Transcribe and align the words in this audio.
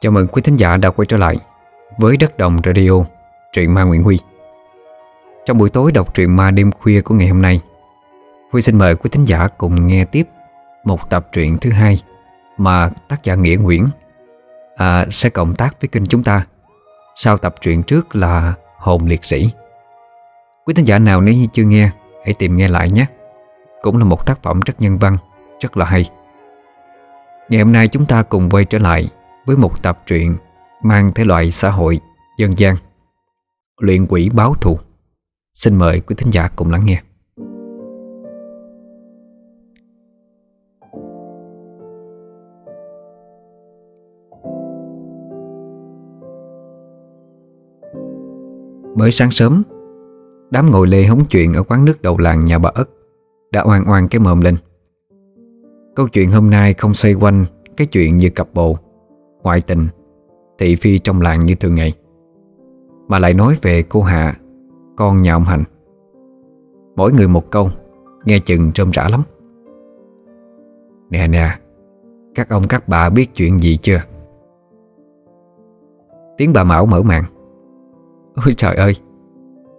Chào 0.00 0.12
mừng 0.12 0.26
quý 0.26 0.42
thính 0.42 0.56
giả 0.56 0.76
đã 0.76 0.90
quay 0.90 1.06
trở 1.06 1.16
lại 1.16 1.36
với 1.98 2.16
Đất 2.16 2.38
Đồng 2.38 2.60
Radio, 2.64 2.90
truyện 3.52 3.74
ma 3.74 3.82
Nguyễn 3.84 4.02
Huy. 4.02 4.18
Trong 5.46 5.58
buổi 5.58 5.68
tối 5.68 5.92
đọc 5.92 6.14
truyện 6.14 6.36
ma 6.36 6.50
đêm 6.50 6.70
khuya 6.72 7.00
của 7.00 7.14
ngày 7.14 7.28
hôm 7.28 7.42
nay, 7.42 7.60
Huy 8.52 8.60
xin 8.60 8.78
mời 8.78 8.94
quý 8.94 9.10
thính 9.12 9.24
giả 9.24 9.48
cùng 9.58 9.86
nghe 9.86 10.04
tiếp 10.04 10.28
một 10.84 11.10
tập 11.10 11.26
truyện 11.32 11.58
thứ 11.58 11.70
hai 11.70 12.02
mà 12.58 12.90
tác 13.08 13.24
giả 13.24 13.34
Nghĩa 13.34 13.56
Nguyễn 13.56 13.88
à, 14.76 15.06
sẽ 15.10 15.30
cộng 15.30 15.54
tác 15.54 15.80
với 15.80 15.88
kênh 15.88 16.06
chúng 16.06 16.22
ta. 16.22 16.46
Sau 17.14 17.36
tập 17.36 17.54
truyện 17.60 17.82
trước 17.82 18.16
là 18.16 18.54
Hồn 18.76 19.06
Liệt 19.06 19.24
Sĩ. 19.24 19.50
Quý 20.64 20.74
thính 20.74 20.86
giả 20.86 20.98
nào 20.98 21.20
nếu 21.20 21.34
như 21.34 21.46
chưa 21.52 21.64
nghe, 21.64 21.90
hãy 22.24 22.34
tìm 22.38 22.56
nghe 22.56 22.68
lại 22.68 22.90
nhé. 22.90 23.06
Cũng 23.82 23.98
là 23.98 24.04
một 24.04 24.26
tác 24.26 24.42
phẩm 24.42 24.60
rất 24.60 24.74
nhân 24.78 24.98
văn, 24.98 25.16
rất 25.60 25.76
là 25.76 25.84
hay. 25.84 26.10
Ngày 27.48 27.60
hôm 27.62 27.72
nay 27.72 27.88
chúng 27.88 28.06
ta 28.06 28.22
cùng 28.22 28.50
quay 28.50 28.64
trở 28.64 28.78
lại 28.78 29.08
với 29.48 29.56
một 29.56 29.82
tập 29.82 30.02
truyện 30.06 30.36
mang 30.82 31.12
thể 31.14 31.24
loại 31.24 31.50
xã 31.50 31.70
hội, 31.70 32.00
dân 32.38 32.58
gian, 32.58 32.76
luyện 33.80 34.06
quỷ 34.06 34.30
báo 34.34 34.54
thù. 34.54 34.78
Xin 35.54 35.76
mời 35.76 36.00
quý 36.00 36.14
thính 36.18 36.32
giả 36.32 36.48
cùng 36.56 36.70
lắng 36.70 36.82
nghe. 36.84 37.02
Mới 48.96 49.12
sáng 49.12 49.30
sớm 49.30 49.62
Đám 50.50 50.70
ngồi 50.70 50.86
lê 50.86 51.04
hóng 51.04 51.24
chuyện 51.24 51.54
ở 51.54 51.62
quán 51.62 51.84
nước 51.84 52.02
đầu 52.02 52.18
làng 52.18 52.44
nhà 52.44 52.58
bà 52.58 52.70
ất 52.74 52.90
Đã 53.52 53.64
oan 53.64 53.90
oan 53.90 54.08
cái 54.08 54.20
mồm 54.20 54.40
lên 54.40 54.56
Câu 55.96 56.08
chuyện 56.08 56.30
hôm 56.30 56.50
nay 56.50 56.74
không 56.74 56.94
xoay 56.94 57.14
quanh 57.14 57.44
Cái 57.76 57.86
chuyện 57.86 58.16
như 58.16 58.30
cặp 58.30 58.48
bồ 58.54 58.78
Ngoại 59.48 59.60
tình, 59.60 59.88
Thị 60.58 60.76
phi 60.76 60.98
trong 60.98 61.20
làng 61.20 61.44
như 61.44 61.54
thường 61.54 61.74
ngày. 61.74 61.92
Mà 63.08 63.18
lại 63.18 63.34
nói 63.34 63.58
về 63.62 63.82
cô 63.82 64.02
Hạ, 64.02 64.34
Con 64.96 65.22
nhà 65.22 65.34
ông 65.34 65.44
Hành. 65.44 65.64
Mỗi 66.96 67.12
người 67.12 67.28
một 67.28 67.50
câu, 67.50 67.70
Nghe 68.24 68.38
chừng 68.38 68.72
trơm 68.72 68.90
rã 68.90 69.08
lắm. 69.08 69.22
Nè 71.10 71.28
nè, 71.28 71.58
Các 72.34 72.48
ông 72.48 72.62
các 72.68 72.88
bà 72.88 73.10
biết 73.10 73.34
chuyện 73.34 73.58
gì 73.58 73.76
chưa? 73.76 74.00
Tiếng 76.36 76.52
bà 76.52 76.64
Mão 76.64 76.86
mở 76.86 77.02
màn. 77.02 77.24
Ôi 78.44 78.54
trời 78.56 78.76
ơi, 78.76 78.92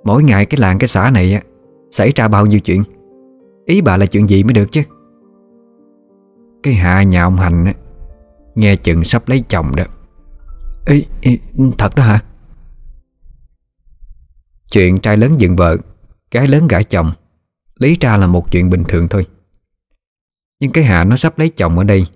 Mỗi 0.04 0.24
ngày 0.24 0.46
cái 0.46 0.58
làng, 0.62 0.80
cái 0.80 0.88
xã 0.88 1.12
này 1.14 1.34
á, 1.34 1.42
Xảy 1.92 2.12
ra 2.16 2.28
bao 2.28 2.46
nhiêu 2.46 2.60
chuyện? 2.60 2.84
Ý 3.66 3.82
bà 3.82 3.98
là 3.98 4.06
chuyện 4.06 4.30
gì 4.30 4.44
mới 4.44 4.54
được 4.54 4.72
chứ? 4.72 4.82
Cái 6.64 6.74
hạ 6.74 7.04
nhà 7.04 7.24
ông 7.24 7.36
Hành 7.36 7.66
á 7.66 7.74
Nghe 8.56 8.76
chừng 8.76 9.04
sắp 9.04 9.30
lấy 9.30 9.44
chồng 9.50 9.76
đó. 9.76 9.84
Ý, 10.86 11.06
ý 11.22 11.40
thật 11.78 11.96
đó 11.96 12.04
hả? 12.04 12.24
Chuyện 14.72 15.00
trai 15.00 15.18
lớn 15.18 15.40
dựng 15.40 15.56
vợ 15.56 15.78
Gái 16.32 16.48
lớn 16.48 16.68
gả 16.68 16.82
chồng 16.82 17.12
Lý 17.80 17.96
ra 18.02 18.18
là 18.18 18.28
một 18.28 18.52
chuyện 18.52 18.70
bình 18.70 18.84
thường 18.88 19.08
thôi. 19.10 19.28
Nhưng 20.60 20.72
cái 20.72 20.84
Hạ 20.84 21.04
nó 21.04 21.16
sắp 21.16 21.40
lấy 21.40 21.50
chồng 21.50 21.78
ở 21.78 21.84
đây 21.84 22.08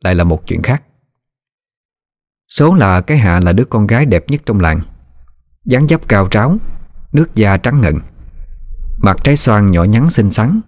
Lại 0.00 0.14
là 0.14 0.24
một 0.24 0.46
chuyện 0.46 0.62
khác. 0.62 0.82
Số 2.48 2.74
là 2.74 3.00
cái 3.00 3.18
Hạ 3.18 3.40
là 3.40 3.52
đứa 3.52 3.64
con 3.64 3.86
gái 3.86 4.06
đẹp 4.06 4.24
nhất 4.28 4.40
trong 4.46 4.60
làng. 4.60 4.80
Dáng 5.64 5.88
dấp 5.88 6.08
cao 6.08 6.28
tráo 6.28 6.56
Nước 7.12 7.34
da 7.34 7.56
trắng 7.56 7.80
ngần. 7.80 7.98
Mặt 8.98 9.16
trái 9.24 9.36
xoan 9.36 9.70
nhỏ 9.70 9.84
nhắn 9.84 10.10
xinh 10.10 10.30
xắn 10.30 10.60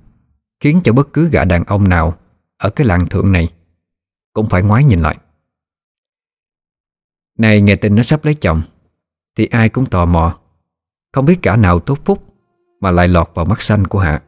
Khiến 0.60 0.80
cho 0.84 0.92
bất 0.92 1.12
cứ 1.12 1.28
gã 1.28 1.44
đàn 1.44 1.64
ông 1.64 1.88
nào 1.88 2.16
Ở 2.58 2.70
cái 2.70 2.86
làng 2.86 3.06
thượng 3.06 3.32
này 3.32 3.48
cũng 4.34 4.48
phải 4.48 4.62
ngoái 4.62 4.84
nhìn 4.84 5.00
lại. 5.00 5.16
Này, 7.38 7.60
nghe 7.60 7.76
tin 7.76 7.94
nó 7.94 8.02
sắp 8.02 8.24
lấy 8.24 8.34
chồng, 8.34 8.62
Thì 9.36 9.46
ai 9.46 9.68
cũng 9.68 9.86
tò 9.86 10.04
mò. 10.04 10.38
Không 11.12 11.24
biết 11.24 11.38
cả 11.42 11.56
nào 11.56 11.80
tốt 11.80 11.98
phúc 12.04 12.22
Mà 12.80 12.90
lại 12.90 13.08
lọt 13.08 13.30
vào 13.34 13.44
mắt 13.44 13.62
xanh 13.62 13.86
của 13.86 13.98
Hạ. 13.98 14.22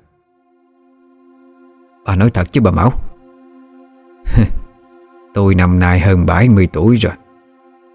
Bà 2.05 2.17
nói 2.17 2.31
thật 2.31 2.53
chứ 2.53 2.61
bà 2.61 2.71
Mão. 2.71 2.93
Tôi 5.35 5.55
năm 5.55 5.79
nay 5.79 6.01
hơn 6.01 6.27
70 6.27 6.69
tuổi 6.73 6.97
rồi, 6.97 7.13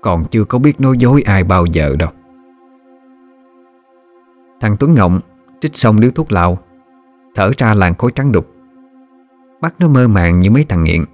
Còn 0.01 0.25
chưa 0.31 0.43
có 0.43 0.59
biết 0.59 0.81
nói 0.81 0.97
dối 0.97 1.21
ai 1.21 1.43
bao 1.43 1.65
giờ 1.65 1.95
đâu. 1.99 2.09
Thằng 4.61 4.77
Tuấn 4.79 4.93
ngọng 4.93 5.19
Trích 5.61 5.75
xong 5.77 5.99
điếu 5.99 6.11
thuốc 6.11 6.31
lào, 6.31 6.57
Thở 7.35 7.51
ra 7.57 7.73
làn 7.73 7.95
khối 7.95 8.11
trắng 8.11 8.31
đục. 8.31 8.47
Mắt 9.61 9.75
nó 9.79 9.87
mơ 9.87 10.07
màng 10.07 10.39
như 10.39 10.51
mấy 10.51 10.63
thằng 10.63 10.83
nghiện. 10.83 11.05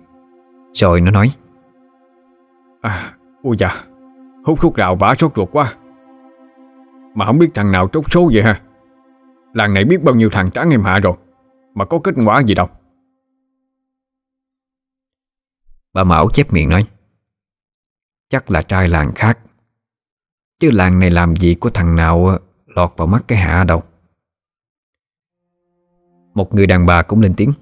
Rồi 0.77 1.01
nó 1.01 1.11
nói. 1.11 1.31
À, 2.81 3.17
ôi 3.43 3.55
dạ 3.59 3.83
Hút 4.45 4.59
thuốc 4.61 4.79
lào 4.79 4.95
vả 4.95 5.15
sốt 5.17 5.31
ruột 5.35 5.49
quá. 5.51 5.73
Mà 7.15 7.25
không 7.25 7.39
biết 7.39 7.49
thằng 7.53 7.71
nào 7.71 7.88
trốt 7.88 8.03
số 8.11 8.29
vậy 8.33 8.43
ha? 8.43 8.61
Làng 9.53 9.73
này 9.73 9.85
biết 9.85 10.03
bao 10.03 10.15
nhiêu 10.15 10.29
thằng 10.29 10.51
trắng 10.51 10.69
em 10.69 10.83
hạ 10.83 10.99
rồi 10.99 11.13
Mà 11.73 11.85
có 11.85 11.99
kết 12.03 12.15
quả 12.25 12.43
gì 12.43 12.55
đâu. 12.55 12.69
Bà 15.93 16.03
Mão 16.03 16.29
chép 16.33 16.53
miệng 16.53 16.69
nói. 16.69 16.88
Chắc 18.29 18.51
là 18.51 18.61
trai 18.61 18.89
làng 18.89 19.11
khác. 19.15 19.39
Chứ 20.59 20.71
làng 20.71 20.99
này 20.99 21.11
làm 21.11 21.35
gì 21.35 21.55
có 21.59 21.69
thằng 21.73 21.95
nào 21.95 22.38
lọt 22.65 22.94
vào 22.97 23.07
mắt 23.07 23.23
cái 23.27 23.38
hạ 23.38 23.63
đâu. 23.63 23.83
Một 26.33 26.53
người 26.53 26.67
đàn 26.67 26.85
bà 26.85 27.01
cũng 27.01 27.21
lên 27.21 27.33
tiếng. 27.38 27.53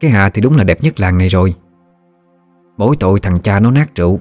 Cái 0.00 0.10
hạ 0.10 0.30
thì 0.34 0.42
đúng 0.42 0.56
là 0.56 0.64
đẹp 0.64 0.78
nhất 0.82 1.00
làng 1.00 1.18
này 1.18 1.28
rồi 1.28 1.54
Mỗi 2.76 2.96
tội 3.00 3.20
thằng 3.20 3.38
cha 3.38 3.60
nó 3.60 3.70
nát 3.70 3.94
rượu. 3.94 4.20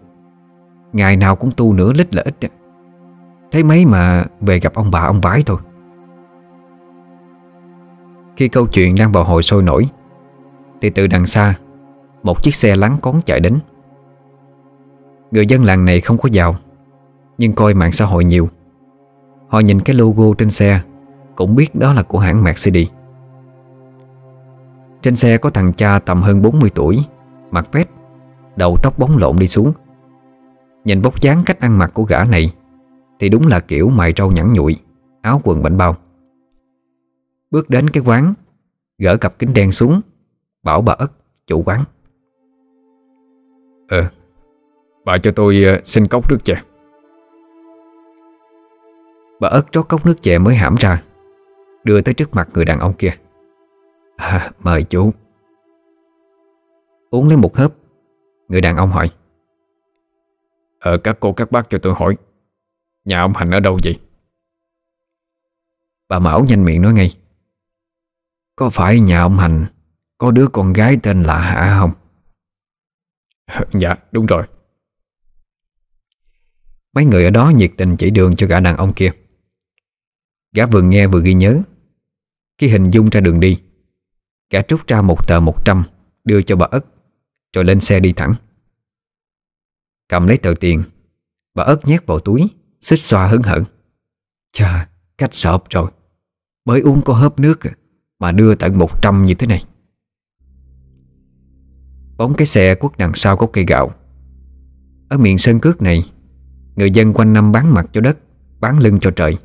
Ngày 0.94 1.18
nào 1.18 1.36
cũng 1.36 1.52
tu 1.58 1.74
nửa 1.74 1.94
lít 1.94 2.16
là 2.16 2.24
ít 2.26 2.52
Thấy 3.52 3.64
mấy 3.64 3.86
mà 3.86 4.26
về 4.42 4.60
gặp 4.60 4.74
ông 4.74 4.92
bà 4.92 5.00
ông 5.00 5.22
vái 5.22 5.44
thôi. 5.46 5.58
Khi 8.36 8.48
câu 8.48 8.68
chuyện 8.68 8.96
đang 8.96 9.12
vào 9.12 9.24
hồi 9.24 9.44
sôi 9.44 9.64
nổi, 9.64 9.90
Thì 10.82 10.90
từ 10.90 11.08
đằng 11.08 11.26
xa, 11.26 11.56
Một 12.24 12.44
chiếc 12.44 12.56
xe 12.56 12.76
lắng 12.76 12.98
cón 13.02 13.16
chạy 13.26 13.40
đến. 13.40 13.60
Người 15.32 15.48
dân 15.48 15.64
làng 15.64 15.86
này 15.86 16.02
không 16.02 16.18
có 16.18 16.30
giàu 16.32 16.56
Nhưng 17.38 17.54
coi 17.54 17.74
mạng 17.74 17.92
xã 17.92 18.06
hội 18.06 18.26
nhiều. 18.26 18.50
Họ 19.48 19.60
nhìn 19.60 19.82
cái 19.82 19.96
logo 19.96 20.24
trên 20.38 20.50
xe, 20.50 20.82
Cũng 21.36 21.56
biết 21.56 21.76
đó 21.76 21.94
là 21.94 22.04
của 22.04 22.20
hãng 22.20 22.44
Mercedes. 22.44 22.88
Trên 25.02 25.16
xe 25.16 25.38
có 25.38 25.50
thằng 25.50 25.74
cha 25.74 26.00
tầm 26.00 26.22
hơn 26.22 26.42
40 26.42 26.70
tuổi, 26.76 27.04
mặc 27.52 27.68
vest 27.72 27.88
Đầu 28.56 28.78
tóc 28.84 29.00
bóng 29.00 29.18
lộn 29.18 29.36
đi 29.40 29.48
xuống. 29.48 29.74
Nhìn 30.86 31.02
bốc 31.02 31.22
dáng 31.22 31.44
cách 31.46 31.60
ăn 31.60 31.78
mặc 31.78 31.92
của 31.94 32.04
gã 32.04 32.24
này 32.24 32.54
Thì 33.20 33.30
đúng 33.30 33.48
là 33.48 33.60
kiểu 33.60 33.90
mày 33.90 34.14
trâu 34.14 34.32
nhẵn 34.32 34.54
nhụi 34.54 34.76
Áo 35.22 35.42
quần 35.44 35.64
bảnh 35.64 35.78
bao. 35.78 35.96
Bước 37.52 37.70
đến 37.70 37.90
cái 37.90 38.04
quán 38.06 38.34
Gỡ 38.98 39.18
cặp 39.18 39.40
kính 39.40 39.54
đen 39.54 39.72
xuống 39.72 40.02
Bảo 40.64 40.82
bà 40.82 40.94
ất 40.94 41.12
chủ 41.48 41.64
quán. 41.66 41.84
Ờ 43.88 44.10
Bà 45.06 45.18
cho 45.18 45.32
tôi 45.32 45.66
uh, 45.76 45.88
xin 45.88 46.08
cốc 46.08 46.30
nước 46.30 46.38
chè. 46.44 46.62
Bà 49.40 49.48
ớt 49.48 49.74
rót 49.74 49.84
cốc 49.84 50.06
nước 50.06 50.22
chè 50.22 50.38
mới 50.38 50.56
hãm 50.56 50.76
ra 50.76 51.04
Đưa 51.84 52.02
tới 52.02 52.14
trước 52.14 52.36
mặt 52.36 52.50
người 52.54 52.66
đàn 52.66 52.80
ông 52.80 52.94
kia. 52.94 53.18
À 54.16 54.52
mời 54.60 54.84
chú. 54.84 55.12
Uống 57.10 57.28
lấy 57.28 57.38
một 57.38 57.56
hớp 57.56 57.74
Người 58.48 58.62
đàn 58.62 58.78
ông 58.78 58.90
hỏi. 58.90 59.12
Ờ 60.80 60.98
các 60.98 61.18
cô, 61.20 61.34
các 61.34 61.52
bác 61.52 61.70
cho 61.70 61.78
tôi 61.78 61.94
hỏi, 61.94 62.18
Nhà 63.06 63.22
ông 63.22 63.34
Hành 63.34 63.52
ở 63.52 63.60
đâu 63.60 63.80
vậy? 63.84 64.00
Bà 66.08 66.20
Mão 66.20 66.46
nhanh 66.46 66.66
miệng 66.66 66.82
nói 66.82 66.94
ngay. 66.94 67.18
Có 68.56 68.70
phải 68.70 69.00
nhà 69.00 69.22
ông 69.22 69.38
Hành 69.38 69.66
Có 70.18 70.32
đứa 70.32 70.48
con 70.48 70.74
gái 70.74 70.98
tên 71.04 71.24
là 71.24 71.40
Hạ 71.40 71.78
không? 71.80 71.92
Dạ 73.82 73.96
đúng 74.12 74.26
rồi. 74.26 74.44
Mấy 76.94 77.06
người 77.06 77.24
ở 77.24 77.30
đó 77.30 77.52
nhiệt 77.56 77.72
tình 77.78 77.98
chỉ 77.98 78.10
đường 78.10 78.36
cho 78.36 78.48
gã 78.48 78.60
đàn 78.60 78.78
ông 78.78 78.94
kia. 78.94 79.12
Gã 80.56 80.66
vừa 80.66 80.82
nghe 80.82 81.08
vừa 81.08 81.22
ghi 81.22 81.34
nhớ. 81.34 81.62
Khi 82.58 82.68
hình 82.68 82.90
dung 82.90 83.10
ra 83.10 83.22
đường 83.22 83.40
đi, 83.40 83.62
Gã 84.50 84.62
rút 84.70 84.88
ra 84.88 85.02
một 85.02 85.28
tờ 85.28 85.40
một 85.40 85.66
trăm 85.66 85.84
Đưa 86.24 86.42
cho 86.42 86.56
bà 86.56 86.68
ất 86.72 86.86
rồi 87.54 87.64
lên 87.66 87.82
xe 87.82 88.00
đi 88.00 88.14
thẳng. 88.14 88.34
Cầm 90.10 90.28
lấy 90.28 90.38
tờ 90.38 90.54
tiền 90.60 90.84
Bà 91.56 91.64
ớt 91.64 91.86
nhét 91.86 92.06
vào 92.06 92.20
túi 92.20 92.48
Xích 92.82 93.02
xoa 93.02 93.28
hứng 93.28 93.42
hở. 93.42 93.64
Chà, 94.54 94.90
cách 95.18 95.34
sợp 95.34 95.64
rồi. 95.70 95.92
Mới 96.66 96.82
uống 96.82 97.02
có 97.02 97.14
hớp 97.14 97.40
nước 97.40 97.68
à, 97.68 97.72
Mà 98.20 98.32
đưa 98.32 98.56
tận 98.56 98.78
một 98.78 99.02
trăm 99.02 99.26
như 99.26 99.34
thế 99.34 99.48
này. 99.48 99.66
Bóng 102.18 102.34
cái 102.34 102.46
xe 102.46 102.76
quất 102.76 102.98
đằng 102.98 103.12
sau 103.16 103.38
có 103.38 103.48
cây 103.54 103.66
gạo. 103.68 103.92
Ở 105.10 105.18
miền 105.18 105.38
sân 105.38 105.60
cước 105.60 105.82
này 105.82 106.12
Người 106.76 106.92
dân 106.92 107.14
quanh 107.14 107.34
năm 107.34 107.52
bán 107.52 107.74
mặt 107.74 107.86
cho 107.94 108.02
đất 108.02 108.18
Bán 108.60 108.80
lưng 108.80 109.00
cho 109.00 109.12
trời. 109.12 109.38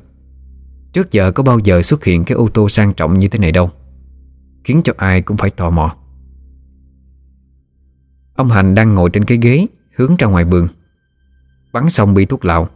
Trước 0.93 1.11
giờ 1.11 1.31
có 1.31 1.43
bao 1.43 1.59
giờ 1.59 1.81
xuất 1.81 2.03
hiện 2.03 2.25
cái 2.25 2.35
ô 2.35 2.47
tô 2.53 2.69
sang 2.69 2.93
trọng 2.93 3.17
như 3.17 3.27
thế 3.27 3.39
này 3.39 3.51
đâu 3.51 3.71
Khiến 4.63 4.81
cho 4.83 4.93
ai 4.97 5.21
cũng 5.21 5.37
phải 5.37 5.49
tò 5.49 5.69
mò. 5.69 5.95
Ông 8.39 8.49
Hành 8.49 8.75
đang 8.75 8.95
ngồi 8.95 9.09
trên 9.09 9.25
cái 9.25 9.37
ghế, 9.41 9.65
Hướng 9.95 10.15
ra 10.19 10.27
ngoài 10.27 10.45
vườn. 10.45 10.67
Bắn 11.71 11.89
xong 11.89 12.13
bi 12.13 12.25
thuốc 12.25 12.45
lạo 12.45 12.69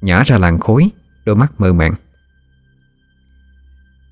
Nhả 0.00 0.22
ra 0.26 0.38
làn 0.38 0.60
khối 0.60 0.88
Đôi 1.24 1.36
mắt 1.36 1.52
mơ 1.60 1.72
màng. 1.72 1.94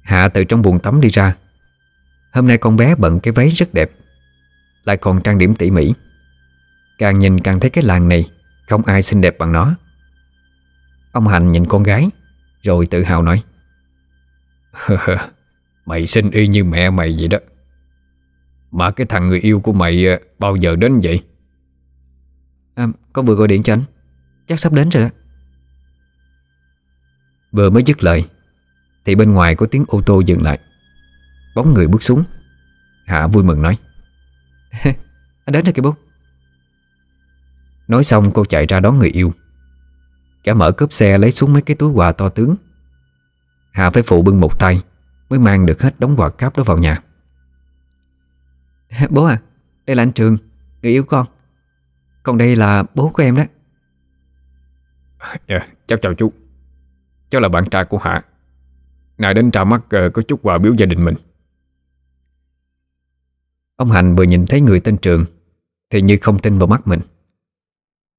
Hạ 0.02 0.28
từ 0.28 0.44
trong 0.44 0.62
buồng 0.62 0.78
tắm 0.78 1.00
đi 1.00 1.08
ra. 1.08 1.34
Hôm 2.32 2.48
nay 2.48 2.58
con 2.58 2.76
bé 2.76 2.94
bận 2.94 3.20
cái 3.20 3.32
váy 3.32 3.48
rất 3.48 3.75
đẹp, 3.75 3.90
Lại 4.84 4.96
còn 4.96 5.20
trang 5.20 5.38
điểm 5.38 5.54
tỉ 5.54 5.70
mỉ. 5.70 5.94
Càng 6.98 7.19
nhìn 7.19 7.40
càng 7.40 7.60
thấy 7.60 7.70
cái 7.70 7.84
làng 7.84 8.08
này 8.08 8.31
Không 8.69 8.82
ai 8.82 9.02
xinh 9.02 9.20
đẹp 9.20 9.38
bằng 9.38 9.52
nó. 9.52 9.75
Ông 11.12 11.28
Hành 11.28 11.52
nhìn 11.52 11.66
con 11.66 11.82
gái, 11.82 12.08
Rồi 12.62 12.87
tự 12.87 13.02
hào 13.02 13.22
nói, 13.22 13.43
Mày 15.87 16.06
xinh 16.06 16.31
y 16.31 16.48
như 16.48 16.64
mẹ 16.64 16.90
mày 16.90 17.16
vậy 17.19 17.28
đó. 17.28 17.38
Mà 18.71 18.91
cái 18.91 19.07
thằng 19.07 19.29
người 19.29 19.41
yêu 19.41 19.61
của 19.61 19.73
mày 19.73 20.07
ờ, 20.07 20.19
Bao 20.39 20.57
giờ 20.57 20.77
đến 20.77 21.01
vậy? 21.03 21.23
À, 22.75 22.87
Con 23.13 23.27
vừa 23.27 23.35
gọi 23.35 23.49
điện 23.49 23.63
cho 23.63 23.73
anh. 23.73 23.83
Chắc 24.47 24.61
sắp 24.61 24.73
đến 24.73 24.89
rồi 24.89 25.03
đó. 25.03 25.09
Vừa 27.53 27.71
mới 27.71 27.83
dứt 27.83 28.03
lời 28.03 28.25
Thì 29.05 29.15
bên 29.15 29.33
ngoài 29.33 29.55
có 29.55 29.67
tiếng 29.67 29.85
ô 29.89 30.01
tô 30.07 30.21
dừng 30.21 30.43
lại. 30.43 30.59
Bóng 31.55 31.75
người 31.75 31.87
bước 31.87 32.03
xuống. 32.03 32.25
Hạ 33.07 33.27
vui 33.27 33.45
mừng 33.45 33.63
nói. 33.63 33.79
Anh 35.45 35.53
đến 35.53 35.65
rồi 35.65 35.73
kìa 35.73 35.83
bố. 35.83 35.95
Nói 37.89 38.05
xong 38.05 38.31
cô 38.35 38.45
chạy 38.45 38.67
ra 38.67 38.81
đón 38.81 38.99
người 38.99 39.11
yêu. 39.11 39.33
Cả 40.45 40.55
mở 40.55 40.73
cốp 40.73 40.93
xe 40.93 41.19
lấy 41.19 41.33
xuống 41.33 41.53
mấy 41.53 41.63
cái 41.63 41.77
túi 41.77 41.91
quà 41.91 42.13
to 42.13 42.29
tướng. 42.29 42.57
Hạ 43.73 43.91
phải 43.91 44.03
phụ 44.03 44.23
bưng 44.23 44.41
một 44.41 44.59
tay 44.59 44.83
Mới 45.29 45.39
mang 45.39 45.67
được 45.67 45.83
hết 45.83 46.01
đống 46.01 46.17
quà 46.17 46.31
cáp 46.31 46.57
đó 46.57 46.63
vào 46.65 46.79
nhà 46.79 47.03
Bố 49.10 49.25
à 49.25 49.43
Đây 49.87 49.96
là 49.96 50.02
anh 50.02 50.12
Trường 50.12 50.37
Người 50.82 50.93
yêu 50.93 51.04
con. 51.04 51.26
Còn 52.22 52.38
đây 52.38 52.56
là 52.56 52.84
bố 52.94 53.10
của 53.14 53.22
em 53.22 53.37
đó. 53.37 53.43
Dạ, 55.48 55.69
cháu 55.87 55.98
chào 56.02 56.14
chú. 56.14 56.32
Cháu 57.28 57.40
là 57.40 57.48
bạn 57.48 57.64
trai 57.70 57.84
của 57.84 57.98
Hạ. 57.98 58.25
Này 59.19 59.34
đến 59.34 59.50
tra 59.50 59.64
mắt 59.64 59.81
uh, 59.84 60.12
có 60.12 60.22
chút 60.22 60.40
quà 60.43 60.58
biếu 60.58 60.75
gia 60.75 60.87
đình 60.87 61.04
mình. 61.04 61.14
Ông 63.76 63.90
Hành 63.90 64.16
vừa 64.16 64.22
nhìn 64.22 64.46
thấy 64.46 64.60
người 64.60 64.81
tên 64.81 64.96
Trường 64.96 65.25
Thì 65.90 66.02
như 66.02 66.19
không 66.22 66.38
tin 66.38 66.58
vào 66.58 66.66
mắt 66.66 66.87
mình. 66.87 67.00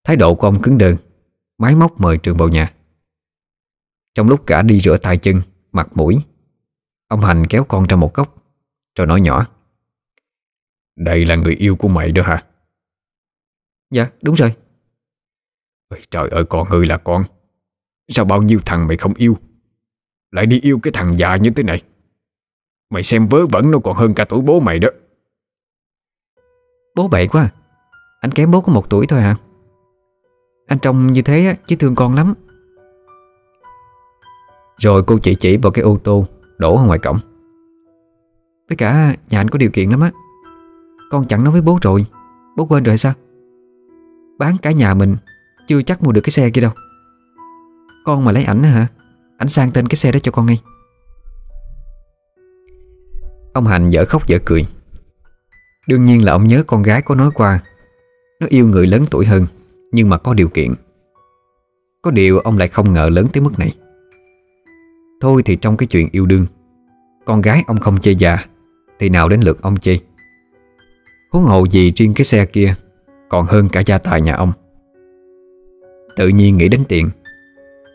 Thái 0.04 0.16
độ 0.16 0.36
của 0.36 0.48
ông 0.48 0.62
cứng 0.62 0.78
đờ 0.78 0.96
Máy 1.58 1.76
móc 1.76 2.00
mời 2.02 2.18
Trường 2.18 2.38
vào 2.38 2.48
nhà. 2.48 2.74
Trong 4.16 4.30
lúc 4.30 4.48
cả 4.48 4.62
đi 4.62 4.80
rửa 4.80 4.98
tay 4.98 5.18
chân 5.18 5.42
Mặt 5.72 5.88
mũi 5.98 6.18
Ông 7.08 7.22
Hành 7.22 7.48
kéo 7.48 7.64
con 7.64 7.88
ra 7.88 7.96
một 7.96 8.14
góc 8.14 8.36
Rồi 8.96 9.08
nói 9.08 9.22
nhỏ 9.22 9.46
Đây 10.98 11.26
là 11.26 11.36
người 11.36 11.56
yêu 11.56 11.76
của 11.76 11.88
mày 11.88 12.12
đó 12.12 12.24
hả? 12.24 12.44
Dạ 13.92 14.10
đúng 14.22 14.36
rồi. 14.36 14.56
Trời 16.12 16.30
ơi 16.30 16.44
con 16.50 16.70
ơi 16.70 16.86
là 16.86 16.98
con. 16.98 17.24
Sao 18.08 18.26
bao 18.26 18.42
nhiêu 18.42 18.60
thằng 18.66 18.88
mày 18.88 18.98
không 18.98 19.14
yêu? 19.14 19.38
Lại 20.32 20.46
đi 20.46 20.60
yêu 20.62 20.80
cái 20.84 20.92
thằng 20.94 21.18
già 21.18 21.36
như 21.36 21.50
thế 21.50 21.64
này. 21.64 21.84
Mày 22.90 23.04
xem 23.04 23.28
vớ 23.28 23.46
vẩn 23.46 23.72
nó 23.72 23.80
còn 23.84 23.96
hơn 23.96 24.14
cả 24.14 24.26
tuổi 24.26 24.42
bố 24.42 24.60
mày 24.60 24.80
đó. 24.80 24.90
Bố 26.96 27.08
bậy 27.08 27.28
quá. 27.28 27.50
Anh 28.22 28.32
kém 28.32 28.52
bố 28.52 28.62
có 28.62 28.74
một 28.74 28.90
tuổi 28.90 29.08
thôi 29.08 29.22
hả? 29.22 29.36
Anh 30.68 30.80
trông 30.80 31.08
như 31.08 31.22
thế 31.22 31.56
chứ 31.66 31.76
thương 31.76 31.96
con 31.96 32.16
lắm. 32.16 32.34
Rồi 34.78 35.04
cô 35.08 35.20
chỉ 35.22 35.36
chỉ 35.36 35.58
vào 35.58 35.72
cái 35.72 35.84
ô 35.84 35.98
tô 36.04 36.26
Đổ 36.58 36.78
ở 36.78 36.86
ngoài 36.86 37.00
cổng. 37.00 37.18
Với 38.70 38.76
cả 38.78 39.16
nhà 39.30 39.40
anh 39.40 39.50
có 39.50 39.58
điều 39.58 39.70
kiện 39.74 39.90
lắm 39.90 40.02
á 40.02 40.12
con 41.10 41.28
chẳng 41.28 41.44
nói 41.44 41.52
với 41.52 41.62
bố 41.62 41.80
rồi. 41.82 42.06
Bố 42.58 42.66
quên 42.66 42.84
rồi 42.84 42.98
sao? 42.98 43.14
Bán 44.40 44.56
cả 44.62 44.72
nhà 44.72 44.94
mình, 44.94 45.16
Chưa 45.68 45.82
chắc 45.82 46.04
mua 46.04 46.12
được 46.12 46.22
cái 46.22 46.32
xe 46.32 46.50
kia 46.50 46.62
đâu. 46.62 46.72
Con 48.06 48.26
mà 48.26 48.32
lấy 48.32 48.44
ảnh 48.44 48.64
hả? 48.64 48.88
Ảnh 49.38 49.50
sang 49.50 49.72
tên 49.72 49.88
cái 49.88 49.96
xe 49.96 50.12
đó 50.12 50.20
cho 50.20 50.32
con 50.32 50.46
ngay. 50.46 50.62
Ông 53.54 53.66
Hành 53.66 53.90
dở 53.90 54.06
khóc 54.06 54.28
dở 54.28 54.38
cười. 54.46 54.68
Đương 55.88 56.04
nhiên 56.04 56.26
là 56.26 56.32
ông 56.32 56.48
nhớ 56.48 56.64
con 56.68 56.84
gái 56.84 57.02
có 57.02 57.16
nói 57.16 57.32
qua, 57.34 57.60
Nó 58.40 58.48
yêu 58.50 58.68
người 58.68 58.88
lớn 58.88 59.04
tuổi 59.12 59.26
hơn, 59.26 59.46
Nhưng 59.92 60.10
mà 60.10 60.18
có 60.18 60.34
điều 60.34 60.50
kiện. 60.50 60.74
Có 62.02 62.12
điều 62.12 62.40
ông 62.40 62.58
lại 62.58 62.68
không 62.68 62.94
ngờ 62.94 63.10
lớn 63.10 63.28
tới 63.34 63.42
mức 63.42 63.60
này. 63.60 63.74
Thôi 65.22 65.42
thì 65.46 65.56
trong 65.56 65.78
cái 65.78 65.88
chuyện 65.88 66.10
yêu 66.12 66.26
đương, 66.26 66.46
Con 67.26 67.42
gái 67.42 67.64
ông 67.68 67.80
không 67.80 68.00
chê 68.00 68.12
già, 68.12 68.38
Thì 69.00 69.10
nào 69.10 69.30
đến 69.30 69.42
lượt 69.42 69.62
ông 69.62 69.78
chê? 69.78 69.98
Huống 71.32 71.44
hộ 71.44 71.66
gì 71.66 71.92
riêng 71.96 72.14
cái 72.14 72.26
xe 72.26 72.46
kia, 72.46 72.76
Còn 73.30 73.46
hơn 73.46 73.70
cả 73.70 73.84
gia 73.86 73.98
tài 73.98 74.22
nhà 74.22 74.36
ông. 74.36 74.52
Tự 76.16 76.28
nhiên 76.28 76.58
nghĩ 76.58 76.70
đến 76.70 76.84
tiền, 76.88 77.10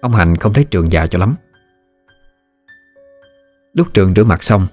Ông 0.01 0.13
Hành 0.13 0.37
không 0.37 0.53
thấy 0.53 0.65
trường 0.65 0.93
già 0.93 1.07
cho 1.07 1.19
lắm. 1.19 1.35
Lúc 3.73 3.87
trường 3.95 4.15
rửa 4.15 4.25
mặt 4.25 4.43
xong, 4.43 4.67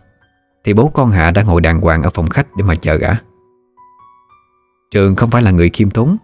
Thì 0.63 0.73
bố 0.73 0.91
con 0.94 1.11
Hạ 1.11 1.31
đã 1.31 1.44
ngồi 1.44 1.61
đàng 1.61 1.81
hoàng 1.81 2.03
ở 2.03 2.09
phòng 2.09 2.29
khách 2.29 2.47
để 2.56 2.63
mà 2.63 2.75
chờ 2.75 2.95
gã. 2.95 3.09
Trường 4.91 5.15
không 5.15 5.29
phải 5.29 5.41
là 5.41 5.51
người 5.51 5.69
khiêm 5.69 5.89
tốn, 5.89 6.17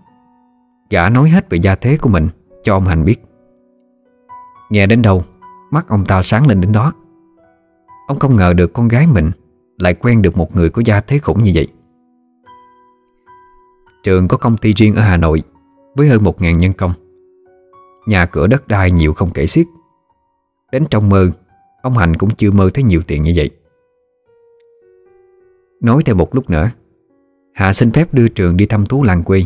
Gã 0.89 1.09
nói 1.09 1.29
hết 1.29 1.49
về 1.49 1.57
gia 1.57 1.75
thế 1.75 1.97
của 2.01 2.09
mình 2.09 2.27
Cho 2.63 2.73
ông 2.73 2.85
Hành 2.85 3.05
biết. 3.05 3.21
Nghe 4.69 4.87
đến 4.87 5.01
đâu, 5.01 5.23
Mắt 5.71 5.87
ông 5.87 6.05
ta 6.05 6.23
sáng 6.23 6.47
lên 6.47 6.61
đến 6.61 6.71
đó. 6.71 6.93
Ông 8.07 8.19
không 8.19 8.35
ngờ 8.35 8.53
được 8.53 8.73
con 8.73 8.87
gái 8.87 9.07
mình 9.07 9.31
Lại 9.77 9.93
quen 9.93 10.21
được 10.21 10.37
một 10.37 10.55
người 10.55 10.69
có 10.69 10.81
gia 10.85 10.99
thế 10.99 11.19
khủng 11.19 11.43
như 11.43 11.51
vậy. 11.55 11.67
Trường 14.05 14.27
có 14.27 14.37
công 14.37 14.57
ty 14.57 14.73
riêng 14.73 14.95
ở 14.95 15.01
Hà 15.01 15.17
Nội 15.17 15.43
Với 15.95 16.07
hơn 16.07 16.23
1.000 16.23 16.57
nhân 16.57 16.73
công. 16.73 16.93
Nhà 18.07 18.25
cửa 18.25 18.47
đất 18.47 18.67
đai 18.67 18.91
nhiều 18.91 19.13
không 19.13 19.31
kể 19.33 19.47
xiết. 19.47 19.65
Đến 20.71 20.85
trong 20.89 21.09
mơ, 21.09 21.29
Ông 21.81 21.97
Hành 21.97 22.15
cũng 22.15 22.29
chưa 22.35 22.51
mơ 22.51 22.69
thấy 22.73 22.83
nhiều 22.83 23.01
tiền 23.07 23.21
như 23.21 23.33
vậy. 23.35 23.49
Nói 25.81 26.01
thêm 26.05 26.17
một 26.17 26.35
lúc 26.35 26.49
nữa 26.49 26.71
Hạ 27.53 27.73
xin 27.73 27.91
phép 27.91 28.13
đưa 28.13 28.27
Trường 28.27 28.57
đi 28.57 28.65
thăm 28.65 28.85
thú 28.85 29.03
làng 29.03 29.23
quê. 29.23 29.45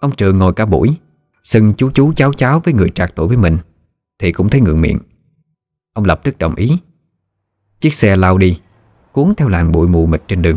Ông 0.00 0.12
Trường 0.16 0.38
ngồi 0.38 0.52
cả 0.52 0.66
buổi 0.66 0.96
Xưng 1.42 1.72
chú 1.72 1.90
chú 1.94 2.12
cháu 2.12 2.32
cháu 2.32 2.60
với 2.64 2.74
người 2.74 2.88
trạc 2.88 3.12
tuổi 3.14 3.28
với 3.28 3.36
mình, 3.36 3.56
Thì 4.18 4.32
cũng 4.32 4.48
thấy 4.48 4.60
ngượng 4.60 4.80
miệng. 4.80 4.98
Ông 5.92 6.04
lập 6.04 6.20
tức 6.24 6.38
đồng 6.38 6.54
ý. 6.54 6.78
Chiếc 7.80 7.94
xe 7.94 8.16
lao 8.16 8.38
đi, 8.38 8.60
Cuốn 9.12 9.34
theo 9.36 9.48
làng 9.48 9.72
bụi 9.72 9.88
mù 9.88 10.06
mịt 10.06 10.22
trên 10.28 10.42
đường. 10.42 10.56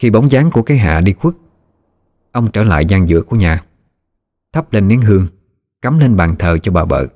Khi 0.00 0.10
bóng 0.10 0.30
dáng 0.30 0.50
của 0.50 0.62
cái 0.62 0.78
hạ 0.78 1.00
đi 1.00 1.12
khuất, 1.12 1.34
Ông 2.32 2.50
trở 2.50 2.62
lại 2.62 2.84
gian 2.86 3.08
giữa 3.08 3.22
của 3.22 3.36
nhà, 3.36 3.64
Thắp 4.52 4.72
lên 4.72 4.88
nén 4.88 5.00
hương, 5.00 5.26
Cắm 5.82 5.98
lên 5.98 6.16
bàn 6.16 6.36
thờ 6.38 6.58
cho 6.58 6.72
bà 6.72 6.84
vợ. 6.84 7.06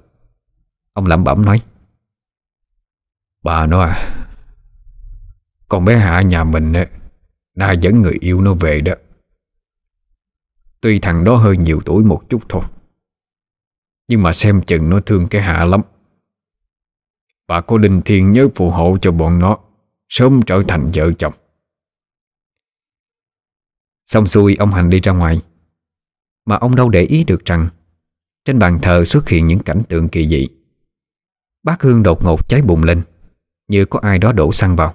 Ông 0.92 1.06
lẩm 1.06 1.24
bẩm 1.24 1.44
nói, 1.44 1.62
Bà 3.42 3.66
nó 3.66 3.80
à 3.80 4.26
Con 5.68 5.84
bé 5.84 5.96
Hạ 5.96 6.22
nhà 6.22 6.44
mình 6.44 6.72
Đã 7.54 7.72
dẫn 7.72 8.02
người 8.02 8.16
yêu 8.20 8.40
nó 8.40 8.54
về 8.54 8.80
đó. 8.80 8.94
Tuy 10.80 10.98
thằng 10.98 11.24
đó 11.24 11.36
hơi 11.36 11.56
nhiều 11.56 11.80
tuổi 11.84 12.04
một 12.04 12.22
chút 12.28 12.42
thôi, 12.48 12.62
Nhưng 14.08 14.22
mà 14.22 14.32
xem 14.32 14.62
chừng 14.62 14.90
nó 14.90 15.00
thương 15.00 15.28
cái 15.28 15.42
Hạ 15.42 15.64
lắm. 15.64 15.80
Bà 17.46 17.60
có 17.60 17.78
linh 17.78 18.02
Thiên 18.02 18.30
nhớ 18.30 18.48
phù 18.54 18.70
hộ 18.70 18.96
cho 19.00 19.12
bọn 19.12 19.38
nó, 19.38 19.58
Sớm 20.08 20.40
trở 20.46 20.62
thành 20.68 20.90
vợ 20.94 21.10
chồng. 21.18 21.34
Xong 24.06 24.26
xuôi, 24.26 24.56
ông 24.58 24.70
Hành 24.70 24.90
đi 24.90 25.00
ra 25.00 25.12
ngoài. 25.12 25.42
Mà 26.46 26.56
ông 26.56 26.76
đâu 26.76 26.88
để 26.88 27.02
ý 27.02 27.24
được 27.24 27.44
rằng, 27.44 27.68
Trên 28.44 28.58
bàn 28.58 28.78
thờ 28.82 29.04
xuất 29.04 29.28
hiện 29.28 29.46
những 29.46 29.58
cảnh 29.58 29.82
tượng 29.88 30.08
kỳ 30.08 30.28
dị. 30.28 30.48
Bát 31.62 31.82
hương 31.82 32.02
đột 32.02 32.24
ngột 32.24 32.48
cháy 32.48 32.62
bùng 32.62 32.82
lên, 32.82 33.02
Như 33.68 33.84
có 33.84 33.98
ai 34.02 34.18
đó 34.18 34.32
đổ 34.32 34.52
xăng 34.52 34.76
vào. 34.76 34.94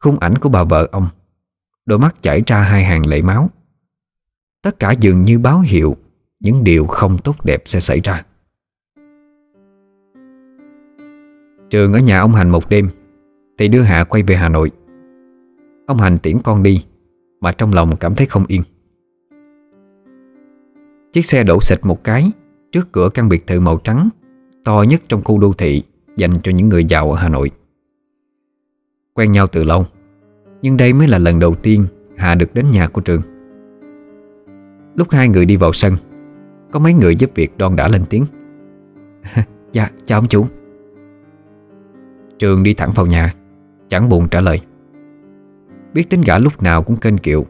Khung 0.00 0.18
ảnh 0.18 0.38
của 0.38 0.48
bà 0.48 0.64
vợ 0.64 0.88
ông, 0.92 1.08
Đôi 1.86 1.98
mắt 1.98 2.22
chảy 2.22 2.42
ra 2.46 2.62
hai 2.62 2.84
hàng 2.84 3.06
lệ 3.06 3.22
máu. 3.22 3.50
Tất 4.62 4.78
cả 4.78 4.92
dường 4.92 5.22
như 5.22 5.38
báo 5.38 5.60
hiệu 5.60 5.96
Những 6.40 6.64
điều 6.64 6.86
không 6.86 7.18
tốt 7.18 7.44
đẹp 7.44 7.62
sẽ 7.64 7.80
xảy 7.80 8.00
ra. 8.00 8.24
Trường 11.70 11.92
ở 11.92 11.98
nhà 12.00 12.20
ông 12.20 12.34
Hành 12.34 12.50
một 12.50 12.68
đêm, 12.68 12.90
Thì 13.58 13.68
đưa 13.68 13.82
Hạ 13.82 14.04
quay 14.04 14.22
về 14.22 14.36
Hà 14.36 14.48
Nội. 14.48 14.70
Ông 15.86 15.98
Hành 15.98 16.18
tiễn 16.18 16.38
con 16.44 16.62
đi 16.62 16.84
mà 17.44 17.52
trong 17.52 17.72
lòng 17.72 17.96
cảm 17.96 18.14
thấy 18.14 18.26
không 18.26 18.44
yên. 18.48 18.62
Chiếc 21.12 21.22
xe 21.22 21.44
đổ 21.44 21.60
xịt 21.60 21.78
một 21.82 22.04
cái 22.04 22.30
Trước 22.72 22.92
cửa 22.92 23.08
căn 23.14 23.28
biệt 23.28 23.46
thự 23.46 23.60
màu 23.60 23.76
trắng, 23.76 24.08
To 24.64 24.84
nhất 24.88 25.02
trong 25.08 25.24
khu 25.24 25.38
đô 25.38 25.52
thị 25.52 25.82
Dành 26.16 26.30
cho 26.42 26.52
những 26.52 26.68
người 26.68 26.84
giàu 26.84 27.12
ở 27.12 27.18
Hà 27.18 27.28
Nội. 27.28 27.50
Quen 29.14 29.32
nhau 29.32 29.46
từ 29.46 29.64
lâu, 29.64 29.86
Nhưng 30.62 30.76
đây 30.76 30.92
mới 30.92 31.08
là 31.08 31.18
lần 31.18 31.38
đầu 31.38 31.54
tiên 31.54 31.86
Hà 32.16 32.34
được 32.34 32.54
đến 32.54 32.66
nhà 32.70 32.86
của 32.86 33.00
Trường. 33.00 33.22
Lúc 34.94 35.10
hai 35.10 35.28
người 35.28 35.46
đi 35.46 35.56
vào 35.56 35.72
sân, 35.72 35.96
Có 36.72 36.78
mấy 36.78 36.92
người 36.92 37.16
giúp 37.16 37.30
việc 37.34 37.58
đon 37.58 37.76
đã 37.76 37.88
lên 37.88 38.02
tiếng. 38.10 38.24
Dạ 39.72 39.90
chào 40.04 40.18
ông 40.18 40.28
chủ. 40.28 40.46
Trường 42.38 42.62
đi 42.62 42.74
thẳng 42.74 42.92
vào 42.94 43.06
nhà, 43.06 43.34
Chẳng 43.88 44.08
buồn 44.08 44.28
trả 44.28 44.40
lời. 44.40 44.60
Biết 45.94 46.10
tính 46.10 46.22
gã 46.26 46.38
lúc 46.38 46.62
nào 46.62 46.82
cũng 46.82 46.96
kênh 46.96 47.18
kiệu 47.18 47.46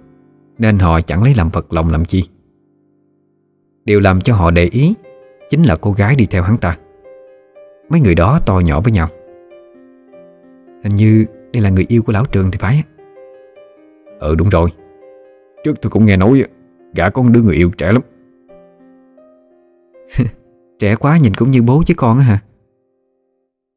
Nên 0.58 0.78
họ 0.78 1.00
chẳng 1.00 1.22
lấy 1.22 1.34
làm 1.34 1.48
vật 1.48 1.72
lòng 1.72 1.90
làm 1.90 2.04
chi. 2.04 2.28
Điều 3.84 4.00
làm 4.00 4.20
cho 4.20 4.34
họ 4.34 4.50
để 4.50 4.64
ý 4.64 4.94
Chính 5.50 5.62
là 5.62 5.76
cô 5.76 5.92
gái 5.92 6.14
đi 6.14 6.26
theo 6.26 6.42
hắn 6.42 6.58
ta. 6.58 6.76
Mấy 7.88 8.00
người 8.00 8.14
đó 8.14 8.38
to 8.46 8.58
nhỏ 8.58 8.80
với 8.80 8.92
nhau. 8.92 9.08
Hình 10.82 10.96
như 10.96 11.26
đây 11.52 11.62
là 11.62 11.70
người 11.70 11.84
yêu 11.88 12.02
của 12.02 12.12
lão 12.12 12.24
trường 12.24 12.50
thì 12.50 12.58
phải. 12.60 12.82
Ừ 14.20 14.34
đúng 14.34 14.48
rồi. 14.48 14.70
Trước 15.64 15.82
tôi 15.82 15.90
cũng 15.90 16.04
nghe 16.04 16.16
nói 16.16 16.44
Gã 16.94 17.10
có 17.10 17.22
đứa 17.30 17.42
người 17.42 17.56
yêu 17.56 17.70
trẻ 17.78 17.92
lắm. 17.92 18.02
Trẻ 20.78 20.96
quá 20.96 21.18
nhìn 21.18 21.34
cũng 21.34 21.48
như 21.48 21.62
bố 21.62 21.82
chứ 21.86 21.94
con 21.96 22.18
á 22.18 22.24
hả? 22.24 22.38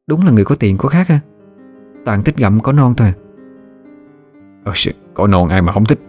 Đúng 0.06 0.26
là 0.26 0.32
người 0.32 0.44
có 0.44 0.54
tiền 0.54 0.76
có 0.78 0.88
khác 0.88 1.08
ha. 1.08 1.20
Toàn 2.04 2.24
thích 2.24 2.36
gặm 2.36 2.60
có 2.60 2.72
non 2.72 2.94
thôi 2.96 3.08
à, 3.08 3.14
có 5.14 5.26
non 5.26 5.48
ai 5.48 5.62
mà 5.62 5.72
không 5.72 5.84
thích. 5.84 6.00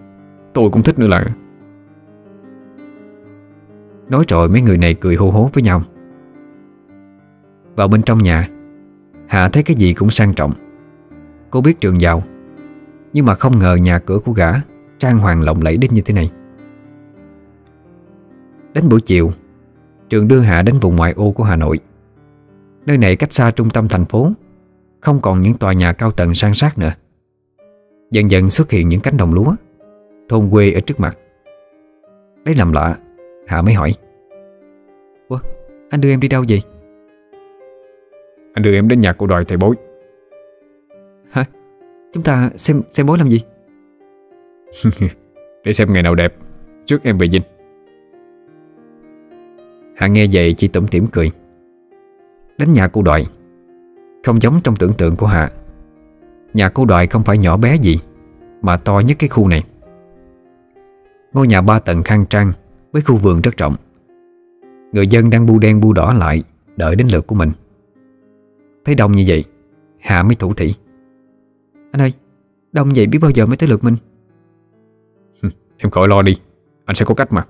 Tôi 0.53 0.69
cũng 0.69 0.83
thích 0.83 0.99
nữa 0.99 1.07
là 1.07 1.25
Nói 4.09 4.23
rồi 4.27 4.49
mấy 4.49 4.61
người 4.61 4.77
này 4.77 4.93
cười 4.93 5.15
hô 5.15 5.31
hố 5.31 5.49
với 5.53 5.63
nhau. 5.63 5.81
Vào 7.75 7.87
bên 7.87 8.01
trong 8.01 8.17
nhà, 8.17 8.47
Hạ 9.27 9.49
thấy 9.49 9.63
cái 9.63 9.75
gì 9.75 9.93
cũng 9.93 10.09
sang 10.09 10.33
trọng. 10.33 10.51
Cô 11.49 11.61
biết 11.61 11.79
trường 11.79 12.01
giàu, 12.01 12.23
Nhưng 13.13 13.25
mà 13.25 13.35
không 13.35 13.59
ngờ 13.59 13.75
nhà 13.75 13.99
cửa 13.99 14.19
của 14.19 14.31
gã 14.31 14.51
Trang 14.99 15.17
hoàng 15.17 15.41
lộng 15.41 15.61
lẫy 15.61 15.77
đến 15.77 15.93
như 15.93 16.01
thế 16.01 16.13
này. 16.13 16.31
Đến 18.73 18.89
buổi 18.89 19.01
chiều, 19.01 19.31
Trường 20.09 20.27
đưa 20.27 20.39
Hạ 20.39 20.61
đến 20.61 20.75
vùng 20.81 20.95
ngoại 20.95 21.13
ô 21.13 21.31
của 21.31 21.43
Hà 21.43 21.55
Nội. 21.55 21.79
Nơi 22.85 22.97
này 22.97 23.15
cách 23.15 23.33
xa 23.33 23.51
trung 23.51 23.69
tâm 23.69 23.87
thành 23.87 24.05
phố, 24.05 24.31
Không 25.01 25.21
còn 25.21 25.41
những 25.41 25.57
tòa 25.57 25.73
nhà 25.73 25.93
cao 25.93 26.11
tầng 26.11 26.35
sang 26.35 26.53
sát 26.53 26.77
nữa. 26.77 26.91
Dần 28.11 28.29
dần 28.29 28.49
xuất 28.49 28.71
hiện 28.71 28.87
những 28.87 29.01
cánh 29.01 29.17
đồng 29.17 29.33
lúa 29.33 29.53
Thôn 30.29 30.49
quê 30.51 30.71
ở 30.71 30.79
trước 30.79 30.99
mặt. 30.99 31.17
Đấy 32.43 32.55
làm 32.57 32.71
lạ 32.71 32.97
Hạ 33.47 33.61
mới 33.61 33.73
hỏi. 33.73 33.93
Ủa 35.27 35.39
anh 35.89 36.01
đưa 36.01 36.09
em 36.09 36.19
đi 36.19 36.27
đâu 36.27 36.43
vậy? 36.49 36.61
Anh 38.53 38.63
đưa 38.63 38.73
em 38.73 38.87
đến 38.87 38.99
nhà 38.99 39.13
cô 39.13 39.27
đòi 39.27 39.45
thầy 39.45 39.57
bối. 39.57 39.75
Hả? 41.29 41.45
Chúng 42.13 42.23
ta 42.23 42.49
xem 42.55 42.81
xem 42.89 43.05
bối 43.05 43.17
làm 43.17 43.29
gì? 43.29 43.41
Để 45.63 45.73
xem 45.73 45.93
ngày 45.93 46.03
nào 46.03 46.15
đẹp 46.15 46.33
Trước 46.85 47.03
em 47.03 47.17
về 47.17 47.29
dinh. 47.29 47.41
Hạ 49.95 50.07
nghe 50.07 50.27
vậy 50.31 50.53
chỉ 50.53 50.67
tủm 50.67 50.87
tỉm 50.87 51.07
cười. 51.07 51.31
Đến 52.57 52.73
nhà 52.73 52.87
cô 52.87 53.01
đòi 53.01 53.25
Không 54.23 54.41
giống 54.41 54.53
trong 54.63 54.75
tưởng 54.75 54.93
tượng 54.93 55.15
của 55.15 55.27
Hạ 55.27 55.51
Nhà 56.53 56.69
cô 56.69 56.85
đòi 56.85 57.07
không 57.07 57.23
phải 57.23 57.37
nhỏ 57.37 57.57
bé 57.57 57.75
gì 57.75 57.99
Mà 58.61 58.77
to 58.77 58.99
nhất 58.99 59.17
cái 59.19 59.29
khu 59.29 59.47
này. 59.47 59.63
Ngôi 61.33 61.47
nhà 61.47 61.61
ba 61.61 61.79
tầng 61.79 62.03
khang 62.03 62.25
trang 62.25 62.51
Với 62.91 63.01
khu 63.01 63.15
vườn 63.15 63.41
rất 63.41 63.57
rộng. 63.57 63.75
Người 64.91 65.07
dân 65.07 65.29
đang 65.29 65.45
bu 65.45 65.59
đen 65.59 65.81
bu 65.81 65.93
đỏ 65.93 66.13
lại 66.13 66.43
Đợi 66.75 66.95
đến 66.95 67.07
lượt 67.07 67.27
của 67.27 67.35
mình. 67.35 67.51
Thấy 68.85 68.95
đông 68.95 69.11
như 69.11 69.23
vậy 69.27 69.43
Hạ 69.99 70.23
mới 70.23 70.35
thủ 70.35 70.53
thỉ. 70.53 70.73
Anh 71.91 72.01
ơi 72.01 72.13
Đông 72.71 72.89
vậy 72.95 73.07
biết 73.07 73.19
bao 73.21 73.31
giờ 73.31 73.45
mới 73.45 73.57
tới 73.57 73.69
lượt 73.69 73.83
mình? 73.83 73.95
Em 75.77 75.91
khỏi 75.91 76.07
lo 76.07 76.21
đi 76.21 76.37
Anh 76.85 76.95
sẽ 76.95 77.05
có 77.05 77.15
cách 77.15 77.33
mà. 77.33 77.45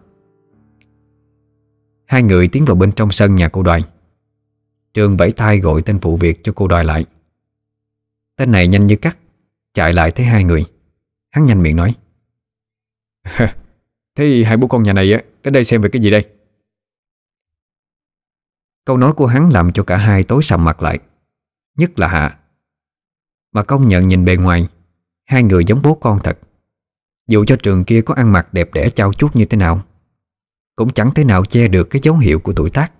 Hai 2.05 2.23
người 2.23 2.47
tiến 2.47 2.65
vào 2.65 2.75
bên 2.75 2.91
trong 2.91 3.11
sân 3.11 3.35
nhà 3.35 3.49
cô 3.49 3.63
đoài. 3.63 3.83
Trường 4.93 5.17
vẫy 5.17 5.31
tay 5.31 5.59
gọi 5.59 5.81
tên 5.81 5.99
phụ 5.99 6.17
việc 6.17 6.43
cho 6.43 6.53
cô 6.55 6.67
đoài 6.67 6.83
lại 6.83 7.05
Tên 8.39 8.51
này 8.51 8.67
nhanh 8.67 8.87
như 8.87 8.95
cắt 8.95 9.17
Chạy 9.73 9.93
lại 9.93 10.11
thấy 10.11 10.25
hai 10.25 10.43
người. 10.43 10.65
Hắn 11.29 11.45
nhanh 11.45 11.61
miệng 11.61 11.75
nói. 11.75 11.95
Thế 14.15 14.43
hai 14.45 14.57
bố 14.57 14.67
con 14.67 14.83
nhà 14.83 14.93
này 14.93 15.13
á 15.13 15.19
Đến 15.43 15.53
đây 15.53 15.63
xem 15.63 15.81
về 15.81 15.89
cái 15.89 16.01
gì 16.01 16.09
đây? 16.09 16.25
Câu 18.85 18.97
nói 18.97 19.13
của 19.13 19.27
hắn 19.27 19.49
làm 19.49 19.71
cho 19.71 19.83
cả 19.83 19.97
hai 19.97 20.23
tối 20.23 20.43
sầm 20.43 20.63
mặt 20.63 20.81
lại. 20.81 20.99
Nhất 21.77 21.99
là 21.99 22.07
Hạ. 22.07 22.39
Mà 23.51 23.63
công 23.63 23.87
nhận 23.87 24.07
nhìn 24.07 24.25
bề 24.25 24.35
ngoài 24.35 24.67
Hai 25.25 25.43
người 25.43 25.63
giống 25.65 25.81
bố 25.83 25.95
con 25.95 26.19
thật. 26.23 26.39
Dù 27.27 27.45
cho 27.45 27.55
trường 27.63 27.83
kia 27.83 28.01
có 28.01 28.13
ăn 28.13 28.31
mặc 28.31 28.53
đẹp 28.53 28.73
đẽ 28.73 28.89
trao 28.89 29.13
chút 29.13 29.35
như 29.35 29.45
thế 29.45 29.57
nào 29.57 29.81
Cũng 30.75 30.89
chẳng 30.89 31.13
thể 31.13 31.23
nào 31.23 31.45
che 31.45 31.67
được 31.67 31.89
cái 31.89 31.99
dấu 32.03 32.17
hiệu 32.17 32.39
của 32.39 32.53
tuổi 32.53 32.69
tác 32.69 32.91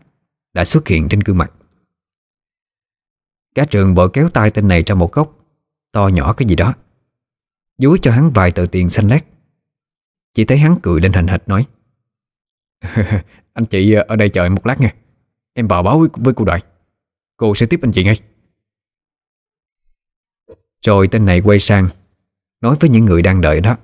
Đã 0.54 0.66
xuất 0.66 0.88
hiện 0.88 1.10
trên 1.10 1.20
gương 1.20 1.38
mặt 1.38 1.52
Cả 3.56 3.66
trường 3.66 3.96
vội 3.96 4.10
kéo 4.14 4.30
tay 4.30 4.52
tên 4.52 4.68
này 4.68 4.84
ra 4.84 4.96
một 4.96 5.14
góc. 5.14 5.36
To 5.92 6.08
nhỏ 6.08 6.34
cái 6.34 6.48
gì 6.48 6.56
đó. 6.56 6.74
Dúi 7.78 8.00
cho 8.02 8.12
hắn 8.12 8.32
vài 8.32 8.52
tờ 8.52 8.66
tiền 8.72 8.90
xanh 8.90 9.08
lét. 9.08 9.26
Chỉ 10.34 10.46
thấy 10.46 10.58
hắn 10.58 10.76
cười 10.82 11.02
lên 11.02 11.14
hành 11.14 11.28
hạch 11.28 11.48
nói. 11.48 11.66
Anh 13.54 13.66
chị 13.66 13.94
ở 13.94 14.16
đây 14.16 14.30
chờ 14.30 14.44
em 14.44 14.56
một 14.56 14.66
lát 14.66 14.82
nha 14.82 14.94
Em 15.54 15.68
vào 15.68 15.84
báo 15.84 16.00
với, 16.00 16.10
với 16.14 16.34
cô 16.34 16.46
đại 16.46 16.64
Cô 17.38 17.56
sẽ 17.56 17.66
tiếp 17.66 17.80
anh 17.82 17.92
chị 17.92 18.04
ngay. 18.04 18.20
Rồi 20.86 21.08
tên 21.08 21.26
này 21.26 21.42
quay 21.42 21.60
sang 21.60 21.88
Nói 22.62 22.76
với 22.80 22.90
những 22.90 23.06
người 23.06 23.22
đang 23.22 23.42
đợi 23.42 23.62
đó. 23.62 23.78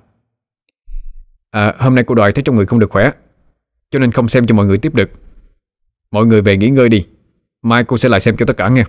À, 1.50 1.74
Hôm 1.78 1.94
nay 1.94 2.04
cô 2.06 2.14
đòi 2.14 2.32
thấy 2.32 2.42
trong 2.42 2.56
người 2.56 2.66
không 2.66 2.78
được 2.78 2.90
khỏe 2.90 3.10
Cho 3.90 3.98
nên 3.98 4.12
không 4.12 4.28
xem 4.28 4.46
cho 4.46 4.54
mọi 4.54 4.66
người 4.66 4.78
tiếp 4.78 4.94
được. 4.94 5.10
Mọi 6.10 6.26
người 6.26 6.42
về 6.42 6.56
nghỉ 6.56 6.68
ngơi 6.68 6.88
đi. 6.88 7.06
Mai 7.62 7.84
cô 7.84 7.98
sẽ 7.98 8.08
lại 8.08 8.20
xem 8.20 8.36
cho 8.36 8.46
tất 8.46 8.56
cả 8.56 8.68
nghe. 8.68 8.84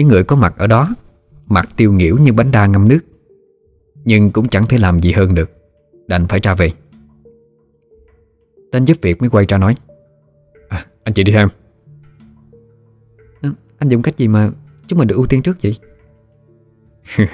Những 0.00 0.08
người 0.08 0.24
có 0.24 0.36
mặt 0.36 0.54
ở 0.58 0.66
đó 0.66 0.94
Mặt 1.46 1.68
tiêu 1.76 1.92
nghỉu 1.92 2.18
như 2.18 2.32
bánh 2.32 2.52
đa 2.52 2.66
ngâm 2.66 2.88
nước. 2.88 3.00
Nhưng 4.04 4.30
cũng 4.30 4.48
chẳng 4.48 4.66
thể 4.66 4.78
làm 4.78 5.00
gì 5.00 5.12
hơn 5.12 5.34
được 5.34 5.50
Đành 6.06 6.28
phải 6.28 6.40
ra 6.42 6.54
về. 6.54 6.72
Tên 8.72 8.84
giúp 8.84 8.96
việc 9.02 9.20
mới 9.20 9.30
quay 9.30 9.46
ra 9.48 9.58
nói 9.58 9.74
à, 10.68 10.86
Anh 11.04 11.14
chị 11.14 11.24
đi 11.24 11.32
theo 11.32 11.48
à, 11.48 11.50
ờ, 13.40 13.50
Anh 13.78 13.88
dùng 13.88 14.02
cách 14.02 14.16
gì 14.16 14.28
mà 14.28 14.50
Chúng 14.86 14.98
mình 14.98 15.08
được 15.08 15.16
ưu 15.16 15.26
tiên 15.26 15.42
trước 15.42 15.56
vậy? 15.62 15.76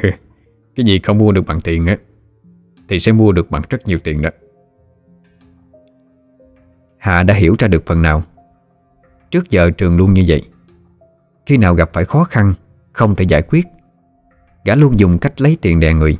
Cái 0.77 0.87
gì 0.87 0.99
không 0.99 1.19
mua 1.19 1.33
được 1.33 1.47
bằng 1.47 1.61
tiền 1.61 1.87
á 1.87 1.99
Thì 2.89 2.99
sẽ 3.01 3.13
mua 3.13 3.33
được 3.33 3.51
bằng 3.51 3.63
rất 3.69 3.87
nhiều 3.87 3.99
tiền 3.99 4.23
đó. 4.23 4.31
Hạ 6.99 7.23
đã 7.23 7.35
hiểu 7.35 7.55
ra 7.59 7.69
được 7.69 7.87
phần 7.87 8.03
nào. 8.03 8.23
Trước 9.31 9.51
giờ 9.51 9.71
trường 9.71 9.97
luôn 9.97 10.15
như 10.15 10.25
vậy 10.29 10.43
khi 11.47 11.57
nào 11.57 11.75
gặp 11.75 11.91
phải 11.93 12.05
khó 12.05 12.25
khăn, 12.25 12.55
Không 12.93 13.15
thể 13.15 13.25
giải 13.25 13.43
quyết. 13.43 13.67
Gã 14.65 14.75
luôn 14.75 14.99
dùng 14.99 15.19
cách 15.19 15.41
lấy 15.41 15.59
tiền 15.61 15.81
đè 15.81 15.95
người. 15.95 16.19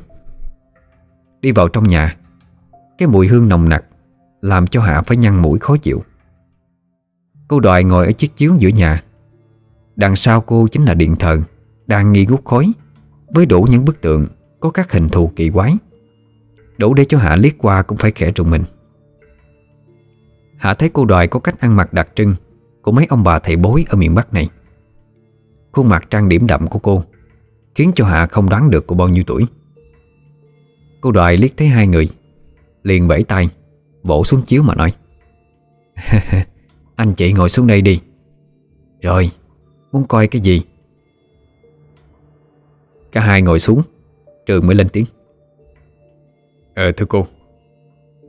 Đi 1.41 1.51
vào 1.51 1.67
trong 1.67 1.83
nhà, 1.83 2.15
Cái 2.97 3.07
mùi 3.07 3.27
hương 3.27 3.49
nồng 3.49 3.69
nặc 3.69 3.85
Làm 4.41 4.67
cho 4.67 4.81
Hạ 4.81 5.01
phải 5.01 5.17
nhăn 5.17 5.35
mũi 5.41 5.59
khó 5.59 5.77
chịu. 5.77 6.03
Cô 7.47 7.59
đòi 7.59 7.83
ngồi 7.83 8.05
ở 8.05 8.11
chiếc 8.11 8.35
chiếu 8.35 8.55
giữa 8.57 8.69
nhà. 8.69 9.03
Đằng 9.95 10.15
sau 10.15 10.41
cô 10.41 10.67
chính 10.67 10.85
là 10.85 10.93
điện 10.93 11.15
thờ, 11.15 11.41
Đang 11.87 12.13
nghi 12.13 12.25
ngút 12.25 12.45
khói, 12.45 12.71
Với 13.27 13.45
đủ 13.45 13.67
những 13.69 13.85
bức 13.85 14.01
tượng 14.01 14.27
Có 14.59 14.69
các 14.69 14.91
hình 14.91 15.09
thù 15.09 15.31
kỳ 15.35 15.49
quái. 15.49 15.75
Đủ 16.77 16.93
để 16.93 17.05
cho 17.05 17.17
Hạ 17.17 17.35
liếc 17.35 17.57
qua 17.57 17.81
cũng 17.81 17.97
phải 17.97 18.11
khẽ 18.11 18.31
trùng 18.31 18.49
mình. 18.49 18.63
Hạ 20.57 20.73
thấy 20.73 20.89
cô 20.93 21.05
đòi 21.05 21.27
có 21.27 21.39
cách 21.39 21.59
ăn 21.59 21.75
mặc 21.75 21.93
đặc 21.93 22.09
trưng 22.15 22.35
Của 22.81 22.91
mấy 22.91 23.05
ông 23.09 23.23
bà 23.23 23.39
thầy 23.39 23.55
bối 23.55 23.85
ở 23.89 23.95
miền 23.95 24.15
Bắc 24.15 24.33
này. 24.33 24.49
Khuôn 25.77 25.89
mặt 25.89 26.07
trang 26.09 26.29
điểm 26.29 26.47
đậm 26.47 26.67
của 26.67 26.79
cô 26.79 27.03
Khiến 27.75 27.91
cho 27.95 28.05
Hạ 28.05 28.25
không 28.25 28.49
đoán 28.49 28.69
được 28.69 28.87
cô 28.87 28.95
bao 28.95 29.07
nhiêu 29.07 29.23
tuổi. 29.27 29.45
Cô 31.01 31.11
đòi 31.11 31.37
liếc 31.37 31.57
thấy 31.57 31.67
hai 31.67 31.87
người 31.87 32.09
Liền 32.83 33.07
vẫy 33.07 33.23
tay 33.23 33.49
Bổ 34.03 34.23
xuống 34.23 34.41
chiếu 34.41 34.63
mà 34.63 34.75
nói 34.75 34.93
Anh 36.95 37.13
chị 37.13 37.33
ngồi 37.33 37.49
xuống 37.49 37.67
đây 37.67 37.81
đi. 37.81 38.01
Rồi 39.01 39.31
Muốn 39.91 40.07
coi 40.07 40.27
cái 40.27 40.41
gì? 40.41 40.61
Cả 43.11 43.21
hai 43.21 43.41
ngồi 43.41 43.59
xuống 43.59 43.81
Trường 44.45 44.67
mới 44.67 44.75
lên 44.75 44.89
tiếng. 44.89 45.05
Ờ 46.75 46.91
thưa 46.91 47.05
cô 47.05 47.27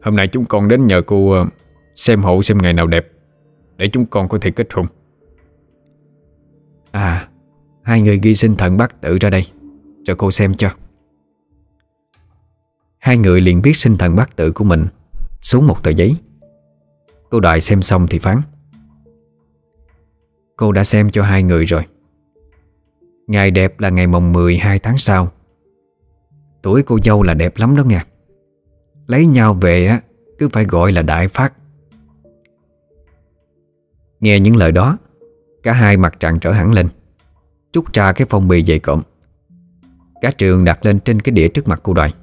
Hôm 0.02 0.16
nay 0.16 0.28
chúng 0.28 0.44
con 0.44 0.68
đến 0.68 0.86
nhờ 0.86 1.02
cô 1.02 1.30
ờ, 1.30 1.46
Xem 1.94 2.22
hộ 2.22 2.42
xem 2.42 2.58
ngày 2.58 2.72
nào 2.72 2.86
đẹp 2.86 3.08
Để 3.76 3.88
chúng 3.88 4.06
con 4.06 4.28
có 4.28 4.38
thể 4.40 4.50
kết 4.50 4.68
hôn. 4.72 4.86
À 6.90 7.28
Hai 7.88 8.00
người 8.00 8.18
ghi 8.22 8.34
sinh 8.34 8.56
thần 8.56 8.76
bát 8.76 9.00
tự 9.00 9.16
ra 9.20 9.30
đây, 9.30 9.46
Cho 10.04 10.14
cô 10.18 10.30
xem 10.30 10.54
cho. 10.54 10.70
Hai 12.98 13.16
người 13.16 13.40
liền 13.40 13.62
viết 13.62 13.76
sinh 13.76 13.96
thần 13.98 14.16
bát 14.16 14.36
tự 14.36 14.52
của 14.52 14.64
mình 14.64 14.86
Xuống 15.40 15.66
một 15.66 15.82
tờ 15.82 15.90
giấy. 15.90 16.16
Cô 17.30 17.40
đại 17.40 17.60
xem 17.60 17.82
xong 17.82 18.06
thì 18.10 18.18
phán. 18.18 18.40
Cô 20.56 20.72
đã 20.72 20.84
xem 20.84 21.10
cho 21.10 21.22
hai 21.22 21.42
người 21.42 21.64
rồi. 21.64 21.82
Ngày 23.26 23.50
đẹp 23.50 23.80
là 23.80 23.90
ngày 23.90 24.06
mồng 24.06 24.32
12 24.32 24.78
tháng 24.78 24.98
sau. 24.98 25.32
Tuổi 26.62 26.82
cô 26.82 26.98
dâu 27.04 27.22
là 27.22 27.34
đẹp 27.34 27.56
lắm 27.56 27.76
đó 27.76 27.84
nha 27.84 28.04
Lấy 29.06 29.26
nhau 29.26 29.54
về 29.54 29.86
á, 29.86 30.00
Cứ 30.38 30.48
phải 30.48 30.64
gọi 30.64 30.92
là 30.92 31.02
đại 31.02 31.28
phát. 31.28 31.52
Nghe 34.20 34.40
những 34.40 34.56
lời 34.56 34.72
đó, 34.72 34.98
Cả 35.62 35.72
hai 35.72 35.96
mặt 35.96 36.20
trạng 36.20 36.40
trở 36.40 36.52
hẳn 36.52 36.72
lên. 36.72 36.88
Trút 37.72 37.92
ra 37.92 38.12
cái 38.12 38.26
phong 38.30 38.48
bì 38.48 38.64
dày 38.64 38.78
cộm. 38.78 39.02
Cả 40.20 40.30
trường 40.38 40.64
đặt 40.64 40.86
lên 40.86 41.00
trên 41.00 41.20
cái 41.20 41.32
đĩa 41.32 41.48
trước 41.48 41.68
mặt 41.68 41.80
cô 41.82 41.94
đoài. 41.94 42.14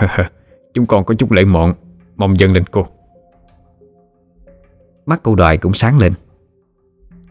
Chúng 0.74 0.86
con 0.86 1.04
có 1.04 1.14
chút 1.14 1.32
lễ 1.32 1.44
mọn, 1.44 1.74
Mong 2.16 2.38
dân 2.38 2.52
lên 2.52 2.64
cô. 2.70 2.86
Mắt 5.06 5.20
cô 5.22 5.34
đoài 5.34 5.56
cũng 5.56 5.74
sáng 5.74 5.98
lên. 5.98 6.12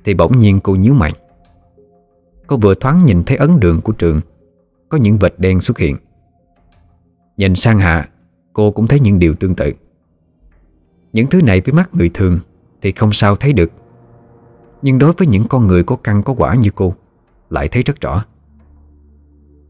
Thì 0.04 0.14
bỗng 0.14 0.38
nhiên 0.38 0.60
cô 0.60 0.76
nhíu 0.76 0.94
mày. 0.94 1.12
Cô 2.48 2.58
vừa 2.58 2.74
thoáng 2.74 3.06
nhìn 3.06 3.24
thấy 3.24 3.38
ấn 3.38 3.60
đường 3.60 3.82
của 3.82 3.92
trường, 3.92 4.22
Có 4.90 4.98
những 4.98 5.18
vệt 5.18 5.34
đen 5.38 5.62
xuất 5.62 5.78
hiện. 5.78 5.98
Nhìn 7.38 7.56
sang 7.56 7.80
hạ, 7.80 8.10
Cô 8.54 8.72
cũng 8.72 8.88
thấy 8.88 9.00
những 9.00 9.20
điều 9.20 9.36
tương 9.36 9.56
tự. 9.56 9.74
Những 11.14 11.28
thứ 11.28 11.42
này 11.42 11.62
với 11.62 11.74
mắt 11.74 11.90
người 11.94 12.12
thường 12.14 12.40
Thì 12.82 12.92
không 12.92 13.14
sao 13.14 13.36
thấy 13.36 13.54
được. 13.54 13.72
Nhưng 14.82 15.00
đối 15.00 15.14
với 15.14 15.28
những 15.28 15.48
con 15.50 15.68
người 15.68 15.84
có 15.84 15.96
căn 15.96 16.24
có 16.24 16.34
quả 16.38 16.56
như 16.56 16.70
cô 16.76 16.96
lại 17.54 17.68
thấy 17.68 17.84
rất 17.84 18.02
rõ. 18.02 18.26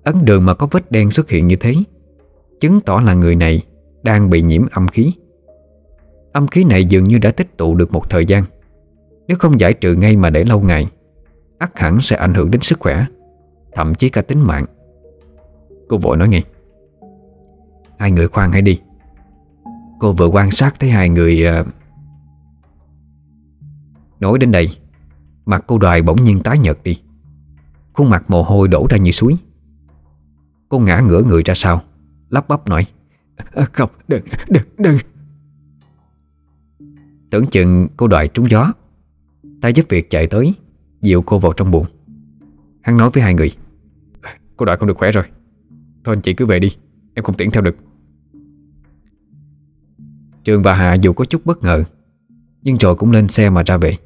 Ấn 0.03 0.15
đường 0.25 0.45
mà 0.45 0.53
có 0.53 0.67
vết 0.71 0.91
đen 0.91 1.11
xuất 1.11 1.29
hiện 1.29 1.47
như 1.47 1.55
thế, 1.55 1.73
Chứng 2.59 2.79
tỏ 2.85 2.99
là 2.99 3.13
người 3.13 3.35
này 3.35 3.61
Đang 4.03 4.29
bị 4.29 4.41
nhiễm 4.41 4.65
âm 4.71 4.87
khí. 4.87 5.13
Âm 6.31 6.47
khí 6.47 6.63
này 6.63 6.85
dường 6.85 7.03
như 7.03 7.17
đã 7.17 7.31
tích 7.31 7.57
tụ 7.57 7.75
được 7.75 7.91
một 7.91 8.09
thời 8.09 8.25
gian. 8.25 8.43
Nếu 9.27 9.37
không 9.37 9.59
giải 9.59 9.73
trừ 9.73 9.95
ngay 9.95 10.15
mà 10.15 10.29
để 10.29 10.43
lâu 10.43 10.61
ngày, 10.61 10.87
ắt 11.57 11.79
hẳn 11.79 12.01
sẽ 12.01 12.15
ảnh 12.15 12.33
hưởng 12.33 12.51
đến 12.51 12.61
sức 12.61 12.79
khỏe, 12.79 13.05
Thậm 13.75 13.95
chí 13.95 14.09
cả 14.09 14.21
tính 14.21 14.47
mạng. 14.47 14.65
Cô 15.89 15.97
vội 15.97 16.17
nói 16.17 16.27
ngay, 16.27 16.43
Hai 17.99 18.11
người 18.11 18.27
khoan 18.27 18.51
hãy 18.51 18.61
đi. 18.61 18.81
Cô 19.99 20.13
vừa 20.13 20.27
quan 20.27 20.51
sát 20.51 20.75
thấy 20.79 20.89
hai 20.89 21.09
người 21.09 21.45
uh... 21.61 21.67
Nói 24.19 24.39
đến 24.39 24.51
đây, 24.51 24.77
Mặt 25.45 25.63
cô 25.67 25.77
đoài 25.77 26.01
bỗng 26.01 26.23
nhiên 26.23 26.39
tái 26.43 26.59
nhợt 26.59 26.77
đi. 26.83 27.01
Khuôn 27.93 28.09
mặt 28.09 28.23
mồ 28.27 28.43
hôi 28.43 28.67
đổ 28.67 28.87
ra 28.89 28.97
như 28.97 29.11
suối. 29.11 29.35
Cô 30.69 30.79
ngã 30.79 30.99
ngửa 30.99 31.23
người 31.23 31.43
ra 31.43 31.53
sau 31.53 31.81
Lắp 32.29 32.47
bắp 32.47 32.67
nói 32.67 32.85
à, 33.35 33.65
Không, 33.73 33.89
đừng, 34.07 34.23
đừng, 34.49 34.63
đừng. 34.77 34.97
Tưởng 37.29 37.45
chừng 37.45 37.87
cô 37.97 38.07
đòi 38.07 38.27
trúng 38.27 38.49
gió 38.49 38.73
tay 39.61 39.73
giúp 39.73 39.85
việc 39.89 40.09
chạy 40.09 40.27
tới 40.27 40.53
Dịu 41.01 41.21
cô 41.21 41.39
vào 41.39 41.53
trong 41.53 41.71
buồng. 41.71 41.85
Hắn 42.81 42.97
nói 42.97 43.09
với 43.09 43.23
hai 43.23 43.33
người 43.33 43.51
Cô 44.57 44.65
đòi 44.65 44.77
không 44.77 44.87
được 44.87 44.97
khỏe 44.97 45.11
rồi. 45.11 45.23
Thôi 46.03 46.15
anh 46.15 46.21
chị 46.21 46.33
cứ 46.33 46.45
về 46.45 46.59
đi 46.59 46.75
Em 47.13 47.23
không 47.23 47.37
tiễn 47.37 47.51
theo 47.51 47.61
được. 47.61 47.75
Trường 50.43 50.63
và 50.63 50.73
Hạ 50.73 50.93
dù 50.93 51.13
có 51.13 51.25
chút 51.25 51.45
bất 51.45 51.63
ngờ 51.63 51.83
Nhưng 52.61 52.77
rồi 52.77 52.95
cũng 52.95 53.11
lên 53.11 53.27
xe 53.27 53.49
mà 53.49 53.63
ra 53.65 53.77
về. 53.77 53.97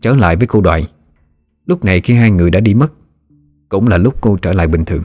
Trở 0.00 0.14
lại 0.14 0.36
với 0.36 0.46
cô 0.46 0.60
đoại 0.60 0.88
Lúc 1.66 1.84
này 1.84 2.00
khi 2.00 2.14
hai 2.14 2.30
người 2.30 2.50
đã 2.50 2.60
đi 2.60 2.74
mất, 2.74 2.92
Cũng 3.68 3.88
là 3.88 3.98
lúc 3.98 4.20
cô 4.20 4.36
trở 4.36 4.52
lại 4.52 4.66
bình 4.66 4.84
thường. 4.84 5.02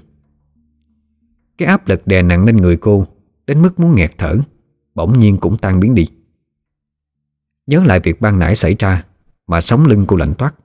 Cái 1.57 1.67
áp 1.67 1.87
lực 1.87 2.07
đè 2.07 2.21
nặng 2.21 2.45
lên 2.45 2.57
người 2.57 2.77
cô, 2.77 3.07
Đến 3.45 3.61
mức 3.61 3.79
muốn 3.79 3.95
nghẹt 3.95 4.11
thở, 4.17 4.37
Bỗng 4.95 5.17
nhiên 5.17 5.37
cũng 5.37 5.57
tan 5.57 5.79
biến 5.79 5.95
đi. 5.95 6.07
Nhớ 7.67 7.83
lại 7.83 7.99
việc 7.99 8.21
ban 8.21 8.39
nãy 8.39 8.55
xảy 8.55 8.75
ra 8.79 9.03
Mà 9.47 9.61
sống 9.61 9.85
lưng 9.85 10.05
cô 10.07 10.15
lạnh 10.15 10.33
toát. 10.37 10.55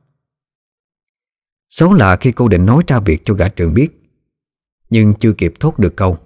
Xấu 1.68 1.92
là 1.92 2.16
khi 2.16 2.32
cô 2.32 2.48
định 2.48 2.66
nói 2.66 2.82
ra 2.86 3.00
việc 3.00 3.22
cho 3.24 3.34
gã 3.34 3.48
trường 3.48 3.74
biết, 3.74 4.10
Nhưng 4.90 5.14
chưa 5.14 5.32
kịp 5.32 5.54
thốt 5.60 5.78
được 5.78 5.96
câu, 5.96 6.18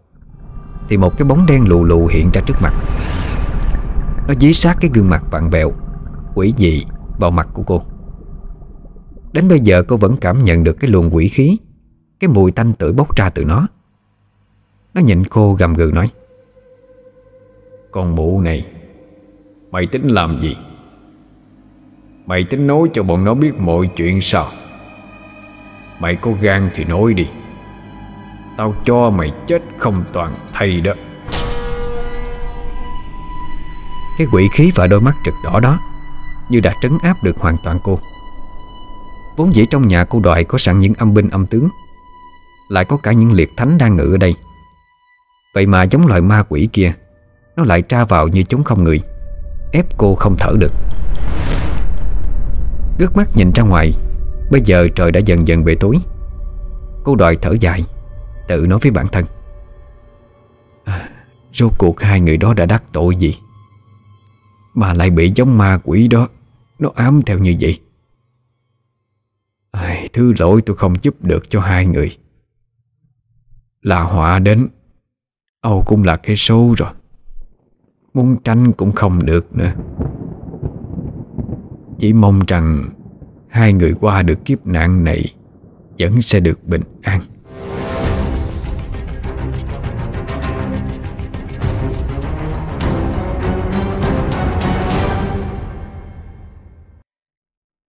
Thì 0.88 0.96
một 0.96 1.18
cái 1.18 1.28
bóng 1.28 1.46
đen 1.46 1.68
lù 1.68 1.84
lù 1.84 2.06
hiện 2.06 2.30
ra 2.34 2.40
trước 2.46 2.56
mặt. 2.62 2.72
Nó 4.28 4.34
dí 4.40 4.52
sát 4.52 4.76
cái 4.80 4.90
gương 4.94 5.10
mặt 5.10 5.24
vặn 5.30 5.50
vẹo, 5.50 5.72
Quỷ 6.34 6.54
dị 6.58 6.84
vào 7.18 7.30
mặt 7.30 7.48
của 7.52 7.62
cô. 7.62 7.84
Đến 9.32 9.48
bây 9.48 9.60
giờ 9.60 9.82
cô 9.88 9.96
vẫn 9.96 10.16
cảm 10.16 10.42
nhận 10.42 10.64
được 10.64 10.76
cái 10.80 10.90
luồng 10.90 11.14
quỷ 11.14 11.28
khí, 11.28 11.56
Cái 12.20 12.28
mùi 12.28 12.50
tanh 12.50 12.72
tưởi 12.72 12.92
bốc 12.92 13.16
ra 13.16 13.30
từ 13.30 13.44
nó. 13.44 13.66
Nó 14.94 15.00
nhìn 15.00 15.24
cô 15.24 15.54
gầm 15.54 15.74
gừ 15.74 15.90
nói, 15.94 16.10
Con 17.90 18.16
mụ 18.16 18.40
này, 18.40 18.66
Mày 19.70 19.86
tính 19.86 20.08
làm 20.08 20.42
gì? 20.42 20.56
Mày 22.26 22.44
tính 22.44 22.66
nói 22.66 22.88
cho 22.94 23.02
bọn 23.02 23.24
nó 23.24 23.34
biết 23.34 23.54
mọi 23.58 23.90
chuyện 23.96 24.20
sao? 24.20 24.46
Mày 26.00 26.16
có 26.16 26.30
gan 26.40 26.70
thì 26.74 26.84
nói 26.84 27.14
đi. 27.14 27.26
Tao 28.56 28.74
cho 28.84 29.10
mày 29.10 29.30
chết 29.46 29.62
không 29.78 30.04
toàn 30.12 30.34
thay 30.52 30.80
đó. 30.80 30.92
Cái 34.18 34.26
quỷ 34.32 34.48
khí 34.52 34.72
và 34.74 34.86
đôi 34.86 35.00
mắt 35.00 35.14
trực 35.24 35.34
đỏ 35.44 35.60
đó 35.60 35.80
Như 36.48 36.60
đã 36.60 36.74
trấn 36.82 36.92
áp 37.02 37.22
được 37.22 37.38
hoàn 37.38 37.56
toàn 37.64 37.78
cô. 37.84 37.98
Vốn 39.38 39.54
dĩ 39.54 39.66
trong 39.70 39.86
nhà 39.86 40.04
cô 40.04 40.20
đoại 40.20 40.44
có 40.44 40.58
sẵn 40.58 40.78
những 40.78 40.94
âm 40.94 41.14
binh 41.14 41.30
âm 41.30 41.46
tướng. 41.46 41.68
Lại 42.68 42.84
có 42.84 42.96
cả 42.96 43.12
những 43.12 43.32
liệt 43.32 43.50
thánh 43.56 43.78
đang 43.78 43.96
ngự 43.96 44.14
ở 44.14 44.16
đây. 44.16 44.34
Vậy 45.54 45.66
mà 45.66 45.82
giống 45.82 46.06
loài 46.06 46.20
ma 46.20 46.42
quỷ 46.48 46.68
kia 46.72 46.92
Nó 47.56 47.64
lại 47.64 47.82
tra 47.82 48.04
vào 48.04 48.28
như 48.28 48.42
chúng 48.42 48.64
không 48.64 48.84
người 48.84 49.00
Ép 49.72 49.98
cô 49.98 50.14
không 50.14 50.36
thở 50.38 50.52
được. 50.58 50.72
Gước 52.98 53.16
mắt 53.16 53.28
nhìn 53.34 53.52
ra 53.54 53.64
ngoài 53.64 53.94
Bây 54.50 54.60
giờ 54.64 54.88
trời 54.94 55.12
đã 55.12 55.20
dần 55.20 55.48
dần 55.48 55.64
về 55.64 55.74
tối. 55.80 55.98
Cô 57.04 57.14
đòi 57.14 57.36
thở 57.36 57.54
dài 57.60 57.84
Tự 58.48 58.66
nói 58.66 58.78
với 58.82 58.90
bản 58.90 59.06
thân. 59.08 59.24
À, 60.84 61.08
Rốt 61.54 61.72
cuộc 61.78 62.00
hai 62.00 62.20
người 62.20 62.36
đó 62.36 62.54
đã 62.54 62.66
đắc 62.66 62.82
tội 62.92 63.16
gì? 63.16 63.38
Mà 64.74 64.94
lại 64.94 65.10
bị 65.10 65.32
giống 65.34 65.58
ma 65.58 65.78
quỷ 65.84 66.08
đó 66.08 66.28
Nó 66.78 66.90
ám 66.94 67.22
theo 67.26 67.38
như 67.38 67.56
vậy. 67.60 67.80
Ai, 69.78 70.08
Thứ 70.12 70.32
lỗi 70.38 70.62
tôi 70.66 70.76
không 70.76 70.94
giúp 71.02 71.24
được 71.24 71.50
cho 71.50 71.60
hai 71.60 71.86
người. 71.86 72.16
Là 73.82 74.02
họa 74.02 74.38
đến 74.38 74.68
Âu 75.60 75.84
cũng 75.86 76.04
là 76.04 76.16
cái 76.16 76.36
số 76.36 76.74
rồi. 76.78 76.90
Muốn 78.14 78.36
tránh 78.44 78.72
cũng 78.72 78.92
không 78.92 79.26
được 79.26 79.56
nữa. 79.56 79.72
Chỉ 81.98 82.12
mong 82.12 82.40
rằng 82.46 82.90
Hai 83.48 83.72
người 83.72 83.94
qua 84.00 84.22
được 84.22 84.44
kiếp 84.44 84.66
nạn 84.66 85.04
này 85.04 85.34
Vẫn 85.98 86.22
sẽ 86.22 86.40
được 86.40 86.64
bình 86.64 86.82
an. 87.02 87.20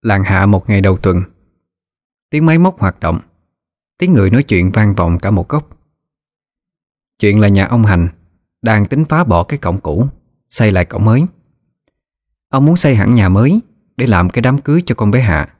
Làng 0.01 0.23
hạ 0.23 0.45
một 0.45 0.69
ngày 0.69 0.81
đầu 0.81 0.97
tuần 0.97 1.23
Tiếng 2.29 2.45
máy 2.45 2.57
móc 2.57 2.79
hoạt 2.79 2.99
động. 2.99 3.19
Tiếng 3.97 4.13
người 4.13 4.29
nói 4.29 4.43
chuyện 4.43 4.71
vang 4.71 4.95
vọng 4.95 5.19
cả 5.19 5.31
một 5.31 5.49
góc. 5.49 5.77
Chuyện 7.19 7.39
là 7.39 7.47
nhà 7.47 7.65
ông 7.65 7.85
Hành 7.85 8.09
Đang 8.61 8.85
tính 8.85 9.05
phá 9.05 9.23
bỏ 9.23 9.43
cái 9.43 9.59
cổng 9.59 9.79
cũ, 9.79 10.07
Xây 10.49 10.71
lại 10.71 10.85
cổng 10.85 11.05
mới. 11.05 11.21
Ông 12.49 12.65
muốn 12.65 12.75
xây 12.75 12.95
hẳn 12.95 13.15
nhà 13.15 13.29
mới 13.29 13.59
Để 13.97 14.07
làm 14.07 14.29
cái 14.29 14.41
đám 14.41 14.61
cưới 14.61 14.83
cho 14.85 14.95
con 14.95 15.11
bé 15.11 15.21
Hạ, 15.21 15.55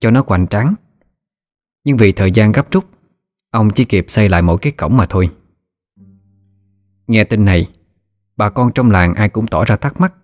Cho 0.00 0.10
nó 0.10 0.24
hoành 0.26 0.46
tráng. 0.46 0.74
Nhưng 1.84 1.96
vì 1.96 2.12
thời 2.12 2.32
gian 2.32 2.52
gấp 2.52 2.70
rút, 2.70 2.84
Ông 3.50 3.70
chỉ 3.70 3.84
kịp 3.84 4.04
xây 4.08 4.28
lại 4.28 4.42
mỗi 4.42 4.58
cái 4.58 4.72
cổng 4.72 4.96
mà 4.96 5.06
thôi. 5.06 5.30
Nghe 7.06 7.24
tin 7.24 7.44
này, 7.44 7.70
Bà 8.36 8.50
con 8.50 8.72
trong 8.72 8.90
làng 8.90 9.14
ai 9.14 9.28
cũng 9.28 9.46
tỏ 9.46 9.64
ra 9.64 9.76
thắc 9.76 10.00
mắc. 10.00 10.14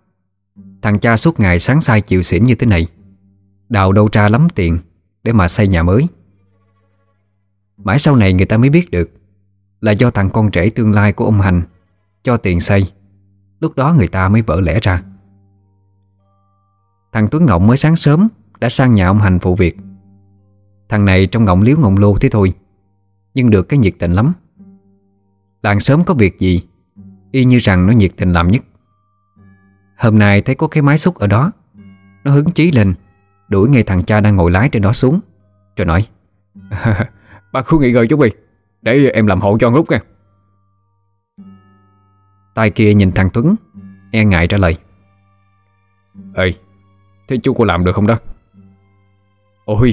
Thằng 0.81 0.99
cha 0.99 1.17
suốt 1.17 1.39
ngày 1.39 1.59
sáng 1.59 1.81
sai 1.81 2.01
chịu 2.01 2.21
xỉn 2.21 2.43
như 2.43 2.55
thế 2.55 2.67
này, 2.67 2.87
Đào 3.69 3.91
đâu 3.91 4.09
ra 4.11 4.29
lắm 4.29 4.47
tiền. 4.55 4.79
Để 5.25 5.33
mà 5.33 5.47
xây 5.47 5.67
nhà 5.67 5.83
mới. 5.83 6.07
Mãi 7.77 7.99
sau 7.99 8.15
này 8.15 8.33
người 8.33 8.45
ta 8.45 8.57
mới 8.57 8.69
biết 8.69 8.91
được 8.91 9.09
Là 9.81 9.91
do 9.91 10.11
thằng 10.11 10.29
con 10.29 10.51
trẻ 10.51 10.69
tương 10.69 10.91
lai 10.91 11.13
của 11.13 11.25
ông 11.25 11.41
Hành 11.41 11.61
Cho 12.23 12.37
tiền 12.37 12.59
xây, 12.59 12.91
Lúc 13.59 13.75
đó 13.75 13.93
người 13.93 14.07
ta 14.07 14.29
mới 14.29 14.41
vỡ 14.41 14.61
lẽ 14.61 14.79
ra. 14.81 15.03
Thằng 17.11 17.27
Tuấn 17.31 17.45
Ngọng 17.45 17.67
mới 17.67 17.77
sáng 17.77 17.95
sớm 17.95 18.27
Đã 18.59 18.69
sang 18.69 18.95
nhà 18.95 19.07
ông 19.07 19.19
Hành 19.19 19.39
phụ 19.39 19.55
việc. 19.55 19.77
Thằng 20.89 21.05
này 21.05 21.27
trong 21.27 21.45
ngọng 21.45 21.61
liếu 21.61 21.77
ngọng 21.77 21.97
lô 21.97 22.17
thế 22.17 22.29
thôi, 22.29 22.53
Nhưng 23.33 23.49
được 23.49 23.69
cái 23.69 23.79
nhiệt 23.79 23.93
tình 23.99 24.11
lắm. 24.11 24.33
Làng 25.63 25.79
sớm 25.79 26.03
có 26.03 26.13
việc 26.13 26.39
gì, 26.39 26.67
Y 27.31 27.45
như 27.45 27.57
rằng 27.57 27.87
nó 27.87 27.93
nhiệt 27.93 28.11
tình 28.17 28.33
làm 28.33 28.51
nhất. 28.51 28.63
Hôm 29.97 30.19
nay 30.19 30.41
thấy 30.41 30.55
có 30.55 30.67
cái 30.67 30.83
máy 30.83 30.97
xúc 30.97 31.15
ở 31.15 31.27
đó, 31.27 31.51
Nó 32.23 32.31
hứng 32.31 32.51
chí 32.51 32.71
lên 32.71 32.93
Đuổi 33.47 33.69
ngay 33.69 33.83
thằng 33.83 34.03
cha 34.03 34.21
đang 34.21 34.35
ngồi 34.35 34.51
lái 34.51 34.69
trên 34.69 34.81
đó 34.81 34.93
xuống. 34.93 35.19
Rồi 35.75 35.85
nói 35.85 36.07
Bác 37.51 37.61
khu 37.61 37.79
nghỉ 37.79 37.91
ngơi 37.91 38.07
chút 38.07 38.19
đi, 38.19 38.29
Để 38.81 39.09
em 39.13 39.27
làm 39.27 39.41
hộ 39.41 39.57
cho 39.57 39.69
lúc 39.69 39.91
nha. 39.91 39.99
Tay 42.55 42.69
kia 42.69 42.93
nhìn 42.93 43.11
thằng 43.11 43.29
Tuấn 43.33 43.55
E 44.11 44.25
ngại 44.25 44.47
trả 44.47 44.57
lời, 44.57 44.77
Ê, 46.35 46.53
Thế 47.27 47.37
chú 47.43 47.53
có 47.53 47.65
làm 47.65 47.85
được 47.85 47.95
không 47.95 48.07
đó? 48.07 48.17
Ôi, 49.65 49.91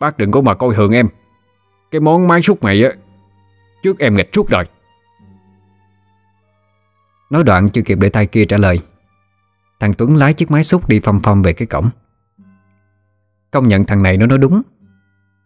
Bác 0.00 0.18
đừng 0.18 0.30
có 0.30 0.40
mà 0.40 0.54
coi 0.54 0.74
thường 0.74 0.92
em. 0.92 1.08
Cái 1.90 2.00
món 2.00 2.28
máy 2.28 2.42
xúc 2.42 2.64
này 2.64 2.84
á, 2.84 2.90
Trước 3.82 3.98
em 3.98 4.14
nghịch 4.14 4.30
suốt 4.32 4.48
rồi 4.48 4.64
Nói 7.30 7.44
đoạn 7.44 7.68
chưa 7.68 7.82
kịp 7.82 7.98
để 8.00 8.08
tay 8.08 8.26
kia 8.26 8.44
trả 8.44 8.56
lời, 8.56 8.80
Thằng 9.80 9.94
Tuấn 9.94 10.16
lái 10.16 10.34
chiếc 10.34 10.50
máy 10.50 10.64
xúc 10.64 10.88
đi 10.88 11.00
phăm 11.00 11.20
phăm 11.20 11.42
về 11.42 11.52
cái 11.52 11.66
cổng. 11.66 11.90
Công 13.50 13.68
nhận 13.68 13.84
thằng 13.84 14.02
này 14.02 14.16
nó 14.16 14.26
nói 14.26 14.38
đúng. 14.38 14.62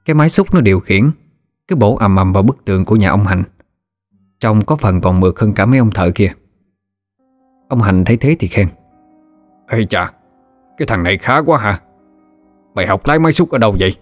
Cái 0.05 0.15
máy 0.15 0.29
xúc 0.29 0.55
nó 0.55 0.61
điều 0.61 0.81
khiển 0.81 1.11
Cứ 1.69 1.77
bổ 1.77 1.97
ầm 1.97 2.17
ầm 2.17 2.33
vào 2.33 2.43
bức 2.43 2.65
tường 2.65 2.85
của 2.85 2.97
nhà 2.97 3.11
ông 3.11 3.25
Hành 3.25 3.43
Trông 4.41 4.65
có 4.65 4.77
phần 4.77 5.01
còn 5.01 5.21
mượt 5.21 5.39
hơn 5.39 5.53
cả 5.53 5.67
mấy 5.67 5.79
ông 5.79 5.91
thợ 5.91 6.11
kia. 6.15 6.33
Ông 7.69 7.81
Hành 7.81 8.05
thấy 8.05 8.17
thế 8.17 8.37
thì 8.39 8.49
khen. 8.49 8.69
Ê 9.69 9.85
chà, 9.85 10.13
Cái 10.77 10.87
thằng 10.87 11.03
này 11.03 11.19
khá 11.19 11.39
quá 11.39 11.59
hả 11.59 11.81
Mày 12.75 12.87
học 12.87 13.07
lái 13.07 13.19
máy 13.19 13.33
xúc 13.33 13.51
ở 13.51 13.59
đâu 13.59 13.77
vậy? 13.81 13.97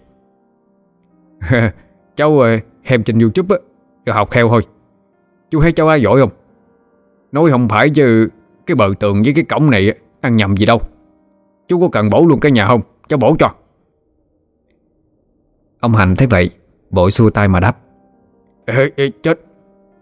Cháu 2.15 2.39
ờ, 2.39 2.49
Hem 2.83 3.03
trên 3.03 3.19
Youtube 3.19 3.55
á 3.55 3.61
Rồi 4.05 4.15
học 4.15 4.29
theo 4.31 4.49
thôi. 4.49 4.67
Chú 5.51 5.61
thấy 5.61 5.71
cháu 5.71 5.87
ai 5.87 6.01
giỏi 6.01 6.19
không? 6.19 6.29
Nói 7.31 7.51
không 7.51 7.69
phải 7.69 7.89
chứ, 7.89 8.29
Cái 8.65 8.75
bờ 8.75 8.85
tường 8.99 9.21
với 9.23 9.33
cái 9.33 9.43
cổng 9.43 9.71
này 9.71 9.93
Ăn 10.21 10.37
nhầm 10.37 10.57
gì 10.57 10.65
đâu. 10.65 10.81
Chú 11.67 11.79
có 11.79 11.89
cần 11.91 12.09
bổ 12.09 12.25
luôn 12.25 12.39
cái 12.39 12.51
nhà 12.51 12.67
không? 12.67 12.81
Cháu 13.07 13.17
bổ 13.17 13.35
cho. 13.39 13.53
Ông 15.81 15.95
Hành 15.95 16.15
thấy 16.15 16.27
vậy 16.27 16.49
Bội 16.89 17.11
xua 17.11 17.29
tay 17.29 17.47
mà 17.47 17.59
đáp. 17.59 17.77
Ê, 18.65 18.91
ê, 18.95 19.09
Chết. 19.23 19.39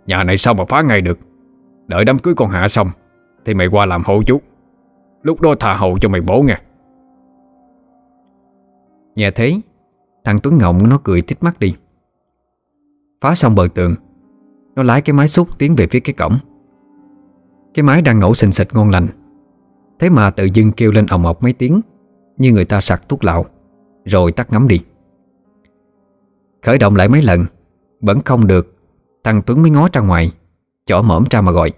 Nhà 0.05 0.23
này 0.23 0.37
sao 0.37 0.53
mà 0.53 0.65
phá 0.65 0.81
ngay 0.81 1.01
được? 1.01 1.19
Đợi 1.87 2.05
đám 2.05 2.19
cưới 2.19 2.33
con 2.37 2.49
Hạ 2.49 2.67
xong 2.67 2.89
Thì 3.45 3.53
mày 3.53 3.67
qua 3.67 3.85
làm 3.85 4.03
hộ 4.05 4.23
chú. 4.25 4.41
Lúc 5.21 5.41
đó 5.41 5.55
thà 5.55 5.73
hậu 5.73 5.99
cho 6.01 6.09
mày 6.09 6.21
bổ 6.21 6.41
nghe. 6.41 6.61
Nghe 9.15 9.31
thế 9.31 9.61
Thằng 10.23 10.37
Tuấn 10.43 10.57
Ngộng 10.57 10.89
nó 10.89 10.99
cười 11.03 11.21
thích 11.21 11.43
mắt 11.43 11.59
đi. 11.59 11.75
Phá 13.21 13.35
xong 13.35 13.55
bờ 13.55 13.67
tường 13.73 13.95
Nó 14.75 14.83
lái 14.83 15.01
cái 15.01 15.13
máy 15.13 15.27
xúc 15.27 15.47
tiến 15.57 15.75
về 15.75 15.87
phía 15.87 15.99
cái 15.99 16.13
cổng. 16.13 16.37
Cái 17.73 17.83
máy 17.83 18.01
đang 18.01 18.19
nổ 18.19 18.35
xình 18.35 18.51
xịch 18.51 18.67
ngon 18.73 18.89
lành. 18.89 19.07
Thế 19.99 20.09
mà 20.09 20.29
tự 20.29 20.45
dưng 20.53 20.71
kêu 20.71 20.91
lên 20.91 21.05
ồng 21.05 21.25
ọc 21.25 21.43
mấy 21.43 21.53
tiếng 21.53 21.81
Như 22.37 22.51
người 22.51 22.65
ta 22.65 22.81
sặc 22.81 23.09
thuốc 23.09 23.23
lạo 23.23 23.45
Rồi 24.05 24.31
tắt 24.31 24.51
ngắm 24.51 24.67
đi 24.67 24.79
Khởi 26.63 26.77
động 26.77 26.95
lại 26.95 27.09
mấy 27.09 27.21
lần 27.21 27.45
Vẫn 28.01 28.21
không 28.25 28.47
được. 28.47 28.75
Thằng 29.23 29.41
Tuấn 29.45 29.61
mới 29.61 29.71
ngó 29.71 29.87
ra 29.93 30.01
ngoài 30.01 30.31
Chỏ 30.85 31.01
mõm 31.01 31.23
ra 31.29 31.41
mà 31.41 31.51
gọi. 31.51 31.71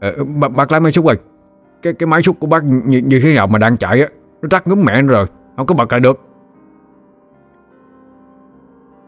Ờ, 0.00 0.24
bác, 0.24 0.48
bác 0.48 0.72
lái 0.72 0.80
máy 0.80 0.92
xúc 0.92 1.06
ơi 1.06 1.16
Cái 1.82 1.92
cái 1.92 2.06
máy 2.06 2.22
xúc 2.22 2.36
của 2.40 2.46
bác 2.46 2.64
như, 2.64 2.98
như 2.98 3.20
thế 3.22 3.34
nào 3.34 3.46
mà 3.46 3.58
đang 3.58 3.76
chạy 3.76 4.00
á? 4.00 4.08
Nó 4.42 4.48
tắt 4.50 4.66
ngấm 4.66 4.84
mẹ 4.84 5.02
rồi 5.02 5.26
Không 5.56 5.66
có 5.66 5.74
bật 5.74 5.92
lại 5.92 6.00
được. 6.00 6.20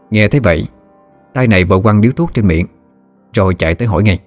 Nghe 0.09 0.27
thấy 0.27 0.39
vậy 0.39 0.67
Tay 1.33 1.47
này 1.47 1.63
vội 1.63 1.81
quăng 1.81 2.01
điếu 2.01 2.11
thuốc 2.11 2.33
trên 2.33 2.47
miệng 2.47 2.67
Rồi 3.33 3.53
chạy 3.53 3.75
tới 3.75 3.87
hỏi 3.87 4.03
ngay. 4.03 4.19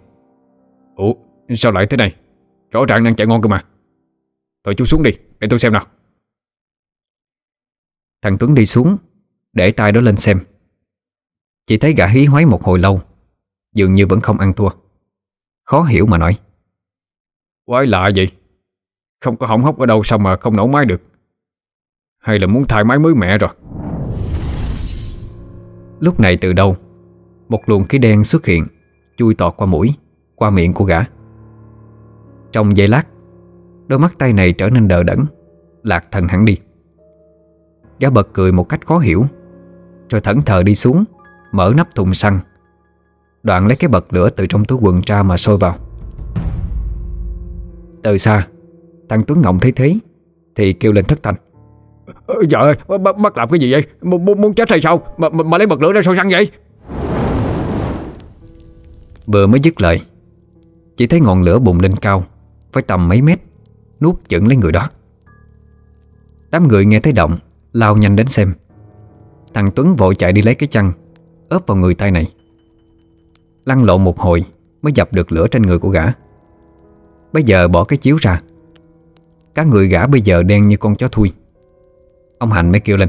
Ủa 0.97 1.13
sao 1.57 1.73
lại 1.73 1.87
thế 1.87 1.97
này? 1.97 2.15
Rõ 2.71 2.85
ràng 2.89 3.05
đang 3.05 3.17
chạy 3.17 3.27
ngon 3.27 3.43
cơ 3.43 3.49
mà. 3.49 3.65
Thôi 4.65 4.75
chú 4.79 4.85
xuống 4.85 5.03
đi 5.03 5.11
để 5.39 5.49
tôi 5.51 5.59
xem 5.59 5.73
nào. 5.73 5.87
Thằng 8.23 8.39
Tuấn 8.39 8.55
đi 8.55 8.67
xuống 8.67 8.97
Để 9.59 9.71
tay 9.71 9.93
đó 9.93 10.01
lên 10.01 10.17
xem. 10.17 10.41
Chỉ 11.67 11.79
thấy 11.79 11.93
gã 11.93 12.07
hí 12.07 12.25
hoái 12.25 12.47
một 12.47 12.63
hồi 12.63 12.79
lâu 12.79 13.01
Dường 13.75 13.93
như 13.93 14.07
vẫn 14.07 14.21
không 14.21 14.39
ăn 14.39 14.53
thua. 14.53 14.69
Khó 15.65 15.83
hiểu 15.83 16.07
mà 16.07 16.19
nói. 16.19 16.39
Quái 17.67 17.87
lạ 17.87 18.11
vậy. 18.17 18.31
Không 19.21 19.37
có 19.37 19.47
hỏng 19.47 19.63
hóc 19.63 19.79
ở 19.79 19.87
đâu 19.87 20.03
sao 20.03 20.19
mà 20.19 20.37
không 20.37 20.57
nổ 20.57 20.67
máy 20.67 20.85
được? 20.85 21.03
Hay 22.19 22.39
là 22.39 22.47
muốn 22.47 22.65
thay 22.69 22.85
máy 22.85 22.99
mới 22.99 23.15
mẹ 23.15 23.39
rồi? 23.39 23.51
Lúc 26.01 26.21
này 26.21 26.37
từ 26.37 26.53
đâu 26.53 26.77
Một 27.49 27.61
luồng 27.67 27.85
khí 27.85 27.99
đen 27.99 28.25
xuất 28.25 28.47
hiện 28.47 28.67
Chui 29.17 29.35
tọt 29.35 29.55
qua 29.57 29.67
mũi 29.67 29.95
Qua 30.35 30.51
miệng 30.51 30.73
của 30.73 30.85
gã. 30.85 31.01
Trong 32.53 32.77
giây 32.77 32.89
lát 32.89 33.03
Đôi 33.87 33.99
mắt 33.99 34.15
tay 34.19 34.33
này 34.33 34.53
trở 34.53 34.71
nên 34.71 34.89
đờ 34.89 35.03
đẫn 35.03 35.25
Lạc 35.83 36.05
thần 36.11 36.29
hẳn 36.29 36.45
đi. 36.45 36.57
Gã 38.01 38.11
bật 38.11 38.29
cười 38.33 38.53
một 38.53 38.69
cách 38.69 38.87
khó 38.87 38.99
hiểu 38.99 39.27
Rồi 40.11 40.21
thẫn 40.21 40.43
thờ 40.43 40.63
đi 40.63 40.75
xuống 40.75 41.05
Mở 41.53 41.73
nắp 41.77 41.95
thùng 41.95 42.15
xăng. 42.15 42.41
Đoạn 43.43 43.67
lấy 43.67 43.77
cái 43.77 43.89
bật 43.89 44.13
lửa 44.13 44.29
từ 44.29 44.47
trong 44.47 44.65
túi 44.65 44.79
quần 44.83 45.01
ra 45.07 45.23
mà 45.23 45.37
sôi 45.37 45.57
vào. 45.57 45.77
Từ 48.03 48.19
xa 48.19 48.47
Thằng 49.09 49.23
Tuấn 49.27 49.43
Ngộng 49.43 49.61
thấy 49.61 49.73
thế 49.73 49.99
Thì 50.55 50.73
kêu 50.73 50.93
lên 50.93 51.05
thất 51.05 51.23
thanh. 51.23 51.35
Dạ 52.51 52.59
ơi 52.59 52.75
bắt, 52.99 53.19
bắt 53.19 53.37
làm 53.37 53.49
cái 53.49 53.61
gì 53.61 53.73
vậy? 53.73 53.87
M 54.03 54.11
Muốn 54.25 54.55
chết 54.55 54.71
hay 54.71 54.81
sao? 54.83 55.03
Mà, 55.17 55.29
mà, 55.29 55.43
mà 55.45 55.59
lấy 55.59 55.67
bật 55.67 55.83
lửa 55.83 55.93
ra 55.93 56.03
sôi 56.03 56.17
xăng 56.17 56.29
vậy? 56.29 56.51
Vừa 59.27 59.47
mới 59.47 59.61
dứt 59.61 59.81
lời 59.81 60.01
Chỉ 60.97 61.07
thấy 61.07 61.21
ngọn 61.21 61.43
lửa 61.43 61.59
bùng 61.59 61.81
lên 61.81 61.97
cao 61.97 62.25
Phải 62.73 62.83
tầm 62.83 63.09
mấy 63.09 63.23
mét 63.23 63.39
Nuốt 64.01 64.29
chửng 64.29 64.47
lấy 64.47 64.57
người 64.57 64.73
đó. 64.73 64.91
Đám 66.51 66.69
người 66.69 66.85
nghe 66.85 67.01
thấy 67.01 67.13
động 67.13 67.37
Lao 67.73 67.97
nhanh 67.97 68.17
đến 68.17 68.27
xem 68.27 68.55
Thằng 69.55 69.71
Tuấn 69.77 69.97
vội 69.97 70.15
chạy 70.15 70.33
đi 70.33 70.43
lấy 70.43 70.55
cái 70.55 70.67
chăn 70.67 70.93
ốp 71.49 71.67
vào 71.67 71.77
người 71.77 71.95
tay 71.95 72.11
này. 72.11 72.35
Lăn 73.65 73.85
lộn 73.85 74.05
một 74.05 74.19
hồi 74.19 74.45
Mới 74.83 74.93
dập 74.93 75.13
được 75.13 75.33
lửa 75.33 75.49
trên 75.49 75.63
người 75.63 75.79
của 75.79 75.89
gã. 75.89 76.05
Bây 77.33 77.43
giờ 77.43 77.69
bỏ 77.69 77.85
cái 77.85 77.97
chiếu 77.97 78.17
ra. 78.21 78.43
Các 79.55 79.67
người 79.67 79.89
gã 79.89 80.07
bây 80.07 80.21
giờ 80.21 80.43
đen 80.43 80.67
như 80.67 80.77
con 80.77 80.97
chó 80.97 81.09
thui. 81.09 81.33
Ông 82.39 82.51
Hành 82.51 82.71
mới 82.73 82.81
kêu 82.81 82.97
lên. 82.97 83.09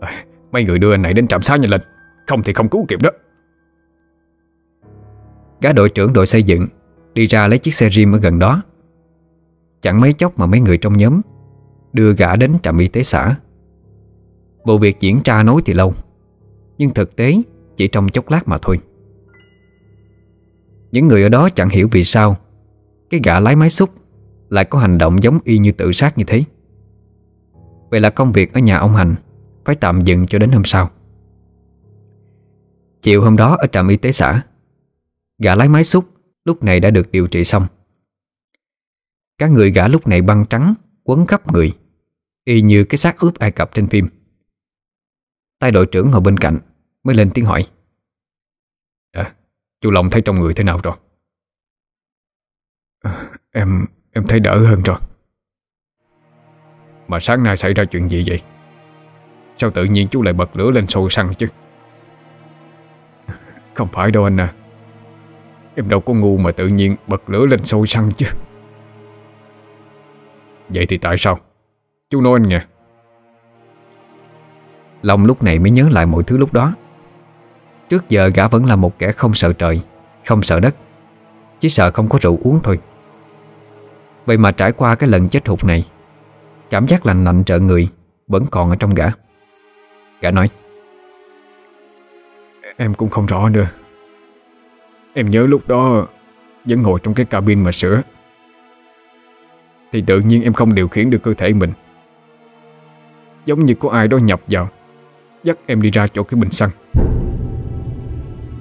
À, 0.00 0.24
Mấy 0.52 0.64
người 0.64 0.78
đưa 0.78 0.94
anh 0.94 1.02
này 1.02 1.12
đến 1.12 1.28
trạm 1.28 1.42
xá 1.42 1.56
nhanh 1.56 1.70
lên 1.70 1.80
Không 2.26 2.42
thì 2.42 2.52
không 2.52 2.68
cứu 2.68 2.86
kịp 2.88 3.02
đó. 3.02 3.10
Gã 5.60 5.72
đội 5.72 5.88
trưởng 5.88 6.12
đội 6.12 6.26
xây 6.26 6.42
dựng 6.42 6.66
Đi 7.14 7.26
ra 7.26 7.46
lấy 7.46 7.58
chiếc 7.58 7.74
xe 7.74 7.88
rim 7.88 8.12
ở 8.12 8.18
gần 8.18 8.38
đó. 8.38 8.62
Chẳng 9.82 10.00
mấy 10.00 10.12
chốc 10.12 10.38
mà 10.38 10.46
mấy 10.46 10.60
người 10.60 10.78
trong 10.78 10.96
nhóm 10.96 11.20
Đưa 11.92 12.14
gã 12.14 12.36
đến 12.36 12.52
trạm 12.62 12.78
y 12.78 12.88
tế 12.88 13.02
xã 13.02 13.36
Vụ 14.64 14.78
việc 14.78 15.00
diễn 15.00 15.20
ra 15.24 15.42
nói 15.42 15.62
thì 15.66 15.72
lâu, 15.72 15.94
Nhưng 16.78 16.94
thực 16.94 17.16
tế 17.16 17.42
Chỉ 17.76 17.88
trong 17.88 18.08
chốc 18.08 18.30
lát 18.30 18.48
mà 18.48 18.58
thôi. 18.62 18.80
Những 20.92 21.08
người 21.08 21.22
ở 21.22 21.28
đó 21.28 21.48
chẳng 21.48 21.68
hiểu 21.68 21.88
vì 21.92 22.04
sao 22.04 22.36
Cái 23.10 23.20
gã 23.24 23.40
lái 23.40 23.56
máy 23.56 23.70
xúc 23.70 23.90
Lại 24.48 24.64
có 24.64 24.78
hành 24.78 24.98
động 24.98 25.22
giống 25.22 25.38
y 25.44 25.58
như 25.58 25.72
tự 25.72 25.92
sát 25.92 26.18
như 26.18 26.24
thế. 26.24 26.44
Vậy 27.90 28.00
là 28.00 28.10
công 28.10 28.32
việc 28.32 28.52
ở 28.52 28.60
nhà 28.60 28.78
ông 28.78 28.94
Hành 28.94 29.14
Phải 29.64 29.74
tạm 29.74 30.00
dừng 30.00 30.26
cho 30.26 30.38
đến 30.38 30.50
hôm 30.50 30.64
sau. 30.64 30.90
Chiều 33.02 33.22
hôm 33.22 33.36
đó 33.36 33.56
ở 33.60 33.66
trạm 33.66 33.88
y 33.88 33.96
tế 33.96 34.12
xã, 34.12 34.42
Gã 35.38 35.54
lái 35.54 35.68
máy 35.68 35.84
xúc 35.84 36.04
Lúc 36.44 36.62
này 36.64 36.80
đã 36.80 36.90
được 36.90 37.10
điều 37.12 37.26
trị 37.26 37.44
xong. 37.44 37.66
Các 39.38 39.50
người 39.50 39.70
gã 39.70 39.88
lúc 39.88 40.06
này 40.06 40.22
băng 40.22 40.44
trắng 40.46 40.74
Quấn 41.04 41.26
khắp 41.26 41.52
người, 41.52 41.72
Y 42.44 42.62
như 42.62 42.84
cái 42.84 42.98
xác 42.98 43.18
ướp 43.18 43.38
Ai 43.38 43.50
Cập 43.50 43.74
trên 43.74 43.86
phim. 43.86 44.08
Tay 45.58 45.70
đội 45.70 45.86
trưởng 45.86 46.10
ngồi 46.10 46.20
bên 46.20 46.36
cạnh 46.36 46.58
Mới 47.04 47.14
lên 47.14 47.30
tiếng 47.34 47.44
hỏi. 47.44 47.66
À 49.12 49.34
chú 49.80 49.90
Long 49.90 50.10
thấy 50.10 50.22
trong 50.22 50.40
người 50.40 50.54
thế 50.54 50.64
nào 50.64 50.80
rồi? 50.82 50.94
À, 53.02 53.30
Em 53.52 53.86
Em 54.12 54.26
thấy 54.26 54.40
đỡ 54.40 54.58
hơn 54.58 54.82
rồi. 54.82 54.96
Mà 57.08 57.20
sáng 57.20 57.42
nay 57.42 57.56
xảy 57.56 57.74
ra 57.74 57.84
chuyện 57.84 58.08
gì 58.08 58.24
vậy? 58.26 58.42
Sao 59.56 59.70
tự 59.70 59.84
nhiên 59.84 60.08
chú 60.08 60.22
lại 60.22 60.34
bật 60.34 60.56
lửa 60.56 60.70
lên 60.70 60.86
sôi 60.86 61.10
xăng 61.10 61.34
chứ? 61.34 61.48
Không 63.74 63.88
phải 63.92 64.10
đâu 64.10 64.24
anh 64.24 64.36
à. 64.40 64.54
Em 65.74 65.88
đâu 65.88 66.00
có 66.00 66.12
ngu 66.12 66.36
mà 66.36 66.52
tự 66.52 66.68
nhiên 66.68 66.96
bật 67.06 67.30
lửa 67.30 67.46
lên 67.46 67.64
sôi 67.64 67.86
xăng 67.86 68.12
chứ? 68.12 68.26
Vậy 70.68 70.86
thì 70.88 70.98
tại 70.98 71.16
sao? 71.18 71.38
Chú 72.10 72.20
nói 72.20 72.32
anh 72.42 72.48
nghe. 72.48 72.66
Long 75.04 75.26
lúc 75.26 75.42
này 75.42 75.58
mới 75.58 75.70
nhớ 75.70 75.88
lại 75.90 76.06
mọi 76.06 76.22
thứ 76.22 76.36
lúc 76.36 76.52
đó. 76.52 76.74
Trước 77.88 78.08
giờ 78.08 78.30
gã 78.34 78.48
vẫn 78.48 78.66
là 78.66 78.76
một 78.76 78.98
kẻ 78.98 79.12
không 79.12 79.34
sợ 79.34 79.52
trời, 79.52 79.80
Không 80.26 80.42
sợ 80.42 80.60
đất, 80.60 80.74
Chỉ 81.60 81.68
sợ 81.68 81.90
không 81.90 82.08
có 82.08 82.18
rượu 82.22 82.38
uống 82.42 82.60
thôi. 82.62 82.78
Vậy 84.26 84.38
mà 84.38 84.52
trải 84.52 84.72
qua 84.72 84.94
cái 84.94 85.08
lần 85.08 85.28
chết 85.28 85.48
hụt 85.48 85.64
này, 85.64 85.88
Cảm 86.70 86.86
giác 86.86 87.06
lành 87.06 87.24
lạnh 87.24 87.44
trợ 87.44 87.58
người 87.58 87.88
Vẫn 88.28 88.44
còn 88.50 88.70
ở 88.70 88.76
trong 88.76 88.94
gã. 88.94 89.06
Gã 90.20 90.30
nói, 90.30 90.50
Em 92.76 92.94
cũng 92.94 93.10
không 93.10 93.26
rõ 93.26 93.48
nữa. 93.48 93.68
Em 95.14 95.28
nhớ 95.28 95.46
lúc 95.46 95.68
đó 95.68 96.06
Vẫn 96.64 96.82
ngồi 96.82 97.00
trong 97.02 97.14
cái 97.14 97.26
cabin 97.26 97.64
mà 97.64 97.72
sửa. 97.72 98.02
Thì 99.92 100.02
tự 100.06 100.20
nhiên 100.20 100.42
em 100.42 100.52
không 100.52 100.74
điều 100.74 100.88
khiển 100.88 101.10
được 101.10 101.22
cơ 101.22 101.34
thể 101.34 101.52
mình. 101.52 101.72
Giống 103.44 103.64
như 103.64 103.74
có 103.74 103.90
ai 103.90 104.08
đó 104.08 104.16
nhập 104.18 104.40
vào. 104.46 104.68
Dắt 105.44 105.58
em 105.66 105.82
đi 105.82 105.90
ra 105.90 106.06
chỗ 106.06 106.22
cái 106.22 106.40
bình 106.40 106.50
xăng. 106.50 106.70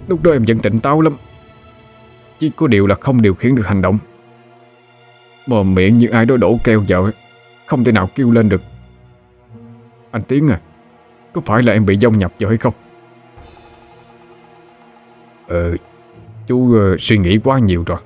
Lúc 0.08 0.24
đó 0.24 0.32
em 0.32 0.44
vẫn 0.48 0.58
tỉnh 0.58 0.80
táo 0.80 1.02
lắm. 1.02 1.18
Chỉ 2.40 2.52
có 2.56 2.68
điều 2.68 2.88
là 2.88 2.96
không 2.96 3.22
điều 3.22 3.34
khiển 3.34 3.56
được 3.56 3.68
hành 3.68 3.82
động. 3.82 3.98
Mồm 5.48 5.76
miệng 5.76 5.98
như 5.98 6.08
ai 6.08 6.26
đó 6.26 6.38
đổ 6.38 6.58
keo 6.64 6.84
vào 6.88 7.10
Không 7.66 7.84
thể 7.84 7.92
nào 7.92 8.10
kêu 8.16 8.32
lên 8.32 8.50
được. 8.50 8.62
Anh 10.12 10.24
Tiến 10.24 10.50
à 10.50 10.60
Có 11.34 11.42
phải 11.42 11.64
là 11.64 11.74
em 11.74 11.86
bị 11.86 11.98
dông 12.02 12.18
nhập 12.18 12.34
rồi 12.40 12.50
hay 12.50 12.58
không? 12.58 12.74
Ờ 15.48 15.76
Chú 16.48 16.58
uh, 16.58 17.02
suy 17.02 17.18
nghĩ 17.18 17.38
quá 17.44 17.60
nhiều 17.60 17.84
rồi. 17.86 18.00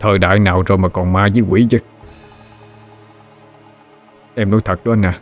Thời 0.00 0.18
đại 0.18 0.38
nào 0.38 0.62
rồi 0.62 0.78
mà 0.78 0.88
còn 0.88 1.12
ma 1.12 1.28
với 1.34 1.42
quỷ 1.48 1.66
chứ? 1.70 1.78
Em 4.34 4.50
nói 4.50 4.60
thật 4.64 4.84
đó 4.84 4.92
anh 4.92 5.02
à 5.02 5.20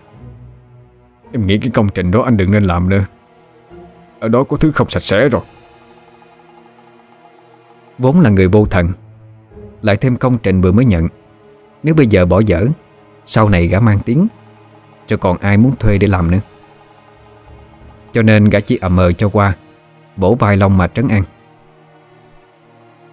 Em 1.35 1.47
nghĩ 1.47 1.59
cái 1.59 1.71
công 1.71 1.89
trình 1.89 2.11
đó 2.11 2.23
anh 2.23 2.37
đừng 2.37 2.51
nên 2.51 2.65
làm 2.65 2.89
nữa. 2.89 3.05
Ở 4.21 4.29
đó 4.29 4.45
có 4.45 4.57
thứ 4.57 4.73
không 4.73 4.91
sạch 4.91 5.03
sẽ 5.03 5.29
rồi. 5.29 5.43
Vốn 7.99 8.21
là 8.21 8.31
người 8.31 8.49
vô 8.49 8.67
thần 8.67 8.93
Lại 9.83 9.97
thêm 9.97 10.17
công 10.17 10.39
trình 10.39 10.61
vừa 10.61 10.73
mới 10.73 10.85
nhận. 10.85 11.09
Nếu 11.83 11.95
bây 11.95 12.07
giờ 12.07 12.27
bỏ 12.27 12.41
dở 12.41 12.67
Sau 13.27 13.49
này 13.49 13.67
gã 13.67 13.81
mang 13.81 13.99
tiếng 14.05 14.27
Cho 15.07 15.17
còn 15.17 15.37
ai 15.39 15.57
muốn 15.57 15.77
thuê 15.77 15.99
để 15.99 16.07
làm 16.07 16.31
nữa. 16.31 16.41
Cho 18.13 18.23
nên 18.23 18.51
gã 18.51 18.61
chỉ 18.61 18.79
ậm 18.81 18.97
mờ 18.97 19.13
cho 19.13 19.29
qua 19.29 19.57
Bổ 20.17 20.35
vai 20.35 20.57
Long 20.57 20.77
mà 20.77 20.87
trấn 20.87 21.09
an. 21.09 21.23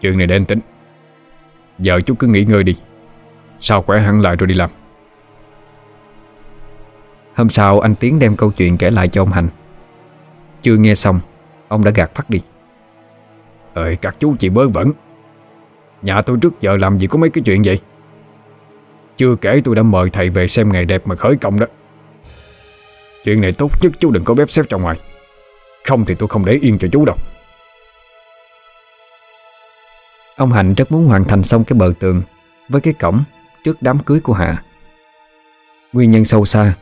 Chuyện 0.02 0.18
này 0.18 0.28
để 0.28 0.36
anh 0.36 0.46
tính. 0.46 0.60
Giờ 1.80 2.02
chú 2.02 2.16
cứ 2.16 2.28
nghỉ 2.28 2.44
ngơi 2.44 2.64
đi. 2.64 2.76
Sao 3.60 3.82
khỏe 3.82 4.00
hẳn 4.00 4.22
lại 4.22 4.36
rồi 4.36 4.48
đi 4.48 4.54
làm 4.54 4.70
Hôm 7.41 7.49
sau 7.49 7.80
anh 7.80 7.95
Tiến 7.95 8.19
đem 8.19 8.36
câu 8.36 8.51
chuyện 8.51 8.77
kể 8.77 8.91
lại 8.91 9.08
cho 9.08 9.21
ông 9.21 9.32
Hành. 9.32 9.47
Chưa 10.62 10.77
nghe 10.77 10.95
xong 10.95 11.19
Ông 11.67 11.84
đã 11.84 11.91
gạt 11.91 12.12
phát 12.15 12.30
đi. 12.30 12.41
Ơi 13.73 13.97
các 14.01 14.15
chú 14.19 14.36
chị 14.39 14.49
bớ 14.49 14.67
vẩn. 14.67 14.91
Nhà 16.01 16.21
tôi 16.21 16.38
trước 16.41 16.62
giờ 16.62 16.77
làm 16.77 16.97
gì 16.97 17.08
có 17.08 17.17
mấy 17.17 17.30
cái 17.30 17.43
chuyện 17.45 17.62
vậy? 17.65 17.80
Chưa 19.17 19.36
kể 19.36 19.62
tôi 19.63 19.75
đã 19.75 19.84
mời 19.84 20.10
thầy 20.10 20.30
về 20.30 20.47
xem 20.47 20.69
ngày 20.71 20.86
đẹp 20.86 21.08
mà 21.08 21.15
khởi 21.15 21.36
công 21.36 21.60
đó. 21.60 21.65
Chuyện 23.23 23.41
này 23.41 23.51
tốt 23.51 23.71
nhất 23.84 23.91
chú 23.99 24.12
đừng 24.12 24.23
có 24.23 24.34
bếp 24.34 24.51
xếp 24.51 24.65
trong 24.69 24.82
ngoài. 24.82 24.99
Không 25.86 26.06
thì 26.06 26.15
tôi 26.15 26.30
không 26.30 26.45
để 26.45 26.60
yên 26.62 26.77
cho 26.80 26.88
chú 26.91 27.06
đâu. 27.06 27.15
Ông 30.36 30.51
Hạnh 30.51 30.73
rất 30.73 30.91
muốn 30.91 31.06
hoàn 31.06 31.25
thành 31.25 31.43
xong 31.43 31.63
cái 31.63 31.80
bờ 31.80 31.93
tường 31.99 32.21
Với 32.69 32.82
cái 32.82 32.93
cổng 32.93 33.23
trước 33.63 33.77
đám 33.82 33.99
cưới 33.99 34.19
của 34.19 34.34
Hạ. 34.34 34.63
Nguyên 35.93 36.12
nhân 36.12 36.25
sâu 36.25 36.45
xa 36.45 36.73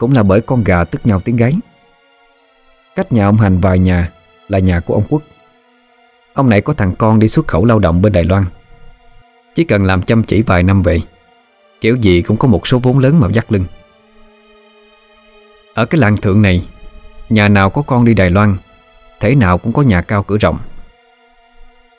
cũng 0.00 0.12
là 0.12 0.22
bởi 0.22 0.40
con 0.40 0.64
gà 0.64 0.84
tức 0.84 1.06
nhau 1.06 1.20
tiếng 1.20 1.36
gáy. 1.36 1.52
Cách 2.96 3.12
nhà 3.12 3.26
ông 3.26 3.36
Hành 3.36 3.60
vài 3.60 3.78
nhà 3.78 4.12
Là 4.48 4.58
nhà 4.58 4.80
của 4.80 4.94
ông 4.94 5.04
Quốc. 5.08 5.22
Ông 6.32 6.48
này 6.48 6.60
có 6.60 6.72
thằng 6.72 6.94
con 6.98 7.18
đi 7.18 7.28
xuất 7.28 7.46
khẩu 7.46 7.64
lao 7.64 7.78
động 7.78 8.02
bên 8.02 8.12
Đài 8.12 8.24
Loan. 8.24 8.44
Chỉ 9.54 9.64
cần 9.64 9.84
làm 9.84 10.02
chăm 10.02 10.22
chỉ 10.22 10.42
vài 10.42 10.62
năm 10.62 10.82
về, 10.82 11.00
Kiểu 11.80 11.96
gì 11.96 12.22
cũng 12.22 12.36
có 12.36 12.48
một 12.48 12.66
số 12.66 12.78
vốn 12.78 12.98
lớn 12.98 13.20
mà 13.20 13.28
dắt 13.32 13.52
lưng. 13.52 13.64
Ở 15.74 15.86
cái 15.86 16.00
làng 16.00 16.16
thượng 16.16 16.42
này, 16.42 16.68
Nhà 17.28 17.48
nào 17.48 17.70
có 17.70 17.82
con 17.82 18.04
đi 18.04 18.14
Đài 18.14 18.30
Loan, 18.30 18.56
Thế 19.20 19.34
nào 19.34 19.58
cũng 19.58 19.72
có 19.72 19.82
nhà 19.82 20.02
cao 20.02 20.22
cửa 20.22 20.36
rộng. 20.36 20.58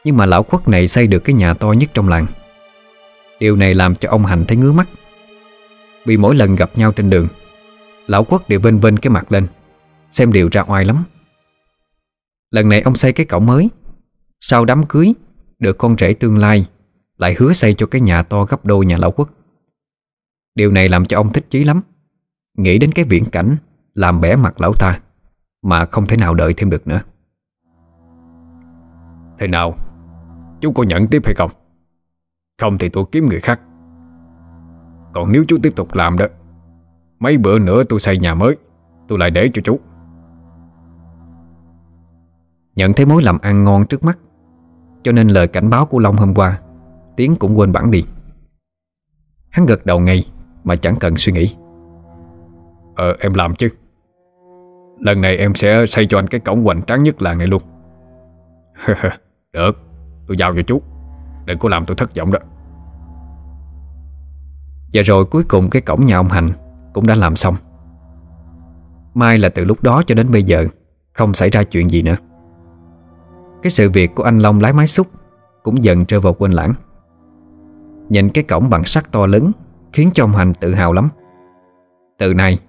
Nhưng 0.03 0.17
mà 0.17 0.25
lão 0.25 0.43
quốc 0.43 0.67
này 0.67 0.87
xây 0.87 1.07
được 1.07 1.19
cái 1.19 1.33
nhà 1.33 1.53
to 1.53 1.71
nhất 1.71 1.89
trong 1.93 2.09
làng. 2.09 2.27
Điều 3.39 3.55
này 3.55 3.75
làm 3.75 3.95
cho 3.95 4.09
ông 4.09 4.25
Hành 4.25 4.45
thấy 4.45 4.57
ngứa 4.57 4.71
mắt. 4.71 4.89
Vì 6.05 6.17
mỗi 6.17 6.35
lần 6.35 6.55
gặp 6.55 6.71
nhau 6.75 6.91
trên 6.91 7.09
đường 7.09 7.27
Lão 8.11 8.23
quất 8.23 8.49
đều 8.49 8.59
bên 8.59 8.81
bên 8.81 8.99
cái 8.99 9.11
mặt 9.11 9.31
lên. 9.31 9.47
Xem 10.11 10.31
điều 10.31 10.49
ra 10.51 10.63
oai 10.67 10.85
lắm. 10.85 11.03
Lần 12.49 12.69
này 12.69 12.81
ông 12.81 12.95
xây 12.95 13.13
cái 13.13 13.25
cổng 13.25 13.45
mới. 13.45 13.69
Sau 14.41 14.65
đám 14.65 14.85
cưới, 14.85 15.13
Được 15.59 15.77
con 15.77 15.95
rể 15.99 16.13
tương 16.13 16.37
lai 16.37 16.69
Lại 17.17 17.35
hứa 17.39 17.53
xây 17.53 17.73
cho 17.73 17.85
cái 17.85 18.01
nhà 18.01 18.23
to 18.23 18.45
gấp 18.45 18.65
đôi 18.65 18.85
nhà 18.85 18.97
lão 18.97 19.11
quất 19.11 19.27
Điều 20.55 20.71
này 20.71 20.89
làm 20.89 21.05
cho 21.05 21.17
ông 21.17 21.33
thích 21.33 21.45
chí 21.49 21.63
lắm. 21.63 21.81
Nghĩ 22.57 22.77
đến 22.77 22.91
cái 22.91 23.05
viễn 23.05 23.25
cảnh 23.25 23.55
Làm 23.93 24.21
bẻ 24.21 24.35
mặt 24.35 24.61
lão 24.61 24.73
ta 24.73 24.99
Mà 25.61 25.85
không 25.85 26.07
thể 26.07 26.17
nào 26.17 26.33
đợi 26.33 26.53
thêm 26.57 26.69
được 26.69 26.87
nữa. 26.87 27.01
Thế 29.39 29.47
nào? 29.47 29.77
Chú 30.61 30.71
có 30.71 30.83
nhận 30.83 31.07
tiếp 31.07 31.21
hay 31.25 31.33
không? 31.33 31.51
Không 32.59 32.77
thì 32.77 32.89
tôi 32.89 33.05
kiếm 33.11 33.29
người 33.29 33.39
khác. 33.39 33.61
Còn 35.13 35.31
nếu 35.31 35.45
chú 35.47 35.57
tiếp 35.63 35.73
tục 35.75 35.93
làm 35.93 36.17
đó 36.17 36.25
Mấy 37.21 37.37
bữa 37.37 37.59
nữa 37.59 37.83
tôi 37.89 37.99
xây 37.99 38.17
nhà 38.17 38.35
mới. 38.35 38.57
Tôi 39.07 39.19
lại 39.19 39.31
để 39.31 39.49
cho 39.53 39.61
chú. 39.65 39.79
Nhận 42.75 42.93
thấy 42.93 43.05
mối 43.05 43.23
làm 43.23 43.37
ăn 43.41 43.63
ngon 43.63 43.85
trước 43.85 44.03
mắt, 44.03 44.19
Cho 45.03 45.11
nên 45.11 45.27
lời 45.27 45.47
cảnh 45.47 45.69
báo 45.69 45.85
của 45.85 45.99
Long 45.99 46.15
hôm 46.15 46.33
qua, 46.33 46.59
Tiến 47.15 47.35
cũng 47.35 47.59
quên 47.59 47.71
bản 47.71 47.91
đi. 47.91 48.03
Hắn 49.49 49.65
gật 49.65 49.85
đầu 49.85 49.99
ngay, 49.99 50.27
Mà 50.63 50.75
chẳng 50.75 50.95
cần 50.99 51.17
suy 51.17 51.33
nghĩ. 51.33 51.55
Ờ 52.95 53.15
em 53.19 53.33
làm 53.33 53.55
chứ. 53.55 53.69
Lần 54.99 55.21
này 55.21 55.37
em 55.37 55.55
sẽ 55.55 55.85
xây 55.85 56.07
cho 56.07 56.19
anh 56.19 56.27
cái 56.27 56.39
cổng 56.39 56.63
hoành 56.63 56.81
tráng 56.81 57.03
nhất 57.03 57.21
làng 57.21 57.37
này 57.37 57.47
luôn. 57.47 57.61
Được. 59.53 59.77
Tôi 60.27 60.37
giao 60.37 60.55
cho 60.55 60.61
chú. 60.67 60.81
Đừng 61.45 61.59
có 61.59 61.69
làm 61.69 61.85
tôi 61.85 61.95
thất 61.95 62.15
vọng 62.15 62.31
đó. 62.31 62.39
Và 64.93 65.01
rồi 65.05 65.25
cuối 65.25 65.43
cùng 65.43 65.69
cái 65.69 65.81
cổng 65.81 66.05
nhà 66.05 66.17
ông 66.17 66.27
Hành 66.27 66.51
cũng 66.93 67.07
đã 67.07 67.15
làm 67.15 67.35
xong. 67.35 67.55
Mai 69.13 69.39
là 69.39 69.49
từ 69.49 69.65
lúc 69.65 69.83
đó 69.83 70.03
cho 70.07 70.15
đến 70.15 70.31
bây 70.31 70.43
giờ, 70.43 70.65
Không 71.13 71.33
xảy 71.33 71.49
ra 71.49 71.63
chuyện 71.63 71.89
gì 71.89 72.01
nữa. 72.01 72.15
Cái 73.63 73.71
sự 73.71 73.89
việc 73.89 74.15
của 74.15 74.23
anh 74.23 74.39
Long 74.39 74.59
lái 74.59 74.73
máy 74.73 74.87
xúc 74.87 75.07
Cũng 75.63 75.83
dần 75.83 76.05
rơi 76.07 76.19
vào 76.19 76.33
quên 76.33 76.51
lãng. 76.51 76.73
Nhìn 78.09 78.29
cái 78.29 78.43
cổng 78.43 78.69
bằng 78.69 78.85
sắt 78.85 79.11
to 79.11 79.25
lớn 79.25 79.51
Khiến 79.93 80.09
cho 80.13 80.23
ông 80.23 80.31
Hành 80.31 80.53
tự 80.53 80.73
hào 80.73 80.93
lắm. 80.93 81.09
Từ 82.19 82.33
nay, 82.33 82.59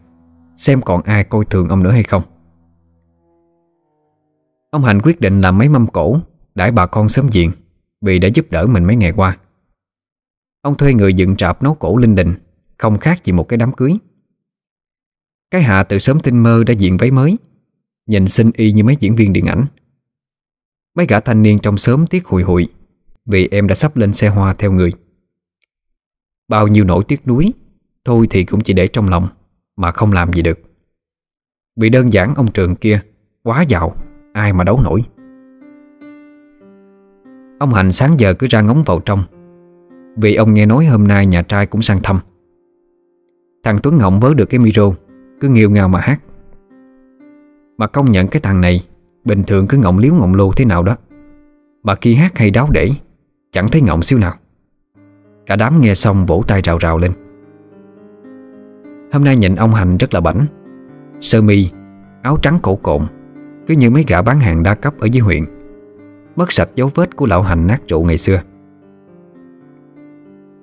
Xem 0.56 0.80
còn 0.80 1.02
ai 1.02 1.24
coi 1.24 1.44
thường 1.44 1.68
ông 1.68 1.82
nữa 1.82 1.90
hay 1.90 2.02
không? 2.02 2.22
Ông 4.70 4.82
Hành 4.82 5.00
quyết 5.02 5.20
định 5.20 5.40
làm 5.40 5.58
mấy 5.58 5.68
mâm 5.68 5.86
cổ 5.86 6.16
Đãi 6.54 6.72
bà 6.72 6.86
con 6.86 7.08
sớm 7.08 7.28
diện 7.30 7.50
Vì 8.00 8.18
đã 8.18 8.28
giúp 8.34 8.46
đỡ 8.50 8.66
mình 8.66 8.84
mấy 8.84 8.96
ngày 8.96 9.12
qua. 9.12 9.36
Ông 10.62 10.76
thuê 10.76 10.94
người 10.94 11.14
dựng 11.14 11.36
trạp 11.36 11.62
nấu 11.62 11.74
cổ 11.74 11.96
linh 11.96 12.14
đình, 12.14 12.34
Không 12.78 12.98
khác 12.98 13.24
gì 13.24 13.32
một 13.32 13.48
cái 13.48 13.56
đám 13.56 13.72
cưới. 13.72 13.92
Cái 15.52 15.62
hạ 15.62 15.82
từ 15.82 15.98
sớm 15.98 16.20
tinh 16.20 16.42
mơ 16.42 16.64
đã 16.66 16.72
diện 16.72 16.96
váy 16.96 17.10
mới. 17.10 17.36
Nhìn 18.06 18.28
xinh 18.28 18.50
y 18.54 18.72
như 18.72 18.84
mấy 18.84 18.96
diễn 19.00 19.16
viên 19.16 19.32
điện 19.32 19.46
ảnh. 19.46 19.66
Mấy 20.96 21.06
gã 21.06 21.20
thanh 21.20 21.42
niên 21.42 21.58
trong 21.58 21.76
sớm 21.76 22.06
tiếc 22.06 22.26
hùi 22.26 22.42
hụi, 22.42 22.68
Vì 23.26 23.48
em 23.50 23.66
đã 23.66 23.74
sắp 23.74 23.96
lên 23.96 24.12
xe 24.12 24.28
hoa 24.28 24.54
theo 24.54 24.72
người. 24.72 24.92
Bao 26.48 26.68
nhiêu 26.68 26.84
nỗi 26.84 27.02
tiếc 27.08 27.26
nuối, 27.26 27.52
Thôi 28.04 28.26
thì 28.30 28.44
cũng 28.44 28.60
chỉ 28.60 28.72
để 28.72 28.86
trong 28.86 29.08
lòng, 29.08 29.28
Mà 29.76 29.90
không 29.90 30.12
làm 30.12 30.32
gì 30.32 30.42
được. 30.42 30.58
Vì 31.76 31.90
đơn 31.90 32.12
giản 32.12 32.34
ông 32.34 32.52
trường 32.52 32.76
kia, 32.76 33.00
Quá 33.42 33.62
giàu, 33.62 33.96
Ai 34.32 34.52
mà 34.52 34.64
đấu 34.64 34.80
nổi. 34.80 35.02
Ông 37.58 37.74
Hành 37.74 37.92
sáng 37.92 38.20
giờ 38.20 38.34
cứ 38.34 38.46
ra 38.50 38.60
ngóng 38.60 38.82
vào 38.86 39.00
trong, 39.00 39.24
Vì 40.16 40.34
ông 40.34 40.54
nghe 40.54 40.66
nói 40.66 40.86
hôm 40.86 41.08
nay 41.08 41.26
nhà 41.26 41.42
trai 41.42 41.66
cũng 41.66 41.82
sang 41.82 42.00
thăm. 42.02 42.20
Thằng 43.64 43.78
Tuấn 43.82 43.98
Ngọng 43.98 44.20
vớ 44.20 44.34
được 44.34 44.46
cái 44.46 44.60
micro. 44.60 44.92
Cứ 45.42 45.48
nghiêu 45.48 45.70
ngao 45.70 45.88
mà 45.88 46.00
hát. 46.00 46.20
Mà 47.78 47.86
công 47.86 48.10
nhận 48.10 48.28
cái 48.28 48.40
thằng 48.40 48.60
này, 48.60 48.86
Bình 49.24 49.42
thường 49.42 49.66
cứ 49.68 49.78
ngọng 49.78 49.98
liếu 49.98 50.14
ngọng 50.14 50.34
lô 50.34 50.52
thế 50.52 50.64
nào 50.64 50.82
đó. 50.82 50.96
Mà 51.82 51.94
khi 51.94 52.14
hát 52.14 52.38
hay 52.38 52.50
đáo 52.50 52.68
để, 52.70 52.90
Chẳng 53.52 53.68
thấy 53.68 53.80
ngọng 53.80 54.02
xíu 54.02 54.18
nào. 54.18 54.34
Cả 55.46 55.56
đám 55.56 55.80
nghe 55.80 55.94
xong 55.94 56.26
vỗ 56.26 56.42
tay 56.46 56.60
rào 56.64 56.78
rào 56.78 56.98
lên. 56.98 57.12
Hôm 59.12 59.24
nay 59.24 59.36
nhìn 59.36 59.54
ông 59.54 59.74
Hành 59.74 59.96
rất 59.96 60.14
là 60.14 60.20
bảnh. 60.20 60.46
Sơ 61.20 61.42
mi, 61.42 61.70
Áo 62.22 62.38
trắng 62.42 62.58
cổ 62.62 62.76
cộn 62.76 63.02
Cứ 63.66 63.74
như 63.74 63.90
mấy 63.90 64.04
gã 64.08 64.22
bán 64.22 64.40
hàng 64.40 64.62
đa 64.62 64.74
cấp 64.74 64.94
ở 64.98 65.08
dưới 65.12 65.20
huyện. 65.20 65.44
Mất 66.36 66.52
sạch 66.52 66.68
dấu 66.74 66.90
vết 66.94 67.16
của 67.16 67.26
lão 67.26 67.42
Hành 67.42 67.66
nát 67.66 67.82
trụ 67.86 68.02
ngày 68.02 68.18
xưa. 68.18 68.40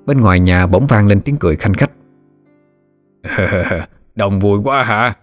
Bên 0.05 0.21
ngoài 0.21 0.39
nhà 0.39 0.67
bỗng 0.67 0.87
vang 0.87 1.07
lên 1.07 1.21
tiếng 1.21 1.37
cười 1.37 1.55
khanh 1.55 1.73
khách. 1.73 1.91
Đồng 4.19 4.39
vui 4.39 4.59
quá 4.63 4.83
hả? 4.83 5.17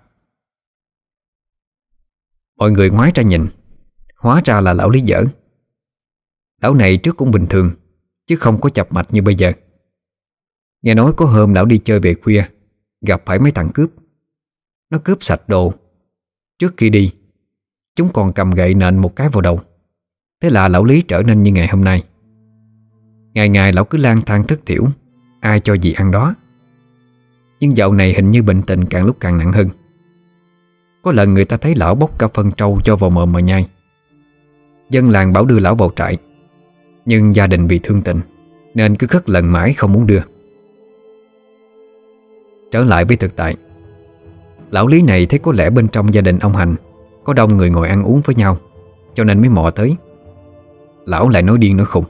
Mọi 2.56 2.70
người 2.70 2.90
ngoái 2.90 3.12
ra 3.14 3.22
nhìn. 3.22 3.46
Hóa 4.16 4.42
ra 4.44 4.60
là 4.60 4.72
lão 4.72 4.90
Lý 4.90 5.00
dở. 5.00 5.24
Lão 6.62 6.74
này 6.74 6.96
trước 6.96 7.16
cũng 7.16 7.30
bình 7.30 7.46
thường, 7.46 7.70
Chứ 8.26 8.36
không 8.36 8.60
có 8.60 8.70
chập 8.70 8.92
mạch 8.92 9.06
như 9.10 9.22
bây 9.22 9.34
giờ. 9.34 9.52
Nghe 10.82 10.94
nói 10.94 11.12
có 11.16 11.26
hôm 11.26 11.54
lão 11.54 11.64
đi 11.64 11.78
chơi 11.78 12.00
về 12.00 12.14
khuya, 12.14 12.44
Gặp 13.00 13.22
phải 13.26 13.38
mấy 13.38 13.50
thằng 13.50 13.70
cướp. 13.74 13.90
Nó 14.90 14.98
cướp 15.04 15.18
sạch 15.20 15.48
đồ. 15.48 15.74
Trước 16.58 16.74
khi 16.76 16.90
đi, 16.90 17.12
Chúng 17.94 18.12
còn 18.12 18.32
cầm 18.32 18.50
gậy 18.50 18.74
nện 18.74 18.98
một 18.98 19.16
cái 19.16 19.28
vào 19.28 19.40
đầu. 19.40 19.60
Thế 20.40 20.50
là 20.50 20.68
lão 20.68 20.84
Lý 20.84 21.02
trở 21.02 21.22
nên 21.22 21.42
như 21.42 21.52
ngày 21.52 21.68
hôm 21.68 21.84
nay. 21.84 22.04
Ngày 23.34 23.48
ngày 23.48 23.72
lão 23.72 23.84
cứ 23.84 23.98
lang 23.98 24.22
thang 24.26 24.46
thất 24.46 24.60
thiểu, 24.66 24.86
Ai 25.40 25.60
cho 25.60 25.74
gì 25.74 25.92
ăn 25.92 26.10
đó. 26.10 26.34
Nhưng 27.60 27.76
dạo 27.76 27.92
này 27.92 28.14
hình 28.14 28.30
như 28.30 28.42
bệnh 28.42 28.62
tình 28.62 28.84
càng 28.84 29.04
lúc 29.04 29.16
càng 29.20 29.38
nặng 29.38 29.52
hơn. 29.52 29.68
Có 31.02 31.12
lần 31.12 31.34
người 31.34 31.44
ta 31.44 31.56
thấy 31.56 31.74
lão 31.74 31.94
bốc 31.94 32.18
cả 32.18 32.28
phân 32.34 32.52
trâu 32.52 32.80
cho 32.84 32.96
vào 32.96 33.10
mồm 33.10 33.32
mà 33.32 33.40
nhai. 33.40 33.68
Dân 34.90 35.10
làng 35.10 35.32
bảo 35.32 35.44
đưa 35.44 35.58
lão 35.58 35.74
vào 35.74 35.92
trại, 35.96 36.18
Nhưng 37.04 37.34
gia 37.34 37.46
đình 37.46 37.66
bị 37.66 37.80
thương 37.82 38.02
tình 38.02 38.20
Nên 38.74 38.96
cứ 38.96 39.06
khất 39.06 39.30
lần 39.30 39.52
mãi 39.52 39.72
không 39.72 39.92
muốn 39.92 40.06
đưa. 40.06 40.20
Trở 42.70 42.84
lại 42.84 43.04
với 43.04 43.16
thực 43.16 43.36
tại, 43.36 43.56
Lão 44.70 44.86
Lý 44.86 45.02
này 45.02 45.26
thấy 45.26 45.38
có 45.38 45.52
lẽ 45.52 45.70
bên 45.70 45.88
trong 45.88 46.14
gia 46.14 46.20
đình 46.20 46.38
ông 46.38 46.56
Hành 46.56 46.74
Có 47.24 47.32
đông 47.32 47.56
người 47.56 47.70
ngồi 47.70 47.88
ăn 47.88 48.02
uống 48.02 48.20
với 48.24 48.34
nhau, 48.34 48.58
Cho 49.14 49.24
nên 49.24 49.40
mới 49.40 49.48
mò 49.48 49.70
tới. 49.70 49.96
Lão 51.06 51.28
lại 51.28 51.42
nói 51.42 51.58
điên 51.58 51.76
nói 51.76 51.86
khùng. 51.86 52.04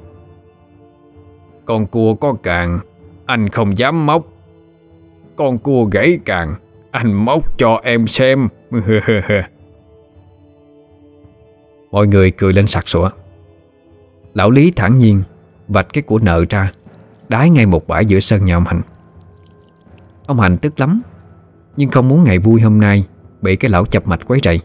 Con 1.64 1.86
cua 1.86 2.14
có 2.14 2.34
càng, 2.42 2.78
Anh 3.26 3.48
không 3.48 3.78
dám 3.78 4.06
móc. 4.06 4.35
Con 5.36 5.58
cua 5.58 5.84
gãy 5.84 6.18
càng. 6.24 6.54
Anh 6.90 7.12
móc 7.12 7.58
cho 7.58 7.80
em 7.82 8.06
xem. 8.06 8.48
Mọi 11.90 12.06
người 12.06 12.30
cười 12.30 12.52
lên 12.52 12.66
sặc 12.66 12.88
sủa 12.88 13.10
Lão 14.34 14.50
Lý 14.50 14.72
thản 14.76 14.98
nhiên, 14.98 15.22
Vạch 15.68 15.86
cái 15.92 16.02
của 16.02 16.18
nợ 16.18 16.44
ra, 16.50 16.72
Đái 17.28 17.50
ngay 17.50 17.66
một 17.66 17.86
bãi 17.86 18.06
giữa 18.06 18.20
sân 18.20 18.44
nhà 18.44 18.56
ông 18.56 18.64
Hành 18.64 18.80
Ông 20.26 20.40
Hành 20.40 20.56
tức 20.56 20.80
lắm, 20.80 21.02
Nhưng 21.76 21.90
không 21.90 22.08
muốn 22.08 22.24
ngày 22.24 22.38
vui 22.38 22.60
hôm 22.60 22.80
nay 22.80 23.06
Bị 23.42 23.56
cái 23.56 23.70
lão 23.70 23.84
chập 23.84 24.06
mạch 24.06 24.20
quấy 24.26 24.40
rầy. 24.44 24.60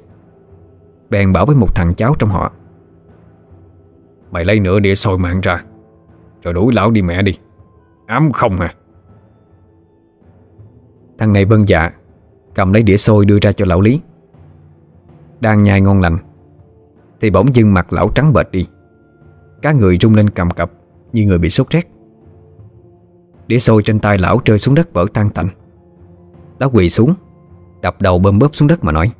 Bèn 1.09 1.33
bảo 1.33 1.45
với 1.45 1.55
một 1.55 1.75
thằng 1.75 1.93
cháu 1.93 2.15
trong 2.19 2.29
họ, 2.29 2.51
Mày 4.31 4.45
lấy 4.45 4.59
nửa 4.59 4.79
đĩa 4.79 4.95
sôi 4.95 5.17
mạng 5.17 5.41
ra, 5.41 5.63
Rồi 6.43 6.53
đuổi 6.53 6.73
lão 6.73 6.91
đi 6.91 7.01
mẹ 7.01 7.21
đi. 7.21 7.37
Ám 8.07 8.31
không 8.31 8.59
à. 8.59 8.73
Thằng 11.17 11.33
này 11.33 11.45
bân 11.45 11.61
dạ 11.61 11.91
Cầm 12.55 12.73
lấy 12.73 12.83
đĩa 12.83 12.97
xôi 12.97 13.25
đưa 13.25 13.39
ra 13.41 13.51
cho 13.51 13.65
lão 13.65 13.81
Lý. 13.81 14.01
Đang 15.39 15.63
nhai 15.63 15.81
ngon 15.81 16.01
lành 16.01 16.17
Thì 17.21 17.29
bỗng 17.29 17.55
dưng 17.55 17.73
mặt 17.73 17.93
lão 17.93 18.09
trắng 18.15 18.33
bệch 18.33 18.51
đi. 18.51 18.67
Cá 19.61 19.71
người 19.71 19.97
rung 20.01 20.15
lên 20.15 20.29
cầm 20.29 20.51
cập 20.51 20.71
Như 21.13 21.25
người 21.25 21.37
bị 21.37 21.49
sốt 21.49 21.69
rét. 21.69 21.87
Đĩa 23.47 23.59
xôi 23.59 23.83
trên 23.83 23.99
tay 23.99 24.17
lão 24.17 24.41
rơi 24.45 24.59
xuống 24.59 24.75
đất 24.75 24.93
vỡ 24.93 25.05
tan 25.13 25.29
tành. 25.29 25.47
Lão 26.59 26.69
quỳ 26.73 26.89
xuống 26.89 27.13
Đập 27.81 28.01
đầu 28.01 28.19
bơm 28.19 28.39
bóp 28.39 28.55
xuống 28.55 28.67
đất 28.67 28.83
mà 28.83 28.91
nói. 28.91 29.11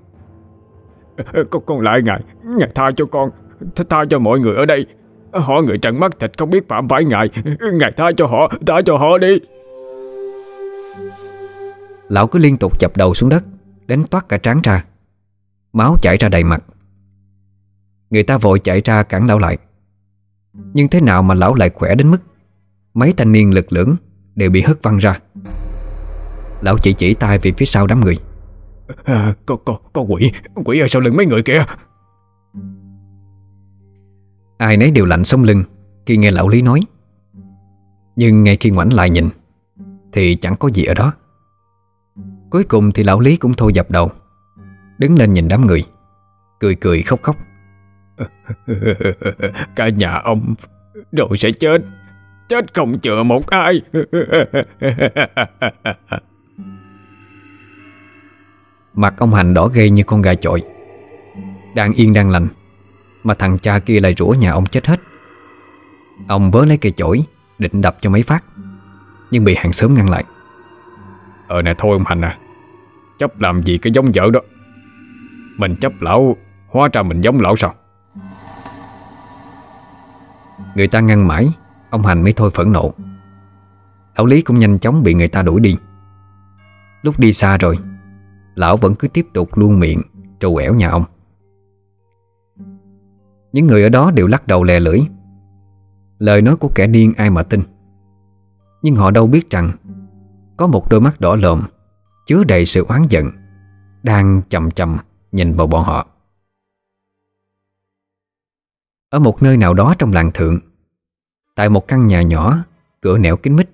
Con, 1.51 1.61
con 1.65 1.81
lại 1.81 2.01
ngài 2.03 2.23
Ngài 2.43 2.69
tha 2.75 2.91
cho 2.95 3.05
con 3.05 3.29
Tha, 3.75 3.83
Tha 3.89 4.05
cho 4.09 4.19
mọi 4.19 4.39
người 4.39 4.55
ở 4.55 4.65
đây. 4.65 4.85
Họ 5.33 5.61
người 5.61 5.77
trần 5.77 5.99
mắt 5.99 6.19
thịt 6.19 6.37
không 6.37 6.49
biết 6.49 6.67
phạm 6.67 6.87
phải 6.87 7.03
ngài 7.05 7.29
Ngài 7.73 7.91
tha 7.97 8.11
cho 8.17 8.27
họ 8.27 8.51
Tha 8.67 8.81
cho 8.85 8.97
họ 8.97 9.17
đi. 9.17 9.39
Lão 12.11 12.27
cứ 12.27 12.39
liên 12.39 12.57
tục 12.57 12.79
chập 12.79 12.97
đầu 12.97 13.13
xuống 13.13 13.29
đất 13.29 13.43
Đến 13.87 14.03
toát 14.09 14.29
cả 14.29 14.37
trán 14.37 14.61
ra. 14.63 14.85
Máu 15.73 15.97
chảy 16.01 16.17
ra 16.17 16.29
đầy 16.29 16.43
mặt. 16.43 16.63
Người 18.09 18.23
ta 18.23 18.37
vội 18.37 18.59
chạy 18.59 18.81
ra 18.85 19.03
cản 19.03 19.27
lão 19.27 19.39
lại. 19.39 19.57
Nhưng 20.73 20.87
thế 20.87 21.01
nào 21.01 21.23
mà 21.23 21.33
lão 21.33 21.53
lại 21.53 21.69
khỏe 21.69 21.95
đến 21.95 22.11
mức 22.11 22.17
Mấy 22.93 23.13
thanh 23.17 23.31
niên 23.31 23.53
lực 23.53 23.73
lưỡng 23.73 23.95
Đều 24.35 24.49
bị 24.49 24.61
hất 24.61 24.83
văng 24.83 24.97
ra? 24.97 25.19
Lão 26.61 26.77
chỉ 26.77 26.93
chỉ 26.93 27.13
tay 27.13 27.39
về 27.39 27.51
phía 27.57 27.65
sau 27.65 27.87
đám 27.87 28.01
người. 28.01 28.17
À, 29.03 29.33
có, 29.45 29.55
có, 29.55 29.79
có 29.93 30.01
quỷ 30.01 30.31
Quỷ 30.65 30.79
ở 30.79 30.87
sau 30.87 31.01
lưng 31.01 31.17
mấy 31.17 31.25
người 31.25 31.43
kìa. 31.43 31.65
Ai 34.57 34.77
nấy 34.77 34.91
đều 34.91 35.05
lạnh 35.05 35.23
sống 35.23 35.43
lưng 35.43 35.63
Khi 36.05 36.17
nghe 36.17 36.31
lão 36.31 36.49
Lý 36.49 36.61
nói. 36.61 36.79
Nhưng 38.15 38.43
ngay 38.43 38.57
khi 38.57 38.69
ngoảnh 38.69 38.93
lại 38.93 39.09
nhìn 39.09 39.29
Thì 40.11 40.35
chẳng 40.35 40.55
có 40.55 40.67
gì 40.67 40.83
ở 40.83 40.93
đó 40.93 41.13
Cuối 42.51 42.63
cùng 42.63 42.91
thì 42.91 43.03
lão 43.03 43.19
Lý 43.19 43.37
cũng 43.37 43.53
thôi 43.53 43.73
dập 43.73 43.91
đầu 43.91 44.11
Đứng 44.97 45.17
lên 45.17 45.33
nhìn 45.33 45.47
đám 45.47 45.67
người 45.67 45.85
Cười 46.59 46.75
cười 46.75 47.01
khóc 47.01 47.21
khóc. 47.21 47.35
Cả 49.75 49.89
nhà 49.89 50.21
ông 50.23 50.55
Rồi 51.11 51.37
sẽ 51.37 51.51
chết 51.51 51.81
Chết 52.49 52.73
không 52.73 52.99
chừa 52.99 53.23
một 53.23 53.47
ai. 53.47 53.81
Mặt 58.93 59.13
ông 59.17 59.33
Hành 59.33 59.53
đỏ 59.53 59.67
ghê 59.67 59.89
như 59.89 60.03
con 60.03 60.21
gà 60.21 60.33
chọi 60.35 60.63
Đang 61.75 61.93
yên 61.93 62.13
đang 62.13 62.29
lành 62.29 62.47
Mà 63.23 63.33
thằng 63.33 63.57
cha 63.59 63.79
kia 63.79 63.99
lại 63.99 64.15
rủa 64.17 64.27
nhà 64.29 64.51
ông 64.51 64.65
chết 64.65 64.87
hết. 64.87 64.99
Ông 66.27 66.51
vớ 66.51 66.65
lấy 66.65 66.77
cây 66.77 66.91
chổi 66.91 67.23
Định 67.59 67.81
đập 67.81 67.95
cho 68.01 68.09
mấy 68.09 68.23
phát 68.23 68.43
Nhưng 69.31 69.43
bị 69.43 69.55
hàng 69.55 69.73
xóm 69.73 69.93
ngăn 69.93 70.09
lại. 70.09 70.23
Ờ 71.47 71.61
nè 71.61 71.73
thôi 71.77 71.91
ông 71.91 72.03
Hành 72.05 72.21
à 72.21 72.37
Chấp 73.21 73.39
làm 73.39 73.63
gì 73.63 73.77
cái 73.77 73.93
giống 73.93 74.05
vợ 74.13 74.29
đó? 74.33 74.39
Mình 75.57 75.75
chấp 75.75 75.93
lão, 76.01 76.35
Hóa 76.67 76.89
ra 76.93 77.03
mình 77.03 77.21
giống 77.21 77.41
lão 77.41 77.55
sao? 77.55 77.73
Người 80.75 80.87
ta 80.87 80.99
ngăn 80.99 81.27
mãi, 81.27 81.49
Ông 81.89 82.05
Hành 82.05 82.23
mới 82.23 82.33
thôi 82.33 82.51
phẫn 82.53 82.71
nộ. 82.71 82.93
Lão 84.17 84.25
Lý 84.25 84.41
cũng 84.41 84.57
nhanh 84.57 84.79
chóng 84.79 85.03
bị 85.03 85.13
người 85.13 85.27
ta 85.27 85.41
đuổi 85.41 85.59
đi. 85.59 85.77
Lúc 87.01 87.19
đi 87.19 87.33
xa 87.33 87.57
rồi, 87.57 87.79
Lão 88.55 88.77
vẫn 88.77 88.95
cứ 88.95 89.07
tiếp 89.07 89.27
tục 89.33 89.57
luôn 89.57 89.79
miệng 89.79 90.01
Trù 90.39 90.55
ẻo 90.55 90.73
nhà 90.73 90.89
ông. 90.89 91.03
Những 93.53 93.67
người 93.67 93.83
ở 93.83 93.89
đó 93.89 94.11
đều 94.11 94.27
lắc 94.27 94.47
đầu 94.47 94.63
lè 94.63 94.79
lưỡi. 94.79 94.99
Lời 96.19 96.41
nói 96.41 96.55
của 96.55 96.69
kẻ 96.75 96.87
điên 96.87 97.13
ai 97.17 97.29
mà 97.29 97.43
tin. 97.43 97.61
Nhưng 98.81 98.95
họ 98.95 99.11
đâu 99.11 99.27
biết 99.27 99.49
rằng, 99.49 99.71
Có 100.57 100.67
một 100.67 100.89
đôi 100.89 101.01
mắt 101.01 101.21
đỏ 101.21 101.35
lộm 101.35 101.63
Chứa 102.25 102.43
đầy 102.43 102.65
sự 102.65 102.85
oán 102.85 103.01
giận, 103.09 103.31
Đang 104.03 104.41
chầm 104.49 104.71
chầm 104.71 104.97
nhìn 105.31 105.53
vào 105.53 105.67
bọn 105.67 105.83
họ. 105.83 106.07
Ở 109.09 109.19
một 109.19 109.43
nơi 109.43 109.57
nào 109.57 109.73
đó 109.73 109.95
trong 109.99 110.13
làng 110.13 110.31
thượng, 110.33 110.59
Tại 111.55 111.69
một 111.69 111.87
căn 111.87 112.07
nhà 112.07 112.21
nhỏ, 112.21 112.65
Cửa 113.01 113.17
nẻo 113.17 113.37
kín 113.37 113.55
mít, 113.55 113.69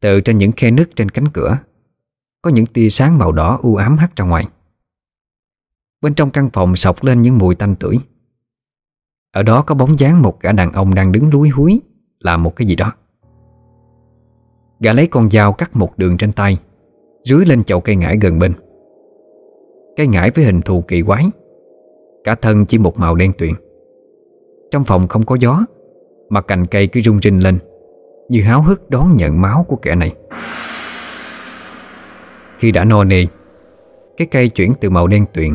Từ 0.00 0.20
trên 0.20 0.38
những 0.38 0.52
khe 0.52 0.70
nứt 0.70 0.90
trên 0.96 1.08
cánh 1.08 1.28
cửa, 1.28 1.58
Có 2.42 2.50
những 2.50 2.66
tia 2.66 2.90
sáng 2.90 3.18
màu 3.18 3.32
đỏ 3.32 3.58
u 3.62 3.76
ám 3.76 3.96
hắt 3.96 4.16
ra 4.16 4.24
ngoài. 4.24 4.48
Bên 6.00 6.14
trong 6.14 6.30
căn 6.30 6.50
phòng 6.52 6.76
sọc 6.76 7.04
lên 7.04 7.22
những 7.22 7.38
mùi 7.38 7.54
tanh 7.54 7.76
tưởi. 7.76 7.98
Ở 9.30 9.42
đó 9.42 9.62
có 9.62 9.74
bóng 9.74 9.98
dáng 9.98 10.22
một 10.22 10.40
gã 10.40 10.52
đàn 10.52 10.72
ông 10.72 10.94
đang 10.94 11.12
đứng 11.12 11.30
lúi 11.30 11.48
húi, 11.48 11.80
Làm 12.18 12.42
một 12.42 12.56
cái 12.56 12.66
gì 12.66 12.76
đó. 12.76 12.92
Gã 14.80 14.92
lấy 14.92 15.06
con 15.06 15.30
dao 15.30 15.52
cắt 15.52 15.76
một 15.76 15.98
đường 15.98 16.16
trên 16.18 16.32
tay 16.32 16.58
Rưới 17.24 17.46
lên 17.46 17.64
chậu 17.64 17.80
cây 17.80 17.96
ngải 17.96 18.18
gần 18.20 18.38
bên. 18.38 18.52
Cây 19.96 20.06
ngải 20.06 20.30
với 20.30 20.44
hình 20.44 20.60
thù 20.60 20.84
kỳ 20.88 21.02
quái. 21.02 21.24
Cả 22.24 22.34
thân 22.34 22.66
chỉ 22.66 22.78
một 22.78 22.98
màu 22.98 23.14
đen 23.14 23.32
tuyền. 23.38 23.52
Trong 24.70 24.84
phòng 24.84 25.08
không 25.08 25.26
có 25.26 25.36
gió, 25.40 25.64
Mà 26.28 26.40
cành 26.40 26.66
cây 26.66 26.86
cứ 26.86 27.00
rung 27.00 27.20
rinh 27.20 27.42
lên, 27.42 27.58
Như 28.28 28.42
háo 28.42 28.62
hức 28.62 28.90
đón 28.90 29.16
nhận 29.16 29.40
máu 29.40 29.64
của 29.68 29.76
kẻ 29.76 29.94
này. 29.94 30.14
Khi 32.58 32.72
đã 32.72 32.84
no 32.84 33.04
nê, 33.04 33.24
Cái 34.16 34.26
cây 34.26 34.48
chuyển 34.48 34.72
từ 34.80 34.90
màu 34.90 35.06
đen 35.06 35.26
tuyền 35.34 35.54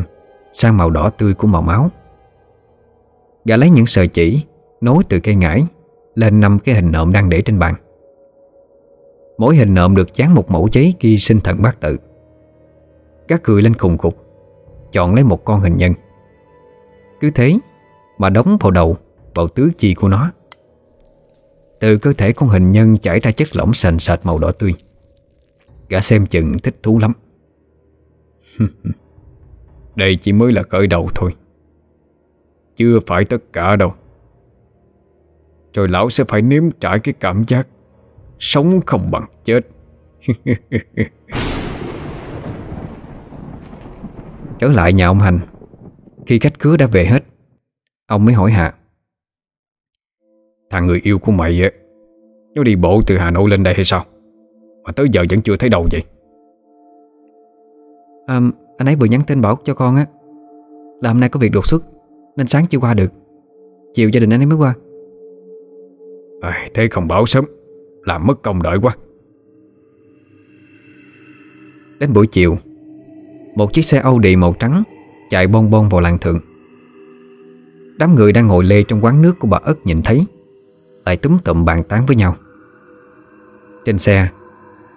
Sang 0.52 0.76
màu 0.76 0.90
đỏ 0.90 1.10
tươi 1.10 1.34
của 1.34 1.46
màu 1.46 1.62
máu. 1.62 1.90
Gã 3.44 3.56
lấy 3.56 3.70
những 3.70 3.86
sợi 3.86 4.08
chỉ 4.08 4.42
Nối 4.80 5.04
từ 5.08 5.20
cây 5.20 5.34
ngải 5.34 5.64
Lên 6.14 6.40
năm 6.40 6.58
cái 6.58 6.74
hình 6.74 6.92
nộm 6.92 7.12
đang 7.12 7.28
để 7.28 7.42
trên 7.42 7.58
bàn. 7.58 7.74
Mỗi 9.38 9.56
hình 9.56 9.74
nộm 9.74 9.96
được 9.96 10.14
dán 10.14 10.34
một 10.34 10.50
mẫu 10.50 10.68
giấy 10.72 10.94
ghi 11.00 11.18
sinh 11.18 11.40
thần 11.40 11.62
bát 11.62 11.80
tự. 11.80 11.96
Các 13.28 13.42
cười 13.42 13.62
lên 13.62 13.74
khùng 13.74 13.98
khục, 13.98 14.26
Chọn 14.92 15.14
lấy 15.14 15.24
một 15.24 15.44
con 15.44 15.60
hình 15.60 15.76
nhân. 15.76 15.92
Cứ 17.20 17.30
thế 17.30 17.58
mà 18.18 18.30
đóng 18.30 18.56
vào 18.60 18.70
đầu, 18.70 18.96
Vào 19.34 19.48
tứ 19.48 19.70
chi 19.78 19.94
của 19.94 20.08
nó. 20.08 20.32
Từ 21.80 21.98
cơ 21.98 22.12
thể 22.12 22.32
con 22.32 22.48
hình 22.48 22.70
nhân 22.70 22.98
chảy 22.98 23.20
ra 23.20 23.30
chất 23.30 23.48
lỏng 23.56 23.74
sền 23.74 23.98
sệt 23.98 24.20
màu 24.22 24.38
đỏ 24.38 24.50
tươi. 24.52 24.74
Gã 25.88 26.00
xem 26.00 26.26
chừng 26.26 26.58
thích 26.58 26.76
thú 26.82 26.98
lắm. 26.98 27.12
Đây 29.94 30.16
chỉ 30.16 30.32
mới 30.32 30.52
là 30.52 30.62
cởi 30.62 30.86
đầu 30.86 31.08
thôi. 31.14 31.34
Chưa 32.76 33.00
phải 33.06 33.24
tất 33.24 33.52
cả 33.52 33.76
đâu. 33.76 33.94
Rồi 35.74 35.88
lão 35.88 36.10
sẽ 36.10 36.24
phải 36.24 36.42
nếm 36.42 36.70
trải 36.70 36.98
cái 36.98 37.14
cảm 37.20 37.44
giác 37.46 37.68
Sống 38.38 38.80
không 38.86 39.10
bằng 39.10 39.26
chết. 39.44 39.60
Trở 44.58 44.68
lại 44.68 44.92
nhà 44.92 45.06
ông 45.06 45.18
Hành. 45.18 45.38
Khi 46.26 46.38
khách 46.38 46.58
khứa 46.58 46.76
đã 46.76 46.86
về 46.86 47.04
hết 47.04 47.24
Ông 48.06 48.24
mới 48.24 48.34
hỏi 48.34 48.50
Hạ 48.50 48.74
Thằng 50.70 50.86
người 50.86 51.00
yêu 51.04 51.18
của 51.18 51.32
mày 51.32 51.62
á 51.62 51.70
Nó 52.54 52.62
đi 52.62 52.76
bộ 52.76 53.00
từ 53.06 53.16
Hà 53.18 53.30
Nội 53.30 53.50
lên 53.50 53.62
đây 53.62 53.74
hay 53.74 53.84
sao? 53.84 54.04
Mà 54.84 54.92
tới 54.92 55.06
giờ 55.12 55.24
vẫn 55.30 55.40
chưa 55.40 55.56
thấy 55.56 55.68
đâu 55.68 55.86
vậy? 55.92 56.02
À, 58.26 58.40
Anh 58.78 58.88
ấy 58.88 58.96
vừa 58.96 59.06
nhắn 59.06 59.20
tin 59.26 59.40
bảo 59.40 59.58
cho 59.64 59.74
con 59.74 59.96
á 59.96 60.06
Là 61.02 61.10
hôm 61.10 61.20
nay 61.20 61.28
có 61.28 61.40
việc 61.40 61.52
đột 61.52 61.66
xuất 61.66 61.82
Nên 62.36 62.46
sáng 62.46 62.66
chưa 62.66 62.78
qua 62.78 62.94
được. 62.94 63.12
Chiều 63.94 64.08
gia 64.08 64.20
đình 64.20 64.30
anh 64.30 64.40
ấy 64.40 64.46
mới 64.46 64.58
qua. 64.58 64.74
À, 66.40 66.68
Thế 66.74 66.88
không 66.88 67.08
bảo 67.08 67.26
sớm 67.26 67.44
làm 68.06 68.26
mất 68.26 68.42
công 68.42 68.62
đợi 68.62 68.78
quá. 68.82 68.96
Đến 71.98 72.12
buổi 72.12 72.26
chiều, 72.26 72.58
Một 73.54 73.72
chiếc 73.72 73.82
xe 73.82 73.98
Audi 73.98 74.36
màu 74.36 74.54
trắng 74.58 74.82
Chạy 75.30 75.46
bon 75.46 75.70
bon 75.70 75.88
vào 75.88 76.00
làng 76.00 76.18
thượng. 76.18 76.40
Đám 77.98 78.14
người 78.14 78.32
đang 78.32 78.46
ngồi 78.46 78.64
lê 78.64 78.82
trong 78.82 79.04
quán 79.04 79.22
nước 79.22 79.38
của 79.38 79.48
bà 79.48 79.58
ất 79.62 79.86
nhìn 79.86 80.02
thấy, 80.02 80.26
Lại 81.04 81.16
túm 81.16 81.38
tụm 81.44 81.64
bàn 81.64 81.82
tán 81.88 82.06
với 82.06 82.16
nhau. 82.16 82.36
Trên 83.84 83.98
xe, 83.98 84.28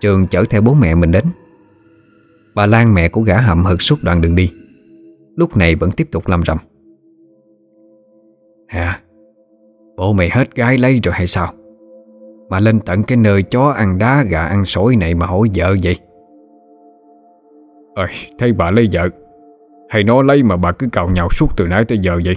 Trường 0.01 0.27
chở 0.27 0.43
theo 0.49 0.61
bố 0.61 0.73
mẹ 0.73 0.95
mình 0.95 1.11
đến. 1.11 1.25
Bà 2.55 2.65
Lan 2.65 2.93
mẹ 2.93 3.09
của 3.09 3.21
gã 3.21 3.41
hậm 3.41 3.65
hực 3.65 3.81
suốt 3.81 4.03
đoạn 4.03 4.21
đường 4.21 4.35
đi, 4.35 4.51
Lúc 5.35 5.57
này 5.57 5.75
vẫn 5.75 5.91
tiếp 5.91 6.07
tục 6.11 6.27
làm 6.27 6.43
rầm. 6.45 6.57
Hả 8.67 9.01
Bố 9.97 10.13
mày 10.13 10.29
hết 10.29 10.55
gái 10.55 10.77
lấy 10.77 10.99
rồi 11.03 11.13
hay 11.13 11.27
sao? 11.27 11.53
Mà 12.49 12.59
lên 12.59 12.79
tận 12.79 13.03
cái 13.03 13.17
nơi 13.17 13.43
chó 13.43 13.69
ăn 13.69 13.97
đá 13.97 14.23
gà 14.23 14.45
ăn 14.45 14.65
sỏi 14.65 14.95
này 14.95 15.15
mà 15.15 15.25
hỏi 15.25 15.47
vợ 15.55 15.75
vậy. 15.83 15.97
Ơi 17.95 18.07
thấy 18.39 18.53
bà 18.53 18.71
lấy 18.71 18.89
vợ. 18.91 19.09
Hay 19.89 20.03
nó 20.03 20.21
lấy 20.21 20.43
mà 20.43 20.57
bà 20.57 20.71
cứ 20.71 20.87
cào 20.91 21.09
nhào 21.09 21.29
suốt 21.31 21.47
từ 21.57 21.67
nãy 21.67 21.85
tới 21.85 21.97
giờ 22.01 22.19
vậy? 22.25 22.35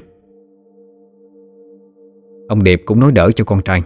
Ông 2.49 2.63
Điệp 2.63 2.83
cũng 2.85 3.01
nói 3.01 3.13
đỡ 3.13 3.31
cho 3.35 3.45
con 3.45 3.63
trai. 3.63 3.83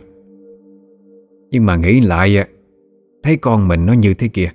Nhưng 1.51 1.66
mà 1.66 1.77
nghĩ 1.77 2.01
lại 2.01 2.45
Thấy 3.22 3.37
con 3.37 3.68
mình 3.68 3.87
nó 3.87 3.93
như 3.93 4.14
thế 4.14 4.29
kia 4.29 4.51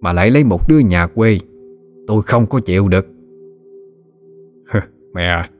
Mà 0.00 0.12
lại 0.12 0.30
lấy 0.30 0.44
một 0.44 0.68
đứa 0.68 0.78
nhà 0.78 1.06
quê 1.06 1.38
Tôi 2.06 2.22
không 2.22 2.46
có 2.46 2.60
chịu 2.60 2.88
được. 2.88 3.06
Mẹ 5.14 5.22
à 5.22 5.50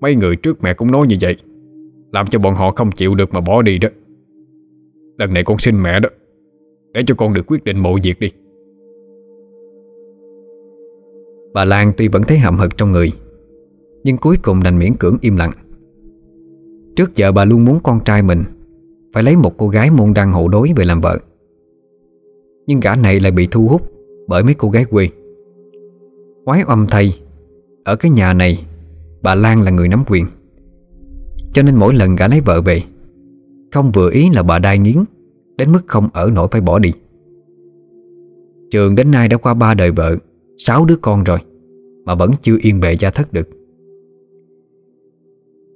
Mấy 0.00 0.14
người 0.14 0.36
trước 0.36 0.62
mẹ 0.62 0.74
cũng 0.74 0.90
nói 0.90 1.06
như 1.06 1.16
vậy 1.20 1.36
Làm 2.12 2.26
cho 2.26 2.38
bọn 2.38 2.54
họ 2.54 2.70
không 2.70 2.92
chịu 2.92 3.14
được 3.14 3.34
mà 3.34 3.40
bỏ 3.40 3.62
đi 3.62 3.78
đó 3.78 3.88
Lần 5.20 5.32
này 5.32 5.44
con 5.44 5.58
xin 5.58 5.82
mẹ 5.82 6.00
đó, 6.00 6.08
Để 6.92 7.02
cho 7.06 7.14
con 7.14 7.34
được 7.34 7.42
quyết 7.46 7.64
định 7.64 7.78
mộ 7.78 7.98
việc 8.02 8.20
đi. 8.20 8.32
Bà 11.54 11.64
Lan 11.64 11.92
tuy 11.96 12.08
vẫn 12.08 12.22
thấy 12.22 12.38
hậm 12.38 12.58
hực 12.58 12.76
trong 12.76 12.92
người, 12.92 13.12
Nhưng 14.04 14.16
cuối 14.16 14.36
cùng 14.42 14.62
đành 14.62 14.78
miễn 14.78 14.94
cưỡng 14.94 15.16
im 15.20 15.36
lặng. 15.36 15.52
Trước 16.96 17.16
giờ 17.16 17.32
bà 17.32 17.44
luôn 17.44 17.64
muốn 17.64 17.80
con 17.82 18.00
trai 18.04 18.22
mình 18.22 18.44
Phải 19.12 19.22
lấy 19.22 19.36
một 19.36 19.58
cô 19.58 19.68
gái 19.68 19.90
môn 19.90 20.14
đăng 20.14 20.32
hộ 20.32 20.48
đối 20.48 20.72
về 20.76 20.84
làm 20.84 21.00
vợ. 21.00 21.18
Nhưng 22.66 22.80
gã 22.80 22.96
này 22.96 23.20
lại 23.20 23.32
bị 23.32 23.48
thu 23.50 23.68
hút 23.68 23.82
Bởi 24.28 24.42
mấy 24.42 24.54
cô 24.54 24.70
gái 24.70 24.84
quê. 24.84 25.08
Quái 26.44 26.62
âm 26.66 26.86
thay 26.90 27.18
Ở 27.84 27.96
cái 27.96 28.10
nhà 28.10 28.32
này, 28.32 28.66
Bà 29.22 29.34
Lan 29.34 29.62
là 29.62 29.70
người 29.70 29.88
nắm 29.88 30.04
quyền. 30.06 30.26
Cho 31.52 31.62
nên 31.62 31.76
mỗi 31.76 31.94
lần 31.94 32.16
gã 32.16 32.28
lấy 32.28 32.40
vợ 32.40 32.60
về 32.60 32.82
không 33.72 33.92
vừa 33.94 34.10
ý 34.10 34.30
là 34.30 34.42
bà 34.42 34.58
đai 34.58 34.78
nghiến, 34.78 34.96
Đến 35.56 35.72
mức 35.72 35.80
không 35.86 36.08
ở 36.12 36.30
nổi 36.30 36.48
phải 36.50 36.60
bỏ 36.60 36.78
đi. 36.78 36.92
Trường 38.70 38.94
đến 38.94 39.10
nay 39.10 39.28
đã 39.28 39.36
qua 39.36 39.54
ba 39.54 39.74
đời 39.74 39.90
vợ, 39.90 40.16
Sáu 40.56 40.84
đứa 40.84 40.96
con 40.96 41.24
rồi, 41.24 41.38
Mà 42.04 42.14
vẫn 42.14 42.30
chưa 42.42 42.56
yên 42.62 42.80
bề 42.80 42.96
gia 42.96 43.10
thất 43.10 43.32
được. 43.32 43.48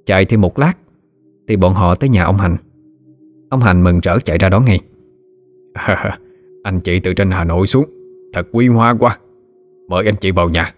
Chạy 0.05 0.25
thêm 0.25 0.41
một 0.41 0.59
lát, 0.59 0.73
Thì 1.47 1.55
bọn 1.55 1.73
họ 1.73 1.95
tới 1.95 2.09
nhà 2.09 2.23
ông 2.23 2.37
Hành 2.37 2.55
Ông 3.49 3.59
Hành 3.59 3.83
mừng 3.83 3.99
rỡ 3.99 4.19
chạy 4.19 4.37
ra 4.37 4.49
đón 4.49 4.65
ngay. 4.65 4.79
Anh 6.63 6.79
chị 6.79 6.99
từ 6.99 7.13
trên 7.13 7.31
Hà 7.31 7.43
Nội 7.43 7.67
xuống, 7.67 7.85
Thật 8.33 8.47
quý 8.51 8.67
hoa 8.67 8.95
quá. 8.99 9.19
Mời 9.89 10.05
anh 10.05 10.15
chị 10.21 10.31
vào 10.31 10.49
nhà. 10.49 10.73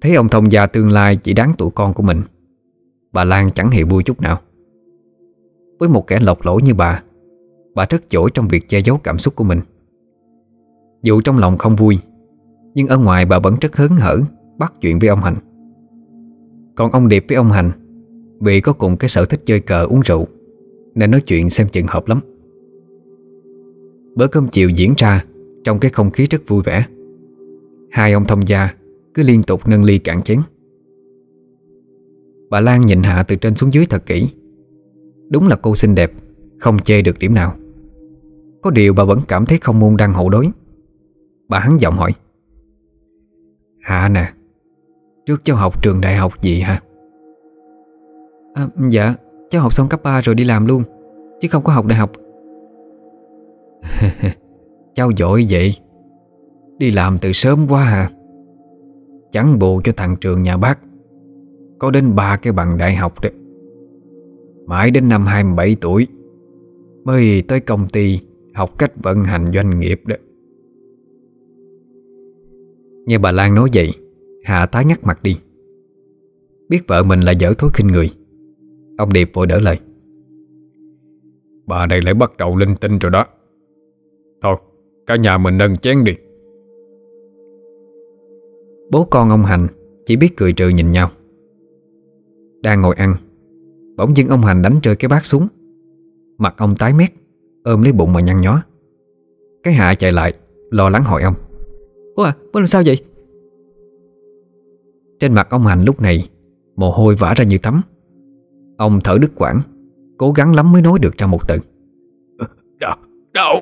Thấy 0.00 0.14
ông 0.14 0.28
thông 0.28 0.52
gia 0.52 0.66
tương 0.66 0.90
lai 0.90 1.16
chỉ 1.16 1.32
đáng 1.32 1.52
tụi 1.58 1.70
con 1.70 1.94
của 1.94 2.02
mình, 2.02 2.22
Bà 3.12 3.24
Lan 3.24 3.50
chẳng 3.54 3.70
hề 3.70 3.84
vui 3.84 4.02
chút 4.02 4.20
nào. 4.20 4.40
Với 5.80 5.88
một 5.88 6.06
kẻ 6.06 6.20
lọc 6.20 6.44
lỗ 6.44 6.58
như 6.58 6.74
bà. 6.74 7.02
Bà 7.74 7.86
rất 7.90 8.10
giỏi 8.10 8.30
trong 8.34 8.48
việc 8.48 8.68
che 8.68 8.78
giấu 8.78 8.98
cảm 8.98 9.18
xúc 9.18 9.36
của 9.36 9.44
mình. 9.44 9.60
Dù 11.02 11.20
trong 11.20 11.38
lòng 11.38 11.58
không 11.58 11.76
vui, 11.76 11.98
Nhưng 12.74 12.86
ở 12.86 12.98
ngoài 12.98 13.24
bà 13.24 13.38
vẫn 13.38 13.56
rất 13.60 13.76
hớn 13.76 13.90
hở 13.90 14.20
Bắt 14.58 14.72
chuyện 14.80 14.98
với 14.98 15.08
ông 15.08 15.20
Hành 15.20 15.36
Còn 16.74 16.92
ông 16.92 17.08
Điệp 17.08 17.24
với 17.28 17.36
ông 17.36 17.50
Hành 17.50 17.70
Vì 18.40 18.60
có 18.60 18.72
cùng 18.72 18.96
cái 18.96 19.08
sở 19.08 19.24
thích 19.24 19.40
chơi 19.44 19.60
cờ 19.60 19.84
uống 19.84 20.00
rượu, 20.00 20.26
Nên 20.94 21.10
nói 21.10 21.20
chuyện 21.20 21.50
xem 21.50 21.68
chừng 21.68 21.86
hợp 21.88 22.08
lắm. 22.08 22.20
Bữa 24.14 24.26
cơm 24.26 24.48
chiều 24.48 24.68
diễn 24.68 24.94
ra 24.96 25.24
Trong 25.64 25.78
cái 25.78 25.90
không 25.90 26.10
khí 26.10 26.26
rất 26.30 26.42
vui 26.48 26.62
vẻ. 26.62 26.86
Hai 27.90 28.12
ông 28.12 28.24
thông 28.24 28.48
gia 28.48 28.74
cứ 29.14 29.22
liên 29.22 29.42
tục 29.42 29.68
nâng 29.68 29.84
ly 29.84 29.98
cạn 29.98 30.22
chén. 30.22 30.40
Bà 32.50 32.60
Lan 32.60 32.86
nhìn 32.86 33.02
Hạ 33.02 33.22
từ 33.22 33.36
trên 33.36 33.54
xuống 33.54 33.72
dưới 33.72 33.86
thật 33.86 34.06
kỹ. 34.06 34.28
Đúng 35.30 35.48
là 35.48 35.56
cô 35.62 35.74
xinh 35.74 35.94
đẹp 35.94 36.12
Không 36.58 36.78
chê 36.78 37.02
được 37.02 37.18
điểm 37.18 37.34
nào. 37.34 37.54
Có 38.62 38.70
điều 38.70 38.94
bà 38.94 39.04
vẫn 39.04 39.20
cảm 39.28 39.46
thấy 39.46 39.58
không 39.58 39.80
môn 39.80 39.96
đăng 39.96 40.14
hậu 40.14 40.28
đối. 40.28 40.48
Bà 41.48 41.58
hắn 41.58 41.80
giọng 41.80 41.94
hỏi. 41.94 42.12
Hạ 43.80 44.08
nè 44.08 44.32
Trước 45.26 45.44
cháu 45.44 45.56
học 45.56 45.82
trường 45.82 46.00
đại 46.00 46.16
học 46.16 46.42
gì 46.42 46.60
hả? 46.60 46.80
À, 48.54 48.68
Dạ 48.88 49.14
Cháu 49.50 49.62
học 49.62 49.72
xong 49.72 49.88
cấp 49.88 50.02
3 50.02 50.20
rồi 50.20 50.34
đi 50.34 50.44
làm 50.44 50.66
luôn 50.66 50.82
Chứ 51.40 51.48
không 51.48 51.64
có 51.64 51.72
học 51.72 51.86
đại 51.86 51.98
học. 51.98 52.10
Cháu 54.94 55.10
giỏi 55.10 55.46
vậy. 55.50 55.76
Đi 56.78 56.90
làm 56.90 57.18
từ 57.18 57.32
sớm 57.32 57.66
quá 57.68 57.84
hả 57.84 58.10
Chẳng 59.32 59.58
bù 59.58 59.80
cho 59.84 59.92
thằng 59.96 60.16
trường 60.20 60.42
nhà 60.42 60.56
bác. 60.56 60.78
Có 61.78 61.90
đến 61.90 62.14
ba 62.14 62.36
cái 62.36 62.52
bằng 62.52 62.78
đại 62.78 62.94
học 62.94 63.20
đấy. 63.20 63.32
Mãi 64.70 64.90
đến 64.90 65.08
năm 65.08 65.26
27 65.26 65.76
tuổi, 65.80 66.06
Mới 67.04 67.42
tới 67.48 67.60
công 67.60 67.88
ty 67.88 68.20
Học 68.54 68.78
cách 68.78 68.92
vận 69.02 69.24
hành 69.24 69.46
doanh 69.54 69.80
nghiệp 69.80 70.02
đó. 70.06 70.16
Nghe 73.06 73.18
bà 73.18 73.32
Lan 73.32 73.54
nói 73.54 73.68
vậy 73.74 73.92
Hạ 74.44 74.66
tái 74.66 74.84
ngắt 74.84 75.04
mặt 75.04 75.22
đi. 75.22 75.38
Biết 76.68 76.80
vợ 76.86 77.02
mình 77.02 77.20
là 77.20 77.32
dở 77.32 77.52
thối 77.58 77.70
khinh 77.74 77.86
người. 77.86 78.10
Ông 78.98 79.12
Điệp 79.12 79.30
vội 79.34 79.46
đỡ 79.46 79.60
lời. 79.60 79.78
Bà 81.66 81.86
đây 81.86 82.02
lại 82.02 82.14
bắt 82.14 82.36
đầu 82.36 82.56
linh 82.56 82.76
tinh 82.80 82.98
rồi 82.98 83.10
đó. 83.10 83.26
Thôi, 84.42 84.56
Cả 85.06 85.16
nhà 85.16 85.38
mình 85.38 85.58
nâng 85.58 85.76
chén 85.76 86.04
đi. 86.04 86.12
Bố 88.90 89.04
con 89.04 89.30
ông 89.30 89.44
Hành 89.44 89.66
Chỉ 90.06 90.16
biết 90.16 90.36
cười 90.36 90.52
trừ 90.52 90.68
nhìn 90.68 90.90
nhau. 90.90 91.10
Đang 92.62 92.80
ngồi 92.80 92.94
ăn 92.94 93.16
Bỗng 94.00 94.16
dưng 94.16 94.28
ông 94.28 94.40
Hành 94.40 94.62
đánh 94.62 94.80
rơi 94.82 94.96
cái 94.96 95.08
bát 95.08 95.26
xuống 95.26 95.48
Mặt 96.38 96.54
ông 96.56 96.76
tái 96.78 96.92
mét 96.92 97.12
Ôm 97.64 97.82
lấy 97.82 97.92
bụng 97.92 98.12
mà 98.12 98.20
nhăn 98.20 98.40
nhó. 98.40 98.62
Cái 99.62 99.74
hạ 99.74 99.94
chạy 99.94 100.12
lại 100.12 100.32
Lo 100.70 100.88
lắng 100.88 101.04
hỏi 101.04 101.22
ông. 101.22 101.34
Bố 102.16 102.22
à, 102.22 102.36
bố 102.52 102.60
làm 102.60 102.66
sao 102.66 102.82
vậy? 102.86 103.04
Trên 105.20 105.34
mặt 105.34 105.46
ông 105.50 105.66
Hành 105.66 105.84
lúc 105.84 106.00
này 106.00 106.28
Mồ 106.76 106.90
hôi 106.90 107.14
vã 107.14 107.34
ra 107.36 107.44
như 107.44 107.58
tắm 107.58 107.80
Ông 108.78 109.00
thở 109.04 109.18
đứt 109.20 109.30
quãng 109.34 109.60
Cố 110.18 110.32
gắng 110.32 110.54
lắm 110.54 110.72
mới 110.72 110.82
nói 110.82 110.98
được 110.98 111.18
ra 111.18 111.26
một 111.26 111.48
từ. 111.48 111.58
Đau, 112.80 112.96
đau. 113.32 113.60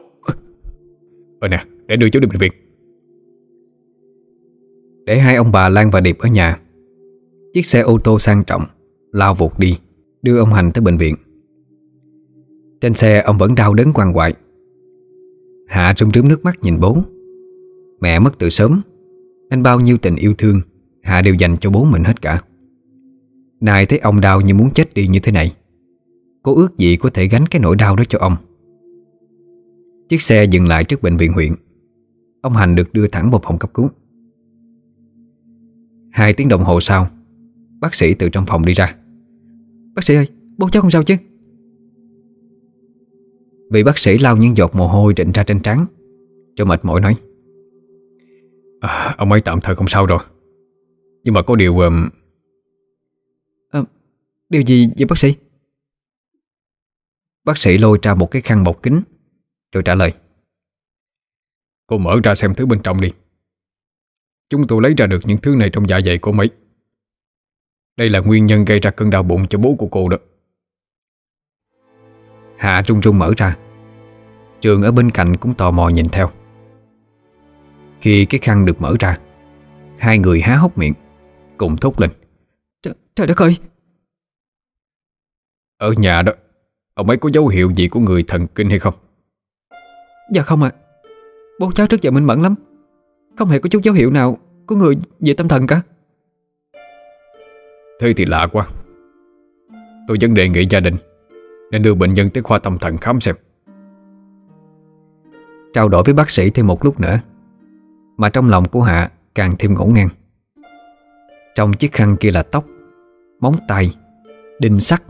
Ờ 1.41 1.49
nè, 1.49 1.65
để 1.87 1.97
đưa 1.97 2.11
chú 2.11 2.21
đi 2.21 2.27
bệnh 2.27 2.39
viện. 2.39 2.53
Để 5.07 5.19
hai 5.19 5.37
ông 5.37 5.53
bà 5.53 5.69
Lan 5.69 5.91
và 5.91 6.01
Điệp 6.01 6.19
ở 6.19 6.29
nhà 6.29 6.61
Chiếc 7.55 7.67
xe 7.67 7.81
ô 7.81 7.99
tô 8.05 8.19
sang 8.19 8.45
trọng 8.45 8.63
Lao 9.13 9.35
vụt 9.35 9.59
đi 9.59 9.79
Đưa 10.23 10.39
ông 10.39 10.53
Hành 10.53 10.73
tới 10.73 10.83
bệnh 10.83 10.97
viện. 10.97 11.17
Trên 12.81 12.95
xe, 12.95 13.21
ông 13.21 13.39
vẫn 13.39 13.55
đau 13.55 13.75
đớn 13.75 13.93
quằn 13.95 14.13
quại. 14.13 14.35
Hạ 15.67 15.95
rơm 15.99 16.11
rớm 16.11 16.29
nước 16.29 16.45
mắt 16.45 16.59
nhìn 16.63 16.81
bố. 16.81 16.99
Mẹ 18.01 18.19
mất 18.19 18.39
từ 18.39 18.49
sớm, 18.49 18.81
Nên 19.51 19.63
bao 19.63 19.81
nhiêu 19.81 19.97
tình 19.97 20.17
yêu 20.17 20.35
thương 20.39 20.61
Hạ 21.03 21.23
đều 21.23 21.35
dành 21.35 21.57
cho 21.61 21.71
bố 21.71 21.85
mình 21.85 22.05
hết 22.05 22.23
cả. 22.23 22.43
Này 23.61 23.87
thấy 23.87 23.99
ông 23.99 24.21
đau 24.21 24.41
như 24.41 24.55
muốn 24.55 24.71
chết 24.71 24.95
đi 24.95 25.09
như 25.09 25.21
thế 25.21 25.33
này, 25.33 25.55
Cô 26.43 26.55
ước 26.55 26.77
gì 26.77 26.97
có 26.97 27.11
thể 27.15 27.29
gánh 27.29 27.47
cái 27.47 27.61
nỗi 27.61 27.77
đau 27.77 27.97
đó 27.97 28.05
cho 28.09 28.19
ông. 28.19 28.37
Chiếc 30.09 30.23
xe 30.23 30.45
dừng 30.45 30.69
lại 30.69 30.85
trước 30.85 31.03
bệnh 31.03 31.17
viện 31.17 31.33
huyện. 31.33 31.55
Ông 32.41 32.53
Hành 32.53 32.75
được 32.75 32.93
đưa 32.93 33.09
thẳng 33.09 33.31
vào 33.31 33.41
phòng 33.45 33.59
cấp 33.59 33.75
cứu. 33.75 33.89
Hai 36.13 36.33
tiếng 36.33 36.49
đồng 36.49 36.65
hồ 36.65 36.81
sau, 36.81 37.07
Bác 37.81 37.95
sĩ 37.95 38.15
từ 38.15 38.29
trong 38.29 38.47
phòng 38.47 38.65
đi 38.65 38.73
ra. 38.73 38.97
Bác 39.99 40.05
sĩ 40.05 40.15
ơi, 40.15 40.29
bố 40.59 40.69
cháu 40.69 40.83
không 40.83 40.91
sao 40.91 41.03
chứ? 41.03 41.17
Vị 43.71 43.83
bác 43.83 43.99
sĩ 43.99 44.19
lau 44.19 44.37
những 44.37 44.57
giọt 44.57 44.75
mồ 44.75 44.89
hôi 44.89 45.15
rịn 45.17 45.33
ra 45.33 45.43
trên 45.43 45.61
trán 45.61 45.87
Cho 46.57 46.65
mệt 46.65 46.85
mỏi 46.85 47.01
nói. 47.01 47.17
À, 48.81 49.15
Ông 49.19 49.33
ấy 49.33 49.41
tạm 49.41 49.61
thời 49.61 49.75
không 49.75 49.89
sao 49.89 50.07
rồi. 50.07 50.19
Nhưng 51.25 51.35
mà 51.35 51.43
có 51.43 51.57
điều 51.57 51.79
um... 51.79 52.09
à, 53.71 53.83
Điều 54.49 54.63
gì 54.63 54.89
vậy 54.97 55.07
bác 55.07 55.19
sĩ? 55.19 55.35
Bác 57.45 57.59
sĩ 57.59 57.79
lôi 57.79 57.99
ra 58.03 58.15
một 58.15 58.31
cái 58.31 58.43
khăn 58.43 58.65
bọc 58.65 58.83
kính 58.83 59.03
Rồi 59.73 59.83
trả 59.83 59.95
lời. 59.95 60.13
Cô 61.87 61.99
mở 61.99 62.21
ra 62.25 62.35
xem 62.35 62.55
thứ 62.55 62.67
bên 62.67 62.81
trong 62.83 63.01
đi. 63.01 63.13
Chúng 64.51 64.67
tôi 64.67 64.83
lấy 64.83 64.95
ra 64.99 65.07
được 65.07 65.21
những 65.25 65.39
thứ 65.43 65.55
này 65.55 65.71
trong 65.73 65.89
dạ 65.89 66.01
dày 66.05 66.19
của 66.19 66.33
mấy 66.33 66.51
Đây 67.99 68.11
là 68.11 68.21
nguyên 68.21 68.45
nhân 68.45 68.65
gây 68.65 68.81
ra 68.81 68.91
cơn 68.91 69.11
đau 69.11 69.23
bụng 69.23 69.47
cho 69.49 69.59
bố 69.59 69.75
của 69.79 69.87
cô 69.91 70.09
đó. 70.09 70.17
Hạ 72.57 72.83
trung 72.87 73.01
trung 73.01 73.19
mở 73.19 73.33
ra. 73.37 73.57
Trường 74.61 74.83
ở 74.83 74.93
bên 74.93 75.11
cạnh 75.11 75.37
cũng 75.37 75.55
tò 75.55 75.71
mò 75.71 75.89
nhìn 75.89 76.09
theo. 76.09 76.31
Khi 78.01 78.25
cái 78.25 78.41
khăn 78.41 78.67
được 78.67 78.81
mở 78.81 78.97
ra 79.01 79.19
Hai 79.99 80.19
người 80.19 80.41
há 80.41 80.57
hốc 80.57 80.79
miệng 80.79 80.95
Cùng 81.57 81.77
thốt 81.77 82.01
lên. 82.01 82.11
Trời, 82.83 82.95
trời 83.17 83.27
đất 83.27 83.37
ơi! 83.37 83.57
Ở 85.79 85.93
nhà 85.93 86.23
đó 86.23 86.33
Ông 86.95 87.09
ấy 87.09 87.17
có 87.17 87.31
dấu 87.33 87.49
hiệu 87.49 87.71
gì 87.77 87.89
của 87.89 88.01
người 88.01 88.25
thần 88.27 88.47
kinh 88.47 88.71
hay 88.71 88.79
không? 88.79 88.95
Dạ 90.33 90.43
không 90.43 90.63
ạ. 90.63 90.71
Bố 91.61 91.73
cháu 91.73 91.87
trước 91.87 92.03
giờ 92.03 92.11
minh 92.11 92.25
mẫn 92.25 92.43
lắm. 92.43 92.55
Không 93.37 93.49
hề 93.49 93.59
có 93.59 93.69
chút 93.69 93.83
dấu 93.83 93.95
hiệu 93.95 94.11
nào 94.11 94.39
Của 94.67 94.77
người 94.77 94.95
về 95.21 95.33
tâm 95.33 95.49
thần 95.49 95.67
cả 95.67 95.83
Thế 98.01 98.13
thì 98.17 98.25
lạ 98.25 98.47
quá. 98.53 98.67
Tôi 100.09 100.17
vẫn 100.21 100.35
đề 100.35 100.49
nghị 100.49 100.67
gia 100.71 100.81
đình 100.81 100.97
Nên 101.71 101.83
đưa 101.83 101.95
bệnh 101.95 102.15
nhân 102.15 102.29
tới 102.29 102.43
khoa 102.43 102.59
tâm 102.59 102.79
thần 102.79 102.97
khám 102.97 103.21
xem. 103.21 103.35
Trao 105.73 105.89
đổi 105.89 106.03
với 106.03 106.15
bác 106.15 106.31
sĩ 106.31 106.51
thêm 106.51 106.67
một 106.67 106.85
lúc 106.85 107.01
nữa, 107.01 107.21
Mà 108.17 108.29
trong 108.29 108.49
lòng 108.49 108.69
của 108.69 108.83
Hạ 108.83 109.11
càng 109.35 109.55
thêm 109.59 109.75
ngổn 109.75 109.95
ngang. 109.95 110.09
Trong 111.55 111.73
chiếc 111.73 111.93
khăn 111.93 112.17
kia 112.17 112.31
là 112.31 112.43
tóc, 112.43 112.65
Móng 113.41 113.57
tay, 113.69 113.95
Đinh 114.59 114.81
sắt. 114.81 115.03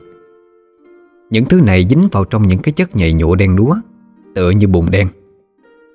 Những 1.31 1.45
thứ 1.45 1.61
này 1.61 1.87
dính 1.91 2.09
vào 2.13 2.25
trong 2.25 2.43
những 2.43 2.59
cái 2.63 2.73
chất 2.73 2.97
nhầy 2.97 3.13
nhụa 3.13 3.35
đen 3.35 3.57
đúa, 3.57 3.77
Tựa 4.35 4.51
như 4.51 4.67
bùn 4.67 4.91
đen, 4.91 5.09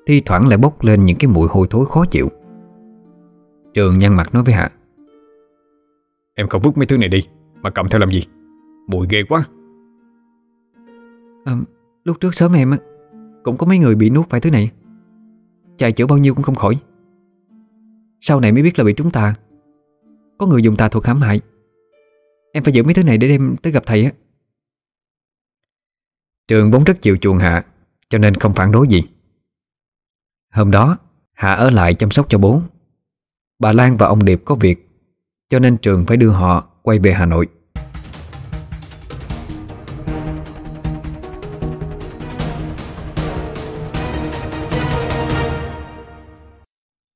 Thi 0.08 0.22
thoảng 0.26 0.48
lại 0.48 0.58
bốc 0.58 0.84
lên 0.84 1.06
những 1.06 1.18
cái 1.18 1.32
mùi 1.32 1.48
hôi 1.48 1.68
thối 1.70 1.86
khó 1.86 2.06
chịu. 2.06 2.30
Trường 3.74 3.98
nhăn 3.98 4.14
mặt 4.14 4.34
nói 4.34 4.44
với 4.44 4.54
Hạ 4.54 4.72
Em 6.36 6.50
không 6.50 6.62
vứt 6.62 6.78
mấy 6.78 6.86
thứ 6.86 6.98
này 6.98 7.10
đi 7.10 7.28
Mà 7.62 7.70
cầm 7.70 7.90
theo 7.90 8.00
làm 8.00 8.12
gì? 8.12 8.24
Mùi 8.88 9.08
ghê 9.10 9.24
quá. 9.30 9.48
À, 11.46 11.54
Lúc 12.04 12.18
trước 12.20 12.36
sớm 12.36 12.54
em 12.54 12.78
Cũng 13.44 13.58
có 13.58 13.66
mấy 13.66 13.78
người 13.78 13.96
bị 13.96 14.10
nuốt 14.10 14.30
phải 14.30 14.42
thứ 14.42 14.52
này. 14.52 14.72
Chạy 15.78 15.92
chữa 15.92 16.06
bao 16.06 16.18
nhiêu 16.18 16.36
cũng 16.36 16.44
không 16.44 16.56
khỏi. 16.56 16.76
Sau 18.20 18.40
này 18.40 18.52
mới 18.52 18.64
biết 18.64 18.80
là 18.80 18.86
bị 18.86 18.94
trúng 18.94 19.12
tà. 19.12 19.34
Có 20.38 20.48
người 20.48 20.64
dùng 20.64 20.76
tà 20.76 20.90
thuật 20.90 21.06
hãm 21.06 21.22
hại. 21.22 21.42
Em 22.54 22.64
phải 22.64 22.74
giữ 22.74 22.84
mấy 22.84 22.94
thứ 22.94 23.04
này 23.04 23.18
để 23.18 23.28
đem 23.28 23.56
tới 23.62 23.72
gặp 23.74 23.84
thầy 23.86 24.06
á. 24.06 24.12
Trường 26.48 26.72
vốn 26.72 26.84
rất 26.84 27.02
chịu 27.02 27.18
chuộng 27.18 27.38
Hạ 27.38 27.66
Cho 28.10 28.18
nên 28.18 28.36
không 28.36 28.54
phản 28.54 28.72
đối 28.72 28.88
gì. 28.88 29.04
Hôm 30.54 30.72
đó 30.72 30.98
Hạ 31.34 31.54
ở 31.54 31.70
lại 31.70 31.94
chăm 31.94 32.12
sóc 32.12 32.26
cho 32.30 32.38
bố. 32.38 32.62
Bà 33.60 33.72
Lan 33.72 33.98
và 33.98 34.08
ông 34.08 34.26
Điệp 34.26 34.42
có 34.46 34.56
việc 34.56 34.93
cho 35.54 35.60
nên 35.60 35.78
Trường 35.78 36.06
phải 36.06 36.18
đưa 36.18 36.30
họ 36.30 36.68
quay 36.82 37.00
về 37.00 37.14
Hà 37.14 37.26
Nội. 37.26 37.48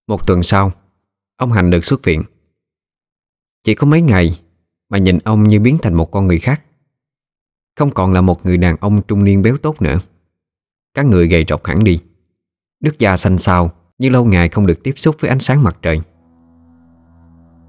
Một 0.07 0.27
tuần 0.27 0.43
sau, 0.43 0.71
Ông 1.37 1.51
Hành 1.51 1.69
được 1.69 1.83
xuất 1.83 2.03
viện. 2.03 2.23
Chỉ 3.63 3.75
có 3.75 3.87
mấy 3.87 4.01
ngày 4.01 4.39
Mà 4.89 4.97
nhìn 4.97 5.19
ông 5.23 5.43
như 5.43 5.59
biến 5.59 5.77
thành 5.81 5.93
một 5.93 6.11
con 6.11 6.27
người 6.27 6.39
khác. 6.39 6.61
Không 7.75 7.91
còn 7.91 8.13
là 8.13 8.21
một 8.21 8.45
người 8.45 8.57
đàn 8.57 8.75
ông 8.79 9.01
trung 9.07 9.23
niên 9.23 9.41
béo 9.41 9.57
tốt 9.57 9.81
nữa. 9.81 9.97
Các 10.93 11.05
người 11.05 11.27
gầy 11.27 11.45
rộc 11.47 11.65
hẳn 11.65 11.83
đi. 11.83 11.99
Nước 12.79 12.99
da 12.99 13.17
xanh 13.17 13.37
xao 13.37 13.71
Như 13.97 14.09
lâu 14.09 14.25
ngày 14.25 14.49
không 14.49 14.65
được 14.65 14.83
tiếp 14.83 14.93
xúc 14.95 15.15
với 15.19 15.29
ánh 15.29 15.39
sáng 15.39 15.63
mặt 15.63 15.77
trời. 15.81 16.01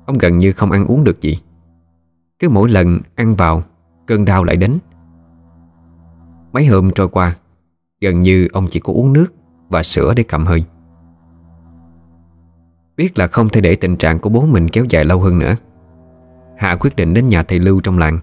Ông 0.08 0.18
gần 0.18 0.38
như 0.38 0.52
không 0.52 0.70
ăn 0.70 0.86
uống 0.86 1.04
được 1.04 1.20
gì. 1.20 1.38
Cứ 2.38 2.48
mỗi 2.48 2.68
lần 2.68 3.00
ăn 3.14 3.34
vào, 3.34 3.62
Cơn 4.06 4.24
đau 4.24 4.44
lại 4.44 4.56
đến. 4.56 4.78
Mấy 6.52 6.66
hôm 6.66 6.90
trôi 6.94 7.08
qua, 7.08 7.36
Gần 8.00 8.20
như 8.20 8.48
ông 8.52 8.66
chỉ 8.70 8.80
có 8.80 8.92
uống 8.92 9.12
nước 9.12 9.26
Và 9.68 9.82
sữa 9.82 10.12
để 10.16 10.22
cầm 10.22 10.46
hơi. 10.46 10.64
Biết 12.96 13.18
là 13.18 13.26
không 13.26 13.48
thể 13.48 13.60
để 13.60 13.76
tình 13.76 13.96
trạng 13.96 14.18
của 14.18 14.30
bố 14.30 14.46
mình 14.46 14.68
kéo 14.68 14.84
dài 14.88 15.04
lâu 15.04 15.20
hơn 15.20 15.38
nữa, 15.38 15.54
Hạ 16.56 16.76
quyết 16.80 16.96
định 16.96 17.14
đến 17.14 17.28
nhà 17.28 17.42
thầy 17.42 17.58
Lưu 17.58 17.80
trong 17.80 17.98
làng, 17.98 18.18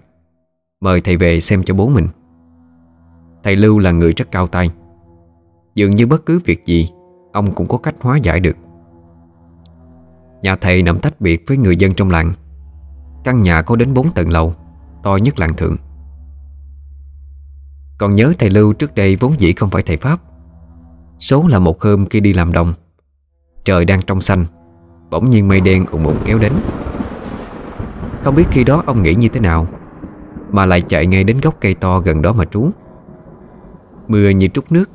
Mời 0.80 1.00
thầy 1.00 1.16
về 1.16 1.40
xem 1.40 1.62
cho 1.62 1.74
bố 1.74 1.88
mình. 1.88 2.08
Thầy 3.42 3.56
Lưu 3.56 3.78
là 3.78 3.90
người 3.90 4.12
rất 4.12 4.30
cao 4.30 4.46
tay. 4.46 4.70
Dường 5.74 5.90
như 5.90 6.06
bất 6.06 6.26
cứ 6.26 6.40
việc 6.44 6.66
gì, 6.66 6.88
Ông 7.32 7.54
cũng 7.54 7.68
có 7.68 7.78
cách 7.78 7.94
hóa 8.00 8.16
giải 8.16 8.40
được. 8.40 8.56
Nhà 10.42 10.56
thầy 10.56 10.82
nằm 10.82 10.98
tách 10.98 11.20
biệt 11.20 11.44
với 11.46 11.56
người 11.56 11.76
dân 11.76 11.94
trong 11.94 12.10
làng. 12.10 12.32
Căn 13.24 13.42
nhà 13.42 13.62
có 13.62 13.76
đến 13.76 13.94
4 13.94 14.12
tầng 14.12 14.30
lầu, 14.30 14.54
To 15.02 15.16
nhất 15.16 15.38
làng 15.38 15.56
thượng. 15.56 15.76
Còn 17.98 18.14
nhớ 18.14 18.32
thầy 18.38 18.50
Lưu 18.50 18.72
trước 18.72 18.94
đây 18.94 19.16
vốn 19.16 19.40
dĩ 19.40 19.52
không 19.52 19.70
phải 19.70 19.82
thầy 19.82 19.96
Pháp. 19.96 20.20
Số 21.18 21.46
là 21.48 21.58
một 21.58 21.82
hôm 21.82 22.06
khi 22.06 22.20
đi 22.20 22.32
làm 22.32 22.52
đồng, 22.52 22.74
Trời 23.64 23.84
đang 23.84 24.02
trong 24.02 24.20
xanh, 24.20 24.46
Bỗng 25.10 25.30
nhiên 25.30 25.48
mây 25.48 25.60
đen 25.60 25.86
ủng 25.86 26.04
ủng 26.04 26.18
kéo 26.24 26.38
đến. 26.38 26.52
Không 28.22 28.34
biết 28.34 28.44
khi 28.50 28.64
đó 28.64 28.82
ông 28.86 29.02
nghĩ 29.02 29.14
như 29.14 29.28
thế 29.28 29.40
nào, 29.40 29.66
Mà 30.50 30.66
lại 30.66 30.80
chạy 30.80 31.06
ngay 31.06 31.24
đến 31.24 31.40
gốc 31.42 31.56
cây 31.60 31.74
to 31.74 32.00
gần 32.00 32.22
đó 32.22 32.32
mà 32.32 32.44
trú. 32.44 32.70
Mưa 34.08 34.28
như 34.28 34.48
trút 34.48 34.72
nước, 34.72 34.90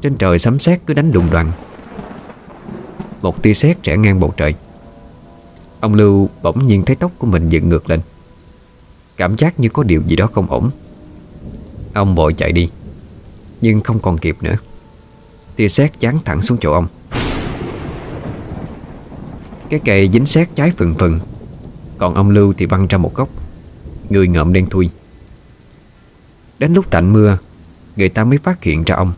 Trên 0.00 0.14
trời 0.14 0.38
sấm 0.38 0.58
sét 0.58 0.80
cứ 0.86 0.94
đánh 0.94 1.12
đùng 1.12 1.30
đoàn 1.30 1.52
Một 3.22 3.42
tia 3.42 3.54
sét 3.54 3.82
rẽ 3.82 3.96
ngang 3.96 4.20
bầu 4.20 4.32
trời. 4.36 4.54
Ông 5.84 5.94
Lưu 5.94 6.28
bỗng 6.42 6.66
nhiên 6.66 6.84
thấy 6.84 6.96
tóc 6.96 7.12
của 7.18 7.26
mình 7.26 7.48
dựng 7.48 7.68
ngược 7.68 7.90
lên. 7.90 8.00
Cảm 9.16 9.36
giác 9.36 9.60
như 9.60 9.68
có 9.68 9.82
điều 9.82 10.02
gì 10.06 10.16
đó 10.16 10.26
không 10.26 10.50
ổn. 10.50 10.70
Ông 11.94 12.14
vội 12.14 12.34
chạy 12.34 12.52
đi, 12.52 12.70
Nhưng 13.60 13.80
không 13.80 13.98
còn 13.98 14.18
kịp 14.18 14.36
nữa. 14.40 14.56
Tia 15.56 15.68
sét 15.68 16.00
dán 16.00 16.18
thẳng 16.24 16.42
xuống 16.42 16.58
chỗ 16.60 16.72
ông. 16.72 16.86
Cái 19.70 19.80
cây 19.84 20.10
dính 20.12 20.26
sét 20.26 20.48
cháy 20.54 20.72
phần 20.76 20.94
phần 20.94 21.20
Còn 21.98 22.14
ông 22.14 22.30
Lưu 22.30 22.52
thì 22.52 22.66
văng 22.66 22.86
ra 22.86 22.98
một 22.98 23.14
góc, 23.14 23.28
Người 24.10 24.28
ngợm 24.28 24.52
đen 24.52 24.66
thui. 24.70 24.90
Đến 26.58 26.74
lúc 26.74 26.90
tạnh 26.90 27.12
mưa, 27.12 27.38
Người 27.96 28.08
ta 28.08 28.24
mới 28.24 28.38
phát 28.38 28.62
hiện 28.62 28.84
ra 28.84 28.94
ông. 28.94 29.12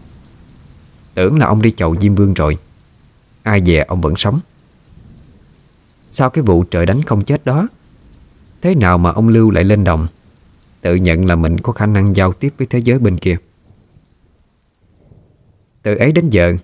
Tưởng 1.14 1.39
là 1.39 1.47
ông 1.47 1.62
đi 1.62 1.75
chầu 1.77 1.97
Diêm 2.01 2.14
Vương 2.14 2.35
rồi. 2.35 2.59
Ai 3.43 3.62
dè 3.67 3.85
ông 3.89 4.01
vẫn 4.01 4.17
sống. 4.17 4.41
Sau 6.19 6.31
cái 6.31 6.45
vụ 6.45 6.64
trời 6.64 6.87
đánh 6.87 7.03
không 7.03 7.25
chết 7.25 7.45
đó? 7.45 7.69
Thế 8.61 8.75
nào 8.75 8.99
mà 8.99 9.11
ông 9.11 9.29
Lưu 9.29 9.51
lại 9.51 9.64
lên 9.64 9.85
đồng? 9.85 10.07
Tự 10.81 10.95
nhận 10.95 11.27
là 11.27 11.37
mình 11.37 11.61
có 11.61 11.73
khả 11.73 11.87
năng 11.87 12.17
giao 12.17 12.33
tiếp 12.33 12.55
với 12.59 12.67
thế 12.67 12.79
giới 12.79 12.99
bên 12.99 13.19
kia. 13.19 13.37
Từ 15.83 15.97
ấy 15.97 16.12
đến 16.12 16.29
giờ 16.29 16.57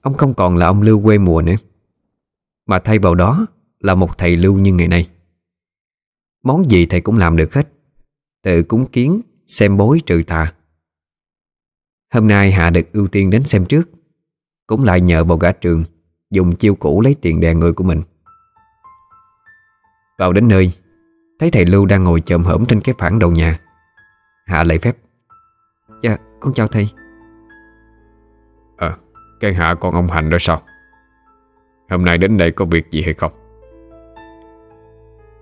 Ông 0.00 0.14
không 0.14 0.34
còn 0.34 0.56
là 0.56 0.66
ông 0.66 0.82
Lưu 0.82 1.02
quê 1.02 1.18
mùa 1.18 1.42
nữa. 1.42 1.54
Mà 2.66 2.78
thay 2.78 2.98
vào 2.98 3.14
đó 3.14 3.46
là 3.78 3.94
một 3.94 4.18
thầy 4.18 4.36
lưu 4.36 4.54
như 4.58 4.72
ngày 4.72 4.88
nay. 4.88 5.08
Món 6.42 6.70
gì 6.70 6.86
thầy 6.86 7.00
cũng 7.00 7.18
làm 7.18 7.36
được 7.36 7.54
hết. 7.54 7.68
Tự 8.42 8.62
cúng 8.62 8.86
kiến, 8.92 9.20
xem 9.46 9.76
bối 9.76 10.00
trừ 10.06 10.22
tà. 10.26 10.54
Hôm 12.12 12.28
nay 12.28 12.52
Hạ 12.52 12.70
được 12.70 12.92
ưu 12.92 13.08
tiên 13.08 13.30
đến 13.30 13.44
xem 13.44 13.66
trước. 13.66 13.90
Cũng 14.66 14.84
lại 14.84 15.00
nhờ 15.00 15.24
bầu 15.24 15.38
gã 15.38 15.52
trường 15.52 15.84
Dùng 16.30 16.56
chiêu 16.56 16.74
cũ 16.74 17.00
lấy 17.00 17.14
tiền 17.20 17.40
đè 17.40 17.54
người 17.54 17.72
của 17.72 17.84
mình. 17.84 18.02
Vào 20.20 20.32
đến 20.32 20.48
nơi 20.48 20.72
Thấy 21.38 21.50
thầy 21.50 21.66
Lưu 21.66 21.86
đang 21.86 22.04
ngồi 22.04 22.20
chồm 22.20 22.44
hổm 22.44 22.66
trên 22.66 22.80
cái 22.80 22.94
phản 22.98 23.18
đầu 23.18 23.30
nhà. 23.30 23.58
Hạ 24.46 24.64
lạy 24.64 24.78
phép 24.78 24.96
Dạ 26.02 26.16
con 26.40 26.54
chào 26.54 26.66
thầy. 26.66 26.88
Ờ 28.76 28.96
Cái 29.40 29.54
Hạ 29.54 29.74
con 29.74 29.94
ông 29.94 30.06
Hành 30.06 30.30
đó 30.30 30.36
sao? 30.40 30.62
Hôm 31.90 32.04
nay 32.04 32.18
đến 32.18 32.38
đây 32.38 32.50
có 32.50 32.64
việc 32.64 32.90
gì 32.90 33.02
hay 33.02 33.14
không? 33.14 33.32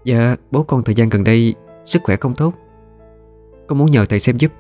Dạ 0.05 0.37
bố 0.51 0.62
con 0.62 0.83
thời 0.83 0.95
gian 0.95 1.09
gần 1.09 1.24
đây 1.24 1.55
Sức 1.85 2.03
khỏe 2.05 2.16
không 2.16 2.35
tốt. 2.35 2.53
Con 3.68 3.79
muốn 3.79 3.91
nhờ 3.91 4.05
thầy 4.05 4.20
xem 4.20 4.37
giúp. 4.37 4.53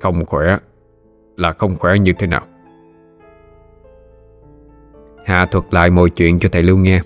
Không 0.00 0.26
khỏe? 0.26 0.58
Là 1.36 1.52
không 1.52 1.78
khỏe 1.78 1.98
như 1.98 2.12
thế 2.18 2.26
nào? 2.26 2.46
Hạ 5.24 5.46
thuật 5.46 5.64
lại 5.70 5.90
mọi 5.90 6.10
chuyện 6.10 6.38
cho 6.38 6.48
thầy 6.52 6.62
Lưu 6.62 6.76
nghe 6.76 7.00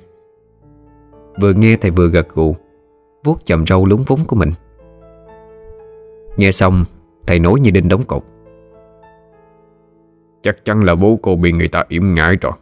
Vừa 1.41 1.53
nghe 1.53 1.77
thầy 1.77 1.91
vừa 1.91 2.09
gật 2.09 2.29
gù, 2.35 2.57
vuốt 3.25 3.45
chầm 3.45 3.67
râu 3.67 3.87
lúng 3.87 4.05
vúng 4.07 4.25
của 4.25 4.37
mình. 4.37 4.51
Nghe 6.37 6.53
xong, 6.53 6.85
Thầy 7.27 7.39
nói 7.39 7.61
như 7.61 7.71
đinh 7.71 7.89
đóng 7.89 8.05
cột. 8.05 8.23
Chắc 10.43 10.65
chắn 10.65 10.85
là 10.85 10.95
bố 10.95 11.19
cô 11.23 11.37
bị 11.37 11.53
người 11.53 11.69
ta 11.69 11.85
yểm 11.89 12.15
ngãi 12.15 12.37
rồi. 12.37 12.53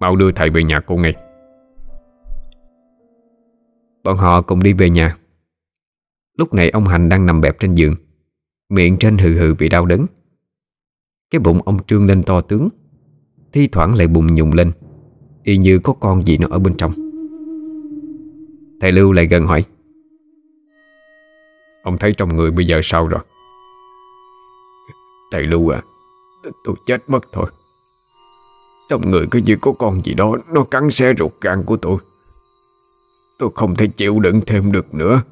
Mau 0.00 0.16
đưa 0.16 0.32
thầy 0.32 0.50
về 0.50 0.64
nhà 0.64 0.80
cô 0.80 0.96
ngay. 0.96 1.14
Bọn 4.04 4.16
họ 4.16 4.40
cùng 4.40 4.62
đi 4.62 4.72
về 4.72 4.90
nhà. 4.90 5.16
Lúc 6.38 6.54
này 6.54 6.70
ông 6.70 6.84
Hành 6.84 7.08
đang 7.08 7.26
nằm 7.26 7.40
bẹp 7.40 7.58
trên 7.58 7.74
giường, 7.74 7.94
Miệng 8.68 8.96
trên 8.98 9.18
hừ 9.18 9.34
hừ 9.34 9.54
vì 9.54 9.68
đau 9.68 9.86
đớn. 9.86 10.06
Cái 11.30 11.38
bụng 11.38 11.60
ông 11.64 11.84
trương 11.86 12.06
lên 12.06 12.22
to 12.22 12.40
tướng, 12.40 12.68
Thi 13.52 13.68
thoảng 13.72 13.94
lại 13.94 14.06
bùng 14.06 14.34
nhùng 14.34 14.52
lên, 14.52 14.72
Y 15.42 15.56
như 15.56 15.78
có 15.78 15.92
con 15.92 16.26
gì 16.26 16.38
nó 16.38 16.46
ở 16.50 16.58
bên 16.58 16.74
trong. 16.76 16.92
Thầy 18.84 18.92
Lưu 18.92 19.12
lại 19.12 19.26
gần 19.26 19.46
hỏi. 19.46 19.64
Ông 21.82 21.98
thấy 21.98 22.12
trong 22.12 22.36
người 22.36 22.50
bây 22.50 22.66
giờ 22.66 22.80
sao 22.82 23.08
rồi? 23.08 23.20
Thầy 25.32 25.42
Lưu 25.42 25.74
à 25.74 25.82
Tôi 26.64 26.74
chết 26.86 27.00
mất 27.08 27.20
thôi. 27.32 27.46
Trong 28.88 29.10
người 29.10 29.26
cứ 29.30 29.40
như 29.44 29.56
có 29.60 29.72
con 29.78 30.00
gì 30.04 30.14
đó, 30.14 30.36
Nó 30.52 30.64
cắn 30.64 30.90
xé 30.90 31.14
ruột 31.18 31.32
gan 31.40 31.62
của 31.66 31.76
tôi. 31.76 31.96
Tôi 33.38 33.50
không 33.54 33.74
thể 33.74 33.86
chịu 33.86 34.20
đựng 34.20 34.40
thêm 34.46 34.72
được 34.72 34.94
nữa. 34.94 35.22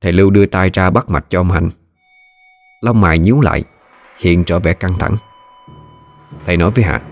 Thầy 0.00 0.12
Lưu 0.12 0.30
đưa 0.30 0.46
tay 0.46 0.70
ra 0.72 0.90
bắt 0.90 1.08
mạch 1.08 1.26
cho 1.28 1.40
ông 1.40 1.50
Hành. 1.50 1.70
Lông 2.80 3.00
mày 3.00 3.18
nhíu 3.18 3.40
lại, 3.40 3.64
Hiện 4.18 4.44
trở 4.44 4.58
vẻ 4.58 4.72
căng 4.72 4.98
thẳng. 4.98 5.16
Thầy 6.46 6.56
nói 6.56 6.70
với 6.70 6.84
Hạ 6.84 7.02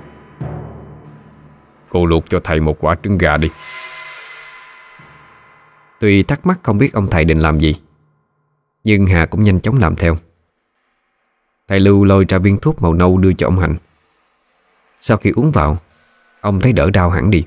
Cô 1.95 2.07
luộc 2.07 2.25
cho 2.31 2.41
thầy 2.45 2.61
một 2.61 2.77
quả 2.81 2.95
trứng 3.03 3.19
gà 3.19 3.37
đi. 3.37 3.51
Tuy 6.01 6.23
thắc 6.23 6.47
mắc 6.47 6.61
không 6.63 6.79
biết 6.79 6.93
ông 6.93 7.07
thầy 7.11 7.25
định 7.25 7.39
làm 7.39 7.61
gì, 7.61 7.81
Nhưng 8.85 9.07
Hà 9.07 9.27
cũng 9.27 9.43
nhanh 9.43 9.61
chóng 9.61 9.79
làm 9.79 9.97
theo. 9.97 10.17
Thầy 11.69 11.81
Lưu 11.81 12.05
lôi 12.05 12.25
ra 12.29 12.39
viên 12.39 12.59
thuốc 12.59 12.83
màu 12.83 12.95
nâu 12.95 13.19
đưa 13.19 13.33
cho 13.33 13.47
ông 13.47 13.59
Hạnh. 13.59 13.77
Sau 15.01 15.17
khi 15.17 15.33
uống 15.37 15.51
vào, 15.51 15.79
Ông 16.41 16.61
thấy 16.61 16.73
đỡ 16.73 16.91
đau 16.91 17.11
hẳn 17.11 17.31
đi. 17.31 17.45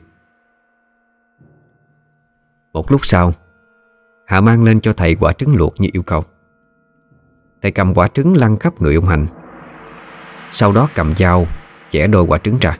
Một 2.74 2.92
lúc 2.92 3.06
sau 3.06 3.34
Hạ 4.28 4.42
mang 4.42 4.64
lên 4.64 4.80
cho 4.80 4.94
thầy 4.94 5.16
quả 5.16 5.34
trứng 5.34 5.56
luộc 5.56 5.76
như 5.80 5.90
yêu 5.94 6.04
cầu. 6.04 6.24
Thầy 7.62 7.72
cầm 7.72 7.94
quả 7.94 8.08
trứng 8.08 8.38
lăn 8.38 8.58
khắp 8.58 8.82
người 8.82 8.96
ông 8.96 9.06
hạnh. 9.06 9.28
Sau 10.52 10.72
đó 10.72 10.90
cầm 10.96 11.16
dao 11.16 11.48
Chẻ 11.90 12.08
đôi 12.08 12.24
quả 12.24 12.38
trứng 12.38 12.58
ra. 12.62 12.78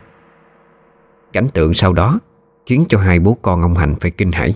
Cảnh 1.34 1.48
tượng 1.54 1.74
sau 1.74 1.94
đó 1.94 2.20
Khiến 2.66 2.86
cho 2.90 3.00
hai 3.00 3.20
bố 3.20 3.38
con 3.42 3.62
ông 3.62 3.74
Hành 3.74 3.96
phải 4.00 4.12
kinh 4.12 4.32
hãi. 4.32 4.54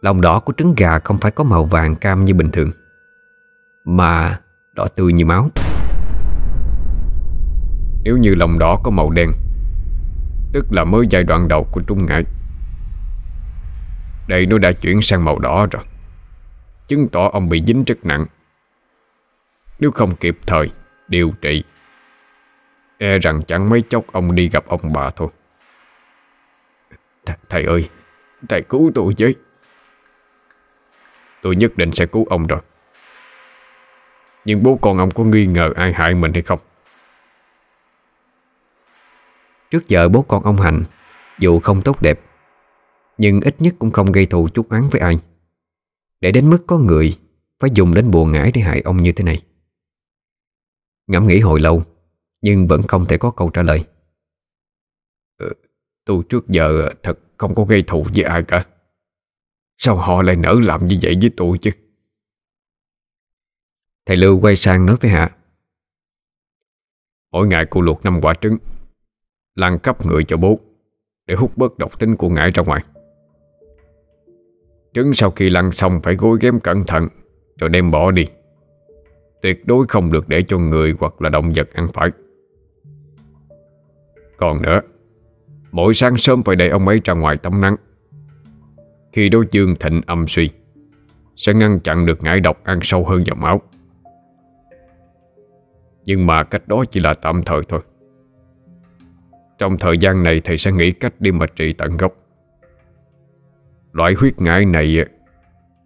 Lòng 0.00 0.20
đỏ 0.20 0.38
của 0.38 0.52
trứng 0.56 0.74
gà 0.76 0.98
không 0.98 1.18
phải 1.18 1.30
có 1.30 1.44
màu 1.44 1.64
vàng 1.64 1.96
cam 1.96 2.24
như 2.24 2.34
bình 2.34 2.50
thường, 2.50 2.70
Mà 3.84 4.40
đỏ 4.74 4.86
tươi 4.96 5.12
như 5.12 5.24
máu. 5.26 5.50
Nếu 8.04 8.16
như 8.16 8.34
lòng 8.34 8.58
đỏ 8.58 8.80
có 8.84 8.90
màu 8.90 9.10
đen, 9.10 9.32
Tức 10.52 10.66
là 10.70 10.84
mới 10.84 11.06
giai 11.10 11.22
đoạn 11.22 11.48
đầu 11.48 11.68
của 11.72 11.80
trung 11.80 12.06
ngại 12.06 12.24
Đây 14.28 14.46
nó 14.46 14.58
đã 14.58 14.72
chuyển 14.72 15.02
sang 15.02 15.24
màu 15.24 15.38
đỏ 15.38 15.66
rồi, 15.70 15.82
Chứng 16.88 17.08
tỏ 17.08 17.30
ông 17.32 17.48
bị 17.48 17.62
dính 17.66 17.84
rất 17.84 18.04
nặng. 18.04 18.26
Nếu 19.80 19.90
không 19.90 20.16
kịp 20.16 20.38
thời 20.46 20.70
Điều 21.08 21.30
trị 21.40 21.64
E 22.98 23.18
rằng 23.18 23.42
chẳng 23.46 23.70
mấy 23.70 23.82
chốc 23.82 24.12
ông 24.12 24.34
đi 24.34 24.48
gặp 24.48 24.66
ông 24.66 24.92
bà 24.92 25.10
thôi. 25.10 25.28
Th, 27.26 27.30
Thầy 27.48 27.64
ơi, 27.64 27.88
Thầy 28.48 28.62
cứu 28.62 28.90
tôi 28.94 29.14
với. 29.18 29.34
Tôi 31.42 31.56
nhất 31.56 31.72
định 31.76 31.92
sẽ 31.92 32.06
cứu 32.06 32.24
ông 32.30 32.46
rồi. 32.46 32.60
Nhưng 34.44 34.62
bố 34.62 34.78
con 34.82 34.98
ông 34.98 35.10
có 35.10 35.24
nghi 35.24 35.46
ngờ 35.46 35.72
ai 35.76 35.92
hại 35.92 36.14
mình 36.14 36.32
hay 36.32 36.42
không? 36.42 36.58
Trước 39.70 39.88
giờ 39.88 40.08
bố 40.08 40.22
con 40.22 40.42
ông 40.44 40.56
Hạnh, 40.56 40.82
Dù 41.38 41.60
không 41.60 41.82
tốt 41.82 42.02
đẹp, 42.02 42.20
Nhưng 43.18 43.40
ít 43.40 43.56
nhất 43.58 43.74
cũng 43.78 43.90
không 43.90 44.12
gây 44.12 44.26
thù 44.26 44.48
chút 44.48 44.68
oán 44.70 44.88
với 44.90 45.00
ai. 45.00 45.18
Để 46.20 46.32
đến 46.32 46.50
mức 46.50 46.58
có 46.66 46.78
người 46.78 47.18
Phải 47.60 47.70
dùng 47.74 47.94
đến 47.94 48.10
bùa 48.10 48.24
ngải 48.24 48.52
để 48.52 48.60
hại 48.60 48.80
ông 48.80 48.96
như 48.96 49.12
thế 49.12 49.24
này. 49.24 49.42
Ngẫm 51.06 51.26
nghĩ 51.26 51.40
hồi 51.40 51.60
lâu 51.60 51.82
nhưng 52.44 52.66
vẫn 52.66 52.82
không 52.82 53.04
thể 53.08 53.18
có 53.18 53.30
câu 53.30 53.50
trả 53.50 53.62
lời. 53.62 53.84
Ừ, 55.38 55.52
Tôi 56.04 56.22
trước 56.28 56.48
giờ 56.48 56.90
thật 57.02 57.18
không 57.36 57.54
có 57.54 57.64
gây 57.64 57.84
thù 57.86 58.06
với 58.14 58.24
ai 58.24 58.42
cả. 58.42 58.66
Sao 59.78 59.96
họ 59.96 60.22
lại 60.22 60.36
nỡ 60.36 60.54
làm 60.62 60.86
như 60.86 60.98
vậy 61.02 61.18
với 61.20 61.30
tôi 61.36 61.58
chứ? 61.58 61.70
Thầy 64.06 64.16
Lưu 64.16 64.40
quay 64.40 64.56
sang 64.56 64.86
nói 64.86 64.96
với 65.00 65.10
Hạ. 65.10 65.36
Mỗi 67.32 67.46
ngày 67.46 67.66
cô 67.70 67.80
luộc 67.80 68.04
năm 68.04 68.20
quả 68.22 68.34
trứng 68.40 68.56
Lăn 69.54 69.78
cấp 69.78 70.06
người 70.06 70.24
cho 70.24 70.36
bố 70.36 70.60
Để 71.26 71.34
hút 71.34 71.56
bớt 71.56 71.78
độc 71.78 71.98
tính 71.98 72.16
của 72.16 72.28
ngải 72.28 72.50
ra 72.50 72.62
ngoài. 72.62 72.84
Trứng 74.94 75.14
sau 75.14 75.30
khi 75.30 75.50
lăn 75.50 75.72
xong 75.72 76.00
phải 76.02 76.14
gối 76.14 76.38
ghém 76.40 76.60
cẩn 76.60 76.84
thận 76.86 77.08
Rồi 77.60 77.70
đem 77.70 77.90
bỏ 77.90 78.10
đi. 78.10 78.24
Tuyệt 79.42 79.66
đối 79.66 79.86
không 79.86 80.12
được 80.12 80.28
để 80.28 80.44
cho 80.48 80.58
người 80.58 80.94
hoặc 81.00 81.22
là 81.22 81.28
động 81.28 81.52
vật 81.56 81.72
ăn 81.72 81.88
phải. 81.94 82.10
Còn 84.36 84.62
nữa, 84.62 84.80
Mỗi 85.72 85.94
sáng 85.94 86.16
sớm 86.16 86.42
phải 86.42 86.56
để 86.56 86.68
ông 86.68 86.88
ấy 86.88 87.00
ra 87.04 87.14
ngoài 87.14 87.36
tắm 87.36 87.60
nắng. 87.60 87.76
Khi 89.12 89.28
đối 89.28 89.46
dương 89.50 89.74
thịnh 89.80 90.00
âm 90.06 90.26
suy, 90.28 90.50
Sẽ 91.36 91.54
ngăn 91.54 91.80
chặn 91.80 92.06
được 92.06 92.22
ngải 92.22 92.40
độc 92.40 92.64
ăn 92.64 92.78
sâu 92.82 93.04
hơn 93.04 93.22
vào 93.26 93.36
máu. 93.36 93.62
Nhưng 96.04 96.26
mà 96.26 96.42
cách 96.42 96.68
đó 96.68 96.84
chỉ 96.90 97.00
là 97.00 97.14
tạm 97.14 97.42
thời 97.42 97.60
thôi. 97.68 97.80
Trong 99.58 99.78
thời 99.78 99.98
gian 99.98 100.22
này 100.22 100.40
thầy 100.44 100.58
sẽ 100.58 100.72
nghĩ 100.72 100.92
cách 100.92 101.14
đi 101.20 101.32
mà 101.32 101.46
trị 101.46 101.72
tận 101.72 101.96
gốc. 101.96 102.12
Loại 103.92 104.14
huyết 104.14 104.40
ngải 104.40 104.64
này, 104.64 105.04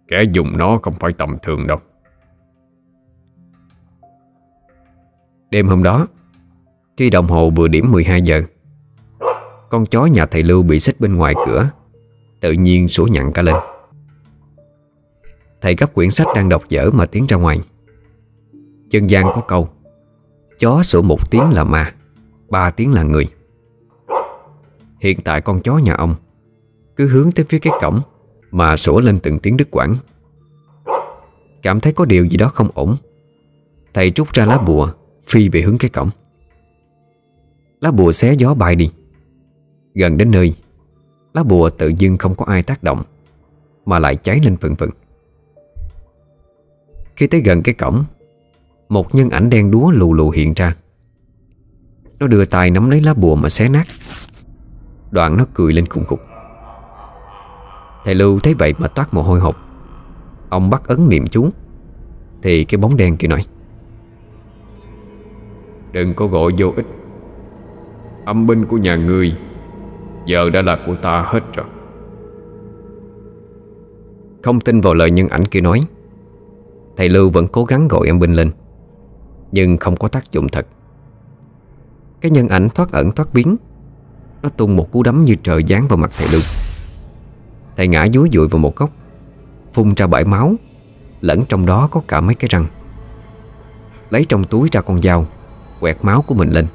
Kẻ 0.07 0.23
dùng 0.23 0.57
nó 0.57 0.77
không 0.77 0.93
phải 0.93 1.11
tầm 1.13 1.37
thường 1.41 1.67
đâu. 1.67 1.79
Đêm 5.51 5.67
hôm 5.67 5.83
đó 5.83 6.07
khi 6.99 7.09
đồng 7.09 7.27
hồ 7.27 7.49
vừa 7.49 7.67
điểm 7.67 7.91
12 7.91 8.21
giờ, 8.21 8.41
Con 9.69 9.85
chó 9.85 10.05
nhà 10.05 10.25
thầy 10.25 10.43
Lưu 10.43 10.63
bị 10.63 10.79
xích 10.79 10.99
bên 10.99 11.15
ngoài 11.15 11.33
cửa, 11.45 11.69
Tự 12.39 12.51
nhiên 12.51 12.87
sủa 12.87 13.05
nhặn 13.05 13.33
cả 13.33 13.41
lên. 13.41 13.55
Thầy 15.61 15.75
gấp 15.75 15.93
quyển 15.93 16.11
sách 16.11 16.27
đang 16.35 16.49
đọc 16.49 16.63
dở 16.69 16.89
mà 16.93 17.05
tiến 17.05 17.25
ra 17.27 17.37
ngoài. 17.37 17.59
Dân 18.89 19.09
gian 19.09 19.25
có 19.25 19.41
câu, 19.47 19.69
Chó 20.59 20.83
sủa 20.83 21.01
một 21.01 21.31
tiếng 21.31 21.49
là 21.51 21.63
ma, 21.63 21.93
Ba 22.49 22.69
tiếng 22.69 22.93
là 22.93 23.03
người. 23.03 23.27
Hiện 24.99 25.19
tại 25.23 25.41
con 25.41 25.61
chó 25.61 25.77
nhà 25.77 25.93
ông 25.93 26.15
Cứ 26.95 27.07
hướng 27.07 27.31
tới 27.31 27.45
phía 27.49 27.59
cái 27.59 27.73
cổng 27.81 28.01
Mà 28.51 28.77
sủa 28.77 28.99
lên 28.99 29.19
từng 29.19 29.39
tiếng 29.39 29.57
đứt 29.57 29.67
quãng. 29.71 29.95
Cảm 31.61 31.79
thấy 31.79 31.93
có 31.93 32.05
điều 32.05 32.25
gì 32.25 32.37
đó 32.37 32.51
không 32.53 32.69
ổn, 32.73 32.95
Thầy 33.93 34.11
trút 34.11 34.33
ra 34.33 34.45
lá 34.45 34.57
bùa, 34.57 34.91
Phi 35.25 35.49
về 35.49 35.61
hướng 35.61 35.77
cái 35.77 35.89
cổng. 35.89 36.09
Lá 37.81 37.91
bùa 37.91 38.11
xé 38.11 38.33
gió 38.33 38.53
bay 38.53 38.75
đi. 38.75 38.91
Gần 39.93 40.17
đến 40.17 40.31
nơi, 40.31 40.55
Lá 41.33 41.43
bùa 41.43 41.69
tự 41.69 41.91
dưng 41.97 42.17
không 42.17 42.35
có 42.35 42.45
ai 42.45 42.63
tác 42.63 42.83
động, 42.83 43.03
Mà 43.85 43.99
lại 43.99 44.15
cháy 44.15 44.39
lên 44.43 44.57
phừng 44.57 44.75
phừng 44.75 44.89
Khi 47.15 47.27
tới 47.27 47.41
gần 47.41 47.63
cái 47.63 47.73
cổng, 47.73 48.03
Một 48.89 49.15
nhân 49.15 49.29
ảnh 49.29 49.49
đen 49.49 49.71
đúa 49.71 49.91
lù 49.91 50.13
lù 50.13 50.29
hiện 50.29 50.53
ra. 50.53 50.75
Nó 52.19 52.27
đưa 52.27 52.45
tay 52.45 52.71
nắm 52.71 52.89
lấy 52.89 53.01
lá 53.01 53.13
bùa 53.13 53.35
mà 53.35 53.49
xé 53.49 53.69
nát. 53.69 53.87
Đoạn 55.11 55.37
nó 55.37 55.45
cười 55.53 55.73
lên 55.73 55.85
khùng 55.85 56.05
khục. 56.05 56.19
Thầy 58.03 58.15
Lưu 58.15 58.39
thấy 58.39 58.53
vậy 58.53 58.73
mà 58.77 58.87
toát 58.87 59.13
mồ 59.13 59.21
hôi 59.21 59.39
hột. 59.39 59.55
Ông 60.49 60.69
bắt 60.69 60.87
ấn 60.87 61.09
niệm 61.09 61.27
chú, 61.27 61.49
Thì 62.41 62.63
cái 62.63 62.77
bóng 62.77 62.97
đen 62.97 63.17
kia 63.17 63.27
nói, 63.27 63.45
Đừng 65.91 66.13
có 66.13 66.27
gọi 66.27 66.51
vô 66.57 66.73
ích. 66.75 66.85
Âm 68.25 68.47
binh 68.47 68.65
của 68.65 68.77
nhà 68.77 68.95
ngươi. 68.95 69.35
Giờ 70.25 70.49
đã 70.49 70.61
là 70.61 70.79
của 70.85 70.95
ta 70.95 71.23
hết 71.27 71.43
rồi. 71.55 71.65
Không 74.43 74.59
tin 74.59 74.81
vào 74.81 74.93
lời 74.93 75.11
nhân 75.11 75.27
ảnh 75.27 75.45
kia 75.45 75.61
nói, 75.61 75.81
Thầy 76.97 77.09
Lưu 77.09 77.29
vẫn 77.29 77.47
cố 77.47 77.65
gắng 77.65 77.87
gọi 77.87 78.07
âm 78.07 78.19
binh 78.19 78.33
lên, 78.33 78.51
Nhưng 79.51 79.77
không 79.77 79.95
có 79.95 80.07
tác 80.07 80.31
dụng 80.31 80.49
thật. 80.49 80.67
Cái 82.21 82.31
nhân 82.31 82.47
ảnh 82.47 82.69
thoát 82.69 82.91
ẩn 82.91 83.11
thoát 83.11 83.33
biến, 83.33 83.55
Nó 84.41 84.49
tung 84.49 84.75
một 84.75 84.91
cú 84.91 85.03
đấm 85.03 85.23
như 85.23 85.35
trời 85.43 85.63
giáng 85.69 85.87
vào 85.87 85.97
mặt 85.97 86.11
thầy 86.17 86.27
Lưu. 86.31 86.41
Thầy 87.77 87.87
ngã 87.87 88.07
dúi 88.13 88.29
dụi 88.33 88.47
vào 88.47 88.59
một 88.59 88.75
góc, 88.75 88.89
Phun 89.73 89.93
ra 89.93 90.07
bãi 90.07 90.25
máu, 90.25 90.53
Lẫn 91.21 91.45
trong 91.49 91.65
đó 91.65 91.87
có 91.91 92.01
cả 92.07 92.21
mấy 92.21 92.35
cái 92.35 92.47
răng. 92.51 92.65
Lấy 94.09 94.25
trong 94.29 94.43
túi 94.43 94.69
ra 94.71 94.81
con 94.81 95.01
dao, 95.01 95.25
Quẹt 95.79 95.97
máu 96.01 96.21
của 96.21 96.35
mình 96.35 96.49
lên. 96.49 96.67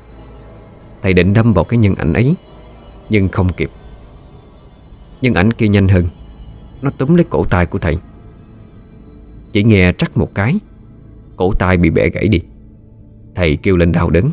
Thầy 1.04 1.14
định 1.14 1.34
đâm 1.34 1.52
vào 1.52 1.64
cái 1.64 1.78
nhân 1.78 1.94
ảnh 1.94 2.12
ấy, 2.12 2.34
Nhưng 3.10 3.28
không 3.28 3.52
kịp. 3.52 3.70
Nhân 5.20 5.34
ảnh 5.34 5.52
kia 5.52 5.68
nhanh 5.68 5.88
hơn. 5.88 6.08
Nó 6.82 6.90
túm 6.90 7.14
lấy 7.14 7.24
cổ 7.30 7.44
tay 7.44 7.66
của 7.66 7.78
thầy. 7.78 7.96
Chỉ 9.52 9.64
nghe 9.64 9.92
trắc 9.98 10.16
một 10.16 10.34
cái, 10.34 10.54
Cổ 11.36 11.52
tay 11.58 11.76
bị 11.76 11.90
bẻ 11.90 12.08
gãy 12.08 12.28
đi. 12.28 12.40
Thầy 13.34 13.56
kêu 13.56 13.76
lên 13.76 13.92
đau 13.92 14.10
đớn, 14.10 14.24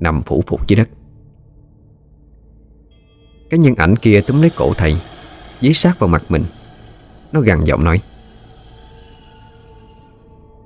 Nằm 0.00 0.22
phủ 0.22 0.44
phục 0.46 0.68
dưới 0.68 0.76
đất. 0.76 0.88
Cái 3.50 3.58
nhân 3.58 3.74
ảnh 3.74 3.96
kia 3.96 4.20
túm 4.26 4.40
lấy 4.40 4.50
cổ 4.56 4.72
thầy, 4.74 4.94
Dí 5.60 5.72
sát 5.72 5.98
vào 5.98 6.08
mặt 6.08 6.22
mình. 6.28 6.44
Nó 7.32 7.40
gằn 7.40 7.64
giọng 7.64 7.84
nói, 7.84 8.00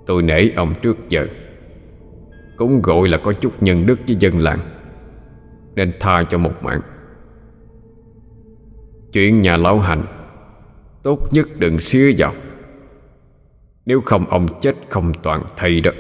Tôi 0.07 0.23
nể 0.23 0.49
ông 0.57 0.75
trước 0.83 0.97
giờ. 1.09 1.27
Cũng 2.57 2.83
gọi 2.83 3.09
là 3.09 3.19
có 3.19 3.33
chút 3.33 3.63
nhân 3.63 3.87
đức 3.87 3.99
với 4.07 4.17
dân 4.21 4.39
làng. 4.39 4.75
Nên 5.77 5.93
tha 6.01 6.25
cho 6.31 6.39
một 6.39 6.53
mạng. 6.63 6.81
Chuyện 9.13 9.41
nhà 9.41 9.57
lão 9.57 9.79
hành 9.79 10.03
Tốt 11.03 11.33
nhất 11.33 11.49
đừng 11.59 11.81
xía 11.81 12.15
vào. 12.19 12.35
Nếu 13.87 14.01
không 14.01 14.27
ông 14.27 14.47
chết 14.61 14.75
không 14.89 15.13
toàn 15.23 15.43
thầy 15.57 15.81
đó. 15.81 15.91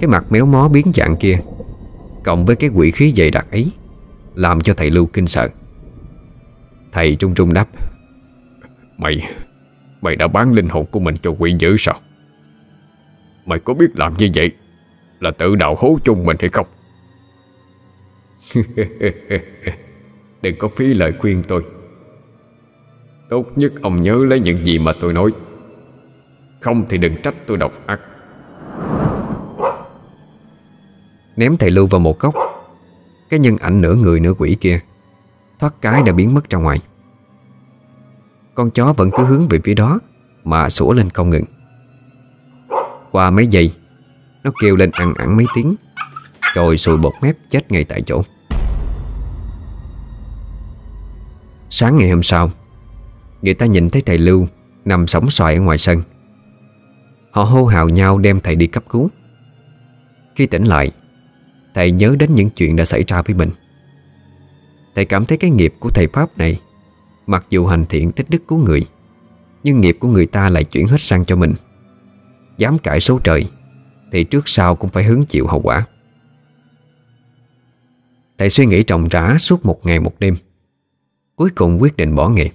Cái 0.00 0.08
mặt 0.08 0.24
méo 0.30 0.46
mó 0.46 0.68
biến 0.68 0.86
dạng 0.94 1.16
kia 1.16 1.38
Cộng 2.24 2.46
với 2.46 2.56
cái 2.56 2.70
quỷ 2.74 2.90
khí 2.90 3.12
dày 3.16 3.30
đặc 3.30 3.46
ấy 3.50 3.70
Làm 4.34 4.60
cho 4.60 4.74
thầy 4.74 4.90
Lưu 4.90 5.06
kinh 5.06 5.26
sợ. 5.26 5.48
Thầy 6.92 7.16
trung 7.16 7.34
trung 7.34 7.54
đáp 7.54 7.68
Mày 8.98 9.34
Mày 10.00 10.16
đã 10.16 10.26
bán 10.26 10.52
linh 10.52 10.68
hồn 10.68 10.86
của 10.90 11.00
mình 11.00 11.14
cho 11.22 11.30
quỷ 11.38 11.54
dữ 11.58 11.76
sao? 11.78 12.00
Mày 13.46 13.58
có 13.58 13.74
biết 13.74 13.88
làm 13.94 14.14
như 14.18 14.30
vậy 14.34 14.52
Là 15.20 15.30
tự 15.30 15.56
đào 15.56 15.74
hố 15.78 15.98
chung 16.04 16.24
mình 16.24 16.36
hay 16.40 16.48
không 16.48 16.66
Đừng 20.42 20.56
có 20.58 20.68
phí 20.76 20.94
lời 20.94 21.12
khuyên 21.18 21.42
tôi. 21.48 21.64
Tốt 23.30 23.46
nhất 23.56 23.72
ông 23.82 24.00
nhớ 24.00 24.24
lấy 24.28 24.40
những 24.40 24.62
gì 24.62 24.78
mà 24.78 24.92
tôi 25.00 25.12
nói. 25.12 25.32
Không 26.60 26.84
thì 26.88 26.98
đừng 26.98 27.22
trách 27.22 27.34
tôi 27.46 27.56
độc 27.56 27.86
ác. 27.86 28.00
Ném 31.36 31.56
thầy 31.56 31.70
Lưu 31.70 31.86
vào 31.86 32.00
một 32.00 32.18
góc. 32.18 32.34
Cái 33.30 33.40
nhân 33.40 33.56
ảnh 33.56 33.80
nửa 33.80 33.94
người 33.94 34.20
nửa 34.20 34.32
quỷ 34.32 34.56
kia. 34.60 34.80
Thoát 35.58 35.74
cái 35.80 36.02
đã 36.06 36.12
biến 36.12 36.34
mất 36.34 36.50
ra 36.50 36.58
ngoài. 36.58 36.78
Con 38.54 38.70
chó 38.70 38.92
vẫn 38.92 39.10
cứ 39.16 39.24
hướng 39.24 39.48
về 39.48 39.58
phía 39.64 39.74
đó, 39.74 39.98
Mà 40.44 40.68
sủa 40.68 40.92
lên 40.92 41.10
không 41.10 41.30
ngừng. 41.30 41.44
Qua 43.10 43.30
mấy 43.30 43.46
giây, 43.46 43.72
Nó 44.44 44.50
kêu 44.62 44.76
lên 44.76 44.90
ăn 44.92 45.14
ẳng 45.14 45.36
mấy 45.36 45.46
tiếng, 45.54 45.74
Rồi 46.54 46.76
sùi 46.76 46.96
bột 46.96 47.12
mép 47.22 47.36
chết 47.50 47.72
ngay 47.72 47.84
tại 47.84 48.02
chỗ. 48.02 48.22
Sáng 51.70 51.98
ngày 51.98 52.10
hôm 52.10 52.22
sau, 52.22 52.50
Người 53.42 53.54
ta 53.54 53.66
nhìn 53.66 53.90
thấy 53.90 54.02
thầy 54.02 54.18
Lưu 54.18 54.46
Nằm 54.84 55.06
sóng 55.06 55.30
xoài 55.30 55.54
ở 55.54 55.60
ngoài 55.60 55.78
sân. 55.78 56.02
Họ 57.30 57.44
hô 57.44 57.64
hào 57.64 57.88
nhau 57.88 58.18
đem 58.18 58.40
thầy 58.40 58.56
đi 58.56 58.66
cấp 58.66 58.84
cứu. 58.90 59.10
Khi 60.34 60.46
tỉnh 60.46 60.64
lại, 60.64 60.90
Thầy 61.74 61.90
nhớ 61.90 62.16
đến 62.18 62.34
những 62.34 62.50
chuyện 62.50 62.76
đã 62.76 62.84
xảy 62.84 63.04
ra 63.06 63.22
với 63.22 63.34
mình. 63.34 63.50
Thầy 64.94 65.04
cảm 65.04 65.24
thấy 65.24 65.38
cái 65.38 65.50
nghiệp 65.50 65.74
của 65.80 65.90
thầy 65.90 66.06
Pháp 66.06 66.38
này, 66.38 66.60
Mặc 67.26 67.46
dù 67.50 67.66
hành 67.66 67.84
thiện 67.88 68.12
tích 68.12 68.30
đức 68.30 68.42
cứu 68.48 68.58
người, 68.58 68.86
Nhưng 69.62 69.80
nghiệp 69.80 69.96
của 70.00 70.08
người 70.08 70.26
ta 70.26 70.50
lại 70.50 70.64
chuyển 70.64 70.88
hết 70.88 71.00
sang 71.00 71.24
cho 71.24 71.36
mình. 71.36 71.54
Dám 72.56 72.78
cãi 72.78 73.00
số 73.00 73.18
trời, 73.24 73.50
Thì 74.12 74.24
trước 74.24 74.48
sau 74.48 74.76
cũng 74.76 74.90
phải 74.90 75.04
hứng 75.04 75.24
chịu 75.24 75.46
hậu 75.46 75.60
quả. 75.60 75.86
Thầy 78.38 78.50
suy 78.50 78.66
nghĩ 78.66 78.82
trọng 78.82 79.08
rã 79.08 79.36
suốt 79.38 79.66
một 79.66 79.86
ngày 79.86 80.00
một 80.00 80.12
đêm. 80.18 80.36
Cuối 81.36 81.50
cùng 81.54 81.78
quyết 81.80 81.96
định 81.96 82.14
bỏ 82.14 82.28
nghề 82.28 82.50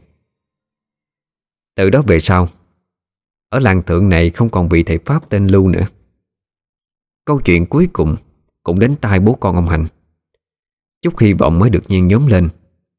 Từ 1.75 1.89
đó 1.89 2.01
về 2.07 2.19
sau, 2.19 2.47
Ở 3.49 3.59
làng 3.59 3.83
thượng 3.83 4.09
này 4.09 4.29
không 4.29 4.49
còn 4.49 4.69
vị 4.69 4.83
thầy 4.83 4.97
Pháp 4.97 5.29
tên 5.29 5.47
Lưu 5.47 5.69
nữa. 5.69 5.87
Câu 7.25 7.41
chuyện 7.45 7.65
cuối 7.65 7.89
cùng 7.93 8.15
Cũng 8.63 8.79
đến 8.79 8.95
tai 9.01 9.19
bố 9.19 9.33
con 9.33 9.55
ông 9.55 9.67
Hành. 9.67 9.85
Chút 11.01 11.19
hy 11.19 11.33
vọng 11.33 11.59
mới 11.59 11.69
được 11.69 11.83
nhiên 11.87 12.07
nhóm 12.07 12.27
lên, 12.27 12.49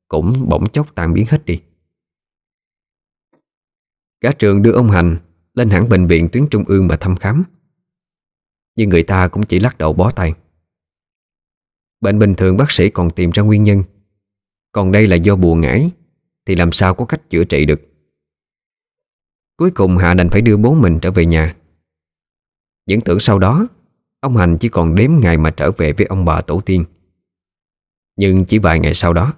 Cũng 0.08 0.48
bỗng 0.48 0.68
chốc 0.68 0.94
tan 0.94 1.14
biến 1.14 1.26
hết 1.28 1.44
đi. 1.44 1.60
Cả 4.20 4.32
trường 4.38 4.62
đưa 4.62 4.72
ông 4.72 4.90
Hành 4.90 5.16
Lên 5.54 5.68
hẳn 5.68 5.88
bệnh 5.88 6.06
viện 6.06 6.28
tuyến 6.32 6.48
trung 6.50 6.64
ương 6.66 6.88
mà 6.88 6.96
thăm 6.96 7.16
khám. 7.16 7.44
Nhưng 8.76 8.88
người 8.88 9.02
ta 9.02 9.28
cũng 9.28 9.42
chỉ 9.42 9.60
lắc 9.60 9.78
đầu 9.78 9.92
bó 9.92 10.10
tay. 10.10 10.34
Bệnh 12.00 12.18
bình 12.18 12.34
thường 12.34 12.56
bác 12.56 12.70
sĩ 12.70 12.90
còn 12.90 13.10
tìm 13.10 13.30
ra 13.30 13.42
nguyên 13.42 13.62
nhân 13.62 13.82
còn 14.72 14.92
đây 14.92 15.06
là 15.06 15.16
do 15.16 15.36
bùa 15.36 15.54
ngải 15.54 15.90
Thì 16.46 16.54
làm 16.54 16.72
sao 16.72 16.94
có 16.94 17.04
cách 17.04 17.30
chữa 17.30 17.44
trị 17.44 17.64
được? 17.64 17.80
Cuối 19.56 19.70
cùng 19.70 19.96
Hạ 19.96 20.14
đành 20.14 20.30
phải 20.30 20.42
đưa 20.42 20.56
bố 20.56 20.74
mình 20.74 20.98
trở 21.02 21.10
về 21.10 21.26
nhà. 21.26 21.56
Những 22.86 23.00
tưởng 23.00 23.20
sau 23.20 23.38
đó, 23.38 23.68
Ông 24.20 24.36
Hành 24.36 24.58
chỉ 24.58 24.68
còn 24.68 24.94
đếm 24.94 25.10
ngày 25.20 25.38
mà 25.38 25.50
trở 25.50 25.70
về 25.72 25.92
với 25.92 26.06
ông 26.06 26.24
bà 26.24 26.40
tổ 26.40 26.60
tiên. 26.60 26.84
Nhưng 28.16 28.44
chỉ 28.44 28.58
vài 28.58 28.80
ngày 28.80 28.94
sau 28.94 29.12
đó, 29.12 29.32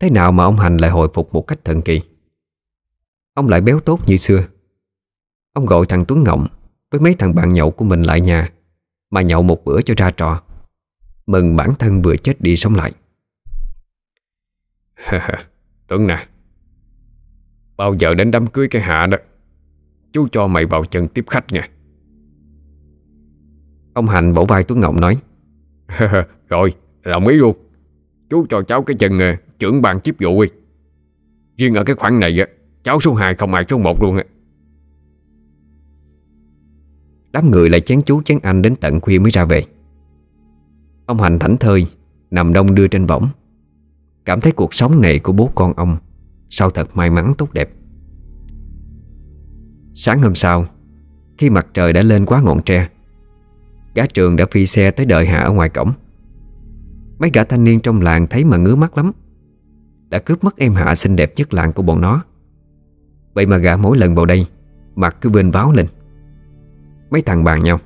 Thế 0.00 0.10
nào 0.10 0.32
mà 0.32 0.44
ông 0.44 0.56
Hành 0.56 0.76
lại 0.76 0.90
hồi 0.90 1.08
phục 1.14 1.34
một 1.34 1.46
cách 1.46 1.64
thần 1.64 1.82
kỳ? 1.82 2.00
Ông 3.34 3.48
lại 3.48 3.60
béo 3.60 3.80
tốt 3.80 4.00
như 4.06 4.16
xưa. 4.16 4.46
Ông 5.52 5.66
gọi 5.66 5.86
thằng 5.86 6.04
Tuấn 6.08 6.22
ngọng 6.22 6.46
Với 6.90 7.00
mấy 7.00 7.14
thằng 7.14 7.34
bạn 7.34 7.52
nhậu 7.52 7.70
của 7.70 7.84
mình 7.84 8.02
lại 8.02 8.20
nhà, 8.20 8.52
Mà 9.10 9.22
nhậu 9.22 9.42
một 9.42 9.64
bữa 9.64 9.82
cho 9.82 9.94
ra 9.96 10.10
trò, 10.10 10.42
Mừng 11.26 11.56
bản 11.56 11.74
thân 11.78 12.02
vừa 12.02 12.16
chết 12.16 12.40
đi 12.40 12.56
sống 12.56 12.74
lại. 12.74 12.92
Tuấn 15.88 16.06
nè. 16.06 16.26
Bao 17.76 17.94
giờ 17.98 18.14
đến 18.14 18.30
đám 18.30 18.46
cưới 18.46 18.68
cái 18.68 18.82
hạ 18.82 19.06
đó 19.06 19.18
Chú 20.12 20.28
cho 20.32 20.46
mày 20.46 20.66
vào 20.66 20.84
chân 20.84 21.08
tiếp 21.08 21.24
khách 21.30 21.52
nha. 21.52 21.68
Ông 23.94 24.06
Hành 24.06 24.34
bổ 24.34 24.46
vai 24.46 24.64
Tuấn 24.64 24.80
ngọng 24.80 25.00
nói 25.00 25.18
Rồi 26.48 26.74
đồng 27.02 27.26
ý 27.26 27.36
luôn. 27.36 27.56
Chú 28.30 28.46
cho 28.50 28.62
cháu 28.62 28.82
cái 28.82 28.96
chân 28.98 29.16
uh, 29.16 29.58
trưởng 29.58 29.82
ban 29.82 30.00
chiếp 30.00 30.14
vụ 30.20 30.42
đi. 30.42 30.50
Riêng 31.56 31.74
ở 31.74 31.84
cái 31.84 31.96
khoản 31.96 32.20
này 32.20 32.38
uh, 32.42 32.48
Cháu 32.82 33.00
số 33.00 33.14
2 33.14 33.34
không 33.34 33.54
ai 33.54 33.64
số 33.68 33.78
1 33.78 34.02
luôn 34.02 34.16
uh. 34.16 34.26
Đám 37.32 37.50
người 37.50 37.70
lại 37.70 37.80
chén 37.80 38.00
chú 38.00 38.22
chén 38.22 38.38
anh 38.42 38.62
đến 38.62 38.76
tận 38.76 39.00
khuya 39.00 39.18
mới 39.18 39.30
ra 39.30 39.44
về. 39.44 39.64
Ông 41.06 41.18
Hành 41.18 41.38
thảnh 41.38 41.56
thơi 41.56 41.86
Nằm 42.30 42.52
đông 42.52 42.74
đưa 42.74 42.88
trên 42.88 43.06
võng. 43.06 43.28
Cảm 44.28 44.40
thấy 44.40 44.52
cuộc 44.52 44.74
sống 44.74 45.00
này 45.00 45.18
của 45.18 45.32
bố 45.32 45.50
con 45.54 45.72
ông 45.76 45.96
Sao 46.50 46.70
thật 46.70 46.88
may 46.94 47.10
mắn 47.10 47.34
tốt 47.38 47.52
đẹp. 47.52 47.70
Sáng 49.94 50.20
hôm 50.20 50.34
sau, 50.34 50.64
Khi 51.38 51.50
mặt 51.50 51.66
trời 51.74 51.92
đã 51.92 52.02
lên 52.02 52.26
quá 52.26 52.40
ngọn 52.44 52.62
tre, 52.62 52.88
Gã 53.94 54.06
trường 54.06 54.36
đã 54.36 54.46
phi 54.50 54.66
xe 54.66 54.90
tới 54.90 55.06
đợi 55.06 55.26
Hạ 55.26 55.38
ở 55.38 55.52
ngoài 55.52 55.68
cổng. 55.68 55.92
Mấy 57.18 57.30
gã 57.34 57.44
thanh 57.44 57.64
niên 57.64 57.80
trong 57.80 58.00
làng 58.00 58.26
thấy 58.26 58.44
mà 58.44 58.56
ngứa 58.56 58.74
mắt 58.76 58.96
lắm, 58.96 59.12
Đã 60.08 60.18
cướp 60.18 60.44
mất 60.44 60.56
em 60.56 60.74
Hạ 60.74 60.94
xinh 60.94 61.16
đẹp 61.16 61.32
nhất 61.36 61.54
làng 61.54 61.72
của 61.72 61.82
bọn 61.82 62.00
nó. 62.00 62.24
Vậy 63.34 63.46
mà 63.46 63.56
gã 63.56 63.76
mỗi 63.76 63.98
lần 63.98 64.14
vào 64.14 64.26
đây, 64.26 64.46
Mặt 64.94 65.16
cứ 65.20 65.30
bên 65.30 65.50
báo 65.50 65.72
lên. 65.72 65.86
Mấy 67.10 67.22
thằng 67.22 67.44
bàn 67.44 67.62
nhau, 67.62 67.78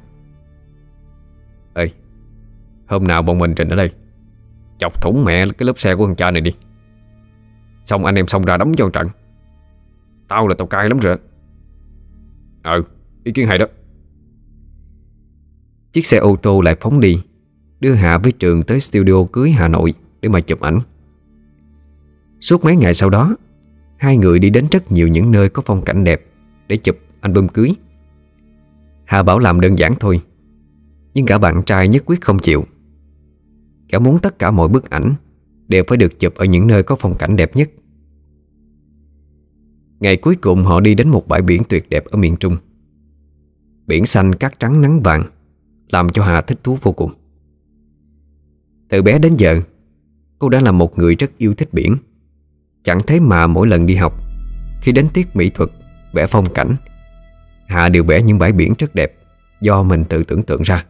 Ê, 1.74 1.90
Hôm 2.86 3.04
nào 3.06 3.22
bọn 3.22 3.38
mình 3.38 3.54
trình 3.54 3.68
ở 3.68 3.76
đây? 3.76 3.90
Chọc 4.82 5.02
thủng 5.02 5.24
mẹ 5.24 5.46
cái 5.58 5.66
lớp 5.66 5.78
xe 5.78 5.94
của 5.94 6.06
thằng 6.06 6.16
cha 6.16 6.30
này 6.30 6.40
đi. 6.40 6.52
Xong 7.84 8.04
anh 8.04 8.14
em 8.14 8.26
xong 8.26 8.44
ra 8.44 8.56
đóng 8.56 8.72
cho 8.76 8.90
trận. 8.90 9.08
Tao 10.28 10.48
là 10.48 10.54
tao 10.58 10.66
cay 10.66 10.88
lắm 10.88 10.98
rồi. 10.98 11.16
Ừ 12.62 12.82
Ý 13.24 13.32
kiến 13.32 13.46
hay 13.46 13.58
đó. 13.58 13.66
Chiếc 15.92 16.06
xe 16.06 16.16
ô 16.16 16.36
tô 16.36 16.60
lại 16.60 16.76
phóng 16.80 17.00
đi, 17.00 17.22
Đưa 17.80 17.94
Hạ 17.94 18.18
với 18.18 18.32
Trường 18.32 18.62
tới 18.62 18.80
studio 18.80 19.24
cưới 19.32 19.50
Hà 19.50 19.68
Nội 19.68 19.94
Để 20.20 20.28
mà 20.28 20.40
chụp 20.40 20.60
ảnh. 20.60 20.80
Suốt 22.40 22.64
mấy 22.64 22.76
ngày 22.76 22.94
sau 22.94 23.10
đó, 23.10 23.36
Hai 23.96 24.16
người 24.16 24.38
đi 24.38 24.50
đến 24.50 24.66
rất 24.70 24.92
nhiều 24.92 25.08
những 25.08 25.30
nơi 25.30 25.48
có 25.48 25.62
phong 25.66 25.84
cảnh 25.84 26.04
đẹp 26.04 26.26
Để 26.68 26.76
chụp 26.76 26.96
album 27.20 27.48
cưới. 27.48 27.70
Hà 29.04 29.22
bảo 29.22 29.38
làm 29.38 29.60
đơn 29.60 29.78
giản 29.78 29.94
thôi, 30.00 30.20
Nhưng 31.14 31.26
cả 31.26 31.38
bạn 31.38 31.62
trai 31.62 31.88
nhất 31.88 32.02
quyết 32.06 32.20
không 32.20 32.38
chịu. 32.38 32.64
Cả 33.92 33.98
muốn 33.98 34.18
tất 34.18 34.38
cả 34.38 34.50
mọi 34.50 34.68
bức 34.68 34.90
ảnh 34.90 35.14
Đều 35.68 35.84
phải 35.86 35.98
được 35.98 36.20
chụp 36.20 36.34
ở 36.34 36.44
những 36.44 36.66
nơi 36.66 36.82
có 36.82 36.96
phong 36.98 37.14
cảnh 37.14 37.36
đẹp 37.36 37.56
nhất. 37.56 37.70
Ngày 40.00 40.16
cuối 40.16 40.36
cùng 40.36 40.64
họ 40.64 40.80
đi 40.80 40.94
đến 40.94 41.08
một 41.08 41.28
bãi 41.28 41.42
biển 41.42 41.62
tuyệt 41.68 41.88
đẹp 41.88 42.04
ở 42.04 42.16
miền 42.16 42.36
Trung. 42.36 42.56
Biển 43.86 44.06
xanh 44.06 44.34
cát 44.34 44.58
trắng 44.58 44.80
nắng 44.80 45.00
vàng 45.02 45.24
Làm 45.88 46.08
cho 46.08 46.24
Hà 46.24 46.40
thích 46.40 46.58
thú 46.64 46.78
vô 46.82 46.92
cùng. 46.92 47.12
Từ 48.88 49.02
bé 49.02 49.18
đến 49.18 49.34
giờ, 49.34 49.60
Cô 50.38 50.48
đã 50.48 50.60
là 50.60 50.72
một 50.72 50.98
người 50.98 51.14
rất 51.14 51.30
yêu 51.38 51.54
thích 51.54 51.68
biển. 51.72 51.96
Chẳng 52.84 53.00
thế 53.06 53.20
mà 53.20 53.46
mỗi 53.46 53.66
lần 53.66 53.86
đi 53.86 53.94
học, 53.94 54.20
Khi 54.82 54.92
đến 54.92 55.08
tiết 55.14 55.36
mỹ 55.36 55.50
thuật, 55.50 55.70
Vẽ 56.12 56.26
phong 56.26 56.52
cảnh 56.54 56.76
Hạ 57.66 57.88
đều 57.88 58.04
vẽ 58.04 58.22
những 58.22 58.38
bãi 58.38 58.52
biển 58.52 58.74
rất 58.78 58.94
đẹp 58.94 59.14
Do 59.60 59.82
mình 59.82 60.04
tự 60.04 60.22
tưởng 60.22 60.42
tượng 60.42 60.62
ra. 60.62 60.84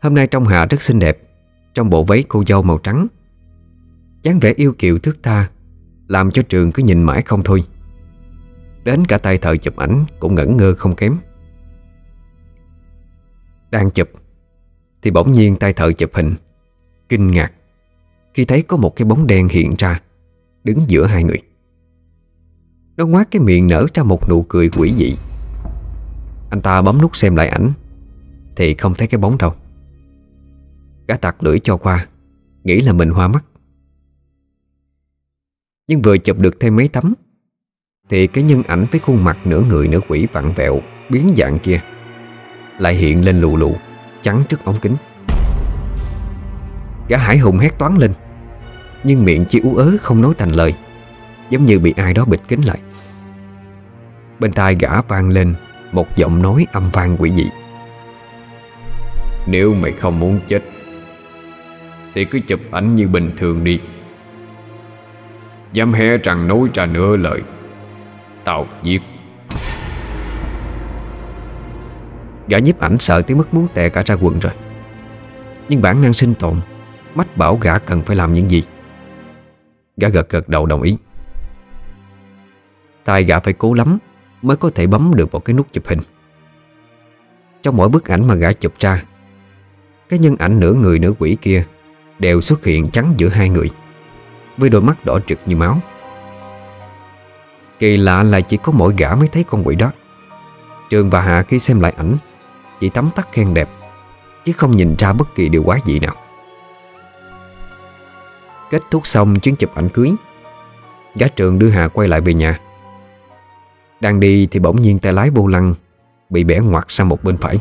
Hôm 0.00 0.14
nay 0.14 0.26
trong 0.26 0.44
Hạ 0.44 0.66
rất 0.70 0.82
xinh 0.82 0.98
đẹp, 0.98 1.18
Trong 1.74 1.90
bộ 1.90 2.04
váy 2.04 2.24
cô 2.28 2.44
dâu 2.46 2.62
màu 2.62 2.78
trắng. 2.78 3.06
Dáng 4.22 4.40
vẻ 4.40 4.52
yêu 4.56 4.74
kiều 4.78 4.98
thước 4.98 5.22
tha, 5.22 5.50
Làm 6.08 6.30
cho 6.30 6.42
trường 6.42 6.72
cứ 6.72 6.82
nhìn 6.82 7.02
mãi 7.02 7.22
không 7.22 7.42
thôi. 7.44 7.64
Đến 8.84 9.04
cả 9.04 9.18
tay 9.18 9.38
thợ 9.38 9.56
chụp 9.56 9.76
ảnh 9.76 10.04
Cũng 10.20 10.34
ngẩn 10.34 10.56
ngơ 10.56 10.74
không 10.74 10.96
kém. 10.96 11.16
Đang 13.70 13.90
chụp, 13.90 14.08
Thì 15.02 15.10
bỗng 15.10 15.30
nhiên 15.30 15.56
tay 15.56 15.72
thợ 15.72 15.92
chụp 15.92 16.10
hình, 16.14 16.34
Kinh 17.08 17.30
ngạc 17.30 17.52
Khi 18.34 18.44
thấy 18.44 18.62
có 18.62 18.76
một 18.76 18.96
cái 18.96 19.04
bóng 19.04 19.26
đen 19.26 19.48
hiện 19.48 19.74
ra, 19.78 20.00
Đứng 20.64 20.78
giữa 20.88 21.06
hai 21.06 21.24
người. 21.24 21.42
Nó 22.96 23.06
ngoác 23.06 23.28
cái 23.30 23.42
miệng 23.42 23.66
nở 23.66 23.86
ra 23.94 24.02
một 24.02 24.28
nụ 24.28 24.42
cười 24.48 24.68
quỷ 24.68 24.94
dị. 24.98 25.16
Anh 26.50 26.60
ta 26.60 26.82
bấm 26.82 27.02
nút 27.02 27.16
xem 27.16 27.36
lại 27.36 27.48
ảnh, 27.48 27.72
Thì 28.56 28.74
không 28.74 28.94
thấy 28.94 29.08
cái 29.08 29.18
bóng 29.18 29.38
đâu. 29.38 29.54
Gã 31.08 31.16
tặc 31.16 31.42
lưỡi 31.42 31.58
cho 31.58 31.76
qua, 31.76 32.06
Nghĩ 32.64 32.80
là 32.80 32.92
mình 32.92 33.10
hoa 33.10 33.28
mắt. 33.28 33.44
Nhưng 35.88 36.02
vừa 36.02 36.18
chụp 36.18 36.38
được 36.38 36.60
thêm 36.60 36.76
mấy 36.76 36.88
tấm, 36.88 37.14
Thì 38.08 38.26
cái 38.26 38.44
nhân 38.44 38.62
ảnh 38.62 38.86
với 38.90 39.00
khuôn 39.00 39.24
mặt 39.24 39.38
nửa 39.44 39.60
người 39.60 39.88
nửa 39.88 40.00
quỷ 40.08 40.26
vặn 40.32 40.52
vẹo, 40.52 40.80
Biến 41.10 41.34
dạng 41.36 41.58
kia, 41.58 41.80
Lại 42.78 42.94
hiện 42.94 43.24
lên 43.24 43.40
lù 43.40 43.56
lù 43.56 43.76
Chắn 44.22 44.42
trước 44.48 44.64
ống 44.64 44.78
kính. 44.82 44.96
Gã 47.08 47.18
hải 47.18 47.38
hùng 47.38 47.58
hét 47.58 47.78
toán 47.78 47.96
lên, 47.96 48.12
Nhưng 49.04 49.24
miệng 49.24 49.44
chỉ 49.48 49.60
ú 49.60 49.76
ớ 49.76 49.96
không 50.02 50.22
nói 50.22 50.34
thành 50.38 50.52
lời, 50.52 50.74
Giống 51.50 51.64
như 51.64 51.78
bị 51.78 51.94
ai 51.96 52.14
đó 52.14 52.24
bịt 52.24 52.40
kính 52.48 52.64
lại. 52.64 52.78
Bên 54.38 54.52
tai 54.52 54.76
gã 54.80 55.02
vang 55.02 55.28
lên 55.28 55.54
Một 55.92 56.16
giọng 56.16 56.42
nói 56.42 56.66
âm 56.72 56.90
vang 56.92 57.16
quỷ 57.18 57.32
dị. 57.32 57.46
Nếu 59.46 59.74
mày 59.74 59.92
không 59.92 60.20
muốn 60.20 60.40
chết 60.48 60.62
thì 62.16 62.24
cứ 62.24 62.40
chụp 62.40 62.60
ảnh 62.70 62.94
như 62.94 63.08
bình 63.08 63.30
thường 63.36 63.64
đi. 63.64 63.80
Dám 65.72 65.92
hé 65.92 66.16
rằng 66.16 66.48
nói 66.48 66.60
ra 66.74 66.86
nửa 66.86 67.16
lời, 67.16 67.42
Tao 68.44 68.66
giết. 68.82 69.02
Gã 72.48 72.58
nhiếp 72.58 72.80
ảnh 72.80 72.98
sợ 72.98 73.22
tới 73.22 73.36
mức 73.36 73.54
muốn 73.54 73.68
tè 73.74 73.88
cả 73.88 74.02
ra 74.06 74.14
quần 74.20 74.38
rồi. 74.38 74.52
Nhưng 75.68 75.82
bản 75.82 76.02
năng 76.02 76.14
sinh 76.14 76.34
tồn, 76.34 76.60
Mách 77.14 77.36
bảo 77.36 77.56
gã 77.56 77.78
cần 77.78 78.02
phải 78.02 78.16
làm 78.16 78.32
những 78.32 78.50
gì? 78.50 78.62
Gã 79.96 80.08
gật 80.08 80.28
gật 80.28 80.48
đầu 80.48 80.66
đồng 80.66 80.82
ý. 80.82 80.96
Tài 83.04 83.24
gã 83.24 83.40
phải 83.40 83.52
cố 83.52 83.74
lắm 83.74 83.98
Mới 84.42 84.56
có 84.56 84.70
thể 84.74 84.86
bấm 84.86 85.12
được 85.14 85.32
vào 85.32 85.40
cái 85.40 85.54
nút 85.54 85.72
chụp 85.72 85.86
hình. 85.86 86.00
Trong 87.62 87.76
mỗi 87.76 87.88
bức 87.88 88.10
ảnh 88.10 88.26
mà 88.26 88.34
gã 88.34 88.52
chụp 88.52 88.72
ra, 88.78 89.02
Cái 90.08 90.18
nhân 90.18 90.36
ảnh 90.38 90.60
nửa 90.60 90.72
người 90.72 90.98
nửa 90.98 91.12
quỷ 91.18 91.36
kia 91.40 91.66
Đều 92.18 92.40
xuất 92.40 92.64
hiện 92.64 92.90
chắn 92.90 93.14
giữa 93.16 93.28
hai 93.28 93.48
người, 93.48 93.70
Với 94.56 94.70
đôi 94.70 94.82
mắt 94.82 95.04
đỏ 95.04 95.18
trực 95.26 95.38
như 95.46 95.56
máu. 95.56 95.78
Kỳ 97.78 97.96
lạ 97.96 98.22
là 98.22 98.40
chỉ 98.40 98.56
có 98.56 98.72
mỗi 98.72 98.94
gã 98.98 99.14
mới 99.14 99.28
thấy 99.28 99.44
con 99.44 99.62
quỷ 99.64 99.74
đó. 99.76 99.92
Trường 100.90 101.10
và 101.10 101.20
Hạ 101.20 101.42
khi 101.42 101.58
xem 101.58 101.80
lại 101.80 101.94
ảnh, 101.96 102.16
Chỉ 102.80 102.88
tắm 102.88 103.10
tắt 103.14 103.28
khen 103.32 103.54
đẹp, 103.54 103.68
Chứ 104.44 104.52
không 104.52 104.76
nhìn 104.76 104.94
ra 104.98 105.12
bất 105.12 105.34
kỳ 105.34 105.48
điều 105.48 105.62
quá 105.62 105.78
dị 105.84 105.98
nào. 105.98 106.14
Kết 108.70 108.82
thúc 108.90 109.06
xong 109.06 109.40
chuyến 109.40 109.56
chụp 109.56 109.70
ảnh 109.74 109.88
cưới, 109.88 110.12
Gã 111.14 111.28
trường 111.28 111.58
đưa 111.58 111.68
Hạ 111.68 111.88
quay 111.88 112.08
lại 112.08 112.20
về 112.20 112.34
nhà. 112.34 112.60
Đang 114.00 114.20
đi 114.20 114.48
thì 114.50 114.60
bỗng 114.60 114.80
nhiên 114.80 114.98
tay 114.98 115.12
lái 115.12 115.30
vô 115.30 115.46
lăng, 115.46 115.74
Bị 116.30 116.44
bẻ 116.44 116.58
ngoặt 116.58 116.84
sang 116.88 117.08
một 117.08 117.24
bên 117.24 117.36
phải. 117.36 117.58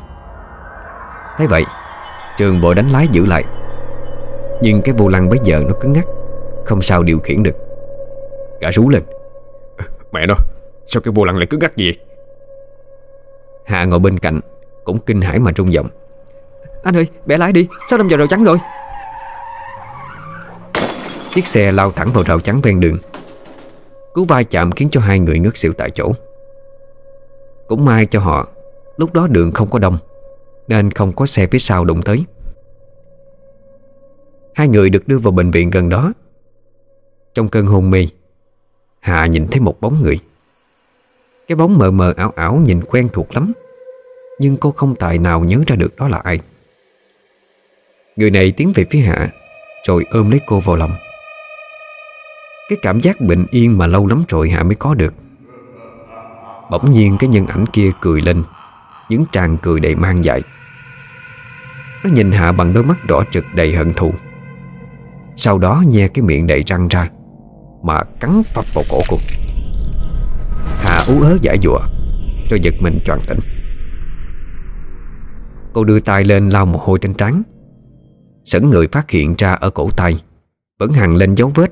Thấy 1.38 1.48
vậy, 1.48 1.64
Trường 2.38 2.62
vội 2.62 2.76
đánh 2.76 2.90
lái 2.90 3.08
giữ 3.08 3.26
lại. 3.26 3.46
Nhưng 4.62 4.82
cái 4.82 4.96
vô 4.98 5.08
lăng 5.08 5.30
bây 5.30 5.40
giờ 5.44 5.64
nó 5.68 5.74
cứng 5.82 5.92
ngắc 5.92 6.06
Không 6.66 6.82
sao 6.82 7.04
điều 7.04 7.20
khiển 7.20 7.44
được. 7.44 7.56
Gã 8.62 8.72
rú 8.72 8.90
lên. 8.90 9.04
Mẹ 10.12 10.26
nó 10.26 10.36
Sao 10.88 11.02
cái 11.02 11.12
vô 11.16 11.26
lăng 11.26 11.38
lại 11.38 11.48
cứng 11.50 11.60
ngắc 11.60 11.78
gì 11.78 11.92
Hạ 13.66 13.86
ngồi 13.86 14.00
bên 14.00 14.20
cạnh 14.20 14.40
Cũng 14.84 15.00
kinh 15.00 15.22
hãi 15.22 15.40
mà 15.40 15.52
rung 15.58 15.74
giọng. 15.74 15.88
Anh 16.84 16.98
ơi 16.98 17.08
bẻ 17.26 17.38
lái 17.38 17.52
đi 17.52 17.68
Sao 17.90 17.98
đâm 17.98 18.08
vào 18.08 18.18
rào 18.18 18.28
chắn 18.28 18.44
rồi? 18.44 18.58
Chiếc 21.34 21.48
xe 21.48 21.72
lao 21.72 21.92
thẳng 21.92 22.10
vào 22.14 22.24
rào 22.24 22.40
chắn 22.40 22.62
ven 22.62 22.80
đường. 22.80 22.98
Cú 24.14 24.26
vai 24.26 24.44
chạm 24.44 24.72
khiến 24.72 24.90
cho 24.92 25.02
hai 25.02 25.20
người 25.20 25.40
ngất 25.40 25.58
xỉu 25.58 25.74
tại 25.74 25.90
chỗ. 25.90 26.12
Cũng 27.68 27.86
may 27.86 28.06
cho 28.06 28.20
họ 28.20 28.48
Lúc 28.98 29.14
đó 29.14 29.28
đường 29.28 29.52
không 29.52 29.70
có 29.70 29.80
đông 29.80 29.98
Nên 30.68 30.92
không 30.92 31.14
có 31.14 31.26
xe 31.26 31.48
phía 31.48 31.60
sau 31.60 31.86
đụng 31.86 32.02
tới 32.02 32.26
Hai 34.56 34.68
người 34.68 34.90
được 34.90 35.08
đưa 35.08 35.18
vào 35.18 35.32
bệnh 35.32 35.52
viện 35.52 35.70
gần 35.70 35.90
đó. 35.90 36.14
Trong 37.34 37.50
cơn 37.50 37.66
hôn 37.66 37.92
mê, 37.92 38.08
Hạ 39.00 39.26
nhìn 39.26 39.48
thấy 39.48 39.60
một 39.60 39.82
bóng 39.82 40.04
người. 40.04 40.20
Cái 41.48 41.56
bóng 41.56 41.78
mờ 41.78 41.92
mờ 41.92 42.14
ảo 42.18 42.34
ảo 42.36 42.56
nhìn 42.56 42.82
quen 42.88 43.10
thuộc 43.14 43.36
lắm, 43.36 43.54
Nhưng 44.40 44.58
cô 44.58 44.72
không 44.72 44.96
tài 44.96 45.18
nào 45.18 45.40
nhớ 45.44 45.60
ra 45.68 45.76
được 45.76 45.96
đó 45.96 46.08
là 46.08 46.18
ai. 46.18 46.40
Người 48.16 48.32
này 48.32 48.52
tiến 48.52 48.72
về 48.76 48.86
phía 48.92 49.00
Hạ, 49.00 49.30
Rồi 49.88 50.06
ôm 50.12 50.32
lấy 50.32 50.40
cô 50.48 50.60
vào 50.60 50.76
lòng. 50.76 50.92
Cái 52.70 52.78
cảm 52.82 53.02
giác 53.02 53.22
bình 53.22 53.46
yên 53.52 53.78
mà 53.78 53.88
lâu 53.88 54.08
lắm 54.08 54.24
rồi 54.28 54.50
Hạ 54.50 54.64
mới 54.64 54.76
có 54.76 54.94
được. 54.94 55.14
Bỗng 56.72 56.92
nhiên 56.92 57.18
cái 57.20 57.28
nhân 57.28 57.48
ảnh 57.48 57.66
kia 57.74 57.90
cười 58.02 58.22
lên, 58.22 58.44
Những 59.10 59.26
tràng 59.32 59.58
cười 59.62 59.80
đầy 59.80 59.96
mang 59.96 60.24
dại. 60.24 60.44
Nó 62.04 62.10
nhìn 62.10 62.32
Hạ 62.32 62.52
bằng 62.52 62.74
đôi 62.74 62.84
mắt 62.84 63.06
đỏ 63.08 63.24
trực 63.32 63.46
đầy 63.54 63.76
hận 63.76 63.94
thù. 63.94 64.14
Sau 65.38 65.58
đó 65.58 65.84
nhe 65.88 66.08
cái 66.08 66.26
miệng 66.26 66.48
đầy 66.48 66.64
răng 66.68 66.88
ra, 66.88 67.10
Mà 67.84 68.04
cắn 68.20 68.44
phập 68.44 68.66
vào 68.74 68.84
cổ 68.90 69.02
cô. 69.10 69.18
Hà 70.58 71.06
ú 71.08 71.22
ớ 71.22 71.38
giả 71.42 71.56
dụa, 71.64 71.80
Rồi 72.50 72.60
giật 72.64 72.74
mình 72.82 73.00
choàng 73.06 73.22
tỉnh. 73.28 73.40
Cô 75.74 75.84
đưa 75.84 76.00
tay 76.00 76.24
lên 76.24 76.50
lau 76.50 76.66
một 76.66 76.82
hôi 76.82 77.00
trên 77.02 77.14
trán. 77.14 77.44
Sẵn 78.46 78.70
người 78.70 78.88
phát 78.88 79.12
hiện 79.12 79.36
ra 79.38 79.54
ở 79.54 79.70
cổ 79.70 79.90
tay, 79.98 80.24
Vẫn 80.80 80.92
hằn 80.92 81.16
lên 81.16 81.36
dấu 81.36 81.52
vết 81.56 81.72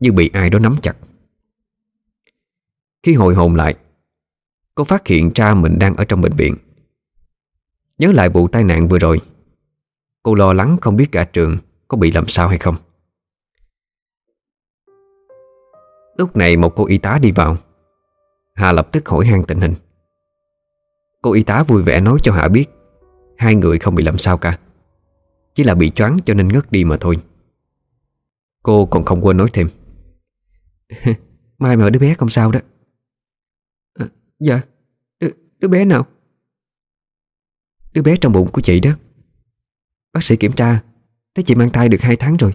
Như 0.00 0.12
bị 0.12 0.30
ai 0.32 0.50
đó 0.50 0.58
nắm 0.58 0.76
chặt. 0.82 0.96
Khi 3.02 3.14
hồi 3.14 3.34
hồn 3.34 3.54
lại, 3.54 3.74
Cô 4.74 4.84
phát 4.84 5.06
hiện 5.06 5.30
ra 5.34 5.54
mình 5.54 5.78
đang 5.78 5.96
ở 5.96 6.04
trong 6.04 6.20
bệnh 6.20 6.32
viện. 6.36 6.56
Nhớ 7.98 8.12
lại 8.12 8.28
vụ 8.28 8.48
tai 8.48 8.64
nạn 8.64 8.88
vừa 8.88 8.98
rồi, 8.98 9.20
Cô 10.22 10.34
lo 10.34 10.52
lắng 10.52 10.76
không 10.80 10.96
biết 10.96 11.12
cả 11.12 11.24
trường 11.24 11.56
Có 11.88 11.96
bị 11.96 12.10
làm 12.10 12.26
sao 12.28 12.48
hay 12.48 12.58
không. 12.58 12.76
Lúc 16.16 16.36
này 16.36 16.56
một 16.56 16.72
cô 16.76 16.86
y 16.86 16.98
tá 16.98 17.18
đi 17.18 17.32
vào. 17.32 17.56
Hà 18.54 18.72
lập 18.72 18.88
tức 18.92 19.08
hỏi 19.08 19.26
han 19.26 19.44
tình 19.44 19.60
hình. 19.60 19.74
Cô 21.22 21.32
y 21.32 21.42
tá 21.42 21.62
vui 21.62 21.82
vẻ 21.82 22.00
nói 22.00 22.18
cho 22.22 22.32
Hạ 22.32 22.48
biết 22.48 22.66
Hai 23.38 23.54
người 23.54 23.78
không 23.78 23.94
bị 23.94 24.04
làm 24.04 24.18
sao 24.18 24.38
cả. 24.38 24.58
Chỉ 25.54 25.64
là 25.64 25.74
bị 25.74 25.90
choáng 25.90 26.18
cho 26.26 26.34
nên 26.34 26.48
ngất 26.48 26.72
đi 26.72 26.84
mà 26.84 26.96
thôi. 27.00 27.18
Cô 28.62 28.86
còn 28.86 29.04
không 29.04 29.24
quên 29.24 29.36
nói 29.36 29.48
thêm. 29.52 29.68
Mai 31.58 31.76
mà 31.76 31.90
đứa 31.90 31.98
bé 31.98 32.14
không 32.14 32.28
sao 32.28 32.52
đó. 32.52 32.60
À, 33.94 34.06
Dạ 34.38 34.60
đứa, 35.20 35.28
đứa 35.58 35.68
bé 35.68 35.84
nào? 35.84 36.06
Đứa 37.92 38.02
bé 38.02 38.16
trong 38.16 38.32
bụng 38.32 38.48
của 38.52 38.60
chị 38.60 38.80
đó. 38.80 38.90
Bác 40.12 40.24
sĩ 40.24 40.36
kiểm 40.36 40.52
tra 40.52 40.80
Thấy 41.34 41.42
chị 41.42 41.54
mang 41.54 41.70
thai 41.70 41.88
được 41.88 42.00
2 42.00 42.16
tháng 42.16 42.36
rồi. 42.36 42.54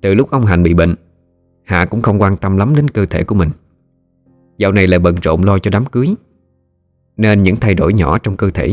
Từ 0.00 0.14
lúc 0.14 0.30
ông 0.30 0.46
Hành 0.46 0.62
bị 0.62 0.74
bệnh, 0.74 0.94
Hạ 1.62 1.84
cũng 1.84 2.02
không 2.02 2.22
quan 2.22 2.36
tâm 2.36 2.56
lắm 2.56 2.74
đến 2.74 2.88
cơ 2.88 3.06
thể 3.06 3.24
của 3.24 3.34
mình. 3.34 3.50
Dạo 4.58 4.72
này 4.72 4.86
lại 4.86 4.98
bận 4.98 5.14
rộn 5.22 5.44
lo 5.44 5.58
cho 5.58 5.70
đám 5.70 5.86
cưới, 5.86 6.14
Nên 7.16 7.42
những 7.42 7.56
thay 7.56 7.74
đổi 7.74 7.92
nhỏ 7.92 8.18
trong 8.18 8.36
cơ 8.36 8.50
thể 8.50 8.72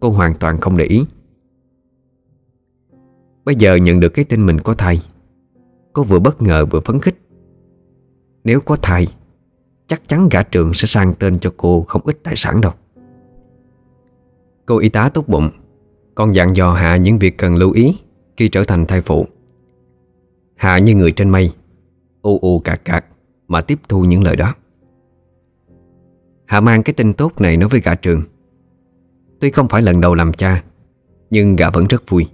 Cô 0.00 0.10
hoàn 0.10 0.34
toàn 0.34 0.60
không 0.60 0.76
để 0.76 0.84
ý. 0.84 1.04
Bây 3.44 3.54
giờ 3.54 3.74
nhận 3.74 4.00
được 4.00 4.08
cái 4.08 4.24
tin 4.24 4.46
mình 4.46 4.60
có 4.60 4.74
thai, 4.74 5.02
Cô 5.92 6.02
vừa 6.02 6.18
bất 6.18 6.42
ngờ 6.42 6.66
vừa 6.66 6.80
phấn 6.80 7.00
khích. 7.00 7.16
Nếu 8.44 8.60
có 8.60 8.76
thai, 8.76 9.06
Chắc 9.86 10.08
chắn 10.08 10.28
gã 10.30 10.42
trường 10.42 10.74
sẽ 10.74 10.86
sang 10.86 11.14
tên 11.18 11.38
cho 11.38 11.52
cô 11.56 11.82
không 11.82 12.02
ít 12.04 12.18
tài 12.22 12.36
sản 12.36 12.60
đâu. 12.60 12.72
Cô 14.66 14.78
y 14.78 14.88
tá 14.88 15.08
tốt 15.08 15.28
bụng, 15.28 15.50
Còn 16.14 16.34
dặn 16.34 16.56
dò 16.56 16.72
Hạ 16.72 16.96
những 16.96 17.18
việc 17.18 17.38
cần 17.38 17.56
lưu 17.56 17.72
ý 17.72 17.96
Khi 18.36 18.48
trở 18.48 18.64
thành 18.64 18.86
thai 18.86 19.02
phụ. 19.02 19.26
Hạ 20.64 20.78
như 20.78 20.94
người 20.94 21.12
trên 21.12 21.28
mây. 21.28 21.52
U 22.22 22.38
u 22.38 22.58
cạc 22.58 22.84
cạc 22.84 23.04
Mà 23.48 23.60
tiếp 23.60 23.78
thu 23.88 24.04
những 24.04 24.22
lời 24.22 24.36
đó. 24.36 24.54
Hạ 26.46 26.60
mang 26.60 26.82
cái 26.82 26.94
tin 26.94 27.12
tốt 27.12 27.40
này 27.40 27.56
nói 27.56 27.68
với 27.68 27.80
gã 27.80 27.94
trường. 27.94 28.22
Tuy 29.40 29.50
không 29.50 29.68
phải 29.68 29.82
lần 29.82 30.00
đầu 30.00 30.14
làm 30.14 30.32
cha, 30.32 30.64
Nhưng 31.30 31.56
gã 31.56 31.70
vẫn 31.70 31.86
rất 31.86 32.02
vui. 32.08 32.26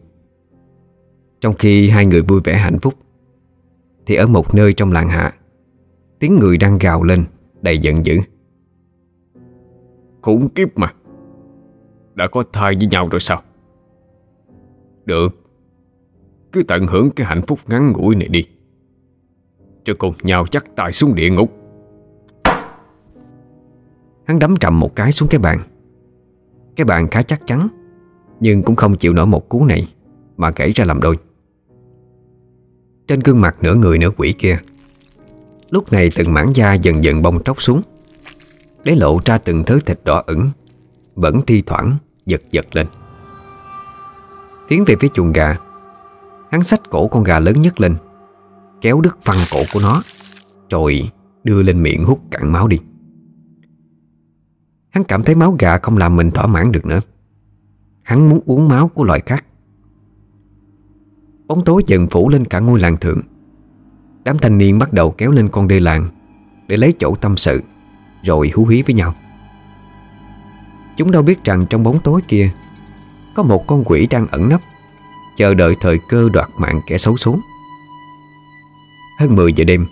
Trong 1.40 1.54
khi 1.54 1.88
hai 1.88 2.06
người 2.06 2.22
vui 2.22 2.40
vẻ 2.44 2.54
hạnh 2.54 2.78
phúc, 2.78 2.94
Thì 4.06 4.14
ở 4.14 4.26
một 4.26 4.54
nơi 4.54 4.72
trong 4.72 4.92
làng 4.92 5.08
hạ, 5.08 5.34
Tiếng 6.18 6.38
người 6.38 6.58
đang 6.58 6.78
gào 6.78 7.02
lên 7.02 7.24
Đầy 7.62 7.78
giận 7.78 8.06
dữ. 8.06 8.18
Khủng 10.22 10.48
kiếp 10.48 10.78
mà. 10.78 10.94
Đã 12.14 12.28
có 12.28 12.44
thai 12.52 12.74
với 12.74 12.86
nhau 12.86 13.08
rồi 13.08 13.20
sao? 13.20 13.42
Được. 15.04 15.39
Cứ 16.52 16.62
tận 16.62 16.86
hưởng 16.86 17.10
cái 17.10 17.26
hạnh 17.26 17.42
phúc 17.46 17.58
ngắn 17.66 17.92
ngủi 17.92 18.14
này 18.14 18.28
đi. 18.28 18.44
Cho 19.84 19.94
cùng 19.98 20.14
nhau 20.22 20.46
chắc 20.50 20.64
tài 20.76 20.92
xuống 20.92 21.14
địa 21.14 21.30
ngục. 21.30 21.52
Hắn 24.26 24.38
đấm 24.38 24.56
trầm 24.56 24.80
một 24.80 24.96
cái 24.96 25.12
xuống 25.12 25.28
cái 25.28 25.38
bàn. 25.38 25.60
Cái 26.76 26.84
bàn 26.84 27.08
khá 27.08 27.22
chắc 27.22 27.46
chắn, 27.46 27.68
Nhưng 28.40 28.62
cũng 28.62 28.76
không 28.76 28.96
chịu 28.96 29.12
nổi 29.12 29.26
một 29.26 29.48
cú 29.48 29.64
này 29.64 29.88
Mà 30.36 30.50
gãy 30.56 30.72
ra 30.74 30.84
làm 30.84 31.00
đôi. 31.00 31.18
Trên 33.06 33.20
gương 33.20 33.40
mặt 33.40 33.56
nửa 33.60 33.74
người 33.74 33.98
nửa 33.98 34.10
quỷ 34.16 34.34
kia, 34.38 34.58
Lúc 35.70 35.92
này 35.92 36.08
từng 36.16 36.32
mảng 36.32 36.52
da 36.54 36.74
dần 36.74 37.04
dần 37.04 37.22
bong 37.22 37.42
tróc 37.44 37.62
xuống, 37.62 37.82
Để 38.84 38.94
lộ 38.94 39.20
ra 39.24 39.38
từng 39.38 39.64
thứ 39.64 39.80
thịt 39.86 40.00
đỏ 40.04 40.22
ửng, 40.26 40.50
Vẫn 41.14 41.40
thi 41.46 41.62
thoảng 41.66 41.96
giật 42.26 42.42
giật 42.50 42.76
lên. 42.76 42.86
Tiến 44.68 44.84
về 44.86 44.94
phía 45.00 45.08
chuồng 45.14 45.32
gà 45.32 45.56
Hắn 46.50 46.62
xách 46.62 46.90
cổ 46.90 47.08
con 47.08 47.24
gà 47.24 47.40
lớn 47.40 47.62
nhất 47.62 47.80
lên, 47.80 47.96
Kéo 48.80 49.00
đứt 49.00 49.18
phăng 49.22 49.38
cổ 49.52 49.62
của 49.72 49.80
nó, 49.82 50.02
Rồi 50.70 51.10
đưa 51.44 51.62
lên 51.62 51.82
miệng 51.82 52.04
hút 52.04 52.20
cạn 52.30 52.52
máu 52.52 52.68
đi. 52.68 52.78
Hắn 54.90 55.04
cảm 55.04 55.22
thấy 55.22 55.34
máu 55.34 55.56
gà 55.58 55.78
không 55.78 55.96
làm 55.96 56.16
mình 56.16 56.30
thỏa 56.30 56.46
mãn 56.46 56.72
được 56.72 56.86
nữa. 56.86 57.00
Hắn 58.02 58.28
muốn 58.28 58.40
uống 58.46 58.68
máu 58.68 58.88
của 58.88 59.04
loài 59.04 59.20
khác. 59.26 59.44
Bóng 61.46 61.64
tối 61.64 61.82
dần 61.86 62.06
phủ 62.06 62.28
lên 62.28 62.44
cả 62.44 62.60
ngôi 62.60 62.80
làng 62.80 62.96
thượng. 62.96 63.20
Đám 64.24 64.38
thanh 64.38 64.58
niên 64.58 64.78
bắt 64.78 64.92
đầu 64.92 65.10
kéo 65.10 65.30
lên 65.30 65.48
con 65.48 65.68
đê 65.68 65.80
làng 65.80 66.08
Để 66.68 66.76
lấy 66.76 66.94
chỗ 66.98 67.14
tâm 67.14 67.36
sự, 67.36 67.62
Rồi 68.22 68.50
hú 68.54 68.66
hí 68.66 68.82
với 68.82 68.94
nhau. 68.94 69.14
Chúng 70.96 71.10
đâu 71.10 71.22
biết 71.22 71.44
rằng 71.44 71.66
trong 71.70 71.82
bóng 71.82 72.00
tối 72.04 72.20
kia 72.28 72.50
Có 73.34 73.42
một 73.42 73.66
con 73.66 73.84
quỷ 73.86 74.06
đang 74.06 74.26
ẩn 74.26 74.48
nấp. 74.48 74.60
Chờ 75.40 75.54
đợi 75.54 75.76
thời 75.80 75.98
cơ 75.98 76.28
đoạt 76.32 76.48
mạng 76.56 76.80
kẻ 76.86 76.98
xấu 76.98 77.16
số 77.16 77.38
Hơn 79.18 79.36
10 79.36 79.52
giờ 79.52 79.64
đêm, 79.64 79.86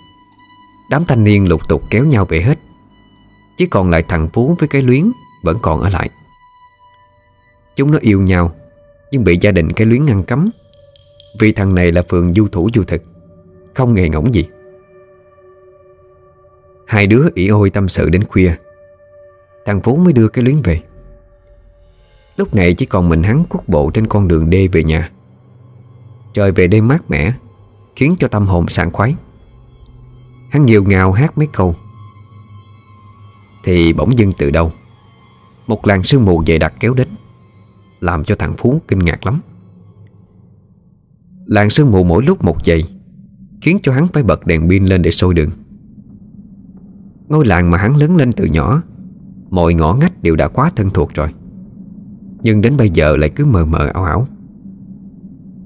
Đám 0.90 1.04
thanh 1.04 1.24
niên 1.24 1.48
lục 1.48 1.68
tục 1.68 1.82
kéo 1.90 2.04
nhau 2.04 2.24
về 2.24 2.42
hết. 2.42 2.58
Chỉ 3.56 3.66
còn 3.66 3.90
lại 3.90 4.02
thằng 4.08 4.28
Phú 4.32 4.56
với 4.58 4.68
cái 4.68 4.82
luyến 4.82 5.12
Vẫn 5.42 5.58
còn 5.62 5.80
ở 5.80 5.88
lại. 5.88 6.10
Chúng 7.76 7.90
nó 7.90 7.98
yêu 8.00 8.22
nhau, 8.22 8.54
Nhưng 9.10 9.24
bị 9.24 9.38
gia 9.40 9.52
đình 9.52 9.72
cái 9.72 9.86
luyến 9.86 10.06
ngăn 10.06 10.22
cấm. 10.22 10.50
Vì 11.40 11.52
thằng 11.52 11.74
này 11.74 11.92
là 11.92 12.02
phường 12.08 12.34
du 12.34 12.48
thủ 12.48 12.68
du 12.74 12.84
thực, 12.84 13.02
Không 13.74 13.94
nghề 13.94 14.08
ngỗng 14.08 14.34
gì. 14.34 14.48
Hai 16.86 17.06
đứa 17.06 17.28
ỉ 17.34 17.48
ôi 17.48 17.70
tâm 17.70 17.88
sự 17.88 18.10
đến 18.10 18.24
khuya. 18.24 18.54
Thằng 19.64 19.80
Phú 19.80 19.96
mới 19.96 20.12
đưa 20.12 20.28
cái 20.28 20.44
luyến 20.44 20.56
về. 20.64 20.80
Lúc 22.36 22.54
này 22.54 22.74
chỉ 22.74 22.86
còn 22.86 23.08
mình 23.08 23.22
hắn 23.22 23.44
quốc 23.48 23.68
bộ 23.68 23.90
trên 23.90 24.06
con 24.06 24.28
đường 24.28 24.50
đê 24.50 24.68
về 24.68 24.84
nhà. 24.84 25.10
Trời 26.32 26.52
về 26.52 26.68
đêm 26.68 26.88
mát 26.88 27.10
mẻ, 27.10 27.32
Khiến 27.96 28.14
cho 28.18 28.28
tâm 28.28 28.46
hồn 28.46 28.68
sảng 28.68 28.92
khoái. 28.92 29.14
Hắn 30.50 30.66
nhiều 30.66 30.84
ngào 30.84 31.12
hát 31.12 31.38
mấy 31.38 31.46
câu. 31.46 31.74
Thì 33.64 33.92
bỗng 33.92 34.18
dưng 34.18 34.32
từ 34.38 34.50
đâu, 34.50 34.72
Một 35.66 35.86
làn 35.86 36.02
sương 36.02 36.24
mù 36.24 36.44
dày 36.46 36.58
đặc 36.58 36.74
kéo 36.80 36.94
đến, 36.94 37.08
Làm 38.00 38.24
cho 38.24 38.34
thằng 38.34 38.54
Phú 38.58 38.80
kinh 38.88 38.98
ngạc 38.98 39.26
lắm. 39.26 39.40
Làn 41.46 41.70
sương 41.70 41.90
mù 41.90 42.04
mỗi 42.04 42.22
lúc 42.22 42.44
một 42.44 42.64
dày, 42.64 42.82
Khiến 43.60 43.78
cho 43.82 43.92
hắn 43.92 44.06
phải 44.08 44.22
bật 44.22 44.46
đèn 44.46 44.68
pin 44.68 44.84
lên 44.84 45.02
để 45.02 45.10
sôi 45.10 45.34
đường. 45.34 45.50
Ngôi 47.28 47.46
làng 47.46 47.70
mà 47.70 47.78
hắn 47.78 47.96
lớn 47.96 48.16
lên 48.16 48.32
từ 48.32 48.44
nhỏ, 48.44 48.82
Mọi 49.50 49.74
ngõ 49.74 49.94
ngách 49.94 50.22
đều 50.22 50.36
đã 50.36 50.48
quá 50.48 50.70
thân 50.76 50.90
thuộc 50.90 51.14
rồi. 51.14 51.28
Nhưng 52.42 52.60
đến 52.60 52.76
bây 52.76 52.90
giờ 52.90 53.16
lại 53.16 53.30
cứ 53.30 53.44
mờ 53.44 53.64
mờ 53.64 53.90
ảo 53.94 54.04
ảo. 54.04 54.28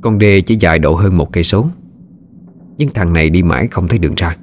Con 0.03 0.18
đê 0.18 0.40
chỉ 0.40 0.57
dài 0.61 0.78
độ 0.78 0.94
hơn 0.94 1.16
một 1.16 1.32
cây 1.32 1.44
số. 1.44 1.66
Nhưng 2.76 2.88
thằng 2.94 3.12
này 3.12 3.30
đi 3.30 3.42
mãi 3.42 3.68
không 3.70 3.88
thấy 3.88 3.98
đường 3.98 4.14
ra. 4.16 4.36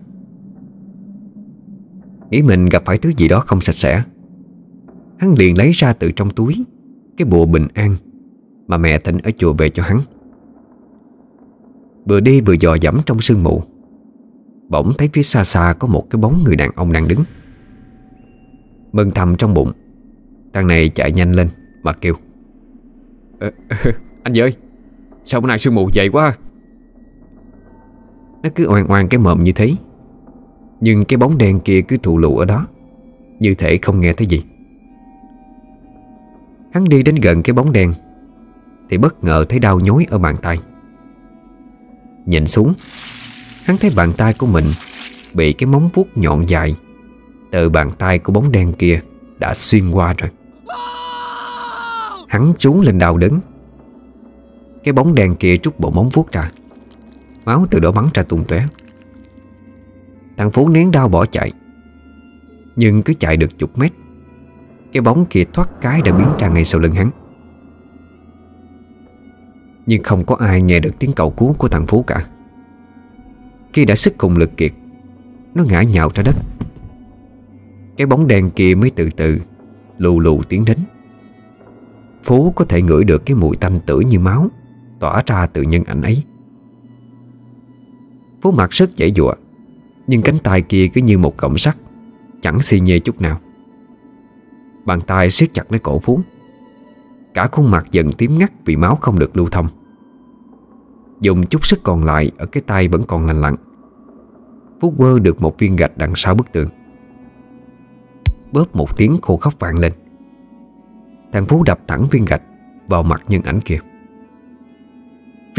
Nghĩ 2.29 2.41
mình 2.41 2.65
gặp 2.65 2.83
phải 2.85 2.97
thứ 2.97 3.11
gì 3.17 3.27
đó 3.27 3.39
không 3.39 3.61
sạch 3.61 3.75
sẽ. 3.75 4.03
Hắn 5.17 5.33
liền 5.33 5.57
lấy 5.57 5.71
ra 5.71 5.93
từ 5.93 6.11
trong 6.11 6.29
túi 6.29 6.65
Cái 7.17 7.25
bùa 7.25 7.45
bình 7.45 7.67
an 7.73 7.95
Mà 8.67 8.77
mẹ 8.77 8.99
thỉnh 8.99 9.17
ở 9.23 9.31
chùa 9.37 9.53
về 9.53 9.69
cho 9.69 9.83
hắn. 9.83 10.01
Vừa 12.05 12.19
đi 12.19 12.41
vừa 12.41 12.55
dò 12.59 12.77
dẫm 12.81 12.99
trong 13.05 13.21
sương 13.21 13.43
mù 13.43 13.61
Bỗng 14.69 14.91
thấy 14.97 15.09
phía 15.13 15.23
xa 15.23 15.43
xa 15.43 15.75
có 15.79 15.87
một 15.87 16.09
cái 16.09 16.21
bóng 16.21 16.43
người 16.43 16.55
đàn 16.55 16.71
ông 16.75 16.91
đang 16.91 17.07
đứng. 17.07 17.23
Mừng 18.91 19.11
thầm 19.11 19.35
trong 19.35 19.53
bụng 19.53 19.71
Thằng 20.53 20.67
này 20.67 20.89
chạy 20.89 21.11
nhanh 21.11 21.31
lên 21.31 21.49
Mà 21.83 21.93
kêu 21.93 22.13
ờ, 23.39 23.51
Anh 24.23 24.39
ơi 24.39 24.53
Sao 25.29 25.41
bữa 25.41 25.47
nay 25.47 25.59
sương 25.59 25.75
mù 25.75 25.89
dày 25.91 26.09
quá 26.09 26.33
Nó 28.43 28.49
cứ 28.55 28.67
oan 28.69 28.91
oan 28.91 29.07
cái 29.07 29.19
mồm 29.19 29.43
như 29.43 29.51
thế. 29.51 29.71
Nhưng 30.81 31.05
cái 31.05 31.17
bóng 31.17 31.37
đen 31.37 31.59
kia 31.59 31.81
cứ 31.81 31.97
thụ 31.97 32.17
lụ 32.17 32.37
ở 32.37 32.45
đó. 32.45 32.67
Như 33.39 33.55
thể 33.55 33.77
không 33.77 33.99
nghe 33.99 34.13
thấy 34.13 34.27
gì. 34.27 34.43
Hắn 36.73 36.89
đi 36.89 37.03
đến 37.03 37.15
gần 37.15 37.43
cái 37.43 37.53
bóng 37.53 37.71
đen, 37.71 37.93
Thì 38.89 38.97
bất 38.97 39.23
ngờ 39.23 39.45
thấy 39.49 39.59
đau 39.59 39.79
nhói 39.79 40.05
ở 40.09 40.17
bàn 40.17 40.35
tay. 40.41 40.59
Nhìn 42.25 42.47
xuống, 42.47 42.73
Hắn 43.63 43.77
thấy 43.77 43.91
bàn 43.95 44.13
tay 44.17 44.33
của 44.33 44.47
mình 44.47 44.65
Bị 45.33 45.53
cái 45.53 45.67
móng 45.67 45.89
vuốt 45.93 46.07
nhọn 46.15 46.49
dài 46.49 46.75
Từ 47.51 47.69
bàn 47.69 47.91
tay 47.97 48.19
của 48.19 48.33
bóng 48.33 48.51
đen 48.51 48.73
kia 48.73 49.01
Đã 49.39 49.53
xuyên 49.53 49.91
qua 49.91 50.13
rồi. 50.17 50.29
Hắn 52.27 52.53
trốn 52.57 52.81
lên 52.81 52.97
đau 52.99 53.17
đớn. 53.17 53.39
Cái 54.89 54.93
bóng 54.93 55.15
đèn 55.15 55.35
kia 55.35 55.57
trút 55.57 55.79
bộ 55.79 55.91
móng 55.91 56.09
vuốt 56.13 56.31
ra. 56.31 56.51
Máu 57.45 57.65
từ 57.69 57.79
đó 57.79 57.91
bắn 57.91 58.05
ra 58.13 58.23
tung 58.23 58.43
tóe. 58.47 58.65
Thằng 60.37 60.51
Phú 60.51 60.69
nén 60.69 60.91
đau 60.91 61.09
bỏ 61.09 61.25
chạy. 61.25 61.51
Nhưng 62.75 63.03
cứ 63.03 63.13
chạy 63.13 63.37
được 63.37 63.57
chục 63.57 63.77
mét, 63.77 63.91
Cái 64.93 65.01
bóng 65.01 65.25
kia 65.25 65.43
thoát 65.53 65.69
cái 65.81 66.01
đã 66.01 66.17
biến 66.17 66.27
ra 66.39 66.49
ngay 66.49 66.65
sau 66.65 66.81
lưng 66.81 66.91
hắn. 66.91 67.09
Nhưng 69.85 70.03
không 70.03 70.23
có 70.25 70.35
ai 70.39 70.61
nghe 70.61 70.79
được 70.79 70.99
tiếng 70.99 71.11
cầu 71.13 71.29
cứu 71.29 71.53
của 71.53 71.67
thằng 71.67 71.87
Phú 71.87 72.03
cả. 72.03 72.25
Khi 73.73 73.85
đã 73.85 73.95
sức 73.95 74.13
cùng 74.17 74.37
lực 74.37 74.57
kiệt, 74.57 74.71
Nó 75.53 75.63
ngã 75.63 75.81
nhào 75.81 76.09
ra 76.15 76.23
đất. 76.23 76.35
Cái 77.97 78.07
bóng 78.07 78.27
đèn 78.27 78.49
kia 78.49 78.75
mới 78.75 78.89
từ 78.89 79.09
từ, 79.09 79.39
Lù 79.97 80.19
lù 80.19 80.41
tiến 80.49 80.65
đến. 80.65 80.77
Phú 82.23 82.51
có 82.55 82.65
thể 82.65 82.81
ngửi 82.81 83.03
được 83.03 83.25
cái 83.25 83.35
mùi 83.35 83.55
tanh 83.55 83.79
tử 83.85 83.99
như 83.99 84.19
máu. 84.19 84.49
Tỏa 84.99 85.23
ra 85.25 85.45
từ 85.45 85.61
nhân 85.61 85.83
ảnh 85.83 86.01
ấy. 86.01 86.23
Phú 88.41 88.51
mặt 88.51 88.69
rất 88.71 88.95
dễ 88.95 89.11
dụa 89.15 89.33
Nhưng 90.07 90.21
cánh 90.21 90.37
tay 90.43 90.61
kia 90.61 90.87
cứ 90.93 91.01
như 91.01 91.17
một 91.17 91.37
cọng 91.37 91.57
sắt, 91.57 91.77
Chẳng 92.41 92.61
xi 92.61 92.79
nhê 92.79 92.99
chút 92.99 93.21
nào. 93.21 93.39
Bàn 94.85 95.01
tay 95.01 95.29
siết 95.29 95.53
chặt 95.53 95.71
lấy 95.71 95.79
cổ 95.79 95.99
Phú. 95.99 96.19
Cả 97.33 97.47
khuôn 97.51 97.71
mặt 97.71 97.85
dần 97.91 98.11
tím 98.11 98.37
ngắt 98.37 98.51
Vì 98.65 98.75
máu 98.75 98.95
không 98.95 99.19
được 99.19 99.37
lưu 99.37 99.49
thông. 99.49 99.67
Dùng 101.21 101.45
chút 101.45 101.65
sức 101.65 101.79
còn 101.83 102.03
lại 102.03 102.31
Ở 102.37 102.45
cái 102.45 102.63
tay 102.67 102.87
vẫn 102.87 103.03
còn 103.07 103.25
lành 103.25 103.41
lặn. 103.41 103.55
Phú 104.81 104.93
quơ 104.97 105.19
được 105.19 105.41
một 105.41 105.59
viên 105.59 105.75
gạch 105.75 105.97
đằng 105.97 106.13
sau 106.15 106.35
bức 106.35 106.51
tường. 106.51 106.69
Bóp 108.51 108.75
một 108.75 108.97
tiếng 108.97 109.17
khô 109.21 109.37
khóc 109.37 109.59
vang 109.59 109.79
lên. 109.79 109.93
Thằng 111.31 111.45
Phú 111.45 111.63
đập 111.63 111.79
thẳng 111.87 112.03
viên 112.11 112.25
gạch 112.25 112.41
Vào 112.87 113.03
mặt 113.03 113.21
nhân 113.27 113.41
ảnh 113.41 113.59
kia. 113.61 113.79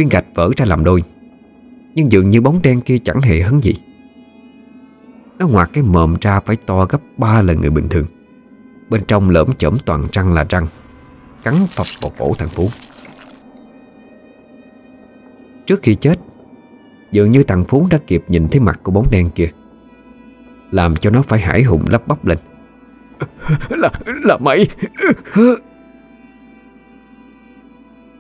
Viên 0.01 0.09
gạch 0.09 0.24
vỡ 0.34 0.51
ra 0.57 0.64
làm 0.66 0.84
đôi. 0.84 1.03
Nhưng 1.94 2.12
dường 2.12 2.30
như 2.30 2.40
bóng 2.40 2.62
đen 2.62 2.80
kia 2.80 2.98
chẳng 2.98 3.20
hề 3.20 3.40
hấn 3.40 3.61
gì. 3.61 3.74
Nó 5.38 5.48
ngoạc 5.48 5.70
cái 5.72 5.84
mồm 5.84 6.16
ra 6.20 6.40
phải 6.40 6.57
to 6.57 6.84
gấp 6.84 7.01
ba 7.16 7.42
lần 7.42 7.61
người 7.61 7.70
bình 7.70 7.88
thường. 7.88 8.07
Bên 8.90 9.05
trong 9.09 9.30
lởm 9.30 9.53
chởm 9.53 9.76
toàn 9.86 10.07
răng 10.12 10.32
là 10.32 10.46
răng 10.48 10.66
Cắn 11.42 11.55
phập 11.70 11.86
vào 12.01 12.12
cổ 12.18 12.34
thằng 12.38 12.48
Phú. 12.48 12.68
Trước 15.66 15.82
khi 15.82 15.94
chết 15.94 16.18
Dường 17.12 17.30
như 17.30 17.42
thằng 17.42 17.64
Phú 17.64 17.86
đã 17.90 17.98
kịp 18.07 18.24
nhìn 18.28 18.48
thấy 18.48 18.61
mặt 18.61 18.80
của 18.82 18.92
bóng 18.92 19.07
đen 19.11 19.30
kia 19.34 19.51
Làm 20.70 20.96
cho 20.96 21.11
nó 21.11 21.22
phải 21.22 21.40
hải 21.40 21.62
hùng 21.62 21.84
lắp 21.88 22.09
bắp 22.09 22.24
lên. 22.24 22.38
Là, 23.70 23.90
là 24.24 24.38
mày. 24.38 24.66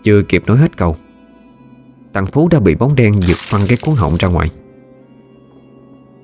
Chưa 0.02 0.22
kịp 0.22 0.42
nói 0.46 0.58
hết 0.58 0.76
câu 0.76 0.96
Thằng 2.14 2.26
Phú 2.26 2.48
đã 2.48 2.60
bị 2.60 2.74
bóng 2.74 2.94
đen 2.94 3.14
giật 3.22 3.36
phăng 3.36 3.62
cái 3.68 3.78
cuốn 3.82 3.94
họng 3.94 4.16
ra 4.18 4.28
ngoài. 4.28 4.50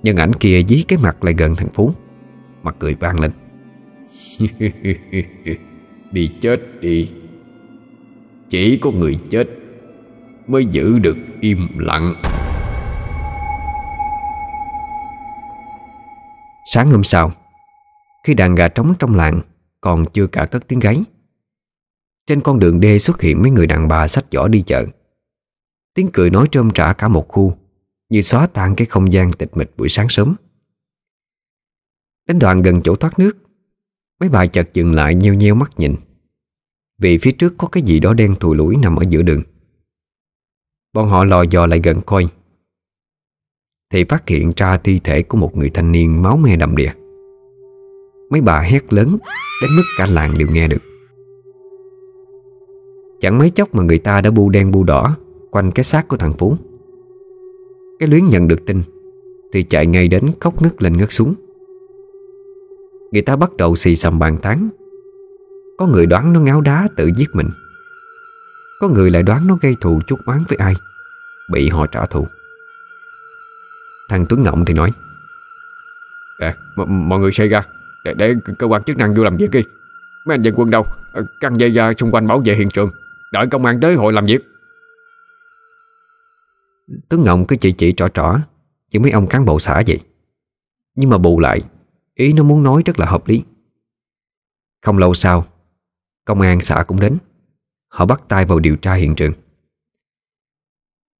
Nhân 0.02 0.16
ảnh 0.16 0.32
kia 0.32 0.62
dí 0.68 0.82
cái 0.88 0.98
mặt 1.02 1.24
lại 1.24 1.34
gần 1.38 1.56
thằng 1.56 1.68
Phú, 1.74 1.92
Mặt 2.62 2.76
cười 2.78 2.94
vang 2.94 3.20
lên. 3.20 3.30
Đi 6.12 6.30
chết 6.40 6.80
đi. 6.80 7.10
Chỉ 8.50 8.78
có 8.82 8.90
người 8.90 9.16
chết 9.30 9.48
Mới 10.46 10.66
giữ 10.66 10.98
được 10.98 11.16
im 11.40 11.78
lặng. 11.78 12.14
Sáng 16.64 16.90
hôm 16.90 17.02
sau, 17.02 17.32
Khi 18.24 18.34
đàn 18.34 18.54
gà 18.54 18.68
trống 18.68 18.94
trong 18.98 19.14
làng 19.14 19.40
Còn 19.80 20.04
chưa 20.12 20.26
cả 20.26 20.46
cất 20.46 20.68
tiếng 20.68 20.78
gáy, 20.78 20.96
Trên 22.26 22.40
con 22.40 22.58
đường 22.58 22.80
đê 22.80 22.98
xuất 22.98 23.20
hiện 23.20 23.42
mấy 23.42 23.50
người 23.50 23.66
đàn 23.66 23.88
bà 23.88 24.08
sách 24.08 24.24
giỏ 24.30 24.48
đi 24.48 24.62
chợ. 24.66 24.84
Tiếng 25.96 26.10
cười 26.12 26.30
nói 26.30 26.46
trơm 26.52 26.70
trả 26.70 26.92
cả 26.92 27.08
một 27.08 27.28
khu, 27.28 27.56
Như 28.08 28.22
xóa 28.22 28.46
tan 28.46 28.74
cái 28.76 28.86
không 28.86 29.12
gian 29.12 29.32
tịch 29.32 29.56
mịch 29.56 29.76
buổi 29.76 29.88
sáng 29.88 30.08
sớm. 30.08 30.34
Đến 32.28 32.38
đoạn 32.38 32.62
gần 32.62 32.80
chỗ 32.82 32.94
thoát 32.94 33.18
nước, 33.18 33.36
Mấy 34.20 34.28
bà 34.28 34.46
chợt 34.46 34.68
dừng 34.72 34.92
lại 34.92 35.14
nheo 35.14 35.34
nheo 35.34 35.54
mắt 35.54 35.70
nhìn. 35.76 35.94
Vì 36.98 37.18
phía 37.18 37.32
trước 37.32 37.54
có 37.58 37.68
cái 37.68 37.82
gì 37.82 38.00
đó 38.00 38.14
đen 38.14 38.34
thùi 38.40 38.56
lủi 38.56 38.76
nằm 38.76 38.96
ở 38.96 39.04
giữa 39.08 39.22
đường. 39.22 39.42
Bọn 40.92 41.08
họ 41.08 41.24
lò 41.24 41.42
dò 41.42 41.66
lại 41.66 41.80
gần 41.84 42.00
coi. 42.06 42.28
Thì 43.90 44.04
phát 44.04 44.28
hiện 44.28 44.52
ra 44.56 44.78
thi 44.78 45.00
thể 45.04 45.22
của 45.22 45.38
một 45.38 45.56
người 45.56 45.70
thanh 45.70 45.92
niên 45.92 46.22
máu 46.22 46.36
me 46.36 46.56
đầm 46.56 46.76
đìa. 46.76 46.92
Mấy 48.30 48.40
bà 48.40 48.60
hét 48.60 48.92
lớn, 48.92 49.18
Đến 49.62 49.70
mức 49.76 49.82
cả 49.98 50.06
làng 50.06 50.38
đều 50.38 50.48
nghe 50.50 50.68
được. 50.68 50.82
Chẳng 53.20 53.38
mấy 53.38 53.50
chốc 53.50 53.74
mà 53.74 53.82
người 53.82 53.98
ta 53.98 54.20
đã 54.20 54.30
bu 54.30 54.50
đen 54.50 54.70
bu 54.70 54.84
đỏ 54.84 55.16
Quanh 55.56 55.70
cái 55.70 55.84
xác 55.84 56.08
của 56.08 56.16
thằng 56.16 56.32
Phú. 56.32 56.56
Cái 57.98 58.08
luyến 58.08 58.28
nhận 58.28 58.48
được 58.48 58.66
tin 58.66 58.82
Thì 59.52 59.62
chạy 59.62 59.86
ngay 59.86 60.08
đến 60.08 60.32
khóc 60.40 60.62
ngất 60.62 60.82
lên 60.82 60.96
ngất 60.96 61.12
xuống. 61.12 61.34
Người 63.12 63.22
ta 63.22 63.36
bắt 63.36 63.56
đầu 63.56 63.76
xì 63.76 63.96
xầm 63.96 64.18
bàn 64.18 64.38
tán. 64.42 64.68
Có 65.78 65.86
người 65.86 66.06
đoán 66.06 66.32
nó 66.32 66.40
ngáo 66.40 66.60
đá 66.60 66.88
tự 66.96 67.10
giết 67.16 67.28
mình. 67.32 67.50
Có 68.80 68.88
người 68.88 69.10
lại 69.10 69.22
đoán 69.22 69.46
nó 69.46 69.58
gây 69.60 69.76
thù 69.80 70.00
chút 70.06 70.18
oán 70.26 70.38
với 70.48 70.58
ai 70.58 70.74
Bị 71.52 71.68
họ 71.68 71.86
trả 71.86 72.06
thù. 72.06 72.26
Thằng 74.08 74.26
Tuấn 74.28 74.42
ngọng 74.42 74.64
thì 74.64 74.74
nói 74.74 74.92
à, 76.38 76.56
Mọi 76.86 77.18
người 77.18 77.32
xây 77.32 77.48
ra 77.48 77.66
để, 78.04 78.14
để 78.14 78.34
cơ 78.58 78.66
quan 78.66 78.82
chức 78.82 78.96
năng 78.96 79.14
vô 79.14 79.24
làm 79.24 79.36
việc 79.36 79.50
đi. 79.50 79.62
Mấy 80.26 80.34
anh 80.34 80.42
dân 80.42 80.54
quân 80.56 80.70
đâu 80.70 80.86
Căng 81.40 81.60
dây 81.60 81.70
ra 81.70 81.92
xung 81.98 82.10
quanh 82.10 82.26
bảo 82.26 82.42
vệ 82.44 82.54
hiện 82.54 82.70
trường 82.70 82.90
Đợi 83.32 83.46
công 83.46 83.66
an 83.66 83.80
tới 83.80 83.94
hội 83.94 84.12
làm 84.12 84.26
việc. 84.26 84.55
Tuấn 87.08 87.22
ngọng 87.24 87.44
cứ 87.48 87.56
chỉ 87.56 87.72
chỉ 87.72 87.94
trỏ 87.96 88.08
trỏ 88.08 88.38
Như 88.90 89.00
mấy 89.00 89.10
ông 89.10 89.26
cán 89.26 89.44
bộ 89.44 89.60
xã 89.60 89.82
vậy. 89.86 90.00
Nhưng 90.94 91.10
mà 91.10 91.18
bù 91.18 91.40
lại, 91.40 91.60
Ý 92.14 92.32
nó 92.32 92.42
muốn 92.42 92.62
nói 92.62 92.82
rất 92.86 92.98
là 92.98 93.06
hợp 93.06 93.28
lý. 93.28 93.42
Không 94.82 94.98
lâu 94.98 95.14
sau, 95.14 95.44
Công 96.24 96.40
an 96.40 96.60
xã 96.60 96.84
cũng 96.88 97.00
đến. 97.00 97.18
Họ 97.88 98.06
bắt 98.06 98.22
tay 98.28 98.44
vào 98.44 98.60
điều 98.60 98.76
tra 98.76 98.94
hiện 98.94 99.14
trường. 99.14 99.32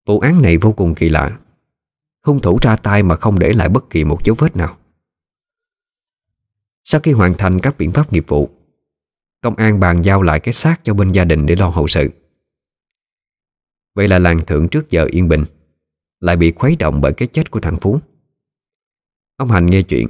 Vụ 0.06 0.20
án 0.20 0.42
này 0.42 0.58
vô 0.58 0.72
cùng 0.72 0.94
kỳ 0.94 1.08
lạ. 1.08 1.38
Hung 2.22 2.40
thủ 2.40 2.58
ra 2.62 2.76
tay 2.76 3.02
mà 3.02 3.16
không 3.16 3.38
để 3.38 3.52
lại 3.52 3.68
bất 3.68 3.90
kỳ 3.90 4.04
một 4.04 4.24
dấu 4.24 4.36
vết 4.38 4.56
nào. 4.56 4.76
Sau 6.84 7.00
khi 7.00 7.12
hoàn 7.12 7.34
thành 7.34 7.60
các 7.60 7.78
biện 7.78 7.92
pháp 7.92 8.12
nghiệp 8.12 8.24
vụ, 8.28 8.50
Công 9.42 9.56
an 9.56 9.80
bàn 9.80 10.02
giao 10.04 10.22
lại 10.22 10.40
cái 10.40 10.52
xác 10.52 10.80
cho 10.82 10.94
bên 10.94 11.12
gia 11.12 11.24
đình 11.24 11.46
để 11.46 11.56
lo 11.56 11.68
hậu 11.68 11.86
sự. 11.86 12.10
Vậy 13.94 14.08
là 14.08 14.18
làng 14.18 14.46
thượng 14.46 14.68
trước 14.68 14.90
giờ 14.90 15.06
yên 15.10 15.28
bình. 15.28 15.44
Lại 16.20 16.36
bị 16.36 16.52
khuấy 16.52 16.76
động 16.78 17.00
bởi 17.00 17.12
cái 17.12 17.28
chết 17.28 17.50
của 17.50 17.60
thằng 17.60 17.76
Phú. 17.80 17.98
Ông 19.36 19.48
Hành 19.48 19.66
nghe 19.66 19.82
chuyện, 19.82 20.08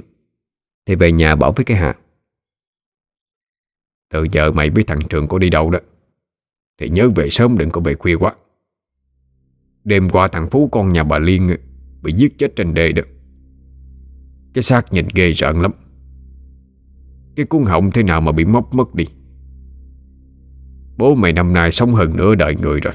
Thì 0.85 0.95
về 0.95 1.11
nhà 1.11 1.35
bảo 1.35 1.51
với 1.51 1.65
cái 1.65 1.77
hà, 1.77 1.97
Từ 4.09 4.25
giờ 4.31 4.51
mày 4.51 4.69
với 4.69 4.83
thằng 4.83 4.99
Trường 5.09 5.27
có 5.27 5.37
đi 5.37 5.49
đâu 5.49 5.69
đó, 5.69 5.79
Thì 6.77 6.89
nhớ 6.89 7.09
về 7.15 7.29
sớm 7.29 7.57
đừng 7.57 7.69
có 7.69 7.81
về 7.81 7.93
khuya 7.93 8.15
quá. 8.15 8.35
Đêm 9.83 10.09
qua 10.09 10.27
thằng 10.27 10.49
Phú 10.49 10.69
con 10.71 10.91
nhà 10.91 11.03
bà 11.03 11.19
Liên 11.19 11.49
ờ, 11.49 11.55
Bị 12.01 12.13
giết 12.13 12.37
chết 12.37 12.55
trên 12.55 12.73
đê 12.73 12.91
đó. 12.91 13.03
Cái 14.53 14.61
xác 14.61 14.93
nhìn 14.93 15.07
ghê 15.13 15.31
rợn 15.31 15.61
lắm. 15.61 15.71
Cái 17.35 17.45
cuốn 17.45 17.63
họng 17.63 17.91
thế 17.91 18.03
nào 18.03 18.21
mà 18.21 18.31
bị 18.31 18.45
móc 18.45 18.73
mất 18.73 18.95
đi. 18.95 19.05
Bố 20.97 21.15
mày 21.15 21.33
năm 21.33 21.53
nay 21.53 21.71
sống 21.71 21.93
hơn 21.93 22.17
nửa 22.17 22.35
đời 22.35 22.55
người 22.55 22.79
rồi, 22.79 22.93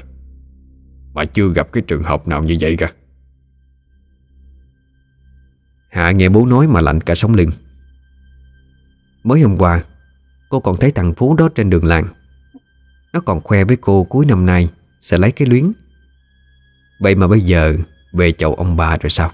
Mà 1.13 1.25
chưa 1.25 1.53
gặp 1.53 1.71
cái 1.71 1.83
trường 1.87 2.03
hợp 2.03 2.27
nào 2.27 2.43
như 2.43 2.57
vậy 2.59 2.75
cả. 2.77 2.93
Hạ 5.93 6.11
nghe 6.11 6.29
bố 6.29 6.45
nói 6.45 6.67
mà 6.67 6.81
lạnh 6.81 7.01
cả 7.01 7.15
sống 7.15 7.33
lưng. 7.33 7.49
Mới 9.23 9.41
hôm 9.41 9.57
qua, 9.57 9.83
Cô 10.49 10.59
còn 10.59 10.77
thấy 10.77 10.91
thằng 10.91 11.13
Phú 11.13 11.35
đó 11.35 11.49
trên 11.55 11.69
đường 11.69 11.85
làng. 11.85 12.07
Nó 13.13 13.19
còn 13.19 13.41
khoe 13.41 13.63
với 13.63 13.77
cô 13.81 14.03
cuối 14.03 14.25
năm 14.25 14.45
nay 14.45 14.69
Sẽ 15.01 15.17
lấy 15.17 15.31
cái 15.31 15.47
luyến. 15.47 15.71
Vậy 16.99 17.15
mà 17.15 17.27
bây 17.27 17.41
giờ 17.41 17.75
Về 18.13 18.31
chậu 18.31 18.53
ông 18.53 18.75
bà 18.75 18.97
rồi 18.97 19.09
sao? 19.09 19.31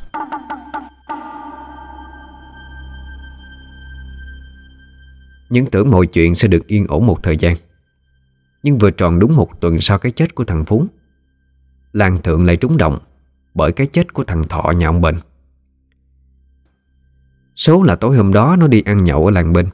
Những 5.49 5.65
tưởng 5.65 5.91
mọi 5.91 6.07
chuyện 6.07 6.35
sẽ 6.35 6.47
được 6.47 6.67
yên 6.67 6.85
ổn 6.87 7.05
một 7.05 7.23
thời 7.23 7.37
gian. 7.37 7.55
Nhưng 8.63 8.77
vừa 8.77 8.91
tròn 8.91 9.19
đúng 9.19 9.35
một 9.35 9.61
tuần 9.61 9.79
sau 9.79 9.97
cái 9.97 10.11
chết 10.11 10.35
của 10.35 10.43
thằng 10.43 10.65
Phú, 10.65 10.85
Làng 11.93 12.21
thượng 12.21 12.45
lại 12.45 12.55
trúng 12.55 12.77
động 12.77 12.99
Bởi 13.53 13.71
cái 13.71 13.87
chết 13.87 14.13
của 14.13 14.23
thằng 14.23 14.43
Thọ 14.47 14.71
nhà 14.77 14.87
ông 14.87 15.01
Bệnh 15.01 15.15
Số 17.59 17.83
là 17.83 17.95
tối 17.95 18.17
hôm 18.17 18.33
đó 18.33 18.55
nó 18.59 18.67
đi 18.67 18.81
ăn 18.81 19.03
nhậu 19.03 19.25
ở 19.25 19.31
làng 19.31 19.53
bên. 19.53 19.69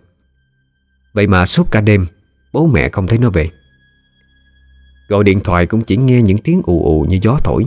Vậy 1.14 1.28
mà 1.28 1.46
suốt 1.46 1.72
cả 1.72 1.82
đêm, 1.82 2.06
Bố 2.54 2.68
mẹ 2.68 2.90
không 2.90 3.08
thấy 3.08 3.20
nó 3.20 3.30
về. 3.30 3.50
Gọi 5.08 5.24
điện 5.24 5.40
thoại 5.44 5.66
cũng 5.66 5.82
chỉ 5.82 5.98
nghe 5.98 6.22
những 6.22 6.38
tiếng 6.38 6.62
ù 6.66 6.86
ù 6.86 7.06
như 7.10 7.20
gió 7.22 7.38
thổi. 7.44 7.66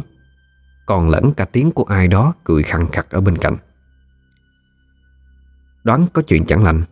Còn 0.86 1.08
lẫn 1.08 1.32
cả 1.32 1.44
tiếng 1.44 1.70
của 1.70 1.84
ai 1.84 2.08
đó 2.08 2.34
cười 2.44 2.62
khăn 2.62 2.86
khặt 2.92 3.06
ở 3.10 3.20
bên 3.20 3.38
cạnh. 3.38 3.56
Đoán 5.84 6.06
có 6.12 6.22
chuyện 6.22 6.46
chẳng 6.46 6.64
lành. 6.64 6.82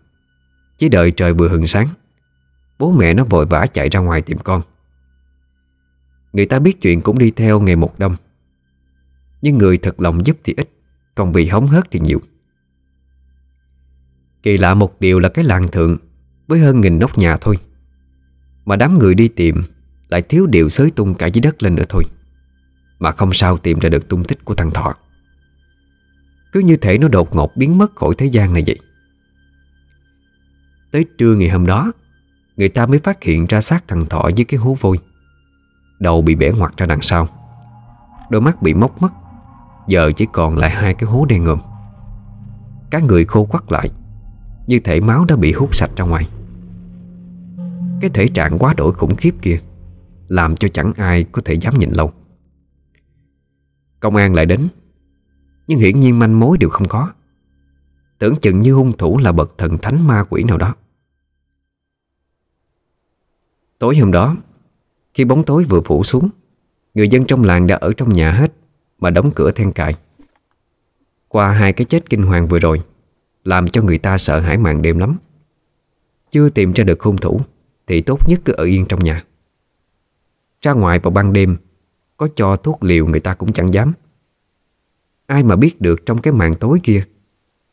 Chỉ 0.79 0.89
đợi 0.89 1.11
trời 1.11 1.33
vừa 1.33 1.49
hừng 1.49 1.66
sáng, 1.66 1.89
Bố 2.79 2.91
mẹ 2.91 3.14
nó 3.14 3.24
vội 3.24 3.47
vã 3.47 3.66
chạy 3.66 3.89
ra 3.89 4.01
ngoài 4.01 4.22
tìm 4.22 4.39
con. 4.39 4.62
Người 6.33 6.47
ta 6.47 6.59
biết 6.59 6.81
chuyện 6.81 7.01
cũng 7.01 7.18
đi 7.18 7.31
theo 7.31 7.61
ngày 7.61 7.77
một 7.77 7.99
đông. 7.99 8.16
Nhưng 9.43 9.59
người 9.59 9.79
thật 9.79 10.01
lòng 10.01 10.27
giúp 10.27 10.37
thì 10.45 10.55
ít, 10.57 10.70
Còn 11.14 11.33
bị 11.33 11.49
hóng 11.49 11.66
hớt 11.66 11.91
thì 11.91 12.01
nhiều. 12.01 12.20
Kỳ 14.47 14.59
lạ 14.59 14.74
một 14.74 15.01
điều 15.01 15.18
là 15.18 15.28
cái 15.28 15.44
làng 15.44 15.68
thượng 15.68 15.97
Với 16.49 16.61
hơn 16.61 16.80
nghìn 16.80 16.99
nóc 16.99 17.18
nhà 17.18 17.36
thôi. 17.36 17.59
Mà 18.64 18.76
đám 18.76 18.99
người 18.99 19.14
đi 19.14 19.28
tìm 19.28 19.62
Lại 20.09 20.22
thiếu 20.22 20.47
điều 20.47 20.68
xới 20.68 20.90
tung 20.90 21.14
cả 21.14 21.26
dưới 21.26 21.40
đất 21.40 21.62
lên 21.62 21.74
nữa 21.74 21.84
thôi. 21.88 22.05
Mà 22.99 23.12
không 23.12 23.32
sao 23.32 23.57
tìm 23.57 23.78
ra 23.78 23.88
được 23.88 24.09
tung 24.09 24.24
tích 24.24 24.44
của 24.44 24.55
thằng 24.55 24.70
Thọ. 24.70 24.94
Cứ 26.53 26.61
như 26.61 26.76
thể 26.76 26.99
nó 26.99 27.09
đột 27.09 27.34
ngột 27.34 27.57
biến 27.57 27.78
mất 27.78 27.97
khỏi 27.97 28.14
thế 28.18 28.26
gian 28.26 28.55
này 28.55 28.64
vậy. 28.66 28.78
Tới 30.92 31.05
trưa 31.18 31.34
ngày 31.34 31.49
hôm 31.49 31.66
đó, 31.66 31.92
Người 32.57 32.68
ta 32.68 32.86
mới 32.86 32.99
phát 32.99 33.22
hiện 33.22 33.47
ra 33.47 33.61
xác 33.61 33.88
thằng 33.88 34.07
Thọ 34.07 34.28
dưới 34.34 34.44
cái 34.44 34.61
hố 34.61 34.76
vôi. 34.80 34.99
Đầu 35.99 36.22
bị 36.22 36.34
bẻ 36.34 36.51
ngoặt 36.51 36.76
ra 36.76 36.86
đằng 36.86 37.03
sau. 37.03 37.28
Đôi 38.30 38.40
mắt 38.40 38.62
bị 38.62 38.74
móc 38.74 39.03
mất. 39.03 39.12
Giờ 39.88 40.12
chỉ 40.16 40.26
còn 40.32 40.59
lại 40.59 40.70
hai 40.70 40.94
cái 40.94 41.11
hố 41.11 41.24
đen 41.24 41.44
ngòm. 41.44 41.59
Các 42.90 43.03
người 43.03 43.24
khô 43.24 43.44
quắt 43.44 43.72
lại. 43.72 43.90
Như 44.67 44.81
thể 44.81 45.01
máu 45.01 45.25
đã 45.25 45.37
bị 45.37 45.53
hút 45.53 45.77
sạch 45.77 45.91
ra 45.97 46.05
ngoài. 46.05 46.29
Cái 48.01 48.11
thể 48.14 48.29
trạng 48.29 48.59
quá 48.59 48.75
đổi 48.77 48.93
khủng 48.93 49.17
khiếp 49.17 49.35
kia 49.43 49.61
Làm 50.29 50.57
cho 50.57 50.69
chẳng 50.69 50.93
ai 50.97 51.25
có 51.25 51.43
thể 51.45 51.55
dám 51.55 51.79
nhìn 51.79 51.91
lâu. 51.91 52.12
Công 54.01 54.17
an 54.17 54.35
lại 54.35 54.47
đến, 54.47 54.69
Nhưng 55.67 55.79
hiển 55.79 56.01
nhiên 56.01 56.19
manh 56.19 56.41
mối 56.41 56.59
đều 56.59 56.71
không 56.71 56.89
có. 56.89 57.12
Tưởng 58.19 58.37
chừng 58.37 58.61
như 58.61 58.73
hung 58.73 58.97
thủ 58.97 59.19
là 59.19 59.33
bậc 59.33 59.59
thần 59.59 59.79
thánh 59.79 60.07
ma 60.07 60.25
quỷ 60.31 60.43
nào 60.43 60.59
đó. 60.59 60.75
Tối 63.79 63.97
hôm 63.97 64.12
đó, 64.12 64.37
Khi 65.14 65.25
bóng 65.25 65.45
tối 65.45 65.64
vừa 65.64 65.81
phủ 65.81 66.05
xuống, 66.05 66.29
Người 66.95 67.09
dân 67.09 67.25
trong 67.25 67.45
làng 67.45 67.67
đã 67.67 67.77
ở 67.77 67.93
trong 67.97 68.12
nhà 68.12 68.33
hết 68.33 68.53
Mà 68.99 69.11
đóng 69.11 69.31
cửa 69.35 69.51
then 69.51 69.73
cài. 69.73 69.95
Qua 71.29 71.53
hai 71.53 71.73
cái 71.73 71.85
chết 71.85 72.11
kinh 72.11 72.23
hoàng 72.23 72.49
vừa 72.49 72.59
rồi 72.59 72.83
làm 73.47 73.68
cho 73.68 73.82
người 73.82 73.99
ta 73.99 74.18
sợ 74.18 74.40
hãi 74.40 74.59
màn 74.59 74.82
đêm 74.82 74.99
lắm. 74.99 75.18
Chưa 76.30 76.49
tìm 76.49 76.72
ra 76.72 76.84
được 76.84 77.03
hung 77.03 77.16
thủ, 77.16 77.40
Thì 77.86 78.01
tốt 78.01 78.28
nhất 78.28 78.40
cứ 78.44 78.53
ở 78.53 78.64
yên 78.64 78.86
trong 78.86 79.05
nhà. 79.05 79.24
Ra 80.61 80.72
ngoài 80.72 80.99
vào 80.99 81.11
ban 81.11 81.32
đêm, 81.32 81.57
Có 82.16 82.28
cho 82.36 82.57
thuốc 82.57 82.82
liều 82.82 83.07
người 83.07 83.20
ta 83.20 83.34
cũng 83.34 83.53
chẳng 83.53 83.74
dám. 83.74 83.92
Ai 85.26 85.42
mà 85.42 85.57
biết 85.57 85.80
được 85.80 86.07
trong 86.07 86.22
cái 86.22 86.32
màn 86.32 86.55
tối 86.55 86.80
kia, 86.82 87.05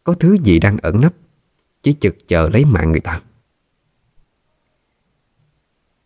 Có 0.03 0.13
thứ 0.13 0.37
gì 0.43 0.59
đang 0.59 0.77
ẩn 0.77 1.01
nấp, 1.01 1.13
Chỉ 1.81 1.93
chực 1.93 2.27
chờ 2.27 2.49
lấy 2.49 2.65
mạng 2.65 2.91
người 2.91 3.01
ta. 3.01 3.21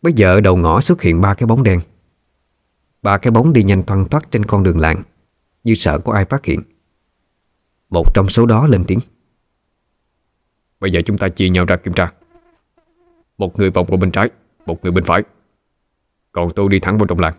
Bây 0.01 0.13
giờ 0.13 0.41
đầu 0.41 0.57
ngõ 0.57 0.82
xuất 0.82 1.01
hiện 1.01 1.22
ba 1.22 1.34
cái 1.34 1.47
bóng 1.47 1.63
đen. 1.63 1.80
Ba 3.01 3.18
cái 3.18 3.32
bóng 3.32 3.53
đi 3.53 3.63
nhanh 3.63 3.84
thoăn 3.84 4.05
thoắt 4.05 4.32
trên 4.32 4.45
con 4.45 4.63
đường 4.63 4.80
làng, 4.80 5.03
Như 5.64 5.76
sợ 5.76 5.99
có 5.99 6.14
ai 6.14 6.26
phát 6.26 6.45
hiện. 6.45 6.61
Một 7.89 8.14
trong 8.14 8.30
số 8.30 8.45
đó 8.45 8.68
lên 8.68 8.84
tiếng. 8.88 8.99
Bây 10.80 10.91
giờ 10.91 11.02
chúng 11.06 11.18
ta 11.18 11.30
chia 11.30 11.49
nhau 11.49 11.66
ra 11.66 11.76
kiểm 11.76 11.94
tra 11.94 12.12
Một 13.38 13.60
người 13.60 13.70
vòng 13.70 13.86
qua 13.90 13.98
bên 13.98 14.12
trái, 14.12 14.30
Một 14.66 14.84
người 14.84 14.91
bên 14.91 15.04
phải. 15.04 15.24
Còn 16.32 16.49
tôi 16.56 16.70
đi 16.70 16.80
thẳng 16.80 16.98
vào 16.98 17.08
trong 17.08 17.20
làng. 17.20 17.34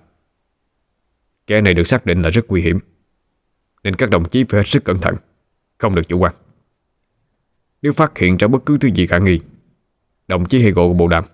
Kẻ 1.46 1.60
này 1.60 1.74
được 1.74 1.84
xác 1.84 2.06
định 2.06 2.22
là 2.22 2.30
rất 2.30 2.48
nguy 2.48 2.62
hiểm, 2.62 2.78
Nên 3.84 3.96
các 3.96 4.10
đồng 4.10 4.28
chí 4.28 4.44
phải 4.44 4.60
hết 4.60 4.68
sức 4.68 4.84
cẩn 4.84 4.98
thận, 4.98 5.16
Không 5.78 5.94
được 5.94 6.08
chủ 6.08 6.18
quan. 6.18 6.34
Nếu 7.82 7.92
phát 7.92 8.18
hiện 8.18 8.36
ra 8.36 8.48
bất 8.48 8.66
cứ 8.66 8.78
thứ 8.80 8.88
gì 8.88 9.06
khả 9.06 9.18
nghi, 9.18 9.40
Đồng 10.28 10.44
chí 10.44 10.62
hay 10.62 10.70
gọi 10.70 10.94
bộ 10.94 11.08
đàm. 11.08 11.24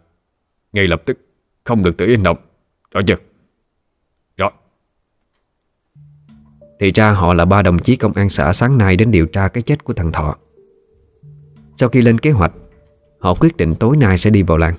Ngay 0.72 0.86
lập 0.86 1.02
tức, 1.04 1.18
Không 1.64 1.84
được 1.84 1.96
tự 1.96 2.06
yên 2.06 2.22
động 2.22 2.38
Rõ 2.90 3.00
chưa? 3.06 3.16
Rõ. 4.36 4.50
Thì 6.80 6.90
ra 6.90 7.12
họ 7.12 7.34
là 7.34 7.44
ba 7.44 7.62
đồng 7.62 7.78
chí 7.78 7.96
công 7.96 8.12
an 8.12 8.28
xã 8.28 8.52
sáng 8.52 8.78
nay 8.78 8.96
đến 8.96 9.10
điều 9.10 9.26
tra 9.26 9.48
cái 9.48 9.62
chết 9.62 9.84
của 9.84 9.92
thằng 9.92 10.12
Thọ. 10.12 10.36
Sau 11.76 11.88
khi 11.88 12.02
lên 12.02 12.18
kế 12.18 12.30
hoạch, 12.30 12.52
Họ 13.24 13.34
quyết 13.34 13.56
định 13.56 13.74
tối 13.74 13.96
nay 13.96 14.18
sẽ 14.18 14.30
đi 14.30 14.42
vào 14.42 14.58
làng. 14.58 14.74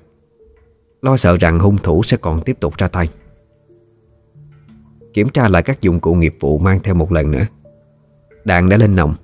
Lo 1.02 1.18
sợ 1.18 1.38
rằng 1.38 1.60
hung 1.60 1.78
thủ 1.78 2.04
sẽ 2.04 2.18
còn 2.18 2.42
tiếp 2.42 2.58
tục 2.60 2.78
ra 2.78 2.88
tay. 2.88 3.10
Kiểm 5.14 5.30
tra 5.30 5.50
lại 5.50 5.64
các 5.64 5.82
dụng 5.82 6.00
cụ 6.00 6.14
nghiệp 6.14 6.36
vụ 6.40 6.58
mang 6.58 6.80
theo 6.84 6.96
một 6.96 7.12
lần 7.12 7.32
nữa. 7.32 7.46
Đạn 8.44 8.70
đã 8.70 8.78
lên 8.78 8.96
nòng, 8.96 9.16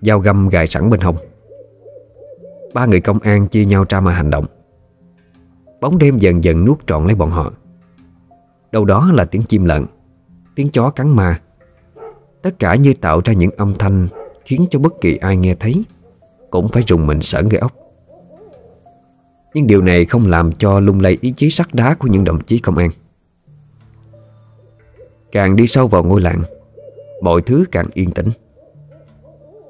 Dao 0.00 0.18
găm 0.18 0.48
gài 0.48 0.66
sẵn 0.66 0.90
bên 0.90 1.00
hông. 1.00 1.16
Ba 2.74 2.86
người 2.86 3.00
công 3.00 3.18
an 3.18 3.48
chia 3.48 3.64
nhau 3.64 3.84
ra 3.88 4.00
mà 4.00 4.12
hành 4.12 4.30
động. 4.30 4.46
Bóng 5.80 5.98
đêm 5.98 6.18
dần 6.18 6.44
dần 6.44 6.64
nuốt 6.64 6.86
trọn 6.86 7.06
lấy 7.06 7.14
bọn 7.14 7.30
họ. 7.30 7.52
Đâu 8.72 8.84
đó 8.84 9.10
là 9.14 9.24
tiếng 9.24 9.42
chim 9.42 9.64
lợn, 9.64 9.86
Tiếng 10.54 10.68
chó 10.68 10.90
cắn 10.90 11.16
ma. 11.16 11.40
Tất 12.42 12.58
cả 12.58 12.74
như 12.74 12.94
tạo 13.00 13.20
ra 13.24 13.32
những 13.32 13.50
âm 13.50 13.74
thanh 13.74 14.08
Khiến 14.44 14.66
cho 14.70 14.78
bất 14.78 15.00
kỳ 15.00 15.16
ai 15.16 15.36
nghe 15.36 15.54
thấy. 15.54 15.84
Cũng 16.50 16.68
phải 16.68 16.82
rùng 16.86 17.06
mình 17.06 17.22
sởn 17.22 17.48
gai 17.48 17.60
ốc. 17.60 17.72
Nhưng 19.54 19.66
điều 19.66 19.82
này 19.82 20.04
không 20.04 20.26
làm 20.26 20.52
cho 20.52 20.80
lung 20.80 21.00
lay 21.00 21.18
ý 21.20 21.32
chí 21.36 21.50
sắt 21.50 21.74
đá 21.74 21.94
của 21.94 22.08
những 22.08 22.24
đồng 22.24 22.44
chí 22.44 22.58
công 22.58 22.76
an. 22.76 22.90
Càng 25.32 25.56
đi 25.56 25.66
sâu 25.66 25.88
vào 25.88 26.04
ngôi 26.04 26.20
làng, 26.20 26.42
Mọi 27.22 27.42
thứ 27.42 27.64
càng 27.72 27.86
yên 27.94 28.10
tĩnh. 28.10 28.28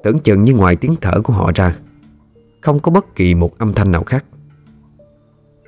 Tưởng 0.03 0.19
chừng 0.19 0.43
như 0.43 0.55
ngoài 0.55 0.75
tiếng 0.75 0.95
thở 1.01 1.21
của 1.23 1.33
họ 1.33 1.51
ra, 1.55 1.75
Không 2.61 2.79
có 2.79 2.91
bất 2.91 3.15
kỳ 3.15 3.35
một 3.35 3.57
âm 3.57 3.73
thanh 3.73 3.91
nào 3.91 4.03
khác. 4.03 4.25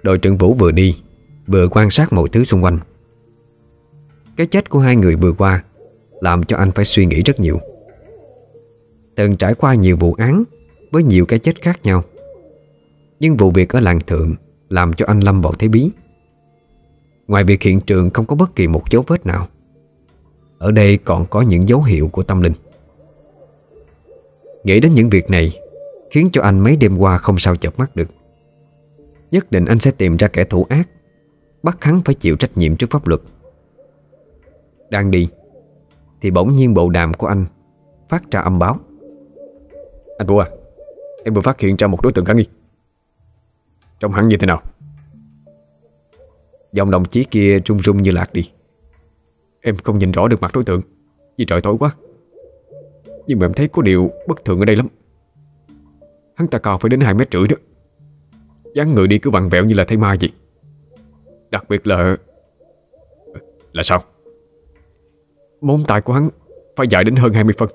Đội 0.03 0.17
trưởng 0.17 0.37
Vũ 0.37 0.53
vừa 0.53 0.71
đi, 0.71 1.01
Vừa 1.47 1.67
quan 1.71 1.89
sát 1.89 2.13
mọi 2.13 2.29
thứ 2.31 2.43
xung 2.43 2.63
quanh. 2.63 2.79
Cái 4.37 4.47
chết 4.47 4.69
của 4.69 4.79
hai 4.79 4.95
người 4.95 5.15
vừa 5.15 5.33
qua, 5.33 5.63
Làm 6.21 6.43
cho 6.43 6.57
anh 6.57 6.71
phải 6.71 6.85
suy 6.85 7.05
nghĩ 7.05 7.21
rất 7.21 7.39
nhiều. 7.39 7.59
Từng 9.15 9.37
trải 9.37 9.53
qua 9.53 9.73
nhiều 9.73 9.97
vụ 9.97 10.13
án 10.13 10.43
với 10.91 11.03
nhiều 11.03 11.25
cái 11.25 11.39
chết 11.39 11.61
khác 11.61 11.79
nhau. 11.83 12.03
Nhưng 13.19 13.37
vụ 13.37 13.51
việc 13.51 13.69
ở 13.69 13.79
làng 13.79 13.99
thượng 13.99 14.35
Làm 14.69 14.93
cho 14.93 15.05
anh 15.05 15.19
lâm 15.19 15.41
vào 15.41 15.53
thế 15.53 15.67
bí. 15.67 15.89
Ngoài 17.27 17.43
việc 17.43 17.61
hiện 17.61 17.81
trường 17.81 18.09
không 18.09 18.25
có 18.25 18.35
bất 18.35 18.55
kỳ 18.55 18.67
một 18.67 18.83
dấu 18.89 19.03
vết 19.07 19.25
nào, 19.25 19.47
Ở 20.57 20.71
đây 20.71 20.97
còn 20.97 21.25
có 21.25 21.41
những 21.41 21.67
dấu 21.67 21.83
hiệu 21.83 22.09
của 22.11 22.23
tâm 22.23 22.41
linh. 22.41 22.53
Nghĩ 24.63 24.79
đến 24.79 24.93
những 24.93 25.09
việc 25.09 25.29
này, 25.29 25.57
Khiến 26.11 26.29
cho 26.33 26.41
anh 26.41 26.59
mấy 26.59 26.75
đêm 26.75 26.97
qua 26.97 27.17
không 27.17 27.39
sao 27.39 27.55
chợp 27.55 27.79
mắt 27.79 27.95
được. 27.95 28.07
Nhất 29.31 29.51
định 29.51 29.65
anh 29.65 29.79
sẽ 29.79 29.91
tìm 29.91 30.17
ra 30.17 30.27
kẻ 30.27 30.43
thủ 30.43 30.65
ác, 30.69 30.89
Bắt 31.63 31.77
hắn 31.83 32.01
phải 32.05 32.15
chịu 32.15 32.35
trách 32.35 32.57
nhiệm 32.57 32.75
trước 32.75 32.87
pháp 32.91 33.07
luật. 33.07 33.21
Đang 34.89 35.11
đi, 35.11 35.27
Thì 36.21 36.31
bỗng 36.31 36.53
nhiên 36.53 36.73
bộ 36.73 36.89
đàm 36.89 37.13
của 37.13 37.27
anh 37.27 37.45
Phát 38.09 38.31
ra 38.31 38.41
âm 38.41 38.59
báo. 38.59 38.79
Anh 40.17 40.27
Vũ 40.27 40.37
à 40.37 40.49
Em 41.23 41.33
vừa 41.33 41.41
phát 41.41 41.59
hiện 41.59 41.75
ra 41.75 41.87
một 41.87 42.01
đối 42.01 42.11
tượng 42.11 42.25
khả 42.25 42.33
nghi. 42.33 42.45
Trông 43.99 44.11
hắn 44.11 44.27
như 44.27 44.37
thế 44.37 44.47
nào? 44.47 44.61
Dòng 46.71 46.91
đồng 46.91 47.05
chí 47.05 47.23
kia 47.23 47.59
rung 47.65 47.83
rung 47.83 48.01
như 48.01 48.11
lạc 48.11 48.33
đi. 48.33 48.49
Em 49.61 49.77
không 49.77 49.97
nhìn 49.97 50.11
rõ 50.11 50.27
được 50.27 50.41
mặt 50.41 50.53
đối 50.53 50.63
tượng, 50.63 50.81
Vì 51.37 51.45
trời 51.45 51.61
tối 51.61 51.75
quá. 51.79 51.95
Nhưng 53.27 53.39
mà 53.39 53.45
em 53.45 53.53
thấy 53.53 53.67
có 53.67 53.81
điều 53.81 54.11
bất 54.27 54.45
thường 54.45 54.59
ở 54.59 54.65
đây 54.65 54.75
lắm. 54.75 54.87
Hắn 56.35 56.47
ta 56.47 56.57
cao 56.57 56.77
phải 56.77 56.89
đến 56.89 56.99
2 56.99 57.13
mét 57.13 57.27
rưỡi 57.31 57.47
đó. 57.47 57.55
Dáng 58.75 58.95
người 58.95 59.07
đi 59.07 59.19
cứ 59.19 59.29
vặn 59.29 59.49
vẹo 59.49 59.63
như 59.63 59.73
là 59.73 59.85
thấy 59.87 59.97
ma 59.97 60.15
vậy. 60.21 60.31
Đặc 61.51 61.69
biệt 61.69 61.87
là 61.87 62.17
Là 63.73 63.83
sao? 63.83 64.03
Móng 65.61 65.83
tay 65.87 66.01
của 66.01 66.13
hắn 66.13 66.29
Phải 66.75 66.87
dài 66.87 67.03
đến 67.03 67.15
hơn 67.15 67.33
20 67.33 67.53
phân. 67.57 67.69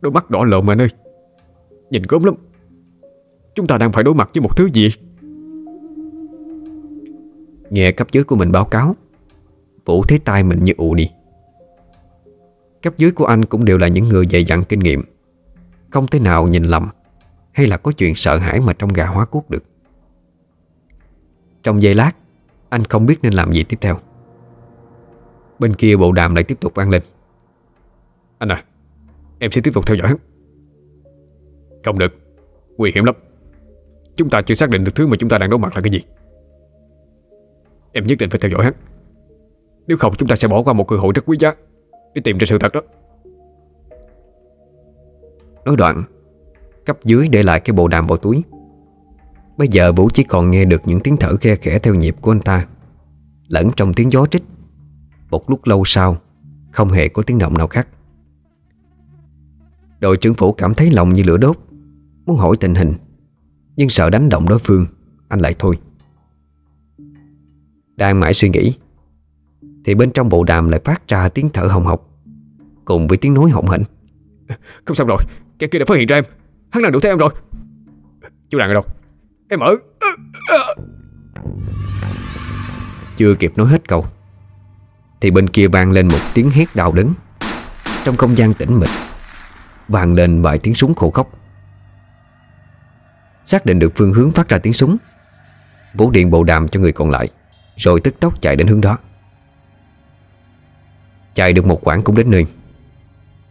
Đôi 0.00 0.12
mắt 0.12 0.30
đỏ 0.30 0.44
lộn 0.44 0.66
mà 0.66 0.74
nơi. 0.74 0.88
Nhìn 1.90 2.02
gớm 2.08 2.24
lắm. 2.24 2.34
Chúng 3.54 3.66
ta 3.66 3.78
đang 3.78 3.92
phải 3.92 4.04
đối 4.04 4.14
mặt 4.14 4.30
với 4.34 4.40
một 4.42 4.56
thứ 4.56 4.68
gì? 4.72 4.88
Nghe 7.70 7.92
cấp 7.92 8.08
dưới 8.12 8.24
của 8.24 8.36
mình 8.36 8.52
báo 8.52 8.64
cáo, 8.64 8.96
Vũ 9.84 10.02
thấy 10.02 10.18
tay 10.18 10.44
mình 10.44 10.64
như 10.64 10.72
ụ 10.76 10.94
đi 10.94 11.10
Cấp 12.82 12.94
dưới 12.96 13.10
của 13.10 13.24
anh 13.24 13.44
cũng 13.44 13.64
đều 13.64 13.78
là 13.78 13.88
những 13.88 14.08
người 14.08 14.26
dày 14.26 14.44
dặn 14.44 14.64
kinh 14.64 14.80
nghiệm. 14.80 15.02
Không 15.90 16.06
thể 16.06 16.20
nào 16.20 16.48
nhìn 16.48 16.64
lầm 16.64 16.88
Hay 17.52 17.66
là 17.66 17.76
có 17.76 17.92
chuyện 17.92 18.14
sợ 18.14 18.38
hãi 18.38 18.60
mà 18.60 18.72
trong 18.72 18.92
gà 18.92 19.06
hóa 19.06 19.24
cuốc 19.24 19.50
được. 19.50 19.64
Trong 21.62 21.82
giây 21.82 21.94
lát, 21.94 22.12
Anh 22.68 22.84
không 22.84 23.06
biết 23.06 23.18
nên 23.22 23.32
làm 23.32 23.52
gì 23.52 23.64
tiếp 23.64 23.76
theo. 23.80 23.98
Bên 25.58 25.74
kia 25.74 25.96
bộ 25.96 26.12
đàm 26.12 26.34
lại 26.34 26.44
tiếp 26.44 26.60
tục 26.60 26.74
vang 26.74 26.90
lên. 26.90 27.02
Anh 28.38 28.48
à 28.48 28.64
Em 29.38 29.50
sẽ 29.50 29.60
tiếp 29.60 29.70
tục 29.74 29.86
theo 29.86 29.96
dõi. 29.96 30.08
hắn 30.08 30.16
không 31.84 31.98
được. 31.98 32.12
Nguy 32.76 32.92
hiểm 32.94 33.04
lắm. 33.04 33.14
Chúng 34.16 34.30
ta 34.30 34.42
chưa 34.42 34.54
xác 34.54 34.70
định 34.70 34.84
được 34.84 34.94
thứ 34.94 35.06
mà 35.06 35.16
chúng 35.20 35.30
ta 35.30 35.38
đang 35.38 35.50
đối 35.50 35.58
mặt 35.58 35.74
là 35.74 35.80
cái 35.80 35.90
gì. 35.90 36.00
Em 37.92 38.06
nhất 38.06 38.18
định 38.18 38.30
phải 38.30 38.40
theo 38.40 38.50
dõi 38.50 38.64
hắn. 38.64 38.72
Nếu 39.86 39.96
không, 39.96 40.14
chúng 40.14 40.28
ta 40.28 40.36
sẽ 40.36 40.48
bỏ 40.48 40.62
qua 40.62 40.72
một 40.72 40.88
cơ 40.88 40.96
hội 40.96 41.12
rất 41.14 41.22
quý 41.26 41.36
giá 41.40 41.54
Để 42.14 42.22
tìm 42.24 42.38
ra 42.38 42.46
sự 42.46 42.58
thật 42.58 42.72
đó. 42.72 42.80
Nói 45.64 45.76
đoạn, 45.76 46.04
Cấp 46.86 46.98
dưới 47.04 47.28
để 47.28 47.42
lại 47.42 47.60
cái 47.60 47.74
bộ 47.74 47.88
đàm 47.88 48.06
vào 48.06 48.16
túi. 48.16 48.42
Bây 49.56 49.68
giờ 49.68 49.92
Vũ 49.92 50.08
chỉ 50.12 50.24
còn 50.24 50.50
nghe 50.50 50.64
được 50.64 50.82
những 50.84 51.00
tiếng 51.00 51.16
thở 51.16 51.36
khe 51.36 51.56
khẽ 51.56 51.78
theo 51.78 51.94
nhịp 51.94 52.16
của 52.20 52.32
anh 52.32 52.40
ta, 52.40 52.66
Lẫn 53.48 53.70
trong 53.76 53.94
tiếng 53.94 54.12
gió 54.12 54.26
trích. 54.26 54.42
Một 55.30 55.50
lúc 55.50 55.60
lâu 55.64 55.82
sau, 55.86 56.16
Không 56.72 56.88
hề 56.88 57.08
có 57.08 57.22
tiếng 57.22 57.38
động 57.38 57.58
nào 57.58 57.66
khác. 57.66 57.88
Đội 60.00 60.16
trưởng 60.16 60.34
phủ 60.34 60.52
cảm 60.52 60.74
thấy 60.74 60.90
lòng 60.90 61.12
như 61.12 61.22
lửa 61.22 61.36
đốt. 61.36 61.58
Muốn 62.28 62.36
hỏi 62.36 62.56
tình 62.60 62.74
hình 62.74 62.94
Nhưng 63.76 63.88
sợ 63.88 64.10
đánh 64.10 64.28
động 64.28 64.48
đối 64.48 64.58
phương 64.58 64.86
Anh 65.28 65.40
lại 65.40 65.54
thôi. 65.58 65.78
Đang 67.96 68.20
mãi 68.20 68.34
suy 68.34 68.48
nghĩ 68.48 68.74
Thì 69.84 69.94
bên 69.94 70.10
trong 70.10 70.28
bộ 70.28 70.44
đàm 70.44 70.68
lại 70.68 70.80
phát 70.84 71.08
ra 71.08 71.28
tiếng 71.28 71.48
thở 71.48 71.66
hồng 71.66 71.84
hộc 71.84 72.10
Cùng 72.84 73.08
với 73.08 73.18
tiếng 73.18 73.34
nói 73.34 73.50
hỗn 73.50 73.66
hỉnh 73.66 73.82
Không 74.84 74.94
xong 74.94 75.08
rồi 75.08 75.18
Kẻ 75.58 75.66
kia 75.66 75.78
đã 75.78 75.84
phát 75.88 75.98
hiện 75.98 76.06
ra 76.06 76.16
em. 76.16 76.24
Hắn 76.70 76.82
đang 76.82 76.92
đuổi 76.92 77.00
theo 77.02 77.12
em 77.12 77.18
rồi? 77.18 77.30
Chú 78.48 78.58
Đàn 78.58 78.68
ở 78.68 78.74
đâu? 78.74 78.84
Em 79.48 79.60
ở. 79.60 79.76
Chưa 83.16 83.34
kịp 83.34 83.52
nói 83.56 83.68
hết 83.68 83.88
câu 83.88 84.06
Thì 85.20 85.30
bên 85.30 85.48
kia 85.48 85.68
vang 85.68 85.90
lên 85.90 86.08
một 86.08 86.20
tiếng 86.34 86.50
hét 86.50 86.76
đau 86.76 86.92
đớn. 86.92 87.12
Trong 88.04 88.16
không 88.16 88.38
gian 88.38 88.54
tĩnh 88.54 88.80
mịch 88.80 88.90
Vang 89.88 90.14
lên 90.14 90.42
vài 90.42 90.58
tiếng 90.58 90.74
súng 90.74 90.94
khổ 90.94 91.10
khóc 91.10 91.38
Xác 93.48 93.66
định 93.66 93.78
được 93.78 93.92
phương 93.96 94.12
hướng 94.12 94.30
phát 94.30 94.48
ra 94.48 94.58
tiếng 94.58 94.72
súng. 94.72 94.96
Vũ 95.94 96.10
điện 96.10 96.30
bộ 96.30 96.44
đàm 96.44 96.68
cho 96.68 96.80
người 96.80 96.92
còn 96.92 97.10
lại, 97.10 97.28
Rồi 97.76 98.00
tức 98.00 98.20
tốc 98.20 98.40
chạy 98.40 98.56
đến 98.56 98.66
hướng 98.66 98.80
đó. 98.80 98.98
Chạy 101.34 101.52
được 101.52 101.66
một 101.66 101.80
quãng 101.84 102.02
cũng 102.02 102.16
đến 102.16 102.30
nơi. 102.30 102.46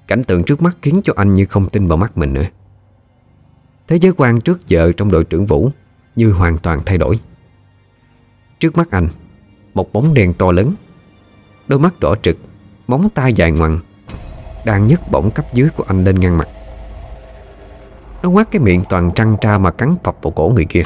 Cảnh 0.07 0.24
tượng 0.24 0.44
trước 0.44 0.61
mắt 0.61 0.78
khiến 0.82 1.02
cho 1.03 1.14
anh 1.15 1.34
như 1.34 1.45
không 1.45 1.69
tin 1.69 1.88
vào 1.88 1.98
mắt 1.98 2.18
mình 2.18 2.34
nữa. 2.34 2.45
Thế 3.88 3.95
giới 3.95 4.14
quan 4.18 4.41
trước 4.41 4.68
giờ 4.68 4.91
trong 4.98 5.11
đội 5.11 5.24
trưởng 5.24 5.45
Vũ 5.45 5.72
Như 6.15 6.32
hoàn 6.32 6.57
toàn 6.57 6.80
thay 6.86 6.98
đổi. 6.98 7.19
Trước 8.60 8.78
mắt 8.78 8.91
anh, 8.91 9.07
Một 9.74 9.94
bóng 9.94 10.14
đèn 10.14 10.34
to 10.34 10.52
lớn, 10.52 10.74
Đôi 11.68 11.80
mắt 11.80 11.99
đỏ 11.99 12.15
trực, 12.22 12.38
Móng 12.88 13.10
tay 13.15 13.34
dài 13.34 13.52
ngoằng, 13.52 13.80
Đang 14.65 14.88
nhấc 14.88 15.11
bổng 15.11 15.32
cấp 15.32 15.45
dưới 15.53 15.69
của 15.69 15.84
anh 15.88 16.03
lên 16.03 16.19
ngăn 16.19 16.38
mặt. 16.38 16.48
Nó 18.23 18.30
quát 18.30 18.52
cái 18.52 18.60
miệng 18.61 18.84
toàn 18.89 19.11
trăng 19.15 19.35
tra 19.41 19.57
Mà 19.57 19.72
cắn 19.72 19.95
phập 20.03 20.18
vào 20.22 20.31
cổ 20.31 20.52
người 20.56 20.65
kia. 20.65 20.84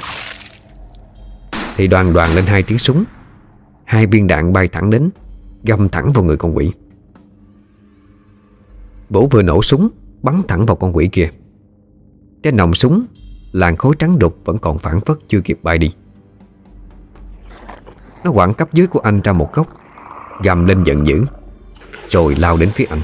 Thì 1.76 1.88
đoàn 1.88 2.14
đoàn 2.14 2.36
lên 2.36 2.45
hai 2.45 2.64
tiếng 2.64 2.80
súng. 2.80 3.03
Hai 3.84 4.08
viên 4.08 4.28
đạn 4.28 4.53
bay 4.53 4.68
thẳng 4.68 4.90
đến, 4.90 5.10
Găm 5.64 5.90
thẳng 5.90 6.12
vào 6.14 6.24
người 6.24 6.38
con 6.38 6.58
quỷ. 6.58 6.72
Bố 9.10 9.28
vừa 9.28 9.41
nổ 9.41 9.62
súng, 9.62 9.90
Bắn 10.22 10.41
thẳng 10.48 10.66
vào 10.66 10.76
con 10.76 10.95
quỷ 10.95 11.10
kia. 11.12 11.30
Trên 12.44 12.58
nòng 12.58 12.74
súng, 12.74 13.06
Làn 13.52 13.78
khối 13.78 13.95
trắng 13.99 14.20
đục 14.20 14.38
vẫn 14.45 14.58
còn 14.58 14.80
phản 14.80 14.99
phất 14.99 15.18
chưa 15.28 15.41
kịp 15.41 15.60
bay 15.64 15.78
đi. 15.78 15.94
Nó 18.24 18.32
quẳng 18.32 18.53
cấp 18.53 18.74
dưới 18.74 18.88
của 18.88 18.99
anh 18.99 19.22
ra 19.22 19.34
một 19.34 19.53
góc, 19.53 19.68
Gầm 20.44 20.66
lên 20.66 20.84
giận 20.84 21.06
dữ, 21.06 21.26
Rồi 22.10 22.36
lao 22.36 22.58
đến 22.58 22.70
phía 22.70 22.86
anh. 22.90 23.02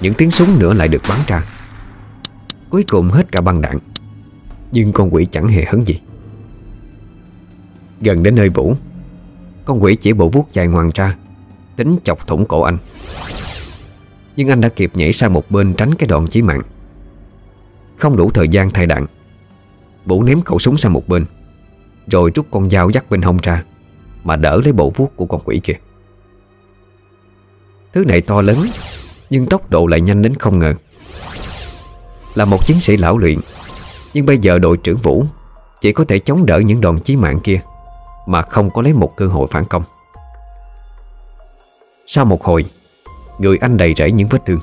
Những 0.00 0.14
tiếng 0.14 0.30
súng 0.30 0.58
nữa 0.58 0.74
lại 0.74 0.88
được 0.88 1.02
bắn 1.08 1.18
ra. 1.26 1.55
Cuối 2.70 2.84
cùng 2.88 3.10
hết 3.10 3.32
cả 3.32 3.40
băng 3.40 3.60
đạn. 3.60 3.78
Nhưng 4.72 4.92
con 4.92 5.14
quỷ 5.14 5.26
chẳng 5.30 5.48
hề 5.48 5.64
hấn 5.64 5.84
gì. 5.84 6.00
Gần 8.00 8.22
đến 8.22 8.34
nơi 8.34 8.48
Vũ, 8.48 8.74
Con 9.64 9.82
quỷ 9.82 9.96
chỉ 9.96 10.12
bộ 10.12 10.28
vuốt 10.28 10.52
dài 10.52 10.66
ngoằn 10.66 10.90
ra, 10.94 11.16
Tính 11.76 11.96
chọc 12.04 12.26
thủng 12.26 12.44
cổ 12.46 12.62
anh. 12.62 12.78
Nhưng 14.36 14.48
anh 14.48 14.60
đã 14.60 14.68
kịp 14.68 14.92
nhảy 14.94 15.12
sang 15.12 15.32
một 15.32 15.50
bên 15.50 15.74
tránh 15.74 15.94
cái 15.94 16.06
đòn 16.08 16.26
chí 16.26 16.42
mạng. 16.42 16.60
Không 17.96 18.16
đủ 18.16 18.30
thời 18.30 18.48
gian 18.48 18.70
thay 18.70 18.86
đạn, 18.86 19.06
Vũ 20.04 20.22
ném 20.22 20.40
khẩu 20.40 20.58
súng 20.58 20.76
sang 20.76 20.92
một 20.92 21.08
bên, 21.08 21.24
Rồi 22.06 22.30
rút 22.34 22.46
con 22.50 22.70
dao 22.70 22.90
dắt 22.90 23.10
bên 23.10 23.22
hông 23.22 23.38
ra, 23.42 23.64
Mà 24.24 24.36
đỡ 24.36 24.60
lấy 24.64 24.72
bộ 24.72 24.92
vuốt 24.96 25.16
của 25.16 25.26
con 25.26 25.40
quỷ 25.44 25.60
kia. 25.64 25.76
Thứ 27.92 28.04
này 28.04 28.20
to 28.20 28.42
lớn, 28.42 28.58
Nhưng 29.30 29.46
tốc 29.46 29.70
độ 29.70 29.86
lại 29.86 30.00
nhanh 30.00 30.22
đến 30.22 30.34
không 30.34 30.58
ngờ. 30.58 30.74
Là 32.36 32.44
một 32.44 32.66
chiến 32.66 32.80
sĩ 32.80 32.96
lão 32.96 33.18
luyện. 33.18 33.40
Nhưng 34.14 34.26
bây 34.26 34.38
giờ 34.38 34.58
đội 34.58 34.76
trưởng 34.76 34.96
Vũ 34.96 35.24
Chỉ 35.80 35.92
có 35.92 36.04
thể 36.04 36.18
chống 36.18 36.46
đỡ 36.46 36.58
những 36.58 36.80
đòn 36.80 36.98
chí 36.98 37.16
mạng 37.16 37.40
kia 37.40 37.60
Mà 38.26 38.42
không 38.42 38.70
có 38.70 38.82
lấy 38.82 38.92
một 38.92 39.16
cơ 39.16 39.26
hội 39.26 39.48
phản 39.50 39.64
công. 39.64 39.82
Sau 42.06 42.24
một 42.24 42.44
hồi, 42.44 42.64
Người 43.38 43.58
anh 43.60 43.76
đầy 43.76 43.94
rẫy 43.96 44.12
những 44.12 44.28
vết 44.28 44.38
thương. 44.46 44.60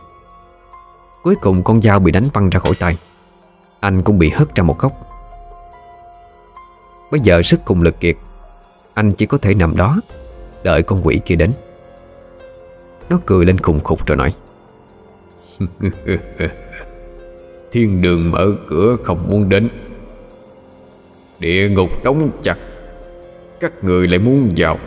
Cuối 1.24 1.36
cùng 1.36 1.64
con 1.64 1.82
dao 1.82 2.00
bị 2.00 2.12
đánh 2.12 2.30
văng 2.34 2.50
ra 2.50 2.60
khỏi 2.60 2.74
tay. 2.80 2.98
Anh 3.80 4.04
cũng 4.04 4.20
bị 4.20 4.30
hất 4.30 4.56
ra 4.56 4.64
một 4.64 4.80
góc. 4.80 4.94
Bây 7.12 7.20
giờ 7.20 7.42
sức 7.42 7.60
cùng 7.66 7.82
lực 7.82 8.00
kiệt, 8.00 8.18
Anh 8.94 9.12
chỉ 9.12 9.26
có 9.26 9.38
thể 9.38 9.54
nằm 9.54 9.76
đó, 9.76 9.98
Đợi 10.64 10.84
con 10.84 11.08
quỷ 11.08 11.22
kia 11.26 11.36
đến. 11.36 11.52
Nó 13.10 13.20
cười 13.26 13.46
lên 13.46 13.58
khùng 13.58 13.84
khục 13.84 14.06
rồi 14.06 14.18
nói. 14.18 14.34
Thiên 17.74 18.02
đường 18.02 18.32
mở 18.32 18.48
cửa 18.70 18.98
không 19.04 19.28
muốn 19.30 19.50
đến. 19.50 19.70
Địa 21.40 21.70
ngục 21.70 22.04
đóng 22.04 22.30
chặt, 22.44 22.58
Các 23.60 23.84
người 23.84 24.08
lại 24.08 24.20
muốn 24.20 24.54
vào. 24.58 24.80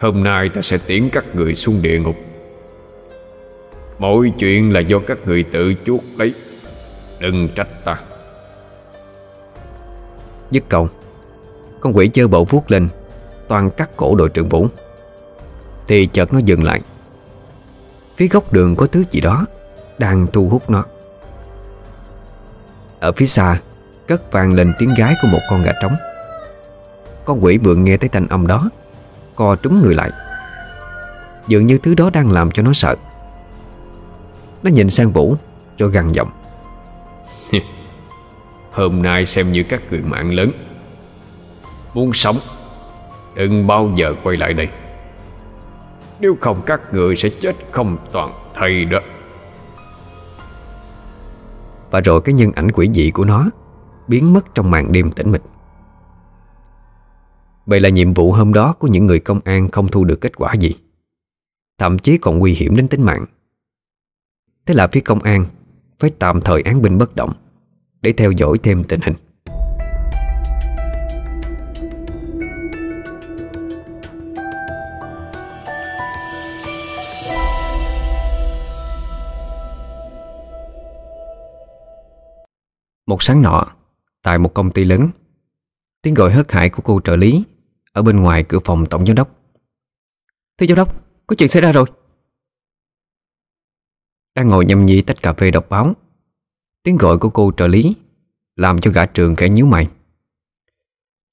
Hôm 0.00 0.24
nay 0.24 0.48
ta 0.48 0.62
sẽ 0.62 0.78
tiễn 0.86 1.08
các 1.12 1.24
người 1.34 1.54
xuống 1.54 1.82
địa 1.82 1.98
ngục. 1.98 2.16
Mọi 3.98 4.32
chuyện 4.38 4.72
là 4.72 4.80
do 4.80 4.98
các 4.98 5.18
người 5.26 5.42
tự 5.42 5.74
chuốc 5.84 6.04
lấy, 6.18 6.34
Đừng 7.20 7.48
trách 7.54 7.84
ta. 7.84 8.00
Dứt 10.50 10.64
câu 10.68 10.88
Con 11.80 11.96
quỷ 11.96 12.08
chơi 12.08 12.26
bộ 12.26 12.44
vuốt 12.44 12.70
lên, 12.70 12.88
Toàn 13.48 13.70
cắt 13.70 13.96
cổ 13.96 14.14
đội 14.14 14.28
trưởng 14.28 14.48
Vũ. 14.48 14.66
Thì 15.88 16.06
chợt 16.06 16.32
nó 16.32 16.38
dừng 16.38 16.64
lại. 16.64 16.80
Phía 18.16 18.28
góc 18.28 18.52
đường 18.52 18.76
có 18.76 18.86
thứ 18.86 19.04
gì 19.10 19.20
đó. 19.20 19.46
Đang 19.98 20.26
thu 20.26 20.48
hút 20.48 20.70
nó. 20.70 20.84
Ở 23.00 23.12
phía 23.12 23.26
xa, 23.26 23.60
Cất 24.06 24.32
vang 24.32 24.52
lên 24.52 24.74
tiếng 24.78 24.94
gái 24.98 25.14
của 25.22 25.28
một 25.28 25.40
con 25.50 25.62
gà 25.62 25.72
trống. 25.82 25.96
Con 27.24 27.44
quỷ 27.44 27.58
vừa 27.58 27.74
nghe 27.74 27.96
thấy 27.96 28.08
thanh 28.08 28.26
âm 28.26 28.46
đó, 28.46 28.70
Co 29.34 29.56
trúng 29.56 29.82
người 29.82 29.94
lại. 29.94 30.10
Dường 31.46 31.66
như 31.66 31.78
thứ 31.78 31.94
đó 31.94 32.10
đang 32.12 32.30
làm 32.30 32.50
cho 32.50 32.62
nó 32.62 32.72
sợ. 32.72 32.96
Nó 34.62 34.70
nhìn 34.70 34.90
sang 34.90 35.10
Vũ, 35.10 35.36
Rồi 35.78 35.90
gằn 35.90 36.12
giọng. 36.12 36.30
Hôm 38.72 39.02
nay 39.02 39.26
xem 39.26 39.52
như 39.52 39.62
các 39.62 39.82
người 39.90 40.00
mạng 40.00 40.34
lớn. 40.34 40.50
Muốn 41.94 42.12
sống, 42.12 42.36
Đừng 43.34 43.66
bao 43.66 43.92
giờ 43.96 44.14
quay 44.22 44.36
lại 44.36 44.54
đây. 44.54 44.68
Nếu 46.20 46.36
không 46.40 46.60
các 46.66 46.94
người 46.94 47.16
sẽ 47.16 47.28
chết 47.28 47.56
không 47.70 47.96
toàn 48.12 48.32
thây 48.54 48.84
đó. 48.84 48.98
Và 51.90 52.00
rồi 52.00 52.20
cái 52.20 52.32
nhân 52.32 52.52
ảnh 52.52 52.70
quỷ 52.72 52.90
dị 52.94 53.10
của 53.10 53.24
nó 53.24 53.50
Biến 54.08 54.32
mất 54.32 54.54
trong 54.54 54.70
màn 54.70 54.92
đêm 54.92 55.10
tĩnh 55.10 55.32
mịch. 55.32 55.42
Vậy 57.66 57.80
là 57.80 57.88
nhiệm 57.88 58.14
vụ 58.14 58.32
hôm 58.32 58.52
đó 58.52 58.72
của 58.72 58.88
những 58.88 59.06
người 59.06 59.20
công 59.20 59.40
an 59.44 59.70
không 59.70 59.88
thu 59.88 60.04
được 60.04 60.20
kết 60.20 60.36
quả 60.36 60.54
gì. 60.54 60.74
Thậm 61.78 61.98
chí 61.98 62.18
còn 62.18 62.38
nguy 62.38 62.54
hiểm 62.54 62.76
đến 62.76 62.88
tính 62.88 63.02
mạng. 63.02 63.26
Thế 64.66 64.74
là 64.74 64.86
phía 64.86 65.00
công 65.00 65.18
an 65.18 65.46
Phải 65.98 66.10
tạm 66.18 66.40
thời 66.40 66.62
án 66.62 66.82
binh 66.82 66.98
bất 66.98 67.16
động 67.16 67.32
Để 68.00 68.12
theo 68.12 68.30
dõi 68.30 68.58
thêm 68.62 68.84
tình 68.84 69.00
hình. 69.00 69.14
Một 83.06 83.22
sáng 83.22 83.42
nọ 83.42 83.76
Tại 84.22 84.38
một 84.38 84.54
công 84.54 84.70
ty 84.70 84.84
lớn 84.84 85.08
Tiếng 86.02 86.14
gọi 86.14 86.32
hớt 86.32 86.52
hải 86.52 86.70
của 86.70 86.82
cô 86.82 87.00
trợ 87.04 87.16
lý 87.16 87.44
Ở 87.92 88.02
bên 88.02 88.20
ngoài 88.20 88.44
cửa 88.48 88.58
phòng 88.64 88.86
tổng 88.90 89.06
giám 89.06 89.16
đốc. 89.16 89.40
Thưa 90.58 90.66
giám 90.66 90.76
đốc, 90.76 91.04
có 91.26 91.36
chuyện 91.38 91.48
xảy 91.48 91.62
ra 91.62 91.72
rồi. 91.72 91.86
Đang 94.34 94.48
ngồi 94.48 94.64
nhâm 94.64 94.86
nhi 94.86 95.02
tách 95.02 95.22
cà 95.22 95.32
phê 95.32 95.50
đọc 95.50 95.66
báo 95.70 95.94
Tiếng 96.82 96.96
gọi 96.96 97.18
của 97.18 97.30
cô 97.30 97.52
trợ 97.56 97.66
lý 97.66 97.96
Làm 98.56 98.80
cho 98.80 98.90
gã 98.90 99.06
trường 99.06 99.36
kẻ 99.36 99.48
nhíu 99.48 99.66
mày. 99.66 99.88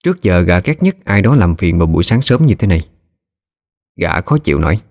Trước 0.03 0.21
giờ 0.21 0.41
gã 0.41 0.59
ghét 0.59 0.83
nhất 0.83 0.97
ai 1.03 1.21
đó 1.21 1.35
làm 1.35 1.55
phiền 1.55 1.77
vào 1.77 1.87
buổi 1.87 2.03
sáng 2.03 2.21
sớm 2.21 2.45
như 2.45 2.55
thế 2.55 2.67
này. 2.67 2.89
Gã 3.95 4.21
khó 4.21 4.37
chịu 4.37 4.59
nói 4.59 4.81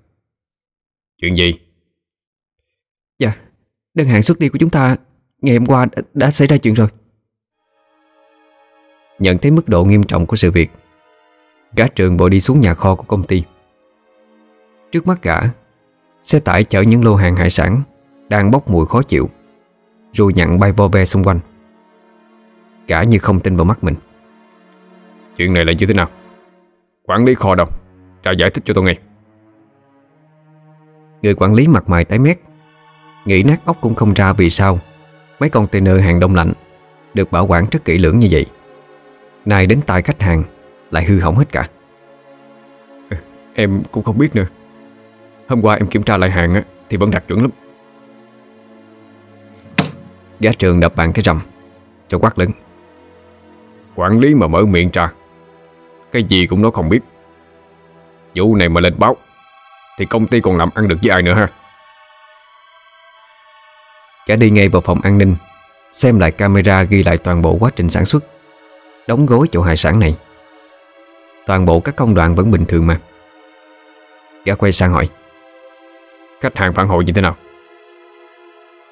Chuyện 1.16 1.36
gì? 1.36 1.54
Dạ, 3.18 3.36
đơn 3.94 4.08
hàng 4.08 4.22
xuất 4.22 4.38
đi 4.38 4.48
của 4.48 4.58
chúng 4.58 4.70
ta 4.70 4.96
Ngày 5.42 5.56
hôm 5.56 5.66
qua 5.66 5.86
đã, 5.96 6.02
đã 6.14 6.30
xảy 6.30 6.48
ra 6.48 6.56
chuyện 6.56 6.74
rồi. 6.74 6.88
Nhận 9.18 9.38
thấy 9.38 9.50
mức 9.50 9.68
độ 9.68 9.84
nghiêm 9.84 10.02
trọng 10.02 10.26
của 10.26 10.36
sự 10.36 10.50
việc 10.50 10.70
Gã 11.76 11.86
trường 11.86 12.16
bộ 12.16 12.28
đi 12.28 12.40
xuống 12.40 12.60
nhà 12.60 12.74
kho 12.74 12.94
của 12.94 13.02
công 13.02 13.22
ty. 13.22 13.42
Trước 14.92 15.06
mắt 15.06 15.22
gã 15.22 15.36
Xe 16.22 16.40
tải 16.40 16.64
chở 16.64 16.80
những 16.80 17.04
lô 17.04 17.14
hàng 17.14 17.36
hải 17.36 17.50
sản 17.50 17.82
Đang 18.28 18.50
bốc 18.50 18.70
mùi 18.70 18.86
khó 18.86 19.02
chịu 19.02 19.30
Rồi 20.12 20.32
nhặn 20.32 20.60
bay 20.60 20.72
vo 20.72 20.88
ve 20.88 21.04
xung 21.04 21.24
quanh. 21.24 21.40
Gã 22.86 23.02
như 23.02 23.18
không 23.18 23.40
tin 23.40 23.56
vào 23.56 23.64
mắt 23.64 23.84
mình. 23.84 23.94
Chuyện 25.36 25.52
này 25.52 25.64
là 25.64 25.72
như 25.72 25.86
thế 25.86 25.94
nào? 25.94 26.08
Quản 27.06 27.24
lý 27.24 27.34
kho 27.34 27.54
đâu? 27.54 27.66
Ra 28.22 28.32
giải 28.32 28.50
thích 28.50 28.64
cho 28.64 28.74
tôi 28.74 28.84
nghe 28.84 28.94
Người 31.22 31.34
quản 31.34 31.54
lý 31.54 31.68
mặt 31.68 31.88
mày 31.88 32.04
tái 32.04 32.18
mét 32.18 32.40
Nghĩ 33.24 33.42
nát 33.42 33.60
óc 33.64 33.76
cũng 33.80 33.94
không 33.94 34.14
ra 34.14 34.32
vì 34.32 34.50
sao 34.50 34.78
Mấy 35.40 35.48
container 35.48 36.00
hàng 36.00 36.20
đông 36.20 36.34
lạnh 36.34 36.52
Được 37.14 37.32
bảo 37.32 37.46
quản 37.46 37.66
rất 37.70 37.84
kỹ 37.84 37.98
lưỡng 37.98 38.18
như 38.18 38.28
vậy. 38.30 38.46
Nay 39.44 39.66
đến 39.66 39.80
tay 39.86 40.02
khách 40.02 40.22
hàng 40.22 40.44
Lại 40.90 41.04
hư 41.04 41.20
hỏng 41.20 41.36
hết 41.36 41.52
cả. 41.52 41.68
Em 43.54 43.82
cũng 43.90 44.04
không 44.04 44.18
biết 44.18 44.36
nữa. 44.36 44.46
Hôm 45.48 45.62
qua 45.62 45.74
em 45.74 45.86
kiểm 45.86 46.02
tra 46.02 46.16
lại 46.16 46.30
hàng 46.30 46.54
á, 46.54 46.62
Thì 46.88 46.96
vẫn 46.96 47.10
đạt 47.10 47.28
chuẩn 47.28 47.40
lắm. 47.40 47.50
Giá 50.40 50.50
trường 50.58 50.80
đập 50.80 50.96
bàn 50.96 51.12
cái 51.12 51.22
rầm 51.24 51.40
Cho 52.08 52.18
quát 52.18 52.38
lớn. 52.38 52.50
Quản 53.94 54.20
lý 54.20 54.34
mà 54.34 54.46
mở 54.46 54.62
miệng 54.62 54.90
ra 54.92 55.12
Cái 56.12 56.24
gì 56.24 56.46
cũng 56.46 56.62
nó 56.62 56.70
không 56.70 56.88
biết. 56.88 57.00
Vụ 58.34 58.54
này 58.54 58.68
mà 58.68 58.80
lên 58.80 58.94
báo 58.98 59.16
Thì 59.98 60.04
công 60.04 60.26
ty 60.26 60.40
còn 60.40 60.56
làm 60.56 60.68
ăn 60.74 60.88
được 60.88 60.96
với 61.02 61.10
ai 61.10 61.22
nữa 61.22 61.34
ha 61.34 61.48
Cả 64.30 64.36
đi 64.36 64.50
ngay 64.50 64.68
vào 64.68 64.80
phòng 64.80 65.00
an 65.00 65.18
ninh 65.18 65.36
Xem 65.92 66.18
lại 66.18 66.30
camera 66.30 66.82
ghi 66.82 67.02
lại 67.02 67.18
toàn 67.18 67.42
bộ 67.42 67.56
quá 67.60 67.70
trình 67.76 67.90
sản 67.90 68.04
xuất 68.04 68.24
Đóng 69.06 69.26
gối 69.26 69.46
chỗ 69.52 69.62
hải 69.62 69.76
sản 69.76 69.98
này. 69.98 70.16
Toàn 71.46 71.66
bộ 71.66 71.80
các 71.80 71.96
công 71.96 72.14
đoạn 72.14 72.34
vẫn 72.34 72.50
bình 72.50 72.64
thường 72.64 72.86
mà. 72.86 73.00
Gã 74.44 74.54
quay 74.54 74.72
sang 74.72 74.92
hỏi 74.92 75.08
Khách 76.40 76.56
hàng 76.56 76.74
phản 76.74 76.88
hồi 76.88 77.04
như 77.04 77.12
thế 77.12 77.22
nào? 77.22 77.36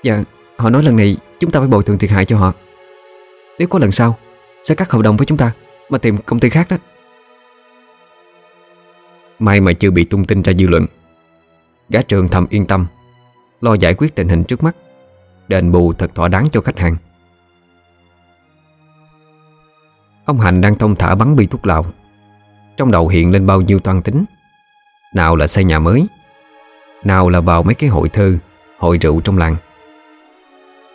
Dạ 0.03 0.23
Họ 0.57 0.71
nói 0.71 0.83
lần 0.83 0.97
này 0.97 1.17
chúng 1.41 1.51
ta 1.51 1.61
phải 1.61 1.69
bồi 1.69 1.83
thường 1.83 1.99
thiệt 1.99 2.11
hại 2.11 2.25
cho 2.25 2.39
họ. 2.39 2.53
Nếu 3.59 3.69
có 3.69 3.79
lần 3.79 3.93
sau 3.93 4.19
Sẽ 4.63 4.75
cắt 4.75 4.91
hợp 4.91 5.03
đồng 5.03 5.17
với 5.17 5.27
chúng 5.27 5.39
ta 5.39 5.53
Mà 5.89 5.99
tìm 5.99 6.19
công 6.19 6.41
ty 6.41 6.51
khác 6.51 6.67
đó. 6.71 6.77
May 9.39 9.61
mà 9.61 9.73
chưa 9.73 9.91
bị 9.91 10.05
tung 10.05 10.25
tin 10.25 10.43
ra 10.43 10.53
dư 10.53 10.67
luận 10.67 10.87
Gã 11.89 12.03
trường 12.03 12.29
thầm 12.29 12.47
yên 12.51 12.67
tâm 12.67 12.87
Lo 13.61 13.75
giải 13.75 13.95
quyết 13.95 14.15
tình 14.15 14.29
hình 14.29 14.45
trước 14.45 14.63
mắt 14.63 14.77
Đền 15.49 15.73
bù 15.73 15.93
thật 15.93 16.15
thỏa 16.15 16.29
đáng 16.29 16.49
cho 16.53 16.61
khách 16.61 16.79
hàng. 16.79 16.97
Ông 20.25 20.39
Hành 20.39 20.61
đang 20.61 20.79
thông 20.79 20.97
thả 20.97 21.15
bắn 21.15 21.37
bi 21.37 21.47
thuốc 21.47 21.67
lào. 21.67 21.87
Trong 22.77 22.91
đầu 22.91 23.09
hiện 23.09 23.33
lên 23.33 23.47
bao 23.47 23.61
nhiêu 23.61 23.79
toan 23.79 24.03
tính. 24.03 24.25
Nào 25.15 25.37
là 25.37 25.47
xây 25.47 25.65
nhà 25.65 25.79
mới, 25.79 26.07
Nào 27.05 27.29
là 27.29 27.41
vào 27.41 27.63
mấy 27.63 27.75
cái 27.75 27.91
hội 27.91 28.09
thơ, 28.09 28.39
Hội 28.79 28.99
rượu 28.99 29.21
trong 29.21 29.39
làng. 29.39 29.57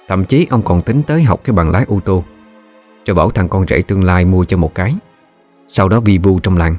Thậm 0.07 0.25
chí 0.25 0.47
ông 0.49 0.61
còn 0.61 0.81
tính 0.81 1.03
tới 1.07 1.23
học 1.23 1.41
cái 1.43 1.53
bằng 1.53 1.71
lái 1.71 1.85
ô 1.87 1.99
tô 2.05 2.23
Rồi 3.05 3.15
bảo 3.15 3.29
thằng 3.29 3.49
con 3.49 3.65
rể 3.67 3.81
tương 3.81 4.03
lai 4.03 4.25
mua 4.25 4.45
cho 4.45 4.57
một 4.57 4.75
cái, 4.75 4.95
Sau 5.67 5.89
đó 5.89 5.99
vi 5.99 6.17
vu 6.17 6.39
trong 6.39 6.57
làng. 6.57 6.75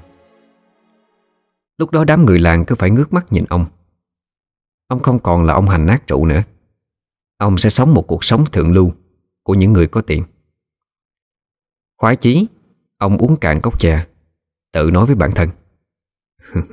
Lúc 1.78 1.90
đó 1.90 2.04
đám 2.04 2.24
người 2.26 2.38
làng 2.38 2.64
cứ 2.64 2.74
phải 2.74 2.90
ngước 2.90 3.12
mắt 3.12 3.32
nhìn 3.32 3.44
ông. 3.48 3.66
Ông 4.88 5.02
không 5.02 5.18
còn 5.18 5.44
là 5.44 5.54
ông 5.54 5.68
hành 5.68 5.86
nát 5.86 6.06
trụ 6.06 6.26
nữa. 6.26 6.42
Ông 7.44 7.58
sẽ 7.58 7.70
sống 7.70 7.94
một 7.94 8.04
cuộc 8.08 8.24
sống 8.24 8.44
thượng 8.52 8.72
lưu 8.72 8.92
Của 9.42 9.54
những 9.54 9.72
người 9.72 9.86
có 9.86 10.02
tiền. 10.02 10.24
Khoái 11.96 12.16
chí, 12.16 12.46
Ông 12.98 13.18
uống 13.18 13.36
cạn 13.36 13.60
cốc 13.62 13.80
chè 13.80 14.06
Tự 14.72 14.90
nói 14.92 15.06
với 15.06 15.14
bản 15.14 15.30
thân. 15.34 15.50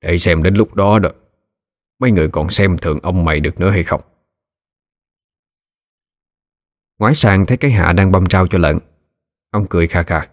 Để 0.00 0.18
xem 0.18 0.42
đến 0.42 0.54
lúc 0.54 0.74
đó 0.74 0.98
đó, 0.98 1.10
Mấy 1.98 2.10
người 2.10 2.28
còn 2.32 2.50
xem 2.50 2.76
thường 2.78 2.98
ông 3.02 3.24
mày 3.24 3.40
được 3.40 3.60
nữa 3.60 3.70
hay 3.70 3.84
không? 3.84 4.00
Ngoái 6.98 7.14
sang 7.14 7.46
thấy 7.46 7.56
cái 7.56 7.70
hạ 7.70 7.92
đang 7.92 8.12
băm 8.12 8.26
trao 8.26 8.46
cho 8.46 8.58
lợn. 8.58 8.78
Ông 9.50 9.66
cười 9.70 9.86
kha 9.86 10.02
kha. 10.02 10.28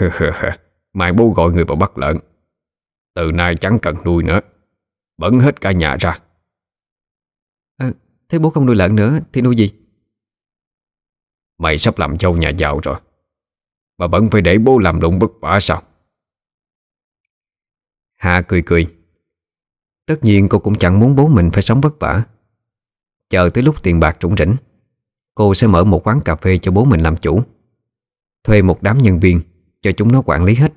Mai 0.92 1.12
bố 1.12 1.30
gọi 1.30 1.52
người 1.52 1.64
vào 1.64 1.76
bắt 1.76 1.98
lợn. 1.98 2.18
Từ 3.14 3.32
nay 3.32 3.56
chẳng 3.56 3.78
cần 3.82 3.96
nuôi 4.04 4.22
nữa. 4.22 4.40
Bẩn 5.16 5.40
hết 5.40 5.60
cả 5.60 5.72
nhà 5.72 5.96
ra. 6.00 6.20
Thế 8.28 8.38
bố 8.38 8.50
không 8.50 8.66
nuôi 8.66 8.76
lợn 8.76 8.96
nữa 8.96 9.18
Thì 9.32 9.40
nuôi 9.40 9.56
gì? 9.56 9.72
Mày 11.58 11.78
sắp 11.78 11.98
làm 11.98 12.18
châu 12.18 12.36
nhà 12.36 12.48
giàu 12.48 12.80
rồi. 12.82 13.00
Mà 13.98 14.06
vẫn 14.06 14.30
phải 14.30 14.42
để 14.42 14.58
bố 14.58 14.78
làm 14.78 15.00
lụng 15.00 15.18
vất 15.18 15.30
vả 15.40 15.58
sao? 15.60 15.82
Hạ 18.14 18.42
cười 18.48 18.62
cười. 18.66 18.94
Tất 20.06 20.24
nhiên 20.24 20.48
cô 20.48 20.58
cũng 20.58 20.74
chẳng 20.74 21.00
muốn 21.00 21.16
bố 21.16 21.28
mình 21.28 21.50
phải 21.52 21.62
sống 21.62 21.80
vất 21.80 22.00
vả. 22.00 22.24
Chờ 23.30 23.48
tới 23.54 23.62
lúc 23.62 23.82
tiền 23.82 24.00
bạc 24.00 24.16
trũng 24.20 24.36
rỉnh 24.36 24.56
Cô 25.34 25.54
sẽ 25.54 25.66
mở 25.66 25.84
một 25.84 26.06
quán 26.06 26.20
cà 26.24 26.36
phê 26.36 26.58
cho 26.58 26.72
bố 26.72 26.84
mình 26.84 27.00
làm 27.00 27.16
chủ. 27.16 27.42
Thuê 28.44 28.62
một 28.62 28.82
đám 28.82 28.98
nhân 28.98 29.20
viên 29.20 29.40
Cho 29.80 29.92
chúng 29.92 30.12
nó 30.12 30.22
quản 30.22 30.44
lý 30.44 30.54
hết. 30.54 30.72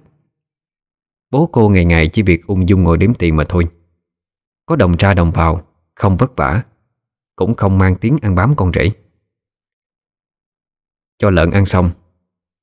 Bố 1.31 1.49
cô 1.51 1.69
ngày 1.69 1.85
ngày 1.85 2.07
chỉ 2.07 2.21
việc 2.21 2.47
ung 2.47 2.69
dung 2.69 2.83
ngồi 2.83 2.97
đếm 2.97 3.13
tiền 3.13 3.35
mà 3.35 3.43
thôi. 3.49 3.67
Có 4.65 4.75
đồng 4.75 4.95
ra 4.99 5.13
đồng 5.13 5.31
vào 5.31 5.67
Không 5.95 6.17
vất 6.17 6.35
vả 6.35 6.63
Cũng 7.35 7.55
không 7.55 7.77
mang 7.77 7.95
tiếng 7.95 8.17
ăn 8.21 8.35
bám 8.35 8.55
con 8.55 8.71
rể. 8.73 8.91
Cho 11.17 11.29
lợn 11.29 11.51
ăn 11.51 11.65
xong 11.65 11.91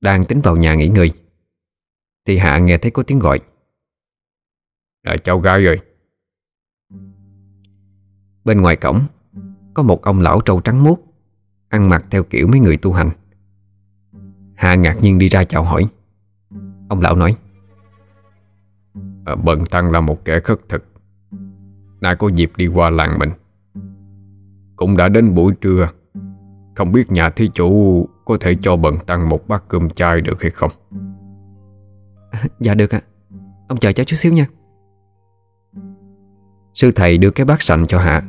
Đang 0.01 0.25
tính 0.25 0.41
vào 0.41 0.55
nhà 0.55 0.75
nghỉ 0.75 0.87
ngơi 0.87 1.11
Thì 2.25 2.37
Hạ 2.37 2.57
nghe 2.57 2.77
thấy 2.77 2.91
có 2.91 3.03
tiếng 3.03 3.19
gọi. 3.19 3.39
Là 5.03 5.17
cháu 5.17 5.39
gái 5.39 5.63
rồi 5.63 5.79
Bên 8.43 8.61
ngoài 8.61 8.75
cổng 8.75 9.05
Có 9.73 9.83
một 9.83 10.01
ông 10.01 10.21
lão 10.21 10.41
trâu 10.41 10.61
trắng 10.61 10.83
muốt 10.83 11.09
Ăn 11.69 11.89
mặc 11.89 12.05
theo 12.09 12.23
kiểu 12.23 12.47
mấy 12.47 12.59
người 12.59 12.77
tu 12.77 12.93
hành. 12.93 13.09
Hạ 14.55 14.75
ngạc 14.75 14.97
nhiên 15.01 15.19
đi 15.19 15.29
ra 15.29 15.43
chào 15.43 15.63
hỏi. 15.63 15.87
Ông 16.89 17.01
lão 17.01 17.15
nói 17.15 17.37
à, 19.25 19.35
Bần 19.35 19.65
Tăng 19.65 19.91
là 19.91 20.01
một 20.01 20.25
kẻ 20.25 20.39
khất 20.39 20.59
thực. 20.69 20.85
Nay 22.01 22.15
có 22.15 22.27
dịp 22.27 22.51
đi 22.57 22.67
qua 22.67 22.89
làng 22.89 23.19
mình 23.19 23.29
cũng 24.79 24.97
đã 24.97 25.09
đến 25.09 25.33
buổi 25.33 25.53
trưa. 25.61 25.89
Không 26.75 26.91
biết 26.91 27.11
nhà 27.11 27.29
thí 27.29 27.49
chủ 27.53 28.05
Có 28.25 28.37
thể 28.39 28.55
cho 28.61 28.75
Bần 28.75 28.97
Tăng 29.07 29.29
một 29.29 29.47
bát 29.47 29.63
cơm 29.67 29.89
chai 29.89 30.21
được 30.21 30.41
hay 30.41 30.51
không? 30.51 30.71
Dạ 32.59 32.73
được 32.73 32.95
ạ. 32.95 33.01
Ông 33.67 33.77
chờ 33.77 33.91
cháu 33.91 34.03
chút 34.03 34.15
xíu 34.15 34.33
nha. 34.33 34.47
Sư 36.73 36.91
thầy 36.95 37.17
đưa 37.17 37.31
cái 37.31 37.45
bát 37.45 37.61
sành 37.61 37.87
cho 37.87 37.99
Hạ. 37.99 38.23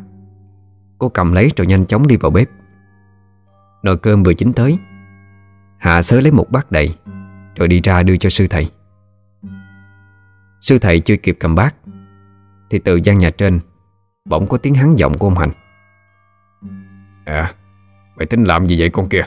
Cô 0.99 1.09
cầm 1.09 1.33
lấy 1.33 1.51
rồi 1.57 1.67
nhanh 1.67 1.87
chóng 1.87 2.07
đi 2.07 2.17
vào 2.17 2.31
bếp. 2.31 2.49
Nồi 3.83 3.97
cơm 3.97 4.23
vừa 4.23 4.35
chín 4.35 4.53
tới. 4.53 4.79
Hạ 5.79 6.03
sớ 6.03 6.21
lấy 6.21 6.33
một 6.33 6.51
bát 6.51 6.73
đầy, 6.73 6.95
Rồi 7.57 7.69
đi 7.69 7.81
ra 7.81 8.03
đưa 8.03 8.17
cho 8.17 8.29
sư 8.29 8.47
thầy. 8.51 8.71
Sư 10.61 10.79
thầy 10.79 11.01
chưa 11.01 11.17
kịp 11.17 11.37
cầm 11.41 11.55
bát, 11.55 11.77
Thì 12.71 12.79
từ 12.79 12.97
gian 12.97 13.19
nhà 13.19 13.31
trên 13.31 13.61
Bỗng 14.25 14.47
có 14.47 14.59
tiếng 14.59 14.75
hắn 14.75 14.99
giọng 14.99 15.19
của 15.19 15.27
ông 15.27 15.39
Hành. 15.39 15.51
À 17.25 17.55
Mày 18.17 18.27
tính 18.27 18.45
làm 18.45 18.67
gì 18.67 18.81
vậy 18.81 18.91
con 18.91 19.09
kia 19.09 19.27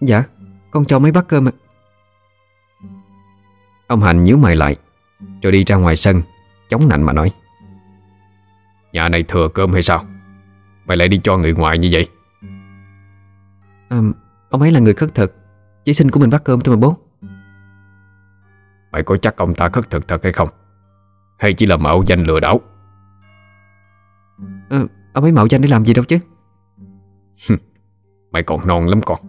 Dạ 0.00 0.24
Con 0.70 0.84
cho 0.84 0.98
mấy 0.98 1.12
bát 1.12 1.24
cơm 1.28 1.48
ạ. 1.48 1.52
Ông 3.86 4.00
Hành 4.00 4.24
nhíu 4.24 4.36
mày 4.36 4.56
lại 4.56 4.76
Rồi 5.42 5.52
đi 5.52 5.64
ra 5.64 5.76
ngoài 5.76 5.96
sân 5.96 6.22
Chống 6.68 6.88
nạnh 6.88 7.02
mà 7.02 7.12
nói. 7.12 7.32
Nhà 8.92 9.08
này 9.08 9.22
thừa 9.22 9.48
cơm 9.54 9.72
hay 9.72 9.82
sao? 9.82 10.04
Mày 10.86 10.96
lại 10.96 11.08
đi 11.08 11.20
cho 11.24 11.36
người 11.36 11.52
ngoài 11.52 11.78
như 11.78 11.88
vậy. 11.92 12.08
À, 13.88 13.98
Ông 14.50 14.62
ấy 14.62 14.70
là 14.70 14.80
người 14.80 14.94
khất 14.94 15.14
thực 15.14 15.34
Chỉ 15.84 15.94
xin 15.94 16.10
của 16.10 16.20
mình 16.20 16.30
bát 16.30 16.44
cơm 16.44 16.60
thôi 16.60 16.76
mà 16.76 16.80
bố. 16.80 16.96
Mày 18.92 19.02
có 19.02 19.16
chắc 19.16 19.36
ông 19.36 19.54
ta 19.54 19.68
khất 19.68 19.90
thực 19.90 20.08
thật 20.08 20.22
hay 20.22 20.32
không? 20.32 20.48
Hay 21.38 21.54
chỉ 21.54 21.66
là 21.66 21.76
mạo 21.76 22.02
danh 22.06 22.22
lừa 22.22 22.40
đảo? 22.40 22.60
À, 24.70 24.80
Ông 25.16 25.24
ấy 25.24 25.32
mạo 25.32 25.46
danh 25.46 25.62
để 25.62 25.68
làm 25.68 25.84
gì 25.84 25.94
đâu 25.94 26.04
chứ? 26.04 26.18
Mày 28.30 28.42
còn 28.42 28.66
non 28.66 28.88
lắm 28.88 29.00
con. 29.04 29.20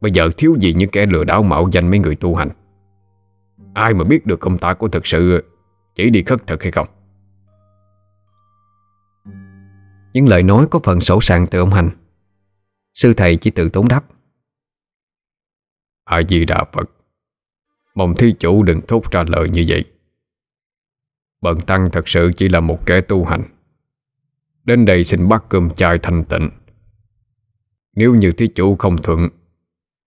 Bây 0.00 0.12
giờ 0.12 0.30
thiếu 0.36 0.56
gì 0.60 0.74
những 0.74 0.90
kẻ 0.90 1.06
lừa 1.06 1.24
đảo 1.24 1.42
mạo 1.42 1.68
danh 1.72 1.90
mấy 1.90 1.98
người 1.98 2.16
tu 2.16 2.34
hành? 2.34 2.48
Ai 3.74 3.94
mà 3.94 4.04
biết 4.04 4.26
được 4.26 4.40
ông 4.40 4.58
ta 4.58 4.74
có 4.74 4.88
thực 4.88 5.06
sự 5.06 5.44
Chỉ 5.94 6.10
đi 6.10 6.22
khất 6.22 6.46
thực 6.46 6.62
hay 6.62 6.72
không? 6.72 6.88
Những 10.12 10.28
lời 10.28 10.42
nói 10.42 10.66
có 10.70 10.78
phần 10.84 11.00
sổ 11.00 11.20
sàng 11.20 11.46
từ 11.46 11.58
ông 11.58 11.70
Hành. 11.70 11.90
Sư 12.94 13.14
thầy 13.16 13.36
chỉ 13.36 13.50
tự 13.50 13.68
tốn 13.68 13.88
đáp. 13.88 14.04
A 16.04 16.22
Di 16.28 16.44
Đà 16.44 16.64
Phật 16.72 16.90
Mong 17.94 18.14
thí 18.14 18.34
chủ 18.38 18.62
đừng 18.62 18.80
thốt 18.88 19.10
ra 19.10 19.24
lời 19.28 19.48
như 19.52 19.64
vậy. 19.68 19.84
Bần 21.40 21.60
tăng 21.60 21.90
thật 21.90 22.08
sự 22.08 22.30
chỉ 22.36 22.48
là 22.48 22.60
một 22.60 22.86
kẻ 22.86 23.00
tu 23.00 23.24
hành 23.24 23.53
Đến 24.64 24.84
đây 24.84 25.04
xin 25.04 25.28
bắt 25.28 25.44
cơm 25.48 25.70
chai 25.70 25.98
thanh 25.98 26.24
tịnh. 26.24 26.50
Nếu 27.96 28.14
như 28.14 28.32
thí 28.32 28.48
chủ 28.48 28.76
không 28.76 29.02
thuận 29.02 29.28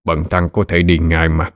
Bần 0.03 0.23
tăng 0.29 0.49
có 0.49 0.63
thể 0.67 0.83
đi 0.83 0.97
ngay 0.97 1.29
mà. 1.29 1.51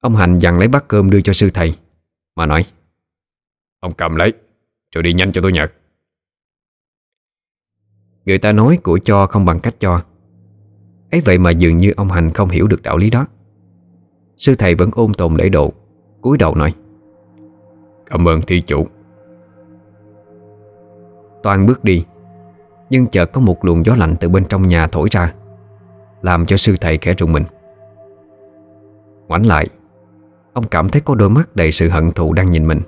Ông 0.00 0.16
Hành 0.16 0.38
dặn 0.38 0.58
lấy 0.58 0.68
bát 0.68 0.84
cơm 0.88 1.10
đưa 1.10 1.20
cho 1.20 1.32
sư 1.32 1.50
thầy 1.54 1.78
Mà 2.36 2.46
nói 2.46 2.66
Ông 3.80 3.94
cầm 3.94 4.16
lấy 4.16 4.32
Rồi 4.94 5.02
đi 5.02 5.12
nhanh 5.12 5.32
cho 5.32 5.40
tôi 5.42 5.52
nhận 5.52 5.70
Người 8.24 8.38
ta 8.38 8.52
nói 8.52 8.78
của 8.82 8.98
cho 8.98 9.26
không 9.26 9.44
bằng 9.44 9.60
cách 9.60 9.74
cho. 9.78 10.04
Ấy 11.10 11.20
vậy 11.20 11.38
mà 11.38 11.50
dường 11.50 11.76
như 11.76 11.92
ông 11.96 12.10
Hành 12.10 12.30
không 12.32 12.48
hiểu 12.48 12.66
được 12.66 12.82
đạo 12.82 12.96
lý 12.96 13.10
đó. 13.10 13.26
Sư 14.36 14.54
thầy 14.54 14.74
vẫn 14.74 14.90
ôm 14.92 15.14
tồn 15.14 15.36
lễ 15.36 15.48
độ 15.48 15.72
cúi 16.20 16.38
đầu 16.38 16.54
nói 16.54 16.74
Cảm 18.06 18.28
ơn 18.28 18.42
thí 18.42 18.60
chủ 18.60 18.88
Toàn 21.44 21.66
bước 21.66 21.84
đi. 21.84 22.04
Nhưng 22.90 23.06
chợt 23.06 23.26
có 23.32 23.40
một 23.40 23.64
luồng 23.64 23.86
gió 23.86 23.94
lạnh 23.94 24.14
từ 24.20 24.28
bên 24.28 24.44
trong 24.44 24.68
nhà 24.68 24.86
thổi 24.86 25.08
ra 25.10 25.32
Làm 26.22 26.46
cho 26.46 26.56
sư 26.56 26.74
thầy 26.80 26.98
khẽ 26.98 27.14
rùng 27.18 27.32
mình. 27.32 27.44
Ngoảnh 29.28 29.46
lại 29.46 29.68
Ông 30.52 30.66
cảm 30.68 30.88
thấy 30.88 31.02
có 31.04 31.14
đôi 31.14 31.30
mắt 31.30 31.56
đầy 31.56 31.72
sự 31.72 31.88
hận 31.88 32.12
thù 32.12 32.32
đang 32.32 32.50
nhìn 32.50 32.66
mình. 32.66 32.80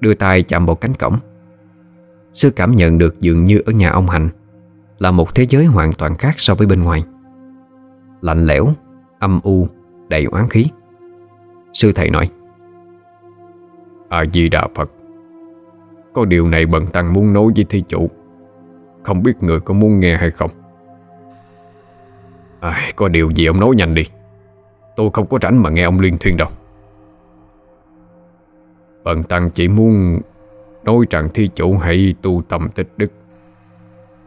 Đưa 0.00 0.14
tay 0.14 0.42
chạm 0.42 0.66
vào 0.66 0.76
cánh 0.76 0.94
cổng 0.94 1.16
Sư 2.34 2.50
cảm 2.50 2.72
nhận 2.72 2.98
được 2.98 3.20
dường 3.20 3.44
như 3.44 3.62
ở 3.66 3.72
nhà 3.72 3.90
ông 3.90 4.08
Hành 4.08 4.28
Là 4.98 5.10
một 5.10 5.34
thế 5.34 5.46
giới 5.46 5.64
hoàn 5.64 5.92
toàn 5.92 6.16
khác 6.16 6.34
so 6.36 6.54
với 6.54 6.66
bên 6.66 6.82
ngoài. 6.82 7.04
Lạnh 8.20 8.46
lẽo, 8.46 8.68
âm 9.18 9.40
u, 9.42 9.68
đầy 10.08 10.24
oán 10.24 10.48
khí. 10.48 10.66
Sư 11.74 11.92
thầy 11.94 12.10
nói 12.10 12.30
A-di-đà 14.08 14.68
Phật 14.74 14.90
có 16.14 16.24
điều 16.24 16.48
này 16.48 16.66
bần 16.66 16.86
tăng 16.86 17.12
muốn 17.12 17.32
nói 17.32 17.46
với 17.56 17.64
thi 17.68 17.84
chủ. 17.88 18.10
Không 19.02 19.22
biết 19.22 19.42
người 19.42 19.60
có 19.60 19.74
muốn 19.74 20.00
nghe 20.00 20.16
hay 20.16 20.30
không? 20.30 20.50
À, 22.60 22.90
Có 22.96 23.08
điều 23.08 23.30
gì 23.30 23.46
ông 23.46 23.60
nói 23.60 23.74
nhanh 23.76 23.94
đi. 23.94 24.04
Tôi 24.96 25.10
không 25.12 25.26
có 25.26 25.38
rảnh 25.42 25.62
mà 25.62 25.70
nghe 25.70 25.82
ông 25.82 26.00
liên 26.00 26.18
thuyên 26.18 26.36
đâu. 26.36 26.48
Bần 29.04 29.22
tăng 29.22 29.50
chỉ 29.50 29.68
muốn 29.68 30.20
Nói 30.84 30.96
rằng 31.10 31.28
thi 31.34 31.48
chủ 31.54 31.78
hãy 31.78 32.14
tu 32.22 32.42
tâm 32.48 32.68
tích 32.74 32.88
đức 32.96 33.12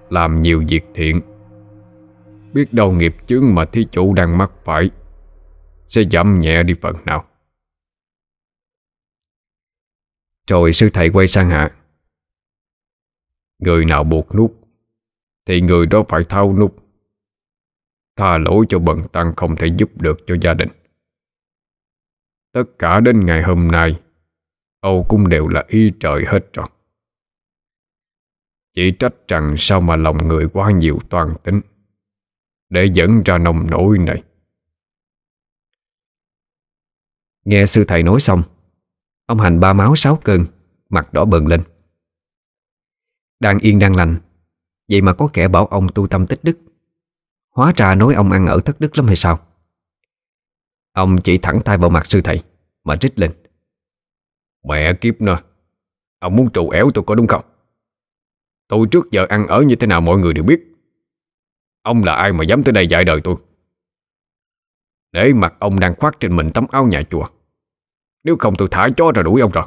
Làm 0.09 0.41
nhiều 0.41 0.63
việc 0.69 0.85
thiện. 0.93 1.21
Biết 2.53 2.73
đâu 2.73 2.91
nghiệp 2.91 3.15
chướng 3.27 3.55
mà 3.55 3.65
thi 3.65 3.87
chủ 3.91 4.13
đang 4.13 4.37
mắc 4.37 4.51
phải 4.63 4.89
Sẽ 5.87 6.03
giảm 6.11 6.39
nhẹ 6.39 6.63
đi 6.63 6.73
phần 6.81 6.95
nào. 7.05 7.23
Rồi 10.47 10.73
sư 10.73 10.89
thầy 10.93 11.09
quay 11.09 11.27
sang 11.27 11.49
hạ. 11.49 11.71
Người 13.59 13.85
nào 13.85 14.03
buộc 14.03 14.35
nút, 14.35 14.61
Thì 15.45 15.61
người 15.61 15.85
đó 15.85 16.03
phải 16.09 16.23
thao 16.29 16.53
nút. 16.53 16.75
Tha 18.15 18.37
lỗi 18.37 18.65
cho 18.69 18.79
bần 18.79 19.07
tăng 19.13 19.33
không 19.35 19.55
thể 19.55 19.67
giúp 19.77 20.01
được 20.01 20.17
cho 20.27 20.35
gia 20.41 20.53
đình. 20.53 20.69
Tất 22.51 22.63
cả 22.79 22.99
đến 22.99 23.25
ngày 23.25 23.43
hôm 23.43 23.67
nay, 23.67 24.01
Âu 24.79 25.05
cũng 25.09 25.29
đều 25.29 25.47
là 25.47 25.65
y 25.67 25.91
trời 25.99 26.25
hết 26.27 26.53
rồi 26.53 26.67
Chỉ 28.73 28.91
trách 28.99 29.13
rằng 29.27 29.55
sao 29.57 29.81
mà 29.81 29.95
lòng 29.95 30.17
người 30.27 30.47
quá 30.53 30.71
nhiều 30.71 30.99
toàn 31.09 31.35
tính, 31.43 31.61
Để 32.69 32.89
dẫn 32.93 33.21
ra 33.25 33.37
nông 33.37 33.69
nổi 33.69 33.97
này. 33.97 34.23
Nghe 37.45 37.65
sư 37.65 37.85
thầy 37.87 38.03
nói 38.03 38.21
xong 38.21 38.43
Ông 39.25 39.39
hành 39.39 39.59
ba 39.59 39.73
máu 39.73 39.95
sáu 39.95 40.19
cơn, 40.23 40.45
Mặt 40.89 41.13
đỏ 41.13 41.25
bừng 41.25 41.47
lên. 41.47 41.63
Đang 43.39 43.59
yên 43.59 43.79
đang 43.79 43.95
lành, 43.95 44.17
Vậy 44.89 45.01
mà 45.01 45.13
có 45.13 45.29
kẻ 45.33 45.47
bảo 45.47 45.65
ông 45.65 45.87
tu 45.95 46.07
tâm 46.07 46.27
tích 46.27 46.39
đức. 46.43 46.57
Hóa 47.49 47.73
ra 47.77 47.95
nói 47.95 48.13
ông 48.13 48.31
ăn 48.31 48.47
ở 48.47 48.61
thất 48.65 48.79
đức 48.79 48.97
lắm 48.97 49.07
hay 49.07 49.15
sao? 49.15 49.39
Ông 50.91 51.17
chỉ 51.23 51.37
thẳng 51.37 51.59
tay 51.65 51.77
vào 51.77 51.89
mặt 51.89 52.05
sư 52.05 52.21
thầy, 52.21 52.43
Mà 52.83 52.95
rít 53.01 53.19
lên. 53.19 53.31
Mẹ 54.67 54.93
kiếp 54.93 55.21
nè, 55.21 55.35
Ông 56.19 56.35
muốn 56.35 56.49
trụ 56.53 56.69
éo 56.69 56.89
tôi 56.93 57.03
có 57.07 57.15
đúng 57.15 57.27
không? 57.27 57.45
Tôi 58.67 58.87
trước 58.91 59.11
giờ 59.11 59.25
ăn 59.29 59.47
ở 59.47 59.61
như 59.61 59.75
thế 59.75 59.87
nào 59.87 60.01
mọi 60.01 60.17
người 60.17 60.33
đều 60.33 60.43
biết. 60.43 60.61
Ông 61.81 62.03
là 62.03 62.13
ai 62.13 62.33
mà 62.33 62.43
dám 62.43 62.63
tới 62.63 62.73
đây 62.73 62.87
dạy 62.87 63.03
đời 63.03 63.21
tôi? 63.23 63.35
Để 65.11 65.33
mặt 65.33 65.53
ông 65.59 65.79
đang 65.79 65.95
khoác 65.95 66.15
trên 66.19 66.35
mình 66.35 66.51
tấm 66.53 66.65
áo 66.71 66.87
nhà 66.87 67.03
chùa 67.09 67.27
nếu 68.25 68.35
không 68.39 68.53
tôi 68.57 68.67
thả 68.71 68.89
chó 68.97 69.11
ra 69.15 69.21
đuổi 69.21 69.41
ông 69.41 69.51
rồi. 69.51 69.65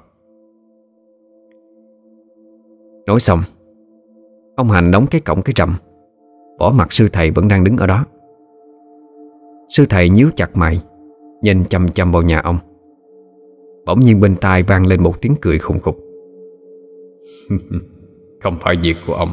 Nói 3.07 3.21
xong, 3.21 3.41
Ông 4.57 4.71
Hành 4.71 4.91
đóng 4.91 5.07
cái 5.11 5.21
cổng 5.21 5.43
cái 5.43 5.53
rầm. 5.57 5.77
Bỏ 6.59 6.73
mặt 6.77 6.93
sư 6.93 7.09
thầy 7.13 7.31
vẫn 7.31 7.49
đang 7.49 7.65
đứng 7.65 7.77
ở 7.77 7.87
đó. 7.87 8.05
Sư 9.69 9.85
thầy 9.89 10.09
nhíu 10.09 10.31
chặt 10.37 10.57
mày, 10.57 10.83
Nhìn 11.43 11.65
chăm 11.65 11.89
chăm 11.89 12.13
vào 12.13 12.23
nhà 12.23 12.41
ông. 12.41 12.59
Bỗng 13.87 14.01
nhiên 14.01 14.21
bên 14.21 14.37
tai 14.37 14.63
vang 14.63 14.87
lên 14.87 15.03
một 15.03 15.21
tiếng 15.21 15.35
cười 15.41 15.59
khùng 15.59 15.81
khục. 15.81 15.97
Không 18.41 18.59
phải 18.61 18.77
việc 18.83 18.97
của 19.07 19.15
ông. 19.15 19.33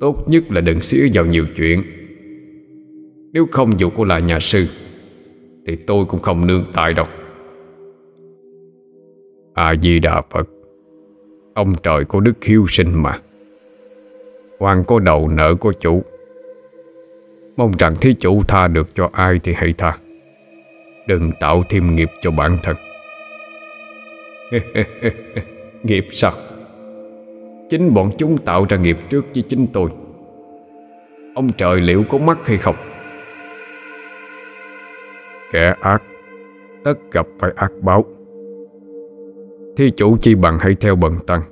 Tốt 0.00 0.16
nhất 0.26 0.44
là 0.50 0.60
đừng 0.60 0.80
xía 0.80 1.08
vào 1.14 1.26
nhiều 1.26 1.46
chuyện. 1.56 1.82
Nếu 3.32 3.46
không 3.50 3.78
dù 3.78 3.90
cô 3.96 4.04
là 4.04 4.18
nhà 4.18 4.38
sư, 4.40 4.66
Thì 5.66 5.76
tôi 5.76 6.04
cũng 6.04 6.20
không 6.20 6.46
nương 6.46 6.64
tay 6.72 6.94
đâu. 6.94 7.06
A-di-đà 9.54 10.22
Phật. 10.30 10.48
Ông 11.54 11.74
trời 11.82 12.04
có 12.04 12.20
đức 12.20 12.44
hiếu 12.44 12.66
sinh 12.68 13.02
mà. 13.02 13.18
Hoàng 14.60 14.84
có 14.86 14.98
đầu 14.98 15.28
nợ 15.28 15.54
có 15.60 15.72
chủ. 15.80 16.02
Mong 17.56 17.72
rằng 17.78 17.96
thí 18.00 18.14
chủ 18.14 18.42
tha 18.48 18.68
được 18.68 18.88
cho 18.94 19.10
ai 19.12 19.40
thì 19.44 19.54
hãy 19.56 19.74
tha. 19.78 19.98
Đừng 21.06 21.32
tạo 21.40 21.62
thêm 21.68 21.96
nghiệp 21.96 22.08
cho 22.22 22.30
bản 22.30 22.58
thân. 22.62 22.76
Nghiệp 25.82 26.06
sao? 26.10 26.32
Chính 27.70 27.94
bọn 27.94 28.10
chúng 28.18 28.38
tạo 28.38 28.66
ra 28.68 28.76
nghiệp 28.76 28.98
trước 29.10 29.24
với 29.34 29.42
chính 29.42 29.66
tôi. 29.72 29.90
Ông 31.34 31.52
trời 31.52 31.80
liệu 31.80 32.04
có 32.10 32.18
mắt 32.18 32.38
hay 32.44 32.58
không? 32.58 32.76
Kẻ 35.52 35.74
ác, 35.80 36.02
Tất 36.84 36.94
gặp 37.12 37.26
phải 37.38 37.50
ác 37.56 37.72
báo. 37.82 38.04
Thi 39.76 39.90
chủ 39.90 40.16
chi 40.16 40.34
bằng 40.34 40.58
hãy 40.60 40.74
theo 40.74 40.96
bần 40.96 41.14
tăng. 41.26 41.42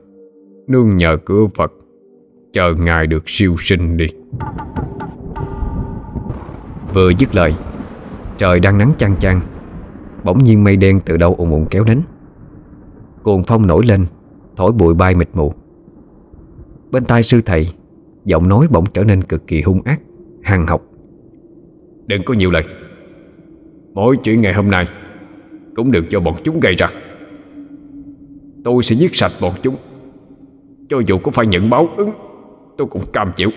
Nương 0.67 0.97
nhờ 0.97 1.17
cửa 1.25 1.47
Phật. 1.55 1.73
Chờ 2.53 2.75
ngài 2.75 3.07
được 3.07 3.23
siêu 3.27 3.57
sinh 3.59 3.97
đi. 3.97 4.07
Vừa 6.95 7.11
dứt 7.19 7.35
lời, 7.35 7.55
Trời 8.39 8.61
đang 8.61 8.79
nắng 8.79 8.93
chang 8.99 9.17
chang. 9.17 9.41
Bỗng 10.25 10.39
nhiên 10.39 10.65
mây 10.65 10.77
đen 10.77 11.01
từ 11.07 11.17
đâu 11.17 11.35
ùn 11.39 11.51
ùn 11.51 11.67
kéo 11.71 11.85
đến. 11.85 12.01
Cuồng 13.23 13.43
phong 13.43 13.67
nổi 13.67 13.87
lên, 13.87 14.07
Thổi 14.57 14.73
bụi 14.73 14.95
bay 14.95 15.15
mịt 15.15 15.29
mù. 15.35 15.53
Bên 16.91 17.05
tai 17.05 17.23
sư 17.23 17.41
thầy, 17.47 17.67
Giọng 18.25 18.49
nói 18.49 18.67
bỗng 18.71 18.85
trở 18.95 19.05
nên 19.05 19.23
cực 19.23 19.47
kỳ 19.47 19.63
hung 19.63 19.83
ác, 19.83 20.01
Hằng 20.43 20.67
học. 20.67 20.83
Đừng 22.07 22.23
có 22.27 22.35
nhiều 22.35 22.51
lời. 22.51 22.65
Mỗi 23.95 24.17
chuyện 24.17 24.41
ngày 24.41 24.55
hôm 24.55 24.71
nay 24.71 24.89
Cũng 25.75 25.93
được 25.93 26.05
cho 26.11 26.21
bọn 26.21 26.35
chúng 26.45 26.61
gây 26.61 26.75
ra. 26.75 26.89
Tôi 28.65 28.83
sẽ 28.83 28.97
giết 28.97 29.17
sạch 29.17 29.33
bọn 29.41 29.55
chúng. 29.63 29.77
Cho 30.89 30.99
dù 31.07 31.19
có 31.19 31.31
phải 31.31 31.47
nhận 31.47 31.71
báo 31.71 31.89
ứng, 31.97 32.13
Tôi 32.79 32.89
cũng 32.91 33.13
cam 33.13 33.33
chịu. 33.37 33.51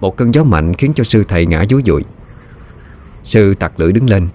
Một 0.00 0.16
cơn 0.16 0.34
gió 0.34 0.42
mạnh 0.42 0.74
khiến 0.74 0.92
cho 0.94 1.04
sư 1.04 1.24
thầy 1.28 1.46
ngã 1.46 1.64
dúi 1.70 1.82
dụi. 1.86 2.04
Sư 3.24 3.54
tặc 3.54 3.80
lưỡi 3.80 3.92
đứng 3.92 4.10
lên, 4.10 4.28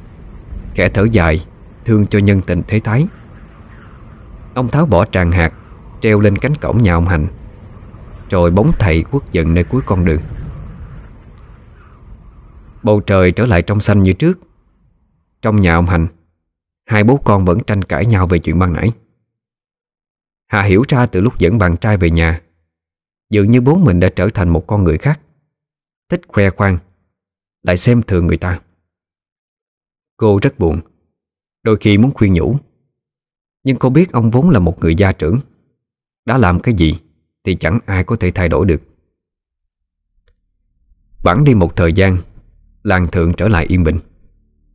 Khẽ 0.75 0.89
thở 0.89 1.05
dài, 1.11 1.45
Thương 1.85 2.07
cho 2.07 2.19
nhân 2.19 2.41
tình 2.41 2.61
thế 2.67 2.79
thái. 2.79 3.07
Ông 4.53 4.67
tháo 4.67 4.85
bỏ 4.85 5.05
tràng 5.05 5.31
hạt, 5.31 5.53
Treo 6.01 6.19
lên 6.19 6.37
cánh 6.37 6.55
cổng 6.55 6.81
nhà 6.81 6.93
ông 6.93 7.07
Hành. 7.07 7.27
Rồi 8.29 8.51
bóng 8.51 8.71
thầy 8.79 9.03
quất 9.03 9.23
giận 9.31 9.53
nơi 9.53 9.63
cuối 9.63 9.81
con 9.85 10.05
đường. 10.05 10.21
Bầu 12.83 12.99
trời 12.99 13.31
trở 13.31 13.45
lại 13.45 13.61
trong 13.61 13.79
xanh 13.79 14.03
như 14.03 14.13
trước. 14.13 14.39
Trong 15.41 15.59
nhà 15.59 15.75
ông 15.75 15.85
Hành 15.85 16.07
Hai 16.85 17.03
bố 17.03 17.17
con 17.17 17.45
vẫn 17.45 17.59
tranh 17.67 17.81
cãi 17.81 18.05
nhau 18.05 18.27
về 18.27 18.39
chuyện 18.39 18.59
ban 18.59 18.73
nãy. 18.73 18.91
Hà 20.47 20.63
hiểu 20.63 20.83
ra 20.87 21.05
từ 21.05 21.21
lúc 21.21 21.39
dẫn 21.39 21.57
bạn 21.57 21.77
trai 21.77 21.97
về 21.97 22.09
nhà, 22.09 22.41
Dường 23.29 23.49
như 23.49 23.61
bố 23.61 23.75
mình 23.75 23.99
đã 23.99 24.09
trở 24.15 24.29
thành 24.33 24.49
một 24.49 24.67
con 24.67 24.83
người 24.83 24.97
khác. 24.97 25.19
Thích 26.09 26.21
khoe 26.27 26.49
khoang, 26.49 26.77
Lại 27.61 27.77
xem 27.77 28.01
thường 28.01 28.27
người 28.27 28.37
ta. 28.37 28.59
Cô 30.17 30.39
rất 30.41 30.59
buồn, 30.59 30.81
Đôi 31.63 31.77
khi 31.77 31.97
muốn 31.97 32.11
khuyên 32.13 32.33
nhủ. 32.33 32.57
Nhưng 33.63 33.77
cô 33.77 33.89
biết 33.89 34.11
ông 34.11 34.31
vốn 34.31 34.49
là 34.49 34.59
một 34.59 34.79
người 34.79 34.95
gia 34.95 35.11
trưởng, 35.11 35.39
Đã 36.25 36.37
làm 36.37 36.59
cái 36.59 36.73
gì 36.73 36.99
Thì 37.43 37.55
chẳng 37.55 37.79
ai 37.85 38.03
có 38.03 38.15
thể 38.15 38.31
thay 38.31 38.49
đổi 38.49 38.65
được. 38.65 38.81
Bẵng 41.23 41.43
đi 41.43 41.53
một 41.53 41.75
thời 41.75 41.93
gian, 41.93 42.17
Làng 42.83 43.07
thượng 43.07 43.33
trở 43.33 43.47
lại 43.47 43.65
yên 43.65 43.83
bình, 43.83 43.99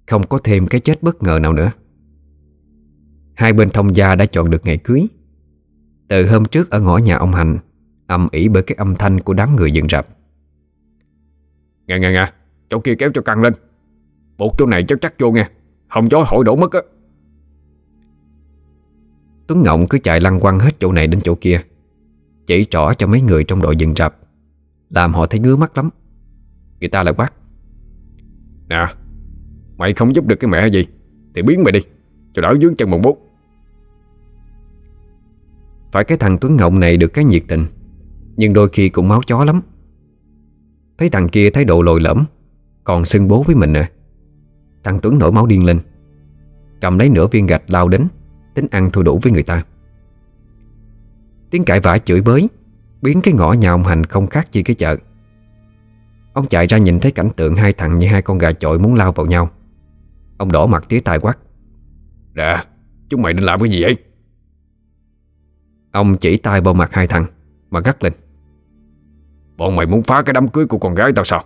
Không 0.07 0.27
có 0.27 0.39
thêm 0.45 0.67
cái 0.67 0.81
chết 0.81 1.03
bất 1.03 1.23
ngờ 1.23 1.39
nào 1.43 1.53
nữa. 1.53 1.73
Hai 3.39 3.53
bên 3.53 3.71
thông 3.71 3.95
gia 3.95 4.15
đã 4.15 4.27
chọn 4.27 4.51
được 4.51 4.67
ngày 4.67 4.77
cưới. 4.77 5.07
Từ 6.09 6.29
hôm 6.29 6.45
trước 6.45 6.71
ở 6.71 6.81
ngõ 6.81 6.97
nhà 6.97 7.17
ông 7.17 7.33
Hành 7.33 7.59
Âm 8.07 8.29
ỉ 8.33 8.49
bởi 8.49 8.63
cái 8.63 8.77
âm 8.79 8.95
thanh 8.95 9.21
của 9.21 9.35
đám 9.35 9.57
người 9.57 9.73
dựng 9.73 9.89
rạp. 9.89 10.07
Nghe 11.87 11.99
nghe 11.99 12.11
nghe 12.13 12.33
Chỗ 12.71 12.81
kia 12.81 12.95
kéo 12.99 13.11
cho 13.15 13.23
căng 13.23 13.43
lên. 13.43 13.53
Buộc 14.39 14.55
chỗ 14.59 14.67
này 14.67 14.85
chắc 14.89 14.99
chắc 15.01 15.15
vô 15.19 15.31
nghe 15.31 15.49
Hồng 15.89 16.11
gió 16.11 16.25
hỏi 16.27 16.45
đổ 16.45 16.57
mất 16.57 16.73
á. 16.73 16.81
Tuấn 19.47 19.63
Ngộng 19.63 19.87
cứ 19.89 19.99
chạy 19.99 20.21
lăn 20.21 20.41
quăng 20.41 20.59
hết 20.59 20.81
chỗ 20.81 20.93
này 20.93 21.07
đến 21.07 21.21
chỗ 21.25 21.35
kia 21.35 21.63
Chỉ 22.47 22.65
trỏ 22.65 22.93
cho 22.99 23.07
mấy 23.07 23.21
người 23.21 23.45
trong 23.45 23.63
đội 23.63 23.77
dựng 23.77 23.95
rạp 23.95 24.17
Làm 24.91 25.15
họ 25.15 25.27
thấy 25.27 25.41
ngứa 25.41 25.57
mắt 25.57 25.77
lắm. 25.77 25.91
Người 26.81 26.89
ta 26.89 27.03
lại 27.03 27.15
quát 27.17 27.33
Nè 28.69 28.87
Mày 29.77 29.93
không 29.93 30.15
giúp 30.15 30.27
được 30.27 30.37
cái 30.41 30.51
mẹ 30.51 30.69
gì 30.69 30.87
Thì 31.35 31.43
biến 31.43 31.65
mày 31.65 31.73
đi 31.73 31.81
Cho 32.35 32.43
đỡ 32.43 32.55
dướng 32.61 32.77
chân 32.77 32.91
một 32.91 33.01
bút 33.03 33.28
phải 35.93 36.05
cái 36.05 36.19
thằng 36.19 36.39
Tuấn 36.41 36.57
Ngọng 36.57 36.81
này 36.81 36.97
được 36.97 37.09
cái 37.09 37.25
nhiệt 37.25 37.43
tình, 37.49 37.67
Nhưng 38.37 38.53
đôi 38.53 38.69
khi 38.69 38.89
cũng 38.89 39.09
máu 39.09 39.21
chó 39.27 39.45
lắm. 39.45 39.61
Thấy 40.99 41.09
thằng 41.09 41.29
kia 41.29 41.51
thái 41.51 41.65
độ 41.65 41.83
lồi 41.83 42.01
lõm, 42.01 42.25
Còn 42.85 43.05
xưng 43.05 43.29
bố 43.29 43.43
với 43.43 43.55
mình 43.55 43.73
nè 43.73 43.91
Thằng 44.85 44.99
Tuấn 45.03 45.19
nổi 45.19 45.33
máu 45.33 45.47
điên 45.47 45.65
lên, 45.65 45.81
Cầm 46.81 46.99
lấy 46.99 47.09
nửa 47.09 47.27
viên 47.27 47.47
gạch 47.47 47.63
lao 47.67 47.89
đến, 47.89 48.07
Tính 48.55 48.67
ăn 48.71 48.91
thua 48.91 49.03
đủ 49.03 49.21
với 49.23 49.33
người 49.33 49.43
ta. 49.43 49.65
Tiếng 51.51 51.65
cãi 51.65 51.81
vã 51.81 51.99
chửi 51.99 52.21
bới, 52.21 52.49
Biến 53.03 53.21
cái 53.21 53.35
ngõ 53.35 53.53
nhà 53.53 53.71
ông 53.71 53.85
Hành 53.85 54.07
không 54.07 54.27
khác 54.27 54.53
chi 54.53 54.63
cái 54.63 54.75
chợ. 54.75 54.97
Ông 56.33 56.47
chạy 56.47 56.67
ra 56.67 56.79
nhìn 56.79 57.01
thấy 57.01 57.13
cảnh 57.13 57.31
tượng 57.37 57.57
hai 57.57 57.73
thằng 57.73 57.99
như 57.99 58.07
hai 58.07 58.23
con 58.23 58.39
gà 58.39 58.53
chọi 58.53 58.79
muốn 58.79 58.95
lao 58.95 59.13
vào 59.13 59.27
nhau. 59.27 59.51
Ông 60.37 60.53
đỏ 60.53 60.67
mặt 60.67 60.85
tía 60.89 61.01
tai 61.01 61.19
quát. 61.19 61.39
Nè, 62.35 62.65
Chúng 63.09 63.23
mày 63.23 63.35
nên 63.35 63.45
làm 63.45 63.61
cái 63.61 63.71
gì 63.71 63.83
vậy? 63.83 63.97
Ông 65.93 66.17
chỉ 66.17 66.37
tay 66.37 66.61
vào 66.61 66.75
mặt 66.75 66.93
hai 66.93 67.07
thằng, 67.07 67.27
Mà 67.71 67.81
gắt 67.81 68.05
lên. 68.05 68.13
Bọn 69.57 69.77
mày 69.77 69.87
muốn 69.87 70.03
phá 70.03 70.23
cái 70.23 70.33
đám 70.33 70.49
cưới 70.49 70.67
của 70.67 70.79
con 70.79 70.95
gái 70.95 71.13
tao 71.17 71.25
sao? 71.25 71.45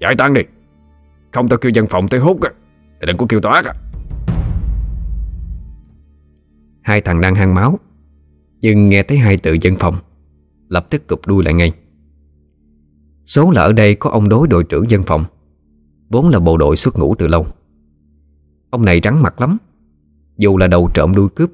Giải 0.00 0.14
tán 0.18 0.34
đi. 0.34 0.40
Không 1.32 1.48
tao 1.48 1.58
kêu 1.58 1.72
dân 1.74 1.86
phòng 1.86 2.08
tới 2.08 2.20
hút 2.20 2.42
á, 2.42 2.50
Thì 3.00 3.06
đừng 3.06 3.16
có 3.16 3.26
kêu 3.28 3.40
tao 3.40 3.52
ác 3.52 3.64
á. 3.64 3.72
Hai 6.82 7.00
thằng 7.00 7.20
đang 7.20 7.34
hăng 7.34 7.54
máu, 7.54 7.78
Nhưng 8.60 8.88
nghe 8.88 9.02
thấy 9.02 9.18
hai 9.18 9.36
tự 9.36 9.56
dân 9.60 9.76
phòng, 9.76 9.96
Lập 10.68 10.86
tức 10.90 11.08
cụp 11.08 11.26
đuôi 11.26 11.44
lại 11.44 11.54
ngay. 11.54 11.72
Số 13.26 13.50
là 13.50 13.62
ở 13.62 13.72
đây 13.72 13.94
có 13.94 14.10
ông 14.10 14.28
đối 14.28 14.48
đội 14.48 14.64
trưởng 14.64 14.90
dân 14.90 15.02
phòng, 15.02 15.24
Vốn 16.10 16.28
là 16.28 16.40
bộ 16.40 16.56
đội 16.56 16.76
xuất 16.76 16.98
ngũ 16.98 17.14
từ 17.14 17.26
lâu. 17.26 17.46
Ông 18.70 18.84
này 18.84 19.00
rắn 19.04 19.22
mặt 19.22 19.40
lắm, 19.40 19.58
Dù 20.36 20.56
là 20.56 20.68
đầu 20.68 20.90
trộm 20.94 21.14
đuôi 21.14 21.28
cướp, 21.28 21.50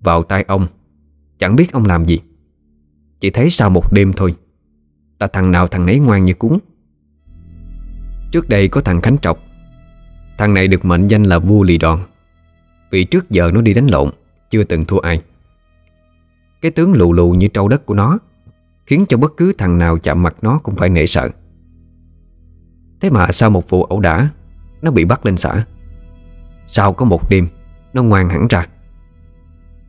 Vào 0.00 0.22
tay 0.22 0.44
ông 0.48 0.66
Chẳng 1.38 1.56
biết 1.56 1.72
ông 1.72 1.84
làm 1.84 2.04
gì. 2.04 2.20
Chỉ 3.20 3.30
thấy 3.30 3.50
sau 3.50 3.70
một 3.70 3.92
đêm 3.92 4.12
thôi, 4.12 4.34
Là 5.18 5.26
thằng 5.26 5.52
nào 5.52 5.68
thằng 5.68 5.86
nấy 5.86 5.98
ngoan 5.98 6.24
như 6.24 6.34
cúng. 6.34 6.58
Trước 8.32 8.48
đây 8.48 8.68
có 8.68 8.80
thằng 8.80 9.00
Khánh 9.00 9.18
Trọc. 9.18 9.38
Thằng 10.38 10.54
này 10.54 10.68
được 10.68 10.84
mệnh 10.84 11.06
danh 11.06 11.22
là 11.22 11.38
vua 11.38 11.62
lì 11.62 11.78
đòn 11.78 12.00
Vì 12.90 13.04
trước 13.04 13.30
giờ 13.30 13.50
nó 13.54 13.60
đi 13.60 13.74
đánh 13.74 13.86
lộn, 13.86 14.10
Chưa 14.50 14.64
từng 14.64 14.84
thua 14.84 14.98
ai. 14.98 15.22
Cái 16.60 16.70
tướng 16.70 16.92
lù 16.92 17.12
lù 17.12 17.30
như 17.30 17.48
trâu 17.48 17.68
đất 17.68 17.86
của 17.86 17.94
nó, 17.94 18.18
Khiến 18.86 19.04
cho 19.08 19.16
bất 19.16 19.36
cứ 19.36 19.52
thằng 19.58 19.78
nào 19.78 19.98
chạm 19.98 20.22
mặt 20.22 20.36
nó 20.42 20.60
cũng 20.62 20.76
phải 20.76 20.88
nể 20.88 21.06
sợ. 21.06 21.28
Thế 23.00 23.10
mà 23.10 23.32
sau 23.32 23.50
một 23.50 23.70
vụ 23.70 23.84
ẩu 23.84 24.00
đả, 24.00 24.28
Nó 24.82 24.90
bị 24.90 25.04
bắt 25.04 25.26
lên 25.26 25.36
xã. 25.36 25.64
Sau 26.66 26.92
có 26.92 27.04
một 27.04 27.30
đêm, 27.30 27.48
Nó 27.92 28.02
ngoan 28.02 28.28
hẳn 28.28 28.46
ra. 28.48 28.66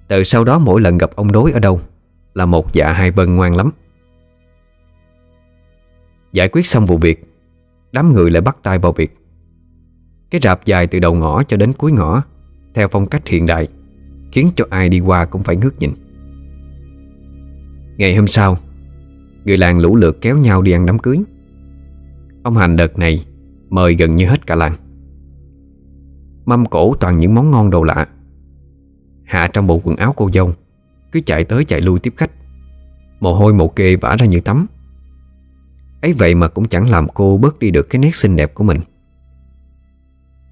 Từ 0.07 0.23
sau 0.23 0.43
đó 0.43 0.59
mỗi 0.59 0.81
lần 0.81 0.97
gặp 0.97 1.11
ông 1.15 1.31
đối 1.31 1.51
ở 1.51 1.59
đâu 1.59 1.81
Là 2.33 2.45
một 2.45 2.73
dạ 2.73 2.91
hai 2.91 3.11
bân 3.11 3.35
ngoan 3.35 3.55
lắm. 3.55 3.71
Giải 6.31 6.49
quyết 6.49 6.65
xong 6.65 6.85
vụ 6.85 6.97
việc, 6.97 7.25
Đám 7.91 8.13
người 8.13 8.31
lại 8.31 8.41
bắt 8.41 8.57
tay 8.63 8.79
vào 8.79 8.91
việc. 8.91 9.17
Cái 10.29 10.41
rạp 10.43 10.65
dài 10.65 10.87
từ 10.87 10.99
đầu 10.99 11.15
ngõ 11.15 11.43
cho 11.43 11.57
đến 11.57 11.73
cuối 11.73 11.91
ngõ, 11.91 12.23
Theo 12.73 12.87
phong 12.87 13.07
cách 13.07 13.27
hiện 13.27 13.45
đại, 13.45 13.67
Khiến 14.31 14.49
cho 14.55 14.65
ai 14.69 14.89
đi 14.89 14.99
qua 14.99 15.25
cũng 15.25 15.43
phải 15.43 15.55
ngước 15.55 15.79
nhìn. 15.79 15.91
Ngày 17.97 18.15
hôm 18.15 18.27
sau, 18.27 18.57
Người 19.45 19.57
làng 19.57 19.79
lũ 19.79 19.95
lượt 19.95 20.17
kéo 20.21 20.37
nhau 20.37 20.61
đi 20.61 20.71
ăn 20.71 20.85
đám 20.85 20.99
cưới. 20.99 21.17
Ông 22.43 22.57
Hành 22.57 22.75
đợt 22.75 22.99
này 22.99 23.25
Mời 23.69 23.95
gần 23.95 24.15
như 24.15 24.25
hết 24.25 24.47
cả 24.47 24.55
làng. 24.55 24.75
Mâm 26.45 26.65
cổ 26.65 26.95
toàn 26.99 27.17
những 27.17 27.35
món 27.35 27.51
ngon 27.51 27.69
đồ 27.69 27.83
lạ. 27.83 28.07
Hạ 29.25 29.47
trong 29.53 29.67
bộ 29.67 29.81
quần 29.83 29.95
áo 29.95 30.13
cô 30.17 30.29
dâu, 30.33 30.51
Cứ 31.11 31.21
chạy 31.25 31.43
tới 31.43 31.65
chạy 31.65 31.81
lui 31.81 31.99
tiếp 31.99 32.13
khách. 32.17 32.31
Mồ 33.19 33.35
hôi 33.35 33.53
mồ 33.53 33.67
kê 33.67 33.95
vã 33.95 34.15
ra 34.19 34.25
như 34.25 34.39
tắm. 34.39 34.67
Ấy 36.01 36.13
vậy 36.13 36.35
mà 36.35 36.47
cũng 36.47 36.67
chẳng 36.67 36.89
làm 36.89 37.07
cô 37.13 37.37
bớt 37.37 37.59
đi 37.59 37.71
được 37.71 37.89
cái 37.89 37.99
nét 37.99 38.15
xinh 38.15 38.35
đẹp 38.35 38.53
của 38.53 38.63
mình. 38.63 38.79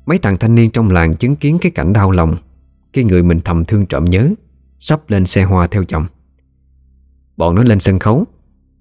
Mấy 0.05 0.17
thằng 0.17 0.37
thanh 0.37 0.55
niên 0.55 0.71
trong 0.71 0.91
làng 0.91 1.13
chứng 1.13 1.35
kiến 1.35 1.57
cái 1.61 1.71
cảnh 1.71 1.93
đau 1.93 2.11
lòng, 2.11 2.37
Khi 2.93 3.03
người 3.03 3.23
mình 3.23 3.39
thầm 3.45 3.65
thương 3.65 3.85
trộm 3.85 4.05
nhớ, 4.05 4.29
Sắp 4.79 4.99
lên 5.07 5.25
xe 5.25 5.43
hoa 5.43 5.67
theo 5.67 5.83
chồng. 5.83 6.05
Bọn 7.37 7.55
nó 7.55 7.63
lên 7.63 7.79
sân 7.79 7.99
khấu, 7.99 8.25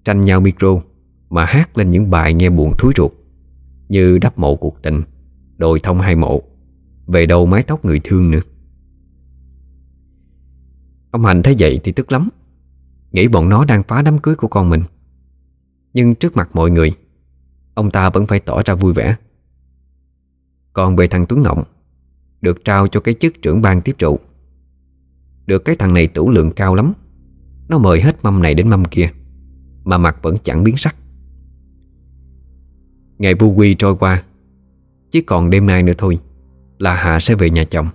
Tranh 0.05 0.21
nhau 0.21 0.41
micro, 0.41 0.69
Mà 1.31 1.45
hát 1.45 1.79
lên 1.79 1.91
những 1.91 2.11
bài 2.11 2.35
nghe 2.35 2.51
buồn 2.51 2.73
thúi 2.79 2.93
ruột, 2.97 3.13
Như 3.89 4.19
đắp 4.19 4.39
mộ 4.39 4.57
cuộc 4.57 4.83
tình, 4.83 5.03
Đồi 5.57 5.81
thông 5.83 6.01
hai 6.01 6.15
mộ, 6.15 6.43
Về 7.07 7.27
đâu 7.27 7.47
mái 7.47 7.63
tóc 7.63 7.85
người 7.85 8.01
thương 8.05 8.31
nữa. 8.31 8.41
Ông 11.13 11.25
Hành 11.25 11.43
thấy 11.43 11.57
vậy 11.59 11.81
thì 11.85 11.93
tức 11.93 12.13
lắm. 12.13 12.29
Nghĩ 13.11 13.29
bọn 13.29 13.49
nó 13.49 13.65
đang 13.65 13.83
phá 13.83 14.03
đám 14.03 14.19
cưới 14.19 14.35
của 14.35 14.49
con 14.49 14.71
mình. 14.71 14.83
Nhưng 15.95 16.15
trước 16.15 16.37
mặt 16.37 16.51
mọi 16.53 16.71
người 16.71 16.97
Ông 17.75 17.91
ta 17.91 18.11
vẫn 18.11 18.27
phải 18.27 18.41
tỏ 18.41 18.63
ra 18.65 18.75
vui 18.75 18.93
vẻ. 18.93 19.17
Còn 20.73 20.97
về 20.97 21.07
thằng 21.07 21.27
Tuấn 21.27 21.43
ngọng, 21.43 21.65
Được 22.41 22.65
trao 22.65 22.89
cho 22.89 23.01
cái 23.01 23.15
chức 23.21 23.43
trưởng 23.43 23.63
ban 23.63 23.83
tiếp 23.83 23.95
trụ. 23.99 24.19
Được 25.47 25.65
cái 25.65 25.77
thằng 25.77 25.95
này 25.95 26.07
tủ 26.07 26.31
lượng 26.31 26.53
cao 26.57 26.75
lắm. 26.75 26.93
Nó 27.69 27.79
mời 27.79 28.01
hết 28.01 28.17
mâm 28.25 28.43
này 28.43 28.55
đến 28.55 28.69
mâm 28.69 28.85
kia 28.85 29.11
Mà 29.85 29.99
mặt 29.99 30.17
vẫn 30.23 30.37
chẳng 30.43 30.65
biến 30.65 30.77
sắc. 30.77 30.97
Ngày 33.19 33.35
bu 33.35 33.53
quy 33.53 33.75
trôi 33.75 33.97
qua 33.97 34.23
Chỉ 35.11 35.21
còn 35.21 35.51
đêm 35.51 35.67
nay 35.67 35.83
nữa 35.83 35.93
thôi 35.99 36.19
Là 36.79 36.95
Hạ 36.95 37.21
sẽ 37.21 37.35
về 37.35 37.51
nhà 37.51 37.65
chồng. 37.65 37.89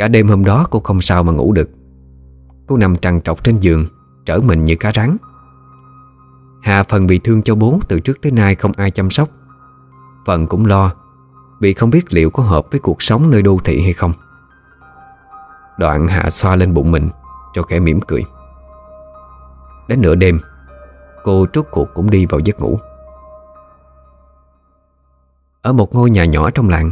Cả 0.00 0.08
đêm 0.08 0.28
hôm 0.28 0.44
đó 0.44 0.66
cô 0.70 0.80
không 0.80 1.02
sao 1.02 1.22
mà 1.22 1.32
ngủ 1.32 1.52
được. 1.52 1.70
Cô 2.66 2.76
nằm 2.76 2.96
trằn 2.96 3.20
trọc 3.20 3.44
trên 3.44 3.58
giường, 3.58 3.86
Trở 4.26 4.40
mình 4.40 4.64
như 4.64 4.76
cá 4.76 4.92
rắn. 4.94 5.16
Hà 6.62 6.82
phần 6.82 7.06
bị 7.06 7.18
thương 7.18 7.42
cho 7.42 7.54
bố 7.54 7.80
từ 7.88 8.00
trước 8.00 8.22
tới 8.22 8.32
nay 8.32 8.54
không 8.54 8.72
ai 8.76 8.90
chăm 8.90 9.10
sóc. 9.10 9.28
Phần 10.26 10.46
cũng 10.46 10.66
lo, 10.66 10.92
Vì 11.60 11.74
không 11.74 11.90
biết 11.90 12.12
liệu 12.12 12.30
có 12.30 12.42
hợp 12.42 12.66
với 12.70 12.80
cuộc 12.80 13.02
sống 13.02 13.30
nơi 13.30 13.42
đô 13.42 13.58
thị 13.64 13.82
hay 13.82 13.92
không. 13.92 14.12
Đoạn 15.78 16.08
hạ 16.08 16.30
xoa 16.30 16.56
lên 16.56 16.74
bụng 16.74 16.90
mình, 16.90 17.08
Cho 17.54 17.62
kẻ 17.62 17.80
mỉm 17.80 18.00
cười. 18.00 18.24
Đến 19.88 20.00
nửa 20.02 20.14
đêm, 20.14 20.40
Cô 21.24 21.46
trút 21.52 21.66
cuộc 21.70 21.88
cũng 21.94 22.10
đi 22.10 22.26
vào 22.26 22.40
giấc 22.40 22.60
ngủ. 22.60 22.78
Ở 25.62 25.72
một 25.72 25.94
ngôi 25.94 26.10
nhà 26.10 26.24
nhỏ 26.24 26.50
trong 26.50 26.68
làng 26.68 26.90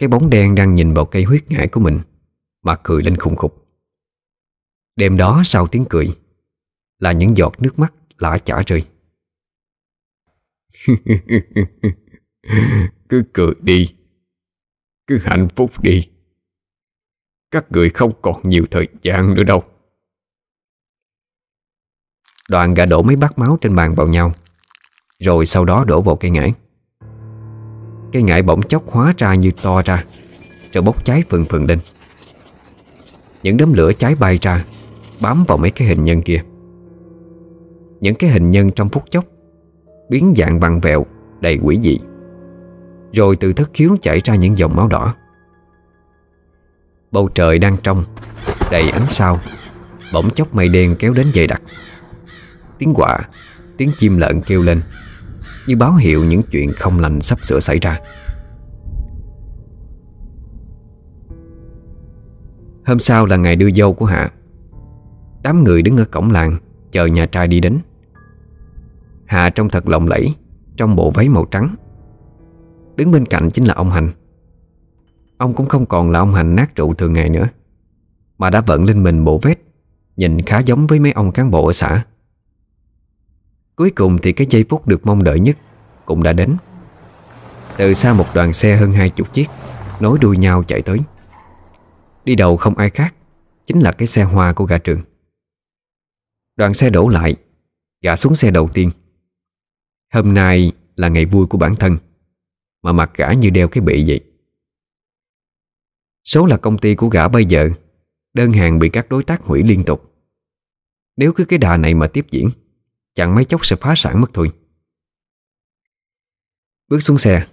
cái 0.00 0.08
bóng 0.08 0.30
đen 0.30 0.54
đang 0.54 0.74
nhìn 0.74 0.94
vào 0.94 1.06
cây 1.06 1.24
huyết 1.24 1.50
ngải 1.50 1.68
của 1.68 1.80
mình. 1.80 2.00
Mà 2.62 2.76
cười 2.82 3.02
lên 3.02 3.16
khủng 3.16 3.36
khục. 3.36 3.66
Đêm 4.96 5.16
đó 5.16 5.42
sau 5.44 5.66
tiếng 5.66 5.84
cười, 5.90 6.18
Là 6.98 7.12
những 7.12 7.36
giọt 7.36 7.54
nước 7.58 7.78
mắt 7.78 7.94
lã 8.18 8.38
chả 8.38 8.62
rơi. 8.66 8.86
Cứ 13.08 13.22
cười 13.32 13.54
đi. 13.60 13.94
Cứ 15.06 15.18
hạnh 15.18 15.48
phúc 15.56 15.80
đi. 15.82 16.08
Các 17.50 17.72
người 17.72 17.90
không 17.90 18.12
còn 18.22 18.40
nhiều 18.48 18.66
thời 18.70 18.88
gian 19.02 19.34
nữa 19.34 19.44
đâu. 19.44 19.64
Đoàn 22.50 22.74
gà 22.74 22.86
đổ 22.86 23.02
mấy 23.02 23.16
bát 23.16 23.38
máu 23.38 23.58
trên 23.60 23.76
bàn 23.76 23.94
vào 23.94 24.06
nhau, 24.06 24.32
Rồi 25.18 25.46
sau 25.46 25.64
đó 25.64 25.84
đổ 25.84 26.02
vào 26.02 26.16
cây 26.16 26.30
ngải 26.30 26.54
Cây 28.12 28.22
ngải 28.22 28.42
bỗng 28.42 28.62
chốc 28.62 28.90
hóa 28.90 29.14
ra 29.18 29.34
như 29.34 29.50
to 29.62 29.82
ra, 29.82 30.04
Rồi 30.72 30.82
bốc 30.82 31.04
cháy 31.04 31.22
phừng 31.28 31.44
phừng 31.44 31.66
lên. 31.66 31.78
Những 33.42 33.56
đốm 33.56 33.72
lửa 33.72 33.92
cháy 33.92 34.14
bay 34.14 34.38
ra, 34.42 34.64
Bám 35.20 35.44
vào 35.48 35.58
mấy 35.58 35.70
cái 35.70 35.88
hình 35.88 36.04
nhân 36.04 36.22
kia. 36.22 36.42
Những 38.00 38.14
cái 38.14 38.30
hình 38.30 38.50
nhân 38.50 38.70
trong 38.70 38.88
phút 38.88 39.04
chốc 39.10 39.24
Biến 40.08 40.32
dạng 40.36 40.60
bằng 40.60 40.80
vẹo, 40.80 41.06
Đầy 41.40 41.58
quỷ 41.62 41.78
dị, 41.82 41.98
Rồi 43.12 43.36
từ 43.36 43.52
thất 43.52 43.70
khiếu 43.74 43.96
chảy 44.00 44.20
ra 44.24 44.34
những 44.34 44.58
dòng 44.58 44.76
máu 44.76 44.88
đỏ. 44.88 45.14
Bầu 47.10 47.28
trời 47.28 47.58
đang 47.58 47.76
trong, 47.82 48.04
Đầy 48.70 48.90
ánh 48.90 49.08
sao, 49.08 49.40
Bỗng 50.12 50.30
chốc 50.30 50.54
mây 50.54 50.68
đen 50.68 50.96
kéo 50.98 51.12
đến 51.12 51.26
dày 51.34 51.46
đặc. 51.46 51.62
Tiếng 52.78 52.94
quạ, 52.94 53.18
Tiếng 53.76 53.90
chim 53.98 54.18
lợn 54.18 54.40
kêu 54.40 54.62
lên. 54.62 54.80
Như 55.66 55.76
báo 55.76 55.94
hiệu 55.94 56.24
những 56.24 56.42
chuyện 56.50 56.72
không 56.72 57.00
lành 57.00 57.20
sắp 57.20 57.38
sửa 57.42 57.60
xảy 57.60 57.78
ra. 57.78 58.00
Hôm 62.86 62.98
sau 62.98 63.26
là 63.26 63.36
ngày 63.36 63.56
đưa 63.56 63.70
dâu 63.70 63.94
của 63.94 64.06
Hạ. 64.06 64.30
Đám 65.42 65.64
người 65.64 65.82
đứng 65.82 65.96
ở 65.96 66.04
cổng 66.04 66.30
làng, 66.30 66.58
Chờ 66.92 67.06
nhà 67.06 67.26
trai 67.26 67.48
đi 67.48 67.60
đến. 67.60 67.78
Hạ 69.26 69.50
trông 69.50 69.68
thật 69.68 69.88
lộng 69.88 70.08
lẫy, 70.08 70.34
Trong 70.76 70.96
bộ 70.96 71.10
váy 71.10 71.28
màu 71.28 71.44
trắng. 71.44 71.74
Đứng 72.96 73.10
bên 73.10 73.26
cạnh 73.26 73.50
chính 73.50 73.64
là 73.64 73.74
ông 73.74 73.90
Hành. 73.90 74.10
Ông 75.38 75.54
cũng 75.54 75.66
không 75.66 75.86
còn 75.86 76.10
là 76.10 76.18
ông 76.18 76.34
Hành 76.34 76.56
nát 76.56 76.76
rượu 76.76 76.94
thường 76.94 77.12
ngày 77.12 77.28
nữa, 77.28 77.48
Mà 78.38 78.50
đã 78.50 78.60
vận 78.60 78.84
lên 78.84 79.02
mình 79.02 79.24
bộ 79.24 79.38
vest 79.38 79.58
Nhìn 80.16 80.40
khá 80.40 80.58
giống 80.58 80.86
với 80.86 80.98
mấy 80.98 81.12
ông 81.12 81.32
cán 81.32 81.50
bộ 81.50 81.66
ở 81.66 81.72
xã. 81.72 82.04
Cuối 83.80 83.90
cùng 83.90 84.18
thì 84.22 84.32
cái 84.32 84.46
giây 84.50 84.64
phút 84.68 84.86
được 84.86 85.06
mong 85.06 85.24
đợi 85.24 85.40
nhất 85.40 85.56
Cũng 86.04 86.22
đã 86.22 86.32
đến. 86.32 86.56
Từ 87.76 87.94
xa 87.94 88.12
một 88.12 88.26
đoàn 88.34 88.52
xe 88.52 88.76
hơn 88.76 88.92
hai 88.92 89.10
chục 89.10 89.32
chiếc 89.32 89.46
Nối 90.00 90.18
đuôi 90.18 90.38
nhau 90.38 90.62
chạy 90.62 90.82
tới. 90.82 90.98
Đi 92.24 92.34
đầu 92.34 92.56
không 92.56 92.74
ai 92.74 92.90
khác 92.90 93.14
Chính 93.66 93.80
là 93.80 93.92
cái 93.92 94.06
xe 94.06 94.22
hoa 94.22 94.52
của 94.52 94.64
gã 94.64 94.78
trường 94.78 95.02
Đoàn 96.56 96.74
xe 96.74 96.90
đổ 96.90 97.08
lại, 97.08 97.36
Gã 98.02 98.16
xuống 98.16 98.34
xe 98.34 98.50
đầu 98.50 98.68
tiên. 98.72 98.90
Hôm 100.12 100.34
nay 100.34 100.72
là 100.96 101.08
ngày 101.08 101.24
vui 101.24 101.46
của 101.46 101.58
bản 101.58 101.76
thân 101.76 101.96
Mà 102.82 102.92
mặt 102.92 103.10
gã 103.14 103.32
như 103.32 103.50
đeo 103.50 103.68
cái 103.68 103.82
bị 103.82 104.04
vậy. 104.06 104.20
Số 106.24 106.46
là 106.46 106.56
công 106.56 106.78
ty 106.78 106.94
của 106.94 107.08
gã 107.08 107.28
bây 107.28 107.44
giờ, 107.44 107.70
Đơn 108.34 108.52
hàng 108.52 108.78
bị 108.78 108.88
các 108.88 109.08
đối 109.08 109.22
tác 109.22 109.42
hủy 109.42 109.62
liên 109.62 109.84
tục. 109.84 110.14
Nếu 111.16 111.32
cứ 111.32 111.44
cái 111.44 111.58
đà 111.58 111.76
này 111.76 111.94
mà 111.94 112.06
tiếp 112.06 112.26
diễn 112.30 112.50
Chẳng 113.14 113.34
mấy 113.34 113.44
chốc 113.44 113.66
sẽ 113.66 113.76
phá 113.76 113.94
sản 113.96 114.20
mất 114.20 114.28
thôi. 114.34 114.52
Bước 116.88 117.00
xuống 117.00 117.18
xe, 117.18 117.46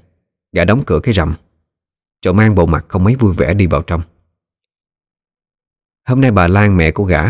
Gã 0.51 0.65
đóng 0.65 0.83
cửa 0.85 0.99
cái 1.03 1.13
rầm, 1.13 1.35
Rồi 2.25 2.33
mang 2.33 2.55
bộ 2.55 2.65
mặt 2.65 2.85
không 2.87 3.03
mấy 3.03 3.15
vui 3.15 3.33
vẻ 3.33 3.53
đi 3.53 3.67
vào 3.67 3.81
trong. 3.81 4.01
Hôm 6.07 6.21
nay 6.21 6.31
bà 6.31 6.47
Lan, 6.47 6.77
mẹ 6.77 6.91
của 6.91 7.03
gã, 7.03 7.23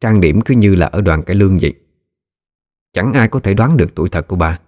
Trang 0.00 0.20
điểm 0.20 0.40
cứ 0.44 0.54
như 0.54 0.74
là 0.74 0.86
ở 0.86 1.00
đoàn 1.00 1.22
cải 1.22 1.36
lương 1.36 1.58
vậy. 1.58 1.74
Chẳng 2.92 3.12
ai 3.12 3.28
có 3.28 3.40
thể 3.40 3.54
đoán 3.54 3.76
được 3.76 3.94
tuổi 3.94 4.08
thật 4.08 4.28
của 4.28 4.36
bà. 4.36 4.60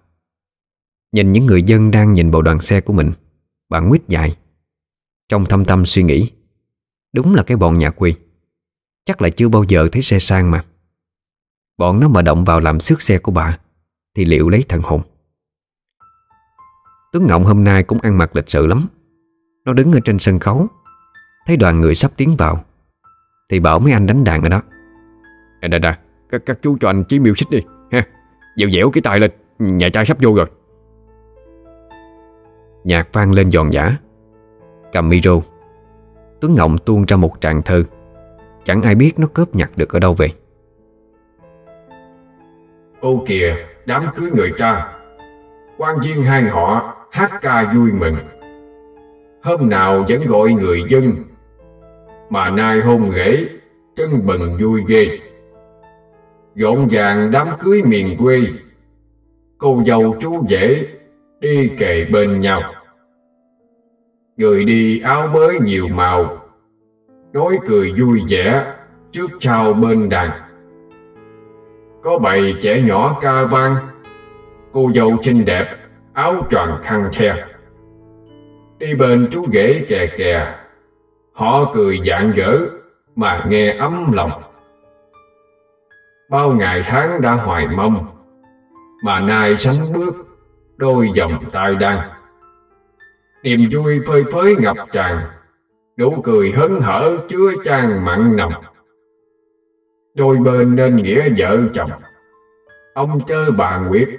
Nhìn 1.11 1.31
những 1.31 1.45
người 1.45 1.63
dân 1.63 1.91
đang 1.91 2.13
nhìn 2.13 2.31
vào 2.31 2.41
đoàn 2.41 2.61
xe 2.61 2.81
của 2.81 2.93
mình, 2.93 3.11
Bà 3.69 3.79
nguyết 3.79 4.01
dài, 4.07 4.37
Trong 5.29 5.45
thâm 5.45 5.65
tâm 5.65 5.85
suy 5.85 6.03
nghĩ. 6.03 6.31
Đúng 7.13 7.35
là 7.35 7.43
cái 7.43 7.57
bọn 7.57 7.77
nhà 7.77 7.89
quê. 7.89 8.13
Chắc 9.05 9.21
là 9.21 9.29
chưa 9.29 9.49
bao 9.49 9.63
giờ 9.63 9.89
thấy 9.91 10.01
xe 10.01 10.19
sang 10.19 10.51
mà. 10.51 10.63
Bọn 11.79 11.99
nó 11.99 12.07
mà 12.07 12.21
động 12.21 12.43
vào 12.43 12.59
làm 12.59 12.79
xước 12.79 13.01
xe 13.01 13.17
của 13.17 13.31
bà 13.31 13.57
Thì 14.15 14.25
liệu 14.25 14.49
lấy 14.49 14.63
thần 14.69 14.81
hồn 14.81 15.01
Tuấn 17.11 17.27
Ngộng 17.27 17.43
hôm 17.43 17.63
nay 17.63 17.83
cũng 17.83 17.99
ăn 17.99 18.17
mặc 18.17 18.35
lịch 18.35 18.49
sự 18.49 18.67
lắm. 18.67 18.87
Nó 19.65 19.73
đứng 19.73 19.91
ở 19.91 19.99
trên 20.05 20.19
sân 20.19 20.39
khấu 20.39 20.67
Thấy 21.47 21.57
đoàn 21.57 21.81
người 21.81 21.95
sắp 21.95 22.11
tiến 22.17 22.35
vào 22.37 22.63
Thì 23.49 23.59
bảo 23.59 23.79
mấy 23.79 23.93
anh 23.93 24.05
đánh 24.05 24.23
đàn 24.23 24.43
ở 24.43 24.49
đó. 24.49 24.61
Nè 25.61 25.67
nè 25.67 25.79
nè 25.79 25.97
các, 26.29 26.41
các 26.45 26.59
chú 26.61 26.77
cho 26.79 26.89
anh 26.89 27.03
chí 27.03 27.19
miêu 27.19 27.35
xích 27.35 27.49
đi 27.49 27.61
ha. 27.91 28.07
Dẻo 28.57 28.69
dẻo 28.69 28.91
cái 28.91 29.01
tay 29.01 29.19
lên 29.19 29.31
Nhà 29.59 29.89
trai 29.93 30.05
sắp 30.05 30.17
vô 30.21 30.35
rồi. 30.35 30.47
Nhạc 32.83 33.07
vang 33.13 33.31
lên 33.31 33.51
giòn 33.51 33.69
giả 33.69 33.97
Cầm 34.93 35.09
micro. 35.09 35.41
Tuấn 36.41 36.55
Ngộng 36.55 36.77
tuôn 36.77 37.05
ra 37.05 37.17
một 37.17 37.33
tràng 37.41 37.61
thơ. 37.61 37.83
Chẳng 38.65 38.81
ai 38.81 38.95
biết 38.95 39.19
nó 39.19 39.27
cướp 39.33 39.55
nhặt 39.55 39.71
được 39.75 39.89
ở 39.89 39.99
đâu 39.99 40.13
về 40.13 40.29
Ô 43.01 43.23
kìa, 43.27 43.55
đám 43.85 44.05
cưới 44.15 44.31
người 44.31 44.51
ta. 44.57 44.93
Quan 45.77 45.99
viên 45.99 46.23
hai 46.23 46.43
họ 46.43 46.95
hát 47.11 47.31
ca 47.41 47.73
vui 47.75 47.91
mừng. 47.91 48.15
Hôm 49.43 49.69
nào 49.69 50.05
vẫn 50.09 50.21
gọi 50.27 50.53
người 50.53 50.83
dân. 50.89 51.13
Mà 52.29 52.49
nay 52.49 52.81
hôn 52.81 53.11
rễ 53.15 53.45
Tưng 53.95 54.25
bừng 54.25 54.57
vui 54.61 54.83
ghê. 54.87 55.19
Gọn 56.55 56.87
vàng 56.91 57.31
đám 57.31 57.47
cưới 57.59 57.81
miền 57.83 58.17
quê. 58.19 58.39
Cô 59.57 59.83
dâu 59.87 60.15
chú 60.21 60.45
rể 60.49 60.87
Đi 61.39 61.71
kề 61.77 62.05
bên 62.05 62.39
nhau. 62.39 62.61
Người 64.37 64.65
đi 64.65 64.99
áo 64.99 65.27
mới 65.27 65.59
nhiều 65.59 65.87
màu. 65.87 66.37
Nói 67.33 67.59
cười 67.67 67.93
vui 67.99 68.21
vẻ 68.29 68.73
Trước 69.11 69.27
sau 69.39 69.73
bên 69.73 70.09
đàn 70.09 70.48
có 72.03 72.19
bầy 72.19 72.55
trẻ 72.61 72.81
nhỏ 72.81 73.17
ca 73.21 73.45
vang 73.45 73.75
Cô 74.73 74.91
dâu 74.95 75.17
xinh 75.23 75.45
đẹp 75.45 75.75
Áo 76.13 76.47
choàng 76.51 76.79
khăn 76.83 77.09
khe. 77.13 77.45
Đi 78.77 78.95
bên 78.95 79.27
chú 79.31 79.45
ghế 79.51 79.85
kè 79.89 80.07
kè 80.17 80.55
Họ 81.33 81.71
cười 81.73 81.99
dạng 82.05 82.33
dở 82.35 82.59
Mà 83.15 83.45
nghe 83.49 83.77
ấm 83.77 84.11
lòng. 84.13 84.31
Bao 86.29 86.51
ngày 86.51 86.83
tháng 86.85 87.21
đã 87.21 87.33
hoài 87.33 87.67
mong 87.67 88.05
Mà 89.03 89.19
nay 89.19 89.57
sánh 89.57 89.93
bước 89.93 90.15
Đôi 90.77 91.09
dòng 91.15 91.43
tay 91.51 91.75
đang, 91.75 91.99
Niềm 93.43 93.59
vui 93.71 93.99
phơi 94.07 94.23
phới 94.33 94.55
ngập 94.55 94.77
tràn 94.91 95.19
Nụ 95.99 96.21
cười 96.23 96.51
hớn 96.51 96.81
hở 96.81 97.17
chứa 97.29 97.51
chan 97.65 98.05
mặn 98.05 98.35
nồng. 98.35 98.53
Đôi 100.19 100.37
bên 100.37 100.75
nên 100.75 100.95
nghĩa 100.95 101.29
vợ 101.37 101.57
chồng. 101.73 101.91
Ông 102.93 103.25
chơ 103.27 103.51
bà 103.51 103.77
Nguyệt 103.77 104.09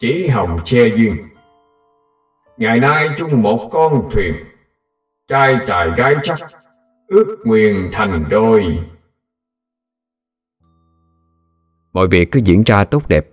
Chỉ 0.00 0.28
hồng 0.28 0.60
che 0.64 0.88
duyên. 0.88 1.16
Ngày 2.56 2.80
nay 2.80 3.08
chung 3.18 3.42
một 3.42 3.68
con 3.72 4.10
thuyền 4.12 4.34
Trai 5.28 5.58
tài 5.66 5.90
gái 5.96 6.14
chắc 6.22 6.38
Ước 7.06 7.38
nguyện 7.44 7.90
thành 7.92 8.24
đôi. 8.30 8.78
Mọi 11.92 12.08
việc 12.08 12.32
cứ 12.32 12.40
diễn 12.44 12.62
ra 12.66 12.84
tốt 12.84 13.08
đẹp. 13.08 13.30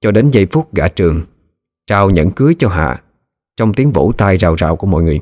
Cho 0.00 0.10
đến 0.10 0.30
giây 0.30 0.46
phút 0.46 0.74
gã 0.74 0.88
trường 0.88 1.22
Trao 1.86 2.10
nhẫn 2.10 2.30
cưới 2.30 2.54
cho 2.58 2.68
Hạ 2.68 3.02
Trong 3.56 3.74
tiếng 3.74 3.90
vỗ 3.90 4.12
tay 4.18 4.36
rào 4.36 4.54
rào 4.54 4.76
của 4.76 4.86
mọi 4.86 5.02
người 5.02 5.20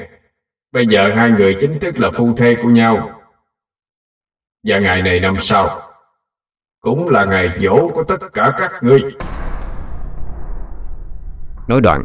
Bây 0.72 0.86
giờ 0.86 1.12
hai 1.14 1.30
người 1.30 1.56
chính 1.60 1.80
thức 1.80 1.98
là 1.98 2.10
phu 2.16 2.34
thê 2.36 2.56
của 2.62 2.68
nhau. 2.68 3.10
Và 4.66 4.78
ngày 4.78 5.02
này 5.02 5.20
năm 5.20 5.36
sau, 5.40 5.68
Cũng 6.80 7.08
là 7.08 7.24
ngày 7.24 7.48
dỗ 7.60 7.88
của 7.94 8.04
tất 8.04 8.18
cả 8.32 8.52
các 8.58 8.72
ngươi. 8.82 9.00
Nói 11.68 11.80
đoạn, 11.80 12.04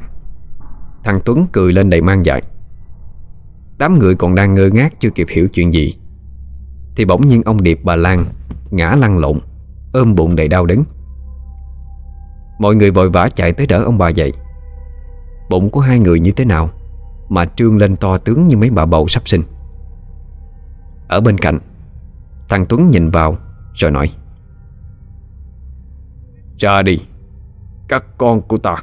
Thằng 1.04 1.20
Tuấn 1.26 1.46
cười 1.52 1.74
lên 1.74 1.90
đầy 1.90 2.02
mang 2.02 2.26
dại 2.26 2.42
Đám 3.78 4.00
người 4.00 4.16
còn 4.16 4.36
đang 4.36 4.54
ngơ 4.54 4.70
ngác 4.74 4.94
chưa 5.00 5.10
kịp 5.10 5.28
hiểu 5.30 5.48
chuyện 5.48 5.74
gì. 5.74 5.98
Thì 6.96 7.06
bỗng 7.06 7.28
nhiên 7.28 7.42
ông 7.46 7.64
Điệp 7.64 7.80
bà 7.84 7.96
Lan 7.96 8.26
Ngã 8.72 8.96
lăn 8.96 9.18
lộn, 9.18 9.40
Ôm 9.94 10.16
bụng 10.16 10.36
đầy 10.36 10.48
đau 10.48 10.66
đớn. 10.66 10.84
Mọi 12.60 12.76
người 12.76 12.92
vội 12.92 13.10
vã 13.10 13.30
chạy 13.30 13.54
tới 13.54 13.68
đỡ 13.68 13.84
ông 13.84 13.98
bà 13.98 14.10
dậy. 14.10 14.34
Bụng 15.50 15.70
của 15.70 15.80
hai 15.80 16.00
người 16.00 16.20
như 16.20 16.32
thế 16.32 16.46
nào? 16.46 16.70
Mà 17.30 17.46
trương 17.46 17.78
lên 17.78 17.96
to 17.96 18.18
tướng 18.18 18.48
như 18.48 18.58
mấy 18.58 18.70
bà 18.70 18.86
bầu 18.86 19.08
sắp 19.08 19.28
sinh. 19.28 19.44
Ở 21.08 21.22
bên 21.22 21.38
cạnh, 21.38 21.60
Thằng 22.50 22.66
Tuấn 22.70 22.90
nhìn 22.92 23.10
vào 23.10 23.38
Rồi 23.74 23.92
nói, 23.92 24.12
Ra 26.58 26.82
đi, 26.82 27.00
Các 27.88 28.18
con 28.18 28.42
của 28.42 28.58
ta. 28.58 28.76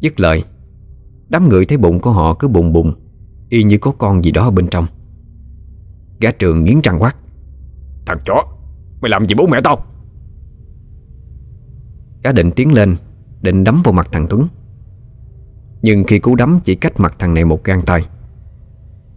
Dứt 0.00 0.20
lời, 0.20 0.44
Đám 1.28 1.48
người 1.48 1.64
thấy 1.64 1.78
bụng 1.78 2.00
của 2.00 2.12
họ 2.12 2.34
cứ 2.34 2.48
bùng 2.48 2.72
bùng, 2.72 2.94
Y 3.48 3.64
như 3.64 3.78
có 3.78 3.92
con 3.98 4.24
gì 4.24 4.30
đó 4.30 4.44
ở 4.44 4.50
bên 4.50 4.68
trong. 4.68 4.86
Gã 6.20 6.30
trường 6.30 6.64
nghiến 6.64 6.80
răng 6.80 7.02
quát, 7.02 7.16
Thằng 8.06 8.18
chó, 8.26 8.44
Mày 9.00 9.10
làm 9.10 9.26
gì 9.26 9.34
bố 9.34 9.46
mẹ 9.46 9.60
tao? 9.64 9.84
Gã 12.22 12.32
định 12.32 12.50
tiến 12.50 12.74
lên, 12.74 12.96
Định 13.40 13.64
đấm 13.64 13.80
vào 13.84 13.92
mặt 13.92 14.08
thằng 14.12 14.26
Tuấn. 14.30 14.48
Nhưng 15.82 16.04
khi 16.04 16.18
cú 16.18 16.34
đấm 16.34 16.60
chỉ 16.64 16.74
cách 16.74 17.00
mặt 17.00 17.14
thằng 17.18 17.34
này 17.34 17.44
một 17.44 17.64
gang 17.64 17.82
tay 17.82 18.08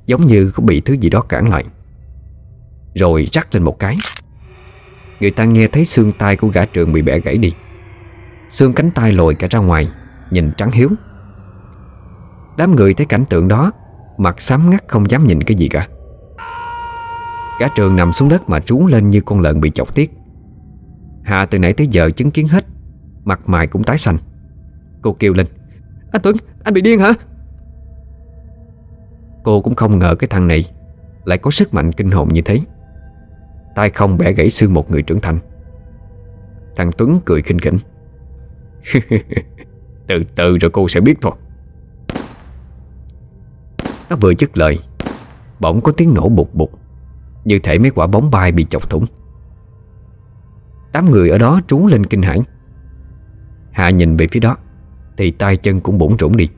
Giống 0.06 0.26
như 0.26 0.52
có 0.56 0.64
bị 0.64 0.82
thứ 0.82 0.94
gì 0.94 1.10
đó 1.10 1.22
cản 1.22 1.50
lại. 1.50 1.66
Rồi 2.96 3.28
rắc 3.32 3.54
lên 3.54 3.64
một 3.64 3.80
cái. 3.80 3.96
Người 5.20 5.32
ta 5.32 5.46
nghe 5.46 5.68
thấy 5.68 5.86
xương 5.86 6.12
tay 6.12 6.36
của 6.36 6.48
gã 6.48 6.66
trường 6.66 6.94
bị 6.94 7.02
bẻ 7.02 7.20
gãy 7.20 7.38
đi. 7.38 7.54
Xương 8.50 8.74
cánh 8.74 8.92
tay 8.92 9.12
lồi 9.12 9.36
cả 9.36 9.48
ra 9.50 9.60
ngoài 9.60 9.90
Nhìn 10.32 10.52
trắng 10.58 10.72
hiếu. 10.72 10.90
Đám 12.58 12.76
người 12.76 12.94
thấy 12.94 13.06
cảnh 13.06 13.26
tượng 13.30 13.48
đó 13.48 13.72
Mặt 14.18 14.42
xám 14.42 14.70
ngắt 14.70 14.84
không 14.88 15.10
dám 15.10 15.24
nhìn 15.24 15.44
cái 15.44 15.56
gì 15.56 15.68
cả. 15.68 15.88
Gã 17.60 17.68
trường 17.76 17.96
nằm 17.96 18.14
xuống 18.14 18.30
đất 18.30 18.50
mà 18.50 18.60
trú 18.60 18.88
lên 18.88 19.10
như 19.10 19.22
con 19.22 19.40
lợn 19.40 19.62
bị 19.62 19.72
chọc 19.72 19.96
tiết. 19.96 20.12
Hạ 21.24 21.46
từ 21.46 21.60
nãy 21.60 21.74
tới 21.74 21.88
giờ 21.88 22.10
chứng 22.10 22.32
kiến 22.32 22.48
hết 22.48 22.66
Mặt 23.24 23.50
mày 23.50 23.68
cũng 23.68 23.84
tái 23.84 23.98
xanh. 23.98 24.18
Cô 25.02 25.14
kêu 25.20 25.34
lên 25.34 25.48
Anh 26.12 26.22
Tuấn, 26.22 26.36
anh 26.64 26.74
bị 26.74 26.82
điên 26.82 27.00
hả? 27.00 27.14
Cô 29.44 29.62
cũng 29.62 29.76
không 29.76 30.00
ngờ 30.00 30.16
cái 30.20 30.28
thằng 30.28 30.48
này 30.48 30.72
Lại 31.26 31.38
có 31.38 31.52
sức 31.52 31.74
mạnh 31.74 31.92
kinh 31.92 32.12
hồn 32.12 32.30
như 32.32 32.42
thế. 32.42 32.60
Tay 33.76 33.90
không 33.90 34.18
bẻ 34.18 34.32
gãy 34.32 34.50
xương 34.50 34.74
một 34.74 34.92
người 34.92 35.02
trưởng 35.02 35.20
thành. 35.20 35.40
Thằng 36.76 36.92
Tuấn 36.98 37.20
cười 37.26 37.42
khinh 37.42 37.60
khỉnh. 37.60 37.78
Từ 40.08 40.24
từ 40.36 40.58
rồi 40.58 40.72
cô 40.72 40.88
sẽ 40.88 41.02
biết 41.02 41.18
thôi. 41.22 41.32
Nó 44.10 44.16
vừa 44.16 44.34
dứt 44.34 44.58
lời, 44.58 44.80
Bỗng 45.60 45.82
có 45.82 45.92
tiếng 45.92 46.14
nổ 46.14 46.30
bụt 46.30 46.48
bụt, 46.54 46.70
Như 47.46 47.60
thể 47.60 47.80
mấy 47.80 47.92
quả 47.92 48.08
bóng 48.08 48.32
bay 48.32 48.52
bị 48.52 48.66
chọc 48.70 48.90
thủng. 48.90 49.06
Đám 50.94 51.12
người 51.12 51.30
ở 51.30 51.38
đó 51.38 51.62
trú 51.68 51.88
lên 51.88 52.06
kinh 52.06 52.22
hãi. 52.22 52.40
Hạ 53.72 53.90
nhìn 53.90 54.18
về 54.18 54.28
phía 54.32 54.40
đó. 54.40 54.58
Thì 55.18 55.32
tay 55.32 55.58
chân 55.58 55.82
cũng 55.82 55.98
bủng 55.98 56.18
rủng 56.20 56.38
đi. 56.38 56.50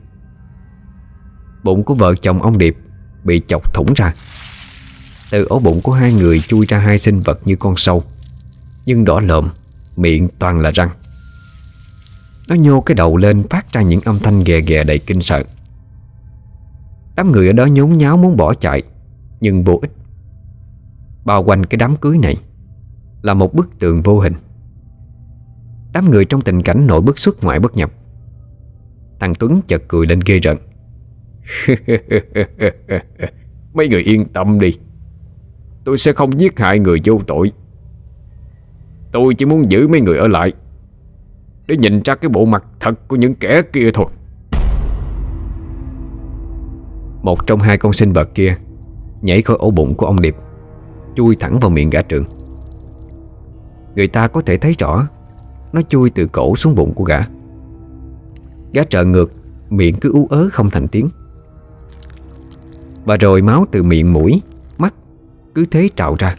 Bụng 1.62 1.84
của 1.84 1.94
vợ 1.94 2.14
chồng 2.14 2.42
ông 2.42 2.58
Điệp 2.58 2.76
Bị 3.24 3.42
chọc 3.46 3.74
thủng 3.74 3.92
ra. 3.96 4.14
Từ 5.30 5.44
ổ 5.44 5.58
bụng 5.58 5.80
của 5.80 5.92
hai 5.92 6.12
người 6.12 6.40
chui 6.40 6.66
ra 6.66 6.78
hai 6.78 6.98
sinh 6.98 7.20
vật 7.20 7.40
như 7.44 7.56
con 7.56 7.74
sâu, 7.76 8.02
Nhưng 8.86 9.04
đỏ 9.04 9.20
lợm, 9.20 9.48
Miệng 9.96 10.28
toàn 10.38 10.60
là 10.60 10.70
răng. 10.70 10.90
Nó 12.48 12.54
nhô 12.54 12.80
cái 12.80 12.94
đầu 12.94 13.16
lên 13.16 13.48
phát 13.48 13.72
ra 13.72 13.82
những 13.82 14.00
âm 14.04 14.18
thanh 14.18 14.42
ghè 14.46 14.60
ghè 14.60 14.84
đầy 14.84 14.98
kinh 14.98 15.20
sợ. 15.20 15.42
Đám 17.16 17.32
người 17.32 17.46
ở 17.46 17.52
đó 17.52 17.66
nhốn 17.66 17.98
nháo 17.98 18.16
muốn 18.16 18.36
bỏ 18.36 18.54
chạy, 18.54 18.82
Nhưng 19.40 19.64
vô 19.64 19.78
ích. 19.82 19.90
Bao 21.24 21.44
quanh 21.44 21.66
cái 21.66 21.76
đám 21.76 21.96
cưới 21.96 22.18
này 22.18 22.36
Là 23.22 23.34
một 23.34 23.54
bức 23.54 23.78
tường 23.78 24.02
vô 24.02 24.20
hình. 24.20 24.34
Đám 25.92 26.10
người 26.10 26.24
trong 26.24 26.40
tình 26.40 26.62
cảnh 26.62 26.86
nội 26.86 27.00
bức 27.00 27.18
xuất 27.18 27.44
ngoại 27.44 27.58
bất 27.58 27.76
nhập. 27.76 27.92
Thằng 29.20 29.34
Tuấn 29.34 29.60
chợt 29.66 29.82
cười 29.88 30.06
lên 30.06 30.20
ghê 30.26 30.38
rợn. 30.38 30.56
Mấy 33.74 33.88
người 33.88 34.02
yên 34.02 34.24
tâm 34.24 34.60
đi. 34.60 34.78
Tôi 35.84 35.98
sẽ 35.98 36.12
không 36.12 36.40
giết 36.40 36.58
hại 36.58 36.78
người 36.78 37.00
vô 37.04 37.18
tội. 37.26 37.52
Tôi 39.12 39.34
chỉ 39.34 39.44
muốn 39.44 39.70
giữ 39.70 39.88
mấy 39.88 40.00
người 40.00 40.18
ở 40.18 40.28
lại, 40.28 40.52
Để 41.66 41.76
nhìn 41.76 42.02
ra 42.04 42.14
cái 42.14 42.28
bộ 42.28 42.44
mặt 42.44 42.64
thật 42.80 43.08
của 43.08 43.16
những 43.16 43.34
kẻ 43.34 43.62
kia 43.72 43.90
thôi. 43.94 44.06
Một 47.22 47.46
trong 47.46 47.60
hai 47.60 47.78
con 47.78 47.92
sinh 47.92 48.12
vật 48.12 48.28
kia 48.34 48.56
Nhảy 49.22 49.42
khỏi 49.42 49.56
ổ 49.60 49.70
bụng 49.70 49.94
của 49.94 50.06
ông 50.06 50.20
Điệp, 50.20 50.36
Chui 51.14 51.34
thẳng 51.40 51.58
vào 51.60 51.70
miệng 51.70 51.90
gã 51.90 52.02
trường 52.02 52.24
Người 53.94 54.08
ta 54.08 54.28
có 54.28 54.40
thể 54.40 54.56
thấy 54.56 54.74
rõ, 54.78 55.08
Nó 55.72 55.82
chui 55.88 56.10
từ 56.10 56.26
cổ 56.26 56.56
xuống 56.56 56.74
bụng 56.74 56.94
của 56.94 57.04
gã. 57.04 57.35
Gã 58.76 58.84
trợ 58.84 59.04
ngược, 59.04 59.32
Miệng 59.70 59.96
cứ 60.00 60.12
ú 60.12 60.26
ớ 60.30 60.48
không 60.52 60.70
thành 60.70 60.88
tiếng. 60.88 61.08
Và 63.04 63.16
rồi 63.16 63.42
máu 63.42 63.66
từ 63.70 63.82
miệng 63.82 64.12
mũi, 64.12 64.42
Mắt 64.78 64.94
Cứ 65.54 65.64
thế 65.70 65.88
trào 65.96 66.14
ra. 66.18 66.36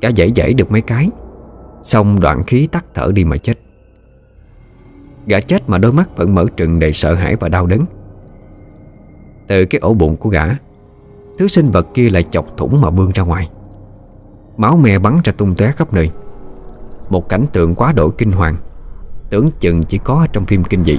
Gã 0.00 0.10
dãy 0.16 0.32
dãy 0.36 0.54
được 0.54 0.70
mấy 0.70 0.80
cái, 0.80 1.10
Xong 1.82 2.20
đoạn 2.20 2.44
khí 2.44 2.68
tắt 2.72 2.84
thở 2.94 3.12
đi 3.14 3.24
mà 3.24 3.36
chết. 3.36 3.58
Gã 5.26 5.40
chết 5.40 5.68
mà 5.68 5.78
đôi 5.78 5.92
mắt 5.92 6.16
vẫn 6.16 6.34
mở 6.34 6.46
trừng 6.56 6.80
đầy 6.80 6.92
sợ 6.92 7.14
hãi 7.14 7.36
và 7.36 7.48
đau 7.48 7.66
đớn. 7.66 7.84
Từ 9.48 9.64
cái 9.64 9.78
ổ 9.78 9.94
bụng 9.94 10.16
của 10.16 10.28
gã, 10.28 10.44
Thứ 11.38 11.48
sinh 11.48 11.70
vật 11.70 11.86
kia 11.94 12.10
lại 12.10 12.22
chọc 12.22 12.56
thủng 12.56 12.80
mà 12.80 12.90
bươn 12.90 13.10
ra 13.14 13.22
ngoài. 13.22 13.50
Máu 14.56 14.76
me 14.76 14.98
bắn 14.98 15.20
ra 15.24 15.32
tung 15.32 15.54
tóe 15.54 15.72
khắp 15.72 15.92
nơi. 15.92 16.10
Một 17.08 17.28
cảnh 17.28 17.44
tượng 17.52 17.74
quá 17.74 17.92
đổi 17.92 18.10
kinh 18.18 18.32
hoàng. 18.32 18.56
Tưởng 19.32 19.50
chừng 19.60 19.82
chỉ 19.82 19.98
có 19.98 20.26
trong 20.32 20.46
phim 20.46 20.64
kinh 20.64 20.84
dị. 20.84 20.98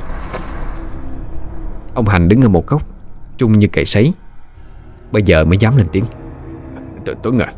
Ông 1.93 2.07
Hành 2.07 2.27
đứng 2.27 2.41
ở 2.41 2.47
một 2.47 2.67
góc 2.67 2.81
Trung 3.37 3.57
như 3.57 3.67
cậy 3.67 3.85
sấy. 3.85 4.13
Bây 5.11 5.23
giờ 5.23 5.45
mới 5.45 5.57
dám 5.57 5.77
lên 5.77 5.87
tiếng. 5.91 6.03
Tuấn 7.23 7.39
à 7.39 7.53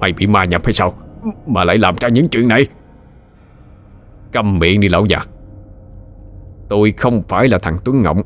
Mày 0.00 0.12
bị 0.12 0.26
ma 0.26 0.44
nhập 0.44 0.64
hay 0.64 0.72
sao? 0.72 0.94
Mà 1.46 1.64
lại 1.64 1.78
làm 1.78 1.96
ra 2.00 2.08
những 2.08 2.28
chuyện 2.28 2.48
này. 2.48 2.66
Câm 4.32 4.58
miệng 4.58 4.80
đi 4.80 4.88
lão 4.88 5.06
già. 5.06 5.18
Tôi 6.68 6.92
không 6.92 7.22
phải 7.28 7.48
là 7.48 7.58
thằng 7.58 7.78
Tuấn 7.84 8.02
Ngọng. 8.02 8.22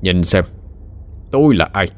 Nhìn 0.00 0.24
xem 0.24 0.44
Tôi 1.30 1.54
là 1.54 1.68
ai? 1.72 1.90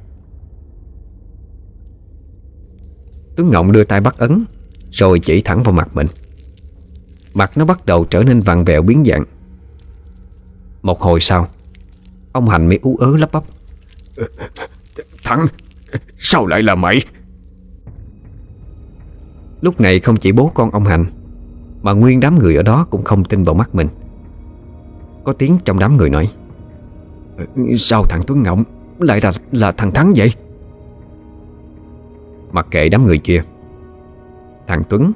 Tuấn 3.37 3.51
Ngọng 3.51 3.73
đưa 3.73 3.85
tay 3.85 4.01
bắt 4.01 4.19
ấn 4.19 4.45
Rồi 4.91 5.19
chỉ 5.19 5.41
thẳng 5.41 5.63
vào 5.63 5.73
mặt 5.73 5.89
mình 5.95 6.07
Mặt 7.35 7.59
nó 7.59 7.65
bắt 7.65 7.87
đầu 7.87 8.05
trở 8.05 8.23
nên 8.23 8.41
vặn 8.41 8.65
vẹo 8.65 8.83
biến 8.83 9.05
dạng. 9.05 9.25
Một 10.83 11.01
hồi 11.01 11.21
sau 11.21 11.49
Ông 12.33 12.49
Hành 12.49 12.69
mới 12.69 12.79
ú 12.83 12.97
ớ 12.97 13.17
lắp 13.17 13.33
bắp. 13.33 13.43
Thằng 15.23 15.47
Sao 16.19 16.47
lại 16.47 16.63
là 16.63 16.75
mày? 16.75 17.05
Lúc 19.61 19.81
này 19.81 20.01
không 20.01 20.17
chỉ 20.17 20.33
bố 20.33 20.51
con 20.55 20.71
ông 20.71 20.85
Hành 20.85 21.05
Mà 21.83 21.93
nguyên 21.93 22.21
đám 22.21 22.39
người 22.39 22.57
ở 22.57 22.63
đó 22.63 22.87
cũng 22.91 23.03
không 23.03 23.25
tin 23.25 23.43
vào 23.43 23.55
mắt 23.55 23.75
mình. 23.75 23.89
Có 25.25 25.33
tiếng 25.33 25.59
trong 25.65 25.79
đám 25.79 25.97
người 25.97 26.11
nói 26.11 26.31
Sao 27.77 28.05
thằng 28.05 28.21
Tuấn 28.27 28.43
Ngọng 28.43 28.65
Lại 28.99 29.21
là 29.23 29.33
là 29.53 29.73
thằng 29.73 29.93
Thắng 29.93 30.13
vậy? 30.17 30.35
Mặc 32.53 32.67
kệ 32.71 32.89
đám 32.89 33.07
người 33.07 33.19
kia 33.19 33.43
Thằng 34.67 34.83
Tuấn 34.89 35.13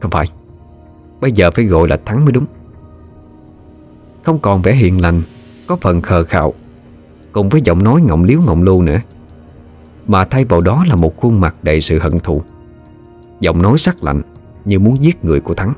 Không 0.00 0.10
phải 0.10 0.26
Bây 1.20 1.32
giờ 1.32 1.50
phải 1.50 1.64
gọi 1.64 1.88
là 1.88 1.96
Thắng 2.04 2.24
mới 2.24 2.32
đúng. 2.32 2.46
Không 4.22 4.38
còn 4.38 4.62
vẻ 4.62 4.72
hiền 4.74 5.00
lành, 5.00 5.22
Có 5.66 5.76
phần 5.76 6.02
khờ 6.02 6.24
khạo, 6.24 6.54
Cùng 7.32 7.48
với 7.48 7.60
giọng 7.64 7.84
nói 7.84 8.00
ngọng 8.00 8.24
liếu 8.24 8.40
ngọng 8.40 8.62
lưu 8.62 8.82
nữa. 8.82 9.00
Mà 10.06 10.24
thay 10.24 10.44
vào 10.44 10.60
đó 10.60 10.84
là 10.88 10.94
một 10.94 11.16
khuôn 11.16 11.40
mặt 11.40 11.54
đầy 11.62 11.80
sự 11.80 11.98
hận 11.98 12.18
thù. 12.18 12.42
Giọng 13.40 13.62
nói 13.62 13.78
sắc 13.78 14.04
lạnh, 14.04 14.22
Như 14.64 14.78
muốn 14.78 15.02
giết 15.02 15.24
người 15.24 15.40
của 15.40 15.54
Thắng. 15.54 15.72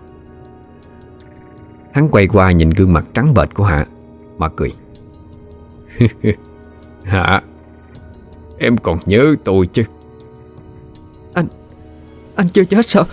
Hắn 1.92 2.08
quay 2.08 2.26
qua 2.26 2.52
nhìn 2.52 2.70
gương 2.70 2.92
mặt 2.92 3.04
trắng 3.14 3.34
bệch 3.34 3.54
của 3.54 3.64
Hạ, 3.64 3.86
Mà 4.38 4.48
cười. 4.48 4.72
cười 6.22 6.34
Hạ, 7.02 7.42
Em 8.58 8.76
còn 8.76 8.98
nhớ 9.06 9.34
tôi 9.44 9.66
chứ? 9.66 9.84
Anh 11.34 11.46
Anh 12.36 12.48
chưa 12.48 12.64
chết 12.64 12.86
sao? 12.86 13.04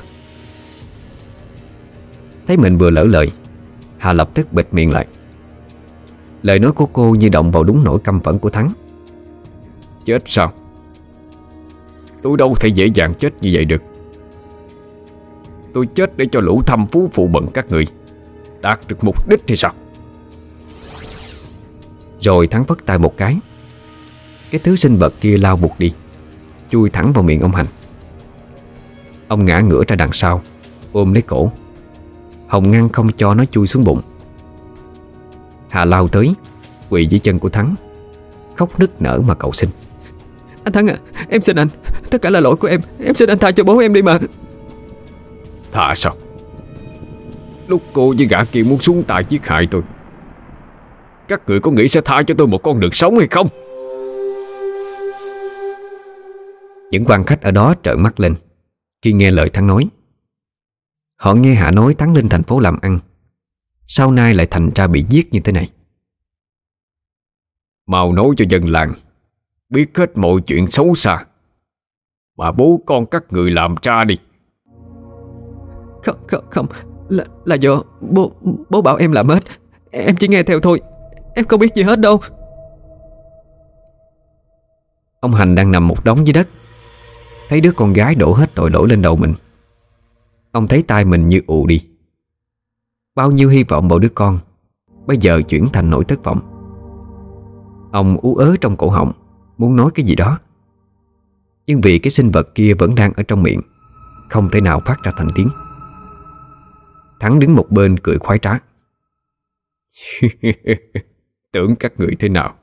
Thấy 2.47 2.57
mình 2.57 2.77
vừa 2.77 2.89
lỡ 2.89 3.03
lời, 3.03 3.31
Hà 3.97 4.13
lập 4.13 4.29
tức 4.33 4.53
bịt 4.53 4.67
miệng 4.71 4.91
lại. 4.91 5.07
Lời 6.43 6.59
nói 6.59 6.71
của 6.71 6.85
cô 6.85 7.15
như 7.15 7.29
động 7.29 7.51
vào 7.51 7.63
đúng 7.63 7.83
nỗi 7.83 7.99
căm 7.99 8.19
phẫn 8.19 8.39
của 8.39 8.49
Thắng. 8.49 8.69
Chết 10.05 10.21
sao? 10.25 10.53
Tôi 12.21 12.37
đâu 12.37 12.55
thể 12.55 12.69
dễ 12.69 12.85
dàng 12.85 13.13
chết 13.13 13.33
như 13.41 13.51
vậy 13.53 13.65
được. 13.65 13.81
Tôi 15.73 15.87
chết 15.95 16.17
để 16.17 16.25
cho 16.31 16.39
lũ 16.39 16.61
thăm 16.65 16.87
phú 16.87 17.09
phụ 17.13 17.27
bận 17.27 17.47
các 17.53 17.71
người. 17.71 17.87
Đạt 18.61 18.79
được 18.87 19.03
mục 19.03 19.29
đích 19.29 19.41
thì 19.47 19.55
sao? 19.55 19.73
Rồi 22.21 22.47
Thắng 22.47 22.63
vất 22.63 22.85
tay 22.85 22.97
một 22.97 23.17
cái. 23.17 23.37
Cái 24.51 24.61
thứ 24.63 24.75
sinh 24.75 24.97
vật 24.97 25.13
kia 25.21 25.37
lao 25.37 25.57
buộc 25.57 25.79
đi, 25.79 25.93
Chui 26.69 26.89
thẳng 26.89 27.13
vào 27.13 27.23
miệng 27.23 27.41
ông 27.41 27.51
Hành. 27.51 27.65
Ông 29.27 29.45
ngã 29.45 29.59
ngửa 29.59 29.83
ra 29.87 29.95
đằng 29.95 30.13
sau, 30.13 30.41
Ôm 30.91 31.13
lấy 31.13 31.21
cổ. 31.21 31.51
Hồng 32.47 32.71
ngăn 32.71 32.89
không 32.89 33.11
cho 33.17 33.33
nó 33.33 33.45
chui 33.45 33.67
xuống 33.67 33.83
bụng. 33.83 34.01
Hà 35.69 35.85
lao 35.85 36.07
tới 36.07 36.33
Quỳ 36.89 37.05
dưới 37.05 37.19
chân 37.19 37.39
của 37.39 37.49
Thắng. 37.49 37.75
Khóc 38.55 38.79
nức 38.79 39.01
nở 39.01 39.21
mà 39.25 39.35
cầu 39.35 39.51
xin. 39.51 39.69
Anh 40.63 40.73
Thắng 40.73 40.87
à 40.87 40.97
Em 41.29 41.41
xin 41.41 41.55
anh. 41.55 41.67
Tất 42.09 42.21
cả 42.21 42.29
là 42.29 42.39
lỗi 42.39 42.55
của 42.55 42.67
em. 42.67 42.81
Em 43.03 43.15
xin 43.15 43.29
anh 43.29 43.37
tha 43.37 43.51
cho 43.51 43.63
bố 43.63 43.79
em 43.79 43.93
đi 43.93 44.01
mà. 44.01 44.19
Tha 45.71 45.93
sao? 45.95 46.15
Lúc 47.67 47.81
cô 47.93 48.13
với 48.17 48.27
gã 48.27 48.43
kia 48.43 48.63
muốn 48.63 48.79
xuống 48.79 49.03
tay 49.03 49.23
giết 49.29 49.47
hại 49.47 49.67
tôi 49.71 49.81
Các 51.27 51.41
người 51.47 51.59
có 51.59 51.71
nghĩ 51.71 51.87
sẽ 51.87 52.01
tha 52.01 52.23
cho 52.23 52.35
tôi 52.37 52.47
một 52.47 52.63
con 52.63 52.79
đường 52.79 52.91
sống 52.91 53.17
hay 53.17 53.27
không? 53.27 53.47
Những 56.91 57.05
quan 57.05 57.23
khách 57.23 57.41
ở 57.41 57.51
đó 57.51 57.73
trợn 57.83 58.01
mắt 58.01 58.19
lên. 58.19 58.35
Khi 59.01 59.13
nghe 59.13 59.31
lời 59.31 59.49
Thắng 59.49 59.67
nói 59.67 59.87
Họ 61.17 61.33
nghe 61.33 61.55
Hạ 61.55 61.71
nói 61.71 61.93
Thắng 61.93 62.13
lên 62.13 62.29
thành 62.29 62.43
phố 62.43 62.59
làm 62.59 62.77
ăn. 62.81 62.99
Sau 63.87 64.11
nay 64.11 64.33
lại 64.33 64.47
thành 64.51 64.71
ra 64.75 64.87
bị 64.87 65.05
giết 65.09 65.33
như 65.33 65.39
thế 65.39 65.51
này. 65.51 65.69
Mau 67.87 68.13
nói 68.13 68.27
cho 68.37 68.45
dân 68.49 68.67
làng 68.67 68.93
Biết 69.69 69.97
hết 69.97 70.17
mọi 70.17 70.41
chuyện 70.47 70.67
xấu 70.67 70.95
xa. 70.95 71.25
Mà 72.37 72.51
bố 72.51 72.81
con 72.85 73.05
các 73.05 73.23
người 73.29 73.51
làm 73.51 73.75
ra 73.81 74.03
đi. 74.03 74.17
Không 76.03 76.17
không 76.27 76.43
không. 76.49 76.67
Là, 77.09 77.25
là 77.45 77.55
do 77.55 77.83
bố, 78.01 78.31
bố 78.69 78.81
bảo 78.81 78.95
em 78.95 79.11
làm 79.11 79.27
hết. 79.27 79.43
Em 79.91 80.15
chỉ 80.15 80.27
nghe 80.27 80.43
theo 80.43 80.59
thôi. 80.59 80.81
Em 81.35 81.45
không 81.45 81.59
biết 81.59 81.75
gì 81.75 81.83
hết 81.83 81.99
đâu. 81.99 82.19
Ông 85.19 85.33
Hành 85.33 85.55
đang 85.55 85.71
nằm 85.71 85.87
một 85.87 86.03
đống 86.03 86.27
dưới 86.27 86.33
đất. 86.33 86.49
Thấy 87.49 87.61
đứa 87.61 87.71
con 87.71 87.93
gái 87.93 88.15
đổ 88.15 88.33
hết 88.33 88.55
tội 88.55 88.71
lỗi 88.71 88.89
lên 88.89 89.01
đầu 89.01 89.15
mình 89.15 89.33
Ông 90.57 90.67
thấy 90.67 90.83
tay 90.83 91.05
mình 91.05 91.29
như 91.29 91.41
ù 91.47 91.67
đi. 91.67 91.87
Bao 93.15 93.31
nhiêu 93.31 93.49
hy 93.49 93.63
vọng 93.63 93.87
vào 93.87 93.99
đứa 93.99 94.09
con, 94.09 94.39
Bây 95.07 95.17
giờ 95.17 95.41
chuyển 95.41 95.67
thành 95.73 95.89
nỗi 95.89 96.05
thất 96.05 96.23
vọng. 96.23 96.39
Ông 97.91 98.17
ú 98.21 98.35
ớ 98.35 98.55
trong 98.61 98.77
cổ 98.77 98.89
họng, 98.89 99.11
Muốn 99.57 99.75
nói 99.75 99.89
cái 99.95 100.05
gì 100.05 100.15
đó. 100.15 100.39
Nhưng 101.67 101.81
vì 101.81 101.99
cái 101.99 102.11
sinh 102.11 102.31
vật 102.31 102.55
kia 102.55 102.73
vẫn 102.73 102.95
đang 102.95 103.13
ở 103.13 103.23
trong 103.23 103.43
miệng, 103.43 103.61
Không 104.29 104.49
thể 104.49 104.61
nào 104.61 104.81
phát 104.85 105.03
ra 105.03 105.11
thành 105.17 105.29
tiếng. 105.35 105.49
Thắng 107.19 107.39
đứng 107.39 107.55
một 107.55 107.71
bên 107.71 107.99
cười 107.99 108.17
khoái 108.17 108.39
trá. 108.39 108.59
Tưởng 111.51 111.75
các 111.75 111.93
người 111.97 112.15
thế 112.19 112.29
nào? 112.29 112.55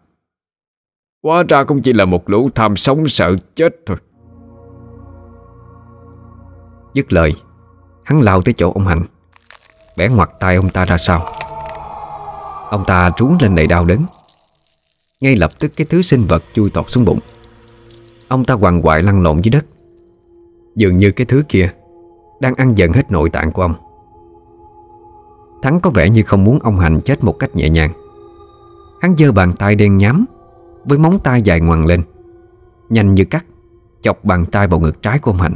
Quá 1.20 1.42
ra 1.48 1.64
cũng 1.64 1.82
chỉ 1.82 1.92
là 1.92 2.04
một 2.04 2.30
lũ 2.30 2.50
tham 2.54 2.76
sống 2.76 3.08
sợ 3.08 3.36
chết 3.54 3.76
thôi. 3.86 3.96
Dứt 6.94 7.12
lời 7.12 7.34
Hắn 8.05 8.20
lao 8.20 8.43
tới 8.43 8.55
chỗ 8.56 8.72
ông 8.72 8.86
Hạnh. 8.86 9.05
Bẻ 9.97 10.09
ngoặt 10.09 10.31
tay 10.40 10.56
ông 10.56 10.70
ta 10.70 10.85
ra 10.85 10.98
sau. 10.98 11.26
Ông 12.70 12.85
ta 12.86 13.10
trú 13.16 13.31
lên 13.40 13.55
đầy 13.55 13.66
đau 13.66 13.85
đớn. 13.85 14.05
Ngay 15.20 15.36
lập 15.36 15.59
tức 15.59 15.72
cái 15.76 15.86
thứ 15.90 16.02
sinh 16.02 16.24
vật 16.28 16.44
chui 16.55 16.70
tọt 16.70 16.90
xuống 16.90 17.05
bụng. 17.05 17.18
Ông 18.28 18.44
ta 18.44 18.55
quằn 18.55 18.82
quại 18.82 19.02
lăn 19.02 19.22
lộn 19.22 19.40
dưới 19.40 19.51
đất. 19.51 19.66
Dường 20.76 20.97
như 20.97 21.10
cái 21.10 21.24
thứ 21.24 21.43
kia 21.48 21.72
Đang 22.40 22.55
ăn 22.55 22.78
dần 22.78 22.93
hết 22.93 23.10
nội 23.10 23.31
tạng 23.31 23.52
của 23.52 23.62
ông. 23.62 23.74
Thắng 25.62 25.81
có 25.81 25.90
vẻ 25.90 26.10
như 26.10 26.22
không 26.22 26.44
muốn 26.44 26.59
ông 26.59 26.78
Hành 26.78 27.01
chết 27.01 27.24
một 27.24 27.39
cách 27.39 27.56
nhẹ 27.56 27.68
nhàng. 27.68 27.93
Hắn 29.01 29.16
giơ 29.16 29.32
bàn 29.32 29.52
tay 29.59 29.74
đen 29.74 29.97
nhám 29.97 30.24
Với 30.85 30.98
móng 30.98 31.18
tay 31.18 31.43
dài 31.43 31.60
ngoằn 31.60 31.85
lên, 31.85 32.02
Nhanh 32.89 33.14
như 33.14 33.24
cắt, 33.24 33.44
Chọc 34.02 34.24
bàn 34.24 34.47
tay 34.47 34.68
vào 34.68 34.81
ngực 34.81 35.02
trái 35.02 35.18
của 35.18 35.31
ông 35.31 35.40
Hành 35.40 35.55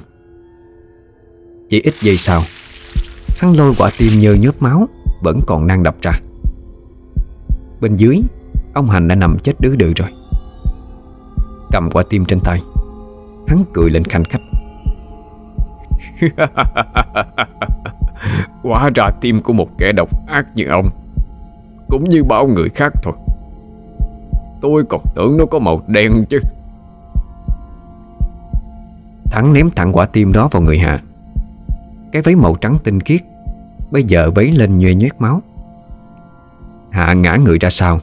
chỉ 1.69 1.81
ít 1.81 1.95
giây 2.01 2.17
sau 2.17 2.43
Hắn 3.39 3.57
lôi 3.57 3.73
quả 3.79 3.91
tim 3.99 4.19
nhơ 4.19 4.35
nhớp 4.35 4.63
máu, 4.63 4.89
Vẫn 5.23 5.41
còn 5.47 5.67
đang 5.67 5.83
đập 5.83 5.97
ra. 6.03 6.21
Bên 7.81 7.97
dưới, 7.97 8.21
Ông 8.75 8.91
Hành 8.91 9.09
đã 9.09 9.15
nằm 9.15 9.39
chết 9.39 9.53
đứ 9.61 9.77
đự 9.77 9.93
rồi. 9.97 10.09
Cầm 11.71 11.91
quả 11.93 12.03
tim 12.11 12.25
trên 12.25 12.41
tay, 12.41 12.63
Hắn 13.49 13.65
cười 13.73 13.91
lên 13.91 14.05
khanh 14.05 14.25
khách. 14.25 14.41
Quá 18.63 18.91
ra 18.95 19.05
tim 19.21 19.43
của 19.43 19.53
một 19.53 19.69
kẻ 19.79 19.93
độc 19.93 20.27
ác 20.27 20.47
như 20.55 20.65
ông, 20.65 20.91
Cũng 21.89 22.09
như 22.09 22.25
bao 22.25 22.47
người 22.47 22.69
khác 22.69 22.93
thôi. 23.03 23.15
Tôi 24.61 24.85
còn 24.89 25.01
tưởng 25.15 25.37
nó 25.37 25.45
có 25.47 25.59
màu 25.59 25.83
đen 25.87 26.25
chứ. 26.29 26.41
Thắng 29.31 29.53
ném 29.53 29.71
thẳng 29.71 29.93
quả 29.93 30.07
tim 30.07 30.33
đó 30.33 30.49
vào 30.53 30.63
người 30.63 30.79
Hạ 30.79 31.01
cái 32.13 32.23
váy 32.23 32.35
màu 32.35 32.55
trắng 32.55 32.77
tinh 32.85 33.01
khiết. 33.01 33.21
Bây 33.91 34.05
giờ 34.05 34.31
vấy 34.35 34.53
lên 34.53 34.79
nhuê 34.79 34.95
nhét 34.95 35.13
máu. 35.19 35.43
Hạ 36.91 37.15
ngã 37.15 37.37
người 37.37 37.59
ra 37.59 37.71
sau, 37.71 37.99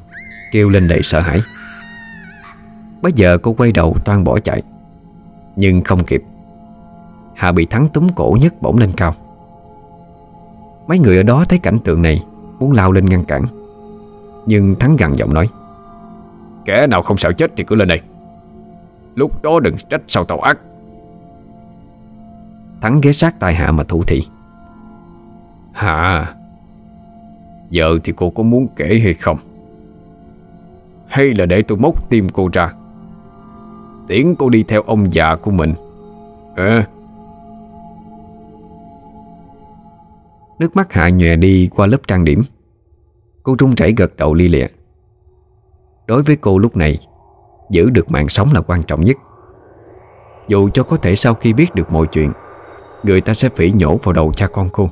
Kêu 0.52 0.70
lên 0.70 0.88
đầy 0.88 1.04
sợ 1.04 1.20
hãi. 1.20 1.42
Bây 3.02 3.12
giờ 3.16 3.38
cô 3.38 3.54
quay 3.54 3.72
đầu 3.72 3.96
toan 4.06 4.24
bỏ 4.24 4.40
chạy, 4.40 4.62
Nhưng 5.56 5.82
không 5.82 6.04
kịp. 6.04 6.24
Hạ 7.36 7.52
bị 7.52 7.66
thắng 7.66 7.88
túm 7.90 8.08
cổ 8.16 8.38
nhấc 8.42 8.62
bổng 8.62 8.78
lên 8.78 8.92
cao. 8.98 9.14
Mấy 10.88 11.00
người 11.00 11.18
ở 11.18 11.24
đó 11.24 11.46
thấy 11.50 11.60
cảnh 11.60 11.80
tượng 11.80 12.02
này, 12.02 12.24
Muốn 12.60 12.72
lao 12.72 12.92
lên 12.92 13.06
ngăn 13.06 13.26
cản. 13.26 13.46
Nhưng 14.46 14.76
Thắng 14.80 14.96
gằn 14.96 15.14
giọng 15.14 15.34
nói, 15.34 15.50
Kẻ 16.66 16.88
nào 16.88 17.02
không 17.02 17.18
sợ 17.18 17.32
chết 17.34 17.52
thì 17.58 17.64
cứ 17.64 17.76
lên 17.76 17.88
đây. 17.88 18.02
Lúc 19.16 19.42
đó 19.42 19.60
đừng 19.60 19.76
trách 19.90 20.02
sao 20.08 20.24
tàu 20.24 20.40
ác. 20.40 20.60
Thắng 22.86 23.02
ghé 23.02 23.12
sát 23.12 23.40
tai 23.40 23.56
Hạ 23.56 23.72
mà 23.72 23.84
thủ 23.84 24.04
thị. 24.04 24.24
Hạ 25.74 26.34
Giờ 27.70 28.00
thì 28.04 28.14
cô 28.16 28.30
có 28.30 28.44
muốn 28.44 28.68
kể 28.76 29.00
hay 29.04 29.14
không? 29.14 29.38
Hay 31.08 31.34
là 31.34 31.46
để 31.46 31.62
tôi 31.62 31.78
móc 31.78 32.10
tim 32.10 32.30
cô 32.30 32.50
ra? 32.54 32.74
Tiễn 34.08 34.36
cô 34.36 34.50
đi 34.50 34.64
theo 34.64 34.82
ông 34.82 35.14
già 35.14 35.36
của 35.36 35.52
mình. 35.52 35.74
Ờ 36.56 36.84
Nước 40.60 40.76
mắt 40.76 40.94
Hạ 40.94 41.10
nhòe 41.10 41.36
đi 41.36 41.70
qua 41.76 41.88
lớp 41.88 42.08
trang 42.08 42.24
điểm. 42.26 42.44
Cô 43.44 43.56
trung 43.56 43.76
chảy 43.76 43.94
gật 43.98 44.16
đầu 44.18 44.34
li 44.34 44.48
lịa. 44.48 44.68
Đối 46.08 46.24
với 46.24 46.36
cô 46.36 46.58
lúc 46.58 46.78
này 46.78 47.08
Giữ 47.70 47.90
được 47.90 48.12
mạng 48.12 48.30
sống 48.30 48.50
là 48.54 48.62
quan 48.62 48.84
trọng 48.84 49.02
nhất. 49.02 49.18
Dù 50.48 50.70
cho 50.70 50.84
có 50.84 50.98
thể 50.98 51.16
sau 51.16 51.34
khi 51.34 51.54
biết 51.54 51.76
được 51.76 51.92
mọi 51.92 52.08
chuyện 52.12 52.32
Người 53.06 53.22
ta 53.22 53.34
sẽ 53.34 53.50
phỉ 53.50 53.72
nhổ 53.72 53.98
vào 53.98 54.14
đầu 54.14 54.34
cha 54.36 54.48
con 54.48 54.70
cô. 54.74 54.90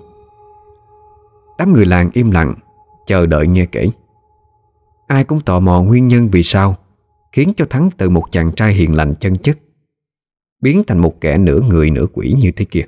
Đám 1.57 1.73
người 1.73 1.85
làng 1.85 2.09
im 2.13 2.31
lặng, 2.31 2.53
Chờ 3.07 3.25
đợi 3.25 3.47
nghe 3.47 3.65
kể. 3.65 3.89
Ai 5.07 5.23
cũng 5.23 5.41
tò 5.41 5.59
mò 5.59 5.81
nguyên 5.81 6.07
nhân 6.07 6.29
vì 6.31 6.43
sao, 6.43 6.75
Khiến 7.31 7.53
cho 7.57 7.65
Thắng 7.69 7.89
từ 7.97 8.09
một 8.09 8.23
chàng 8.31 8.51
trai 8.51 8.73
hiền 8.73 8.95
lành 8.95 9.15
chân 9.19 9.37
chất, 9.37 9.57
Biến 10.61 10.83
thành 10.87 10.97
một 10.97 11.21
kẻ 11.21 11.37
nửa 11.37 11.59
người 11.69 11.89
nửa 11.89 12.05
quỷ 12.13 12.35
như 12.41 12.51
thế 12.51 12.65
kia. 12.65 12.83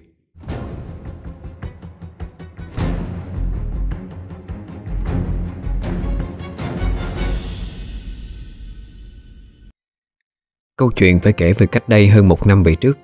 Câu 10.77 10.91
chuyện 10.95 11.19
phải 11.19 11.33
kể 11.33 11.53
về 11.53 11.67
cách 11.67 11.89
đây 11.89 12.07
hơn 12.07 12.29
một 12.29 12.47
năm 12.47 12.63
về 12.63 12.75
trước. 12.75 12.97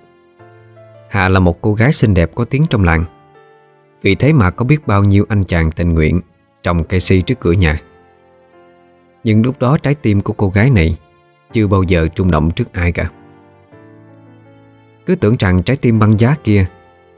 Hà 1.12 1.30
là 1.30 1.40
một 1.40 1.62
cô 1.62 1.74
gái 1.74 1.92
xinh 1.92 2.14
đẹp 2.14 2.32
có 2.36 2.46
tiếng 2.46 2.66
trong 2.70 2.84
làng. 2.84 3.06
Vì 4.02 4.16
thế 4.16 4.34
mà 4.34 4.50
có 4.50 4.66
biết 4.66 4.88
bao 4.88 5.04
nhiêu 5.04 5.26
anh 5.30 5.44
chàng 5.44 5.72
tình 5.72 5.94
nguyện 5.94 6.22
Trồng 6.64 6.84
cây 6.84 7.00
si 7.00 7.22
trước 7.22 7.40
cửa 7.40 7.52
nhà. 7.52 7.82
Nhưng 9.24 9.46
lúc 9.46 9.60
đó 9.60 9.78
trái 9.78 9.96
tim 9.96 10.22
của 10.22 10.34
cô 10.34 10.50
gái 10.50 10.70
này 10.70 10.98
Chưa 11.52 11.68
bao 11.68 11.84
giờ 11.84 12.08
trung 12.16 12.32
động 12.32 12.52
trước 12.52 12.74
ai 12.74 12.92
cả. 12.92 13.10
Cứ 15.06 15.16
tưởng 15.16 15.36
rằng 15.40 15.64
trái 15.64 15.78
tim 15.78 16.00
băng 16.00 16.20
giá 16.20 16.36
kia 16.44 16.66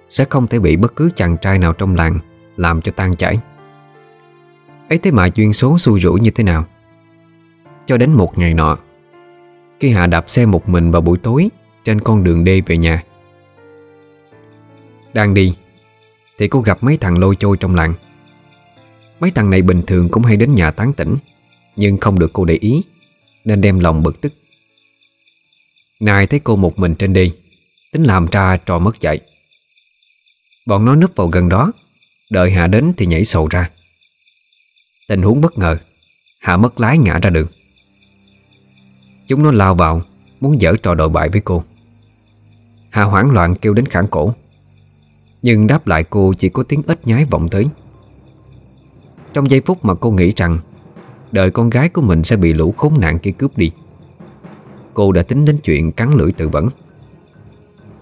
Sẽ 0.10 0.26
không 0.26 0.48
thể 0.48 0.60
bị 0.60 0.78
bất 0.78 0.96
cứ 0.96 1.10
chàng 1.16 1.38
trai 1.38 1.60
nào 1.60 1.74
trong 1.74 1.96
làng 1.96 2.20
Làm 2.56 2.82
cho 2.82 2.92
tan 2.92 3.14
chảy. 3.16 3.40
Ấy 4.90 4.98
thế 4.98 5.12
mà 5.12 5.30
duyên 5.36 5.54
số 5.54 5.78
xui 5.78 6.00
rủi 6.00 6.20
như 6.20 6.32
thế 6.32 6.44
nào? 6.44 6.66
Cho 7.86 7.98
đến 7.98 8.12
một 8.12 8.38
ngày 8.38 8.54
nọ, 8.54 8.78
khi 9.80 9.90
Hạ 9.90 10.08
đạp 10.08 10.30
xe 10.30 10.46
một 10.46 10.70
mình 10.70 10.92
vào 10.92 11.02
buổi 11.02 11.18
tối 11.18 11.50
Trên 11.86 12.02
con 12.02 12.24
đường 12.24 12.44
đê 12.44 12.62
về 12.62 12.78
nhà 12.78 13.04
đang 15.14 15.34
đi. 15.34 15.54
Thì 16.38 16.48
cô 16.48 16.62
gặp 16.62 16.84
mấy 16.84 16.98
thằng 16.98 17.18
lôi 17.18 17.36
trôi 17.36 17.58
trong 17.60 17.76
làng. 17.76 17.94
Mấy 19.20 19.32
thằng 19.32 19.50
này 19.50 19.62
bình 19.62 19.82
thường 19.88 20.10
cũng 20.10 20.24
hay 20.24 20.38
đến 20.38 20.56
nhà 20.56 20.72
tán 20.72 20.94
tỉnh, 20.94 21.16
Nhưng 21.76 21.98
không 21.98 22.20
được 22.20 22.34
cô 22.34 22.46
để 22.46 22.56
ý, 22.56 22.82
Nên 23.46 23.62
đem 23.62 23.80
lòng 23.80 24.04
bực 24.04 24.22
tức. 24.22 24.34
Nài 26.00 26.28
thấy 26.28 26.40
cô 26.44 26.56
một 26.56 26.80
mình 26.80 26.96
trên 26.96 27.14
đi, 27.14 27.34
Tính 27.92 28.04
làm 28.04 28.28
ra 28.32 28.58
trò 28.58 28.80
mất 28.80 29.02
dạy. 29.02 29.20
Bọn 30.66 30.86
nó 30.86 30.96
núp 30.96 31.16
vào 31.16 31.28
gần 31.28 31.50
đó, 31.50 31.72
Đợi 32.30 32.52
Hạ 32.52 32.68
đến 32.68 32.94
thì 32.98 33.06
nhảy 33.06 33.26
sầu 33.26 33.48
ra. 33.48 33.70
Tình 35.08 35.22
huống 35.22 35.42
bất 35.42 35.58
ngờ, 35.58 35.78
Hạ 36.40 36.58
mất 36.58 36.80
lái 36.80 36.98
ngã 36.98 37.20
ra 37.20 37.30
đường. 37.30 37.48
Chúng 39.28 39.44
nó 39.44 39.52
lao 39.52 39.76
vào, 39.76 40.02
Muốn 40.40 40.62
dở 40.62 40.74
trò 40.84 40.94
đồi 40.94 41.10
bại 41.10 41.30
với 41.30 41.42
cô. 41.42 41.64
Hà 42.90 43.04
hoảng 43.04 43.32
loạn 43.32 43.56
kêu 43.56 43.74
đến 43.74 43.86
khản 43.86 44.08
cổ. 44.08 44.34
Nhưng 45.44 45.68
đáp 45.68 45.88
lại 45.88 46.04
cô 46.04 46.34
chỉ 46.38 46.50
có 46.50 46.64
tiếng 46.64 46.82
ếch 46.88 47.08
nhái 47.08 47.26
vọng 47.26 47.50
tới. 47.50 47.66
Trong 49.34 49.50
giây 49.50 49.62
phút 49.62 49.86
mà 49.86 49.94
cô 49.94 50.12
nghĩ 50.12 50.34
rằng 50.36 50.58
Đời 51.32 51.52
con 51.52 51.70
gái 51.70 51.90
của 51.90 52.02
mình 52.02 52.24
sẽ 52.24 52.36
bị 52.36 52.54
lũ 52.54 52.74
khốn 52.78 52.94
nạn 53.00 53.20
kia 53.20 53.32
cướp 53.32 53.58
đi 53.58 53.72
Cô 54.94 55.12
đã 55.12 55.24
tính 55.24 55.46
đến 55.46 55.58
chuyện 55.64 55.92
cắn 55.92 56.14
lưỡi 56.14 56.32
tự 56.32 56.50
vẫn. 56.50 56.70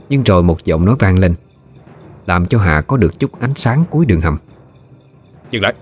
Nhưng 0.09 0.23
rồi 0.23 0.43
một 0.43 0.63
giọng 0.63 0.85
nói 0.85 0.95
vang 0.99 1.17
lên 1.17 1.35
Làm 2.25 2.45
cho 2.45 2.59
Hạ 2.59 2.81
có 2.81 2.97
được 2.97 3.19
chút 3.19 3.39
ánh 3.39 3.53
sáng 3.55 3.83
cuối 3.89 4.05
đường 4.05 4.21
hầm. 4.21 4.37
Dừng 5.51 5.63
lại 5.63 5.73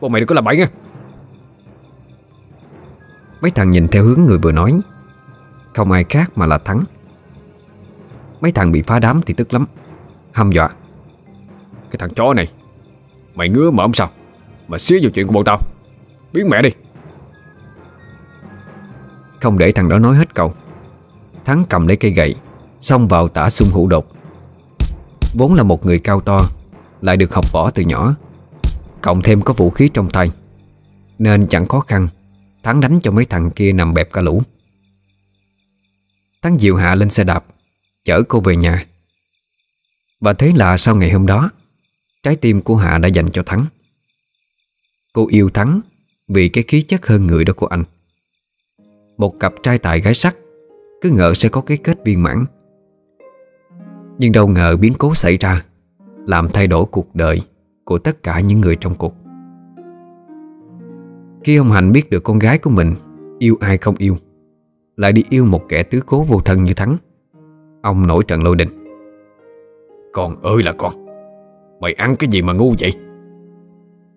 Bọn 0.00 0.12
mày 0.12 0.20
đừng 0.20 0.26
có 0.26 0.34
làm 0.34 0.44
bậy 0.44 0.56
nha. 0.56 0.68
Mấy 3.40 3.50
thằng 3.50 3.70
nhìn 3.70 3.88
theo 3.88 4.04
hướng 4.04 4.20
người 4.22 4.38
vừa 4.38 4.52
nói 4.52 4.80
Không 5.74 5.92
ai 5.92 6.04
khác 6.04 6.32
mà 6.36 6.46
là 6.46 6.58
Thắng. 6.58 6.84
Mấy 8.40 8.52
thằng 8.52 8.72
bị 8.72 8.82
phá 8.82 8.98
đám 8.98 9.20
thì 9.26 9.34
tức 9.34 9.52
lắm 9.52 9.66
Hăm 10.32 10.52
dọa 10.52 10.70
cái 11.90 11.98
thằng 11.98 12.10
chó 12.10 12.34
này. 12.34 12.48
Mày 13.34 13.48
ngứa 13.48 13.70
mở 13.70 13.86
sao. 13.94 14.10
Mà 14.68 14.78
xíu 14.78 14.98
vào 15.02 15.10
chuyện 15.14 15.26
của 15.26 15.32
bọn 15.32 15.44
tao. 15.44 15.60
Biến 16.32 16.48
mẹ 16.48 16.62
đi. 16.62 16.70
Không 19.40 19.58
để 19.58 19.72
thằng 19.72 19.88
đó 19.88 19.98
nói 19.98 20.16
hết 20.16 20.34
câu, 20.34 20.54
Thắng 21.44 21.64
cầm 21.68 21.86
lấy 21.86 21.96
cây 21.96 22.10
gậy, 22.10 22.34
Xông 22.80 23.08
vào 23.08 23.28
tả 23.28 23.50
xung 23.50 23.68
hữu 23.68 23.86
đột. 23.86 24.06
Vốn 25.34 25.54
là 25.54 25.62
một 25.62 25.86
người 25.86 25.98
cao 25.98 26.20
to, 26.20 26.40
Lại 27.00 27.16
được 27.16 27.34
học 27.34 27.52
võ 27.52 27.70
từ 27.70 27.82
nhỏ, 27.82 28.14
Cộng 29.00 29.22
thêm 29.22 29.42
có 29.42 29.52
vũ 29.52 29.70
khí 29.70 29.90
trong 29.94 30.10
tay, 30.10 30.30
Nên 31.18 31.46
chẳng 31.46 31.68
khó 31.68 31.80
khăn, 31.80 32.08
Thắng 32.62 32.80
đánh 32.80 33.00
cho 33.02 33.10
mấy 33.10 33.24
thằng 33.24 33.50
kia 33.50 33.72
nằm 33.72 33.94
bẹp 33.94 34.12
cả 34.12 34.20
lũ. 34.20 34.42
Thắng 36.42 36.60
dịu 36.60 36.76
hạ 36.76 36.94
lên 36.94 37.10
xe 37.10 37.24
đạp, 37.24 37.44
Chở 38.04 38.22
cô 38.28 38.40
về 38.40 38.56
nhà. 38.56 38.86
Và 40.20 40.32
thế 40.32 40.52
là 40.56 40.76
sau 40.76 40.96
ngày 40.96 41.10
hôm 41.10 41.26
đó 41.26 41.50
Trái 42.22 42.36
tim 42.36 42.60
của 42.60 42.76
Hạ 42.76 42.98
đã 42.98 43.08
dành 43.08 43.28
cho 43.32 43.42
Thắng. 43.42 43.64
Cô 45.12 45.26
yêu 45.30 45.48
Thắng 45.48 45.80
Vì 46.28 46.48
cái 46.48 46.64
khí 46.68 46.82
chất 46.82 47.06
hơn 47.06 47.26
người 47.26 47.44
đó 47.44 47.52
của 47.56 47.66
anh. 47.66 47.84
Một 49.16 49.40
cặp 49.40 49.54
trai 49.62 49.78
tài 49.78 50.00
gái 50.00 50.14
sắc, 50.14 50.36
Cứ 51.00 51.10
ngờ 51.10 51.34
sẽ 51.34 51.48
có 51.48 51.60
cái 51.60 51.76
kết 51.76 52.04
viên 52.04 52.22
mãn. 52.22 52.44
Nhưng 54.18 54.32
đâu 54.32 54.48
ngờ 54.48 54.76
biến 54.76 54.92
cố 54.98 55.14
xảy 55.14 55.36
ra, 55.36 55.64
Làm 56.26 56.48
thay 56.48 56.66
đổi 56.66 56.84
cuộc 56.84 57.14
đời 57.14 57.42
Của 57.84 57.98
tất 57.98 58.22
cả 58.22 58.40
những 58.40 58.60
người 58.60 58.76
trong 58.76 58.94
cuộc. 58.94 59.14
Khi 61.44 61.56
ông 61.56 61.70
Hạnh 61.70 61.92
biết 61.92 62.10
được 62.10 62.24
con 62.24 62.38
gái 62.38 62.58
của 62.58 62.70
mình 62.70 62.94
Yêu 63.38 63.56
ai 63.60 63.78
không 63.78 63.94
yêu, 63.98 64.16
Lại 64.96 65.12
đi 65.12 65.24
yêu 65.30 65.44
một 65.44 65.62
kẻ 65.68 65.82
tứ 65.82 66.00
cố 66.06 66.22
vô 66.22 66.38
thân 66.40 66.64
như 66.64 66.74
Thắng, 66.74 66.96
Ông 67.82 68.06
nổi 68.06 68.24
trận 68.24 68.42
lôi 68.42 68.56
đình. 68.56 68.68
Con 70.12 70.42
ơi 70.42 70.62
là 70.62 70.72
con. 70.72 70.99
Mày 71.80 71.92
ăn 71.92 72.16
cái 72.16 72.30
gì 72.30 72.42
mà 72.42 72.52
ngu 72.52 72.74
vậy? 72.78 72.92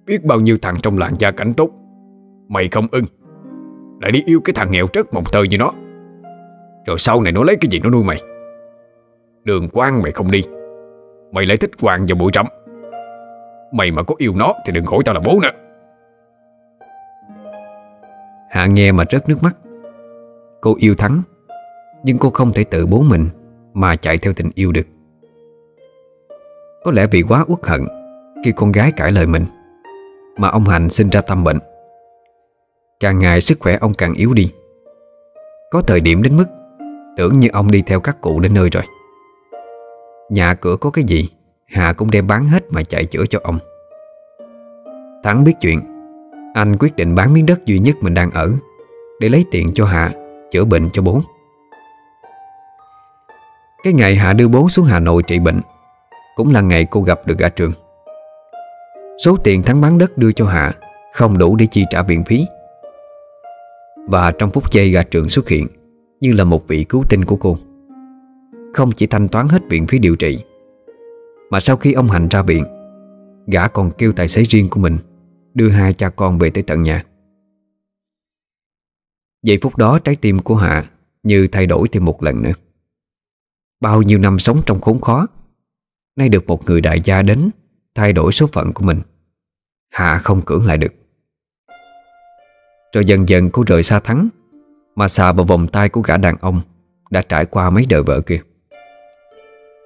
Biết 0.06 0.26
bao 0.26 0.40
nhiêu 0.40 0.58
thằng 0.62 0.76
trong 0.84 0.98
làng 0.98 1.14
gia 1.20 1.32
cảnh 1.32 1.54
tốt. 1.58 1.70
Mày 2.48 2.68
không 2.68 2.88
ưng. 2.92 3.06
Lại 4.02 4.12
đi 4.12 4.24
yêu 4.26 4.42
cái 4.44 4.54
thằng 4.54 4.72
nghèo 4.72 4.88
trớt 4.88 5.14
mộng 5.14 5.24
tơ 5.32 5.44
như 5.44 5.58
nó. 5.58 5.72
Rồi 6.86 7.00
sau 7.00 7.22
này 7.22 7.32
nó 7.32 7.44
lấy 7.44 7.56
cái 7.56 7.70
gì 7.72 7.80
nó 7.80 7.90
nuôi 7.90 8.04
mày? 8.04 8.22
Đường 9.44 9.70
quan 9.74 10.02
mày 10.02 10.12
không 10.12 10.32
đi. 10.32 10.44
Mày 11.32 11.46
lại 11.46 11.58
thích 11.58 11.72
hoàng 11.82 12.06
và 12.08 12.16
bụi 12.16 12.32
rậm. 12.34 12.46
Mày 13.72 13.92
mà 13.92 14.04
có 14.04 14.16
yêu 14.18 14.34
nó 14.36 14.54
Thì 14.66 14.74
đừng 14.74 14.86
gọi 14.86 15.00
tao 15.06 15.16
là 15.16 15.22
bố 15.26 15.40
nữa. 15.44 15.50
Hạ 18.50 18.66
nghe 18.66 18.92
mà 18.92 19.04
rớt 19.12 19.30
nước 19.30 19.44
mắt. 19.44 19.56
Cô 20.62 20.76
yêu 20.80 20.96
Thắng, 20.96 21.22
Nhưng 22.04 22.18
cô 22.18 22.30
không 22.30 22.52
thể 22.54 22.64
tự 22.64 22.86
bố 22.86 23.04
mình 23.10 23.30
Mà 23.74 23.96
chạy 23.96 24.18
theo 24.18 24.34
tình 24.34 24.50
yêu 24.56 24.72
được. 24.72 24.88
Có 26.84 26.92
lẽ 26.92 27.08
vì 27.12 27.22
quá 27.22 27.46
uất 27.48 27.60
hận 27.64 27.82
Khi 28.46 28.52
con 28.52 28.72
gái 28.72 28.92
cãi 28.92 29.12
lời 29.12 29.26
mình 29.26 29.46
Mà 30.38 30.48
ông 30.48 30.64
Hành 30.64 30.90
sinh 30.90 31.10
ra 31.10 31.22
tâm 31.22 31.44
bệnh. 31.44 31.60
Càng 33.00 33.20
ngày 33.20 33.42
sức 33.42 33.60
khỏe 33.60 33.78
ông 33.82 33.94
càng 33.94 34.14
yếu 34.14 34.34
đi. 34.34 34.52
Có 35.72 35.82
thời 35.82 36.00
điểm 36.00 36.24
đến 36.24 36.38
mức 36.38 36.46
Tưởng 37.18 37.40
như 37.40 37.48
ông 37.54 37.72
đi 37.72 37.82
theo 37.82 38.00
các 38.00 38.22
cụ 38.22 38.40
đến 38.40 38.54
nơi 38.54 38.70
rồi. 38.70 38.84
Nhà 40.30 40.54
cửa 40.54 40.76
có 40.82 40.90
cái 40.90 41.04
gì, 41.04 41.30
hà 41.66 41.94
cũng 41.94 42.12
đem 42.12 42.28
bán 42.28 42.46
hết 42.46 42.64
mà 42.70 42.84
chạy 42.84 43.06
chữa 43.06 43.26
cho 43.30 43.40
ông. 43.44 43.60
Thắng 45.24 45.44
biết 45.44 45.54
chuyện, 45.62 45.82
Anh 46.54 46.78
quyết 46.78 46.96
định 46.96 47.16
bán 47.16 47.34
miếng 47.34 47.46
đất 47.46 47.66
duy 47.66 47.80
nhất 47.80 47.96
mình 48.02 48.14
đang 48.14 48.32
ở 48.32 48.52
Để 49.20 49.30
lấy 49.30 49.46
tiền 49.52 49.74
cho 49.74 49.86
hà 49.86 50.12
Chữa 50.52 50.66
bệnh 50.66 50.90
cho 50.94 51.02
bố. 51.02 51.22
Cái 53.84 53.94
ngày 53.94 54.16
hà 54.16 54.34
đưa 54.34 54.48
bố 54.48 54.70
xuống 54.70 54.86
Hà 54.86 55.00
Nội 55.00 55.24
trị 55.24 55.40
bệnh 55.40 55.62
cũng 56.36 56.52
là 56.52 56.62
ngày 56.62 56.88
cô 56.92 57.02
gặp 57.02 57.28
được 57.28 57.38
gã 57.38 57.50
trường. 57.50 57.74
Số 59.26 59.38
tiền 59.44 59.64
Thắng 59.64 59.82
bán 59.82 59.98
đất 59.98 60.18
đưa 60.18 60.32
cho 60.32 60.46
Hạ 60.46 60.74
Không 61.14 61.38
đủ 61.38 61.56
để 61.56 61.68
chi 61.72 61.86
trả 61.90 62.04
viện 62.04 62.24
phí. 62.24 62.46
Và 64.08 64.32
trong 64.32 64.52
phút 64.52 64.72
giây 64.72 64.90
gã 64.90 65.04
trường 65.04 65.30
xuất 65.30 65.50
hiện, 65.50 65.68
Như 66.20 66.34
là 66.34 66.44
một 66.44 66.68
vị 66.68 66.84
cứu 66.90 67.04
tinh 67.10 67.26
của 67.26 67.36
cô, 67.36 67.58
Không 68.74 68.92
chỉ 68.92 69.06
thanh 69.08 69.28
toán 69.28 69.48
hết 69.48 69.62
viện 69.70 69.88
phí 69.88 70.00
điều 70.00 70.16
trị, 70.16 70.40
Mà 71.50 71.60
sau 71.60 71.78
khi 71.78 71.94
ông 71.94 72.08
Hành 72.08 72.28
ra 72.28 72.42
viện, 72.42 72.66
Gã 73.48 73.68
còn 73.68 73.92
kêu 73.92 74.12
tài 74.12 74.28
xế 74.28 74.44
riêng 74.44 74.70
của 74.70 74.80
mình 74.80 74.98
Đưa 75.54 75.70
hai 75.70 75.94
cha 75.94 76.10
con 76.10 76.38
về 76.38 76.50
tới 76.50 76.64
tận 76.64 76.84
nhà. 76.84 77.04
Giây 79.44 79.60
phút 79.62 79.78
đó 79.78 80.00
trái 80.00 80.16
tim 80.16 80.40
của 80.40 80.56
Hạ 80.56 80.86
Như 81.24 81.48
thay 81.52 81.68
đổi 81.68 81.88
thêm 81.88 82.06
một 82.06 82.24
lần 82.24 82.42
nữa. 82.42 82.54
Bao 83.82 84.02
nhiêu 84.02 84.20
năm 84.20 84.40
sống 84.40 84.62
trong 84.66 84.82
khốn 84.82 85.02
khó 85.02 85.28
Nay 86.16 86.30
được 86.30 86.48
một 86.48 86.66
người 86.66 86.82
đại 86.82 87.02
gia 87.04 87.22
đến, 87.22 87.50
Thay 87.96 88.14
đổi 88.14 88.32
số 88.32 88.48
phận 88.48 88.74
của 88.74 88.84
mình. 88.84 89.02
Hạ 89.92 90.18
không 90.24 90.42
cưỡng 90.42 90.66
lại 90.66 90.78
được. 90.78 90.94
Rồi 92.94 93.06
dần 93.06 93.30
dần 93.30 93.50
cô 93.50 93.64
rời 93.68 93.84
xa 93.84 94.00
Thắng, 94.00 94.30
Mà 94.96 95.08
xà 95.08 95.34
vào 95.34 95.46
vòng 95.46 95.68
tay 95.68 95.90
của 95.90 96.02
gã 96.02 96.18
đàn 96.18 96.36
ông 96.42 96.62
Đã 97.10 97.22
trải 97.22 97.46
qua 97.46 97.70
mấy 97.70 97.86
đời 97.90 98.04
vợ 98.04 98.22
kia. 98.22 98.42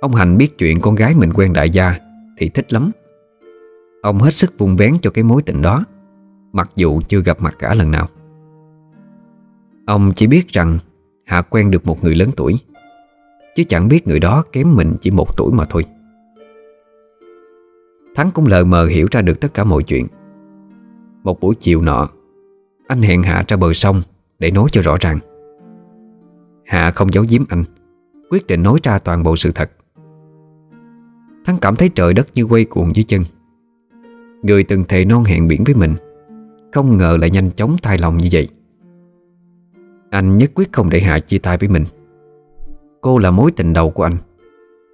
Ông 0.02 0.16
Hành 0.16 0.38
biết 0.38 0.58
chuyện 0.58 0.82
con 0.82 0.96
gái 0.96 1.14
mình 1.16 1.34
quen 1.34 1.54
đại 1.54 1.70
gia 1.70 2.00
Thì 2.38 2.50
thích 2.50 2.74
lắm. 2.74 2.92
Ông 4.02 4.18
hết 4.18 4.34
sức 4.34 4.58
vùng 4.58 4.78
vén 4.78 4.94
cho 5.02 5.10
cái 5.10 5.24
mối 5.24 5.42
tình 5.42 5.62
đó, 5.62 5.86
Mặc 6.54 6.72
dù 6.76 7.02
chưa 7.08 7.22
gặp 7.22 7.42
mặt 7.42 7.56
cả 7.60 7.74
lần 7.74 7.92
nào. 7.92 8.10
Ông 9.86 10.12
chỉ 10.16 10.28
biết 10.28 10.48
rằng 10.48 10.78
Hạ 11.26 11.42
quen 11.42 11.72
được 11.72 11.86
một 11.86 12.04
người 12.04 12.16
lớn 12.16 12.30
tuổi, 12.36 12.60
Chứ 13.56 13.64
chẳng 13.64 13.88
biết 13.88 14.08
người 14.08 14.20
đó 14.20 14.44
kém 14.52 14.76
mình 14.76 14.96
chỉ 15.02 15.12
một 15.12 15.38
tuổi 15.38 15.52
mà 15.54 15.64
thôi. 15.70 15.86
Thắng 18.18 18.32
cũng 18.32 18.46
lờ 18.46 18.64
mờ 18.64 18.86
hiểu 18.86 19.08
ra 19.12 19.22
được 19.22 19.40
tất 19.42 19.54
cả 19.54 19.64
mọi 19.64 19.84
chuyện. 19.84 20.08
Một 21.24 21.40
buổi 21.40 21.56
chiều 21.56 21.82
nọ, 21.82 22.10
Anh 22.88 23.02
hẹn 23.02 23.24
Hạ 23.24 23.44
ra 23.48 23.58
bờ 23.58 23.74
sông 23.74 24.02
Để 24.40 24.52
nói 24.52 24.68
cho 24.72 24.82
rõ 24.82 24.98
ràng. 25.00 25.20
Hạ 26.66 26.92
không 26.92 27.12
giấu 27.12 27.26
giếm 27.30 27.42
anh, 27.50 27.64
Quyết 28.30 28.48
định 28.48 28.64
nói 28.64 28.80
ra 28.84 28.98
toàn 28.98 29.24
bộ 29.24 29.36
sự 29.36 29.52
thật. 29.52 29.72
Thắng 31.46 31.58
cảm 31.62 31.76
thấy 31.76 31.90
trời 31.90 32.14
đất 32.14 32.28
như 32.34 32.44
quay 32.44 32.66
cuồng 32.66 32.96
dưới 32.96 33.04
chân. 33.04 33.24
Người 34.44 34.64
từng 34.64 34.84
thề 34.84 35.06
non 35.06 35.24
hẹn 35.24 35.48
biển 35.48 35.64
với 35.64 35.76
mình, 35.76 35.94
Không 36.74 36.98
ngờ 36.98 37.18
lại 37.22 37.30
nhanh 37.30 37.52
chóng 37.52 37.76
thay 37.82 37.98
lòng 37.98 38.18
như 38.18 38.30
vậy. 38.32 38.50
Anh 40.10 40.38
nhất 40.38 40.52
quyết 40.56 40.74
không 40.74 40.90
để 40.90 41.02
Hạ 41.02 41.20
chia 41.20 41.38
tay 41.38 41.58
với 41.58 41.70
mình. 41.70 41.84
Cô 43.02 43.18
là 43.18 43.32
mối 43.32 43.52
tình 43.52 43.74
đầu 43.74 43.90
của 43.90 44.04
anh, 44.04 44.18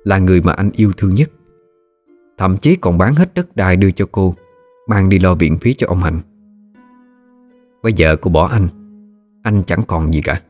Là 0.03 0.17
người 0.17 0.41
mà 0.41 0.53
anh 0.53 0.71
yêu 0.71 0.91
thương 0.97 1.13
nhất. 1.13 1.31
Thậm 2.43 2.57
chí 2.57 2.75
còn 2.75 2.97
bán 2.97 3.15
hết 3.15 3.33
đất 3.33 3.55
đai 3.55 3.75
đưa 3.75 3.91
cho 3.91 4.05
cô, 4.11 4.35
Mang 4.87 5.09
đi 5.09 5.19
lo 5.19 5.35
viện 5.35 5.57
phí 5.61 5.73
cho 5.73 5.87
ông 5.87 5.99
Hạnh. 5.99 6.21
Bây 7.83 7.93
giờ 7.93 8.15
cô 8.15 8.31
bỏ 8.31 8.47
anh 8.47 8.67
Anh 9.43 9.63
chẳng 9.63 9.81
còn 9.87 10.13
gì 10.13 10.21
cả. 10.21 10.41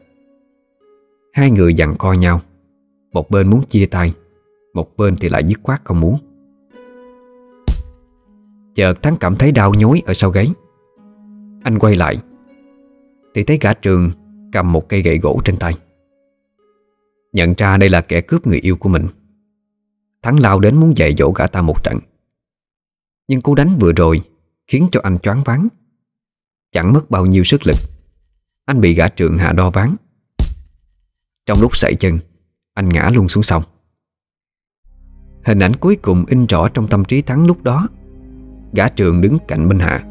Hai 1.34 1.52
người 1.52 1.74
dặn 1.74 1.95
co 1.98 2.14
nhau, 2.14 2.41
Một 3.11 3.30
bên 3.30 3.49
muốn 3.49 3.64
chia 3.64 3.86
tay, 3.86 4.14
Một 4.74 4.98
bên 4.98 5.15
thì 5.20 5.30
lại 5.30 5.44
dứt 5.44 5.60
khoát 5.64 5.82
không 5.84 5.99
muốn. 5.99 6.18
Chợt 8.76 9.03
Thắng 9.03 9.15
cảm 9.20 9.36
thấy 9.36 9.52
đau 9.52 9.74
nhói 9.74 10.02
ở 10.06 10.14
sau 10.14 10.30
gáy. 10.30 10.52
Anh 11.64 11.80
quay 11.80 11.95
lại, 11.95 12.18
Thì 13.34 13.44
thấy 13.44 13.57
gã 13.61 13.74
trường 13.74 14.11
cầm 14.52 14.72
một 14.72 14.90
cây 14.90 15.02
gậy 15.02 15.18
gỗ 15.18 15.41
trên 15.45 15.57
tay. 15.57 15.78
Nhận 17.34 17.53
ra 17.57 17.78
đây 17.78 17.90
là 17.90 18.02
kẻ 18.02 18.22
cướp 18.22 18.48
người 18.48 18.60
yêu 18.60 18.76
của 18.76 18.90
mình. 18.90 19.07
Thắng 20.24 20.40
lao 20.40 20.60
đến 20.60 20.76
muốn 20.76 20.98
dạy 20.98 21.14
dỗ 21.18 21.32
gã 21.32 21.48
ta 21.48 21.62
một 21.62 21.84
trận. 21.84 22.00
Nhưng 23.28 23.41
cú 23.41 23.56
đánh 23.56 23.78
vừa 23.80 23.91
rồi 23.91 24.22
Khiến 24.68 24.88
cho 24.91 25.00
anh 25.04 25.20
choáng 25.20 25.44
váng. 25.44 25.68
Chẳng 26.72 26.94
mất 26.94 27.12
bao 27.12 27.26
nhiêu 27.26 27.44
sức 27.44 27.62
lực, 27.68 27.76
Anh 28.66 28.82
bị 28.82 28.94
gã 28.94 29.08
trường 29.08 29.38
hạ 29.38 29.52
đo 29.52 29.70
ván. 29.70 29.95
Trong 31.45 31.62
lúc 31.62 31.76
sảy 31.76 31.95
chân, 31.95 32.20
Anh 32.74 32.90
ngã 32.90 33.10
luôn 33.14 33.30
xuống 33.30 33.44
sông. 33.44 33.64
Hình 35.44 35.60
ảnh 35.60 35.74
cuối 35.80 35.95
cùng 35.95 36.26
in 36.28 36.45
rõ 36.45 36.70
trong 36.70 36.88
tâm 36.88 37.06
trí 37.06 37.22
Thắng 37.22 37.45
lúc 37.45 37.64
đó. 37.64 37.88
Gã 38.74 38.90
trường 38.90 39.22
đứng 39.22 39.38
cạnh 39.48 39.70
bên 39.70 39.80
Hạ. 39.80 40.04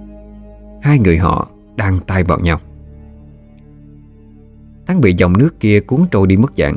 Hai 0.82 0.98
người 0.98 1.18
họ 1.18 1.50
đang 1.76 1.98
tay 2.06 2.24
vào 2.24 2.40
nhau. 2.40 2.60
Thắng 4.86 5.00
bị 5.00 5.14
dòng 5.18 5.38
nước 5.38 5.60
kia 5.60 5.80
cuốn 5.80 6.00
trôi 6.10 6.26
đi 6.26 6.36
mất 6.36 6.52
dạng. 6.56 6.76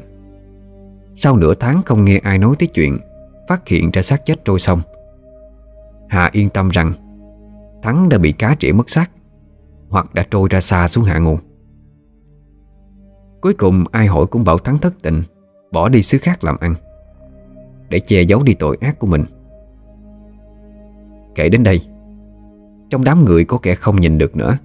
Sau 1.15 1.37
nửa 1.37 1.53
tháng 1.53 1.81
không 1.85 2.05
nghe 2.05 2.17
ai 2.17 2.37
nói 2.37 2.55
tới 2.59 2.69
chuyện 2.73 2.97
Phát 3.47 3.67
hiện 3.67 3.91
ra 3.91 4.01
xác 4.01 4.25
chết 4.25 4.45
trôi 4.45 4.59
sông 4.59 4.81
Hà 6.09 6.29
yên 6.31 6.49
tâm 6.49 6.69
rằng, 6.69 6.93
Thắng 7.83 8.09
đã 8.09 8.17
bị 8.17 8.31
cá 8.31 8.55
trĩa 8.59 8.71
mất 8.71 8.89
xác, 8.89 9.11
Hoặc 9.89 10.13
đã 10.13 10.25
trôi 10.31 10.47
ra 10.51 10.61
xa 10.61 10.87
xuống 10.87 11.03
hạ 11.03 11.19
nguồn. 11.19 11.37
Cuối 13.41 13.53
cùng, 13.53 13.83
ai 13.91 14.07
hỏi 14.07 14.25
cũng 14.25 14.43
bảo 14.43 14.57
Thắng 14.57 14.77
thất 14.77 14.93
tình, 15.01 15.23
Bỏ 15.71 15.89
đi 15.89 16.01
xứ 16.01 16.17
khác 16.17 16.43
làm 16.43 16.57
ăn, 16.59 16.75
Để 17.89 17.99
che 17.99 18.21
giấu 18.21 18.43
đi 18.43 18.53
tội 18.53 18.77
ác 18.81 18.99
của 18.99 19.07
mình. 19.07 19.25
Kể 21.35 21.49
đến 21.49 21.63
đây, 21.63 21.81
Trong 22.89 23.03
đám 23.03 23.25
người 23.25 23.45
có 23.45 23.57
kẻ 23.57 23.75
không 23.75 23.95
nhìn 23.95 24.17
được 24.17 24.35
nữa, 24.35 24.57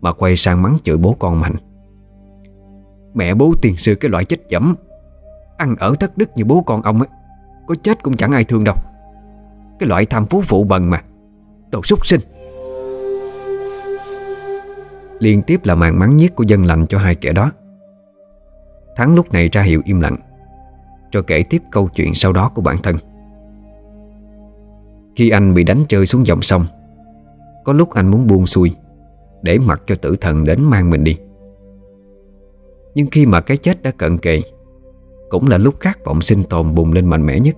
Mà 0.00 0.12
quay 0.12 0.36
sang 0.36 0.62
mắng 0.62 0.76
chửi 0.82 0.96
bố 0.96 1.16
con 1.18 1.40
mạnh. 1.40 1.56
Mẹ 3.14 3.34
bố 3.34 3.52
tiền 3.62 3.76
sư 3.76 3.94
cái 3.94 4.10
loại 4.10 4.24
chết 4.24 4.36
dẫm 4.48 4.74
Ăn 5.56 5.76
ở 5.78 5.94
thất 6.00 6.18
đức 6.18 6.30
như 6.36 6.44
bố 6.44 6.62
con 6.66 6.82
ông 6.82 6.98
ấy. 6.98 7.08
Có 7.66 7.74
chết 7.74 8.02
cũng 8.02 8.16
chẳng 8.16 8.32
ai 8.32 8.44
thương 8.44 8.64
đâu. 8.64 8.76
Cái 9.78 9.88
loại 9.88 10.06
tham 10.06 10.26
phú 10.26 10.42
phụ 10.46 10.64
bần 10.64 10.90
mà. 10.90 11.02
Đồ 11.70 11.82
súc 11.82 12.06
sinh. 12.06 12.20
Liên 15.18 15.42
tiếp 15.42 15.60
là 15.64 15.74
màn 15.74 15.98
mắng 15.98 16.16
nhiếc 16.16 16.34
của 16.34 16.44
dân 16.44 16.64
lành 16.64 16.86
cho 16.86 16.98
hai 16.98 17.14
kẻ 17.14 17.32
đó. 17.32 17.52
Thắng 18.96 19.14
lúc 19.14 19.32
này 19.32 19.48
ra 19.48 19.62
hiệu 19.62 19.82
im 19.84 20.00
lặng 20.00 20.16
Rồi 21.12 21.22
kể 21.26 21.44
tiếp 21.50 21.62
câu 21.70 21.88
chuyện 21.94 22.14
sau 22.14 22.32
đó 22.32 22.50
của 22.54 22.62
bản 22.62 22.76
thân. 22.82 22.96
Khi 25.16 25.30
anh 25.30 25.54
bị 25.54 25.64
đánh 25.64 25.84
rơi 25.88 26.06
xuống 26.06 26.26
dòng 26.26 26.42
sông, 26.42 26.66
Có 27.64 27.72
lúc 27.72 27.90
anh 27.90 28.08
muốn 28.10 28.26
buông 28.26 28.46
xuôi, 28.46 28.74
Để 29.42 29.58
mặc 29.58 29.82
cho 29.86 29.94
tử 29.94 30.16
thần 30.20 30.44
đến 30.44 30.62
mang 30.62 30.90
mình 30.90 31.04
đi. 31.04 31.18
Nhưng 32.94 33.06
khi 33.10 33.26
mà 33.26 33.40
cái 33.40 33.56
chết 33.56 33.82
đã 33.82 33.90
cận 33.90 34.18
kề 34.18 34.42
cũng 35.28 35.48
là 35.48 35.58
lúc 35.58 35.80
khát 35.80 36.04
vọng 36.04 36.20
sinh 36.20 36.44
tồn 36.44 36.74
bùng 36.74 36.92
lên 36.92 37.06
mạnh 37.06 37.26
mẽ 37.26 37.40
nhất. 37.40 37.56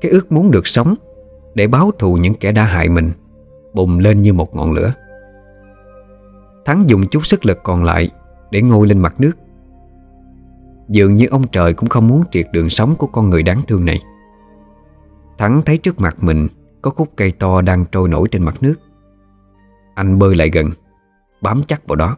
Cái 0.00 0.10
ước 0.10 0.32
muốn 0.32 0.50
được 0.50 0.66
sống 0.66 0.94
Để 1.54 1.66
báo 1.66 1.90
thù 1.98 2.16
những 2.16 2.34
kẻ 2.34 2.52
đã 2.52 2.64
hại 2.64 2.88
mình 2.88 3.12
Bùng 3.74 3.98
lên 3.98 4.22
như 4.22 4.32
một 4.32 4.56
ngọn 4.56 4.72
lửa. 4.72 4.94
Thắng 6.64 6.88
dùng 6.88 7.06
chút 7.06 7.26
sức 7.26 7.46
lực 7.46 7.58
còn 7.62 7.84
lại 7.84 8.10
Để 8.50 8.62
ngồi 8.62 8.86
lên 8.86 8.98
mặt 8.98 9.20
nước. 9.20 9.32
Dường 10.88 11.14
như 11.14 11.26
ông 11.26 11.48
trời 11.48 11.74
cũng 11.74 11.88
không 11.88 12.08
muốn 12.08 12.24
triệt 12.30 12.46
đường 12.52 12.70
sống 12.70 12.94
của 12.98 13.06
con 13.06 13.30
người 13.30 13.42
đáng 13.42 13.60
thương 13.68 13.84
này. 13.84 14.02
Thắng 15.38 15.62
thấy 15.62 15.78
trước 15.78 16.00
mặt 16.00 16.16
mình 16.20 16.48
Có 16.82 16.90
khúc 16.90 17.08
cây 17.16 17.30
to 17.30 17.60
đang 17.60 17.84
trôi 17.92 18.08
nổi 18.08 18.28
trên 18.30 18.42
mặt 18.42 18.62
nước. 18.62 18.74
Anh 19.94 20.18
bơi 20.18 20.34
lại 20.34 20.50
gần, 20.52 20.70
Bám 21.42 21.62
chắc 21.66 21.86
vào 21.88 21.96
đó. 21.96 22.16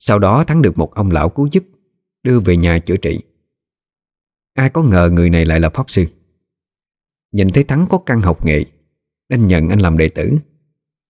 Sau 0.00 0.18
đó 0.18 0.44
Thắng 0.44 0.62
được 0.62 0.78
một 0.78 0.94
ông 0.94 1.10
lão 1.10 1.28
cứu 1.28 1.48
giúp. 1.52 1.64
Đưa 2.28 2.40
về 2.40 2.56
nhà 2.56 2.78
chữa 2.78 2.96
trị. 2.96 3.20
Ai 4.54 4.70
có 4.70 4.82
ngờ 4.82 5.10
người 5.12 5.30
này 5.30 5.44
lại 5.44 5.60
là 5.60 5.70
Pháp 5.70 5.90
Sư. 5.90 6.06
Nhìn 7.32 7.48
thấy 7.50 7.64
Thắng 7.64 7.86
có 7.90 7.98
căn 7.98 8.20
học 8.20 8.44
nghệ, 8.44 8.64
Nên 9.28 9.46
nhận 9.46 9.68
anh 9.68 9.78
làm 9.78 9.98
đệ 9.98 10.08
tử, 10.08 10.38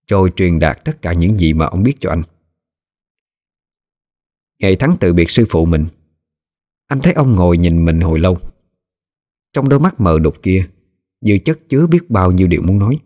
Rồi 0.06 0.32
truyền 0.36 0.58
đạt 0.58 0.84
tất 0.84 1.02
cả 1.02 1.12
những 1.12 1.38
gì 1.38 1.52
mà 1.52 1.66
ông 1.66 1.82
biết 1.82 1.94
cho 2.00 2.10
anh. 2.10 2.22
Ngày 4.58 4.76
Thắng 4.76 4.96
từ 5.00 5.12
biệt 5.12 5.30
sư 5.30 5.46
phụ 5.50 5.64
mình, 5.64 5.86
Anh 6.86 7.00
thấy 7.02 7.12
ông 7.12 7.36
ngồi 7.36 7.58
nhìn 7.58 7.84
mình 7.84 8.00
hồi 8.00 8.18
lâu. 8.18 8.38
Trong 9.52 9.68
đôi 9.68 9.80
mắt 9.80 10.00
mờ 10.00 10.18
đục 10.18 10.34
kia, 10.42 10.68
Như 11.20 11.38
chất 11.44 11.58
chứa 11.68 11.86
biết 11.86 12.10
bao 12.10 12.32
nhiêu 12.32 12.46
điều 12.46 12.62
muốn 12.62 12.78
nói. 12.78 12.98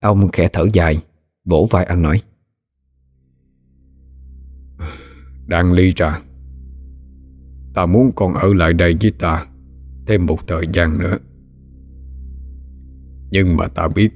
Ông 0.00 0.28
khẽ 0.32 0.48
thở 0.52 0.66
dài, 0.72 1.04
Vỗ 1.44 1.68
vai 1.70 1.84
anh 1.84 2.02
nói, 2.02 2.22
Đang 5.46 5.72
ly 5.72 5.92
ra 5.96 6.22
Ta 7.74 7.86
muốn 7.86 8.12
con 8.16 8.34
ở 8.34 8.54
lại 8.54 8.72
đây 8.72 8.96
với 9.02 9.10
ta 9.10 9.46
Thêm 10.06 10.26
một 10.26 10.48
thời 10.48 10.66
gian 10.72 10.98
nữa. 10.98 11.18
Nhưng 13.30 13.56
mà 13.56 13.68
ta 13.68 13.88
biết, 13.88 14.10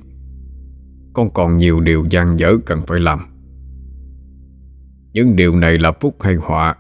Con 1.13 1.31
còn 1.35 1.57
nhiều 1.57 1.81
điều 1.81 2.07
gian 2.11 2.39
dở 2.39 2.53
cần 2.67 2.83
phải 2.87 3.01
làm. 3.01 3.27
Những 5.13 5.37
điều 5.37 5.57
này 5.57 5.79
là 5.79 5.93
phúc 6.01 6.17
hay 6.21 6.35
họa, 6.35 6.75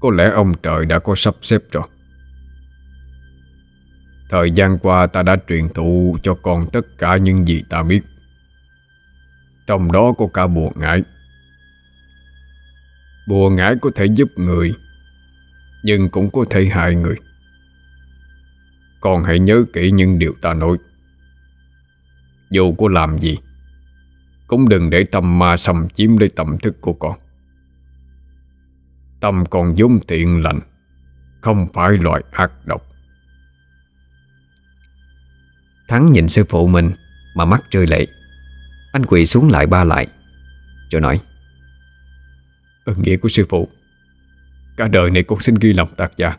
Có 0.00 0.10
lẽ 0.10 0.30
ông 0.30 0.54
trời 0.62 0.86
đã 0.86 0.98
có 0.98 1.14
sắp 1.16 1.34
xếp 1.42 1.62
rồi. 1.72 1.84
Thời 4.30 4.50
gian 4.50 4.78
qua 4.78 5.06
ta 5.06 5.22
đã 5.22 5.36
truyền 5.48 5.68
thụ 5.68 6.16
cho 6.22 6.34
con 6.34 6.66
tất 6.72 6.86
cả 6.98 7.16
những 7.16 7.48
gì 7.48 7.62
ta 7.70 7.82
biết. 7.82 8.00
Trong 9.66 9.92
đó 9.92 10.12
có 10.18 10.26
cả 10.34 10.46
bùa 10.46 10.70
ngải. 10.74 11.02
Bùa 13.28 13.50
ngải 13.50 13.74
có 13.82 13.90
thể 13.94 14.04
giúp 14.04 14.28
người 14.36 14.74
nhưng 15.86 16.10
cũng 16.10 16.30
có 16.30 16.44
thể 16.50 16.66
hại 16.66 16.94
người. 16.94 17.16
Con 19.00 19.24
hãy 19.24 19.38
nhớ 19.38 19.64
kỹ 19.72 19.90
những 19.90 20.18
điều 20.18 20.34
ta 20.42 20.54
nói. 20.54 20.78
Dù 22.50 22.74
có 22.78 22.88
làm 22.88 23.18
gì 23.18 23.38
cũng 24.46 24.68
đừng 24.68 24.90
để 24.90 25.04
tâm 25.04 25.38
ma 25.38 25.56
xâm 25.56 25.88
chiếm 25.88 26.16
lấy 26.16 26.28
tâm 26.28 26.58
thức 26.58 26.80
của 26.80 26.92
con. 26.92 27.18
Tâm 29.20 29.44
con 29.50 29.74
vốn 29.76 30.00
thiện 30.08 30.42
lành 30.42 30.60
Không 31.40 31.68
phải 31.74 31.90
loại 31.90 32.22
ác 32.30 32.66
độc. 32.66 32.86
Thắng 35.88 36.12
nhìn 36.12 36.28
sư 36.28 36.44
phụ 36.48 36.66
mình 36.66 36.90
Mà 37.36 37.44
mắt 37.44 37.62
rơi 37.70 37.86
lệ. 37.86 38.06
Anh 38.92 39.06
quỳ 39.06 39.26
xuống 39.26 39.50
lại 39.50 39.66
ba 39.66 39.84
lại 39.84 40.06
Rồi 40.90 41.00
nói 41.00 41.20
Ơn 42.84 43.02
nghĩa 43.02 43.16
của 43.16 43.28
sư 43.28 43.46
phụ 43.48 43.68
Cả 44.76 44.88
đời 44.88 45.10
này 45.10 45.22
con 45.22 45.40
xin 45.40 45.54
ghi 45.54 45.72
lòng 45.72 45.88
tạc 45.96 46.12
giả. 46.16 46.36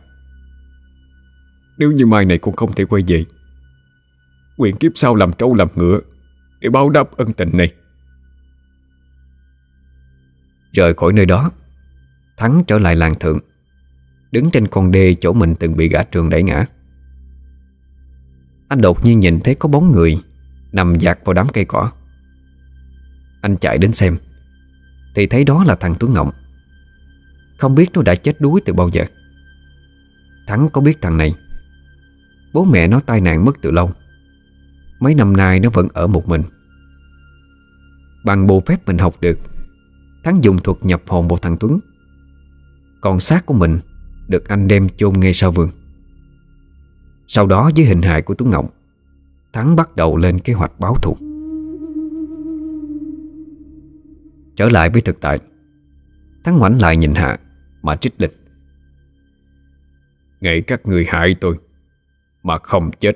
Nếu 1.78 1.92
như 1.92 2.06
mai 2.06 2.24
này 2.24 2.38
con 2.38 2.56
không 2.56 2.72
thể 2.72 2.84
quay 2.84 3.02
về, 3.06 3.24
Nguyện 4.56 4.76
kiếp 4.76 4.92
sau 4.94 5.14
làm 5.14 5.32
trâu 5.32 5.54
làm 5.54 5.68
ngựa 5.74 6.00
Để 6.60 6.68
báo 6.68 6.90
đáp 6.90 7.16
ân 7.16 7.32
tình 7.32 7.50
này. 7.52 7.74
Rời 10.72 10.94
khỏi 10.94 11.12
nơi 11.12 11.26
đó, 11.26 11.50
Thắng 12.36 12.62
trở 12.66 12.78
lại 12.78 12.96
làng 12.96 13.18
thượng, 13.18 13.38
Đứng 14.32 14.50
trên 14.50 14.68
con 14.68 14.90
đê 14.90 15.14
chỗ 15.14 15.32
mình 15.32 15.54
từng 15.54 15.76
bị 15.76 15.88
gã 15.88 16.02
trường 16.02 16.30
đẩy 16.30 16.42
ngã. 16.42 16.66
Anh 18.68 18.80
đột 18.80 19.04
nhiên 19.04 19.20
nhìn 19.20 19.40
thấy 19.40 19.54
có 19.54 19.68
bóng 19.68 19.92
người 19.92 20.22
Nằm 20.72 20.98
dạt 20.98 21.18
vào 21.24 21.34
đám 21.34 21.48
cây 21.48 21.64
cỏ. 21.64 21.92
Anh 23.42 23.56
chạy 23.56 23.78
đến 23.78 23.92
xem, 23.92 24.18
Thì 25.14 25.26
thấy 25.26 25.44
đó 25.44 25.64
là 25.64 25.74
thằng 25.74 25.94
Tuấn 26.00 26.12
ngọng. 26.12 26.30
Không 27.58 27.74
biết 27.74 27.90
nó 27.94 28.02
đã 28.02 28.14
chết 28.14 28.40
đuối 28.40 28.60
từ 28.64 28.72
bao 28.72 28.88
giờ. 28.88 29.04
Thắng 30.46 30.68
có 30.72 30.80
biết 30.80 31.02
thằng 31.02 31.16
này, 31.16 31.34
Bố 32.52 32.64
mẹ 32.64 32.88
nó 32.88 33.00
tai 33.00 33.20
nạn 33.20 33.44
mất 33.44 33.56
từ 33.62 33.70
lâu. 33.70 33.90
Mấy 35.00 35.14
năm 35.14 35.36
nay 35.36 35.60
nó 35.60 35.70
vẫn 35.70 35.88
ở 35.92 36.06
một 36.06 36.28
mình. 36.28 36.42
Bằng 38.24 38.46
bộ 38.46 38.60
phép 38.66 38.86
mình 38.86 38.98
học 38.98 39.14
được, 39.20 39.38
Thắng 40.24 40.44
dùng 40.44 40.58
thuật 40.58 40.78
nhập 40.82 41.02
hồn 41.06 41.28
một 41.28 41.42
thằng 41.42 41.56
Tuấn. 41.60 41.80
Còn 43.00 43.20
xác 43.20 43.46
của 43.46 43.54
mình 43.54 43.78
Được 44.28 44.48
anh 44.48 44.68
đem 44.68 44.88
chôn 44.88 45.12
ngay 45.12 45.34
sau 45.34 45.52
vườn. 45.52 45.70
Sau 47.28 47.46
đó 47.46 47.70
dưới 47.74 47.86
hình 47.86 48.02
hài 48.02 48.22
của 48.22 48.34
Tuấn 48.34 48.50
Ngọc 48.50 48.74
Thắng 49.52 49.76
bắt 49.76 49.96
đầu 49.96 50.16
lên 50.16 50.38
kế 50.38 50.52
hoạch 50.52 50.80
báo 50.80 50.94
thù. 50.94 51.16
Trở 54.56 54.68
lại 54.68 54.90
với 54.90 55.00
thực 55.00 55.20
tại, 55.20 55.38
Thắng 56.44 56.58
ngoảnh 56.58 56.80
lại 56.80 56.96
nhìn 56.96 57.14
Hạ. 57.14 57.38
Mà 57.88 57.96
trích 57.96 58.14
lịch. 58.18 58.36
Ngày 60.40 60.62
các 60.62 60.86
người 60.86 61.06
hại 61.08 61.34
tôi 61.40 61.58
Mà 62.42 62.58
không 62.58 62.90
chết. 62.98 63.12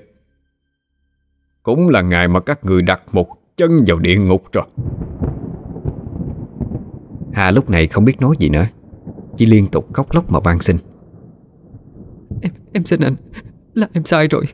Cũng 1.63 1.89
là 1.89 2.03
ngày 2.03 2.29
mà 2.29 2.41
các 2.41 2.65
người 2.65 2.83
đặt 2.83 3.03
một 3.13 3.29
chân 3.57 3.85
vào 3.87 3.99
địa 3.99 4.17
ngục 4.17 4.45
rồi. 4.53 4.65
Hà 7.33 7.51
lúc 7.51 7.71
này 7.71 7.87
không 7.87 8.05
biết 8.05 8.21
nói 8.21 8.37
gì 8.39 8.49
nữa. 8.49 8.67
Chỉ 9.37 9.47
liên 9.47 9.67
tục 9.67 9.95
khóc 9.95 10.15
lóc 10.15 10.31
mà 10.31 10.41
van 10.41 10.61
xin. 10.61 10.77
Em, 12.43 12.53
em 12.73 12.85
xin 12.85 13.01
anh 13.01 13.15
Là 13.75 13.89
em 13.93 14.05
sai 14.05 14.29
rồi. 14.29 14.45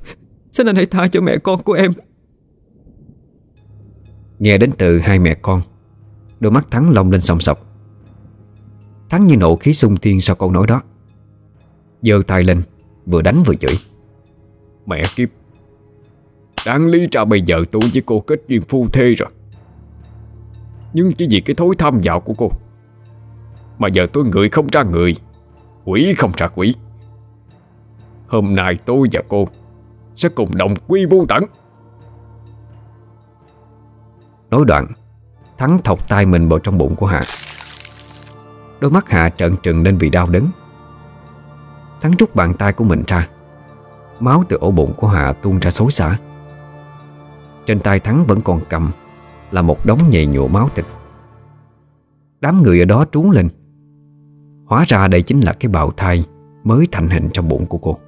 Xin 0.50 0.66
anh 0.66 0.76
hãy 0.76 0.86
tha 0.86 1.08
cho 1.08 1.20
mẹ 1.20 1.38
con 1.38 1.62
của 1.62 1.72
em. 1.72 1.92
Nghe 4.38 4.58
đến 4.58 4.70
từ 4.78 4.98
hai 4.98 5.18
mẹ 5.18 5.34
con 5.34 5.62
Đôi 6.40 6.52
mắt 6.52 6.66
Thắng 6.70 6.90
lông 6.90 7.10
lên 7.10 7.20
sòng 7.20 7.40
sọc 7.40 7.67
Thắng 9.08 9.24
như 9.24 9.36
nộ 9.36 9.56
khí 9.56 9.72
sung 9.72 9.96
thiên 9.96 10.20
sau 10.20 10.36
câu 10.36 10.50
nói 10.50 10.66
đó. 10.66 10.82
Giơ 12.02 12.22
tay 12.26 12.44
lên 12.44 12.62
Vừa 13.06 13.22
đánh 13.22 13.42
vừa 13.42 13.54
chửi. 13.54 13.76
Mẹ 14.86 15.02
kiếp 15.16 15.28
Đáng 16.66 16.86
lý 16.86 17.08
ra 17.12 17.24
bây 17.24 17.42
giờ 17.42 17.64
tôi 17.70 17.82
với 17.92 18.02
cô 18.06 18.20
kết 18.20 18.42
duyên 18.48 18.62
phu 18.62 18.88
thê 18.88 19.14
rồi. 19.14 19.28
Nhưng 20.92 21.12
chỉ 21.12 21.26
vì 21.30 21.40
cái 21.40 21.54
thối 21.54 21.74
tham 21.78 22.00
vọng 22.00 22.22
của 22.24 22.34
cô 22.36 22.50
mà 23.78 23.88
giờ 23.88 24.06
tôi 24.12 24.24
người 24.24 24.48
không 24.48 24.66
ra 24.72 24.82
người 24.82 25.16
Quỷ 25.84 26.14
không 26.18 26.32
ra 26.36 26.48
quỷ. 26.48 26.74
Hôm 28.26 28.54
nay 28.54 28.78
tôi 28.86 29.08
và 29.12 29.22
cô 29.28 29.48
Sẽ 30.14 30.28
cùng 30.28 30.56
đồng 30.56 30.74
quy 30.88 31.06
vô 31.10 31.26
tận. 31.28 31.44
Nói 34.50 34.64
đoạn 34.66 34.86
Thắng 35.58 35.78
thọc 35.84 36.08
tay 36.08 36.26
mình 36.26 36.48
vào 36.48 36.58
trong 36.58 36.78
bụng 36.78 36.96
của 36.96 37.06
Hạ 37.06 37.22
Đôi 38.80 38.90
mắt 38.90 39.08
Hạ 39.08 39.28
trợn 39.28 39.56
trừng 39.62 39.82
lên 39.82 39.98
vì 39.98 40.10
đau 40.10 40.26
đớn. 40.26 40.44
Thắng 42.00 42.12
rút 42.18 42.34
bàn 42.34 42.54
tay 42.54 42.72
của 42.72 42.84
mình 42.84 43.02
ra. 43.06 43.28
Máu 44.20 44.44
từ 44.48 44.56
ổ 44.56 44.70
bụng 44.70 44.92
của 44.96 45.08
Hạ 45.08 45.32
tuôn 45.32 45.58
ra 45.58 45.70
xối 45.70 45.90
xả. 45.90 46.18
Trên 47.66 47.80
tay 47.80 48.00
Thắng 48.00 48.24
vẫn 48.24 48.40
còn 48.40 48.60
cầm 48.68 48.90
Là 49.50 49.62
một 49.62 49.86
đống 49.86 49.98
nhầy 50.10 50.26
nhụa 50.26 50.48
máu 50.48 50.68
thịt. 50.74 50.84
Đám 52.40 52.62
người 52.62 52.78
ở 52.80 52.84
đó 52.84 53.04
trú 53.12 53.30
lên. 53.30 53.48
Hóa 54.66 54.84
ra 54.88 55.08
đây 55.08 55.22
chính 55.22 55.40
là 55.40 55.52
cái 55.52 55.72
bào 55.72 55.90
thai 55.90 56.24
Mới 56.64 56.86
thành 56.92 57.08
hình 57.08 57.28
trong 57.32 57.48
bụng 57.48 57.66
của 57.66 57.78
cô. 57.78 57.98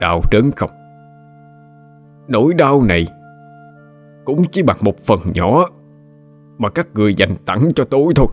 Đau 0.00 0.20
đớn 0.30 0.50
không? 0.56 0.70
Nỗi 2.28 2.54
đau 2.54 2.82
này 2.82 3.06
Cũng 4.24 4.44
chỉ 4.50 4.62
bằng 4.62 4.76
một 4.80 4.98
phần 4.98 5.18
nhỏ. 5.34 5.66
Mà 6.62 6.70
các 6.70 6.88
người 6.94 7.14
dành 7.14 7.36
tặng 7.46 7.70
cho 7.74 7.84
tôi 7.84 8.12
thôi. 8.16 8.26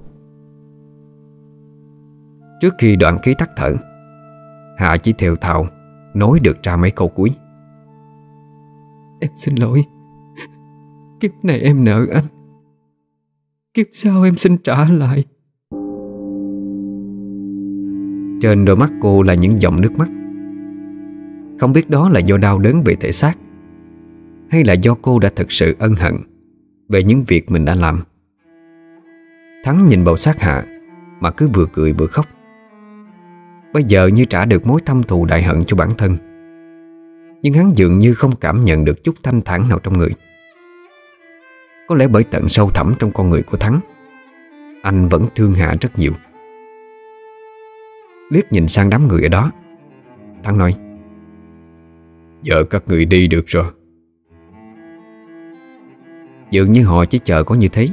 Trước 2.61 2.73
khi 2.79 2.95
đoạn 2.95 3.17
ký 3.23 3.33
tắt 3.37 3.49
thở 3.57 3.75
Hạ 4.77 4.97
chỉ 4.97 5.13
theo 5.13 5.35
thào 5.35 5.67
Nói 6.13 6.39
được 6.43 6.57
ra 6.63 6.77
mấy 6.77 6.91
câu 6.91 7.09
cuối. 7.09 7.29
Em 9.21 9.31
xin 9.35 9.55
lỗi. 9.55 9.83
Kiếp 11.19 11.31
này 11.43 11.59
em 11.59 11.83
nợ 11.83 12.05
anh. 12.13 12.23
Kiếp 13.73 13.87
sau 13.93 14.23
em 14.23 14.35
xin 14.35 14.57
trả 14.57 14.85
lại. 14.89 15.23
Trên 18.41 18.65
đôi 18.65 18.75
mắt 18.75 18.91
cô 19.01 19.21
là 19.21 19.33
những 19.33 19.61
dòng 19.61 19.81
nước 19.81 19.91
mắt. 19.97 20.09
Không 21.59 21.73
biết 21.73 21.89
đó 21.89 22.09
là 22.09 22.19
do 22.19 22.37
đau 22.37 22.59
đớn 22.59 22.83
về 22.85 22.95
thể 22.95 23.11
xác 23.11 23.37
Hay 24.49 24.63
là 24.63 24.73
do 24.73 24.95
cô 25.01 25.19
đã 25.19 25.29
thực 25.35 25.51
sự 25.51 25.75
ân 25.79 25.95
hận 25.95 26.13
Về 26.89 27.03
những 27.03 27.23
việc 27.27 27.51
mình 27.51 27.65
đã 27.65 27.75
làm 27.75 28.03
Thắng 29.69 29.87
nhìn 29.87 30.03
bầu 30.03 30.17
sát 30.17 30.41
hạ, 30.41 30.63
Mà 31.19 31.31
cứ 31.31 31.47
vừa 31.53 31.65
cười 31.73 31.93
vừa 31.93 32.07
khóc. 32.07 32.25
Bây 33.73 33.83
giờ 33.83 34.07
như 34.07 34.25
trả 34.25 34.45
được 34.45 34.67
mối 34.67 34.81
thâm 34.85 35.03
thù 35.03 35.25
đại 35.25 35.43
hận 35.43 35.63
cho 35.63 35.77
bản 35.77 35.89
thân, 35.97 36.17
Nhưng 37.41 37.53
hắn 37.53 37.71
dường 37.75 37.99
như 37.99 38.13
không 38.13 38.35
cảm 38.35 38.63
nhận 38.63 38.85
được 38.85 39.03
chút 39.03 39.15
thanh 39.23 39.41
thản 39.41 39.69
nào 39.69 39.79
trong 39.79 39.97
người. 39.97 40.09
Có 41.87 41.95
lẽ 41.95 42.07
bởi 42.07 42.23
tận 42.23 42.49
sâu 42.49 42.69
thẳm 42.69 42.93
trong 42.99 43.11
con 43.11 43.29
người 43.29 43.43
của 43.43 43.57
Thắng, 43.57 43.79
Anh 44.81 45.07
vẫn 45.07 45.27
thương 45.35 45.53
Hạ 45.53 45.75
rất 45.81 45.99
nhiều. 45.99 46.11
Liếc 48.29 48.51
nhìn 48.51 48.67
sang 48.67 48.89
đám 48.89 49.07
người 49.07 49.23
ở 49.23 49.29
đó, 49.29 49.51
Thắng 50.43 50.57
nói, 50.57 50.75
Giờ 52.41 52.63
các 52.69 52.83
người 52.87 53.05
đi 53.05 53.27
được 53.27 53.45
rồi. 53.47 53.65
Dường 56.49 56.71
như 56.71 56.85
họ 56.85 57.05
chỉ 57.05 57.19
chờ 57.23 57.43
có 57.43 57.55
như 57.55 57.67
thế 57.67 57.87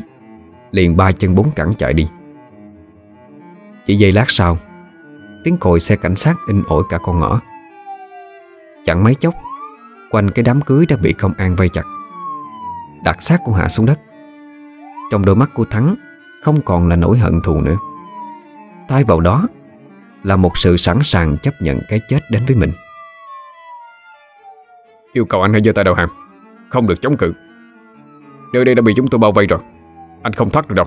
Liền 0.70 0.96
ba 0.96 1.12
chân 1.12 1.34
bốn 1.34 1.50
cẳng 1.50 1.74
chạy 1.78 1.92
đi. 1.94 2.08
Chỉ 3.86 3.96
giây 3.96 4.12
lát 4.12 4.24
sau, 4.28 4.58
Tiếng 5.44 5.56
còi 5.56 5.80
xe 5.80 5.96
cảnh 5.96 6.16
sát 6.16 6.36
in 6.46 6.62
ỏi 6.66 6.82
cả 6.88 6.98
con 6.98 7.20
ngõ. 7.20 7.40
Chẳng 8.84 9.04
mấy 9.04 9.14
chốc, 9.14 9.34
Quanh 10.10 10.30
cái 10.30 10.42
đám 10.42 10.60
cưới 10.60 10.86
đã 10.86 10.96
bị 10.96 11.12
công 11.12 11.32
an 11.32 11.56
vây 11.56 11.68
chặt. 11.68 11.84
Đặt 13.04 13.22
xác 13.22 13.38
của 13.44 13.52
Hạ 13.52 13.68
xuống 13.68 13.86
đất. 13.86 14.00
Trong 15.10 15.24
đôi 15.24 15.36
mắt 15.36 15.50
của 15.54 15.64
Thắng, 15.64 15.94
Không 16.42 16.60
còn 16.60 16.88
là 16.88 16.96
nỗi 16.96 17.18
hận 17.18 17.40
thù 17.44 17.60
nữa. 17.60 17.76
Thay 18.88 19.04
vào 19.04 19.20
đó, 19.20 19.46
Là 20.22 20.36
một 20.36 20.58
sự 20.58 20.76
sẵn 20.76 20.98
sàng 21.02 21.36
chấp 21.38 21.54
nhận 21.60 21.80
cái 21.88 22.00
chết 22.08 22.18
đến 22.30 22.42
với 22.46 22.56
mình. 22.56 22.72
Yêu 25.12 25.24
cầu 25.24 25.42
anh 25.42 25.52
hãy 25.52 25.60
giơ 25.64 25.72
tay 25.72 25.84
đầu 25.84 25.94
hàng, 25.94 26.08
Không 26.68 26.86
được 26.86 27.00
chống 27.00 27.16
cự. 27.16 27.34
Nơi 28.52 28.64
đây 28.64 28.74
đã 28.74 28.82
bị 28.82 28.92
chúng 28.96 29.08
tôi 29.08 29.18
bao 29.18 29.32
vây 29.32 29.46
rồi. 29.46 29.60
Anh 30.22 30.32
không 30.32 30.50
thoát 30.50 30.68
được 30.68 30.74
đâu. 30.74 30.86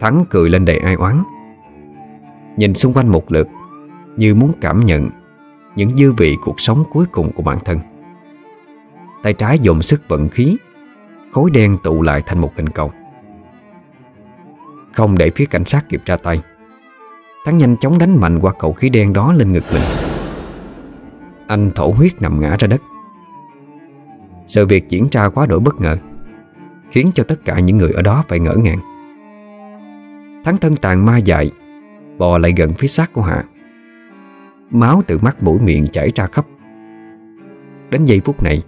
Thắng 0.00 0.24
cười 0.30 0.50
lên 0.50 0.64
đầy 0.64 0.78
ai 0.78 0.94
oán. 0.94 1.22
Nhìn 2.56 2.74
xung 2.74 2.92
quanh 2.92 3.08
một 3.08 3.32
lượt, 3.32 3.48
Như 4.16 4.34
muốn 4.34 4.52
cảm 4.60 4.84
nhận 4.84 5.10
Những 5.76 5.96
dư 5.96 6.12
vị 6.12 6.36
cuộc 6.42 6.60
sống 6.60 6.84
cuối 6.90 7.06
cùng 7.12 7.32
của 7.32 7.42
bản 7.42 7.58
thân. 7.64 7.78
Tay 9.22 9.32
trái 9.32 9.58
dồn 9.58 9.82
sức 9.82 10.08
vận 10.08 10.28
khí, 10.28 10.56
Khối 11.32 11.50
đen 11.50 11.76
tụ 11.82 12.02
lại 12.02 12.22
thành 12.26 12.38
một 12.38 12.52
hình 12.56 12.68
cầu. 12.68 12.92
Không 14.92 15.18
để 15.18 15.30
phía 15.30 15.46
cảnh 15.46 15.64
sát 15.64 15.88
kịp 15.88 16.02
ra 16.04 16.16
tay, 16.16 16.42
Thắng 17.44 17.58
nhanh 17.58 17.76
chóng 17.76 17.98
đánh 17.98 18.20
mạnh 18.20 18.38
qua 18.40 18.52
cầu 18.58 18.72
khí 18.72 18.88
đen 18.88 19.12
đó 19.12 19.32
lên 19.32 19.52
ngực 19.52 19.64
mình. 19.72 19.82
Anh 21.46 21.70
thổ 21.74 21.90
huyết 21.90 22.22
nằm 22.22 22.40
ngã 22.40 22.56
ra 22.58 22.68
đất. 22.68 22.82
Sự 24.46 24.66
việc 24.66 24.88
diễn 24.88 25.08
ra 25.12 25.28
quá 25.28 25.46
đổi 25.46 25.60
bất 25.60 25.80
ngờ. 25.80 25.96
Khiến 26.94 27.10
cho 27.14 27.24
tất 27.24 27.44
cả 27.44 27.60
những 27.60 27.78
người 27.78 27.92
ở 27.92 28.02
đó 28.02 28.24
phải 28.28 28.40
ngỡ 28.40 28.54
ngàng. 28.54 28.78
Thắng 30.44 30.58
thân 30.58 30.76
tàn 30.76 31.06
ma 31.06 31.18
dại, 31.18 31.50
Bò 32.18 32.38
lại 32.38 32.52
gần 32.56 32.72
phía 32.72 32.88
xác 32.88 33.12
của 33.12 33.22
Hạ. 33.22 33.44
Máu 34.70 35.02
từ 35.06 35.18
mắt 35.18 35.42
mũi 35.42 35.58
miệng 35.60 35.86
chảy 35.92 36.12
ra 36.14 36.26
khắp. 36.26 36.46
Đến 37.90 38.04
giây 38.04 38.20
phút 38.24 38.42
này, 38.42 38.62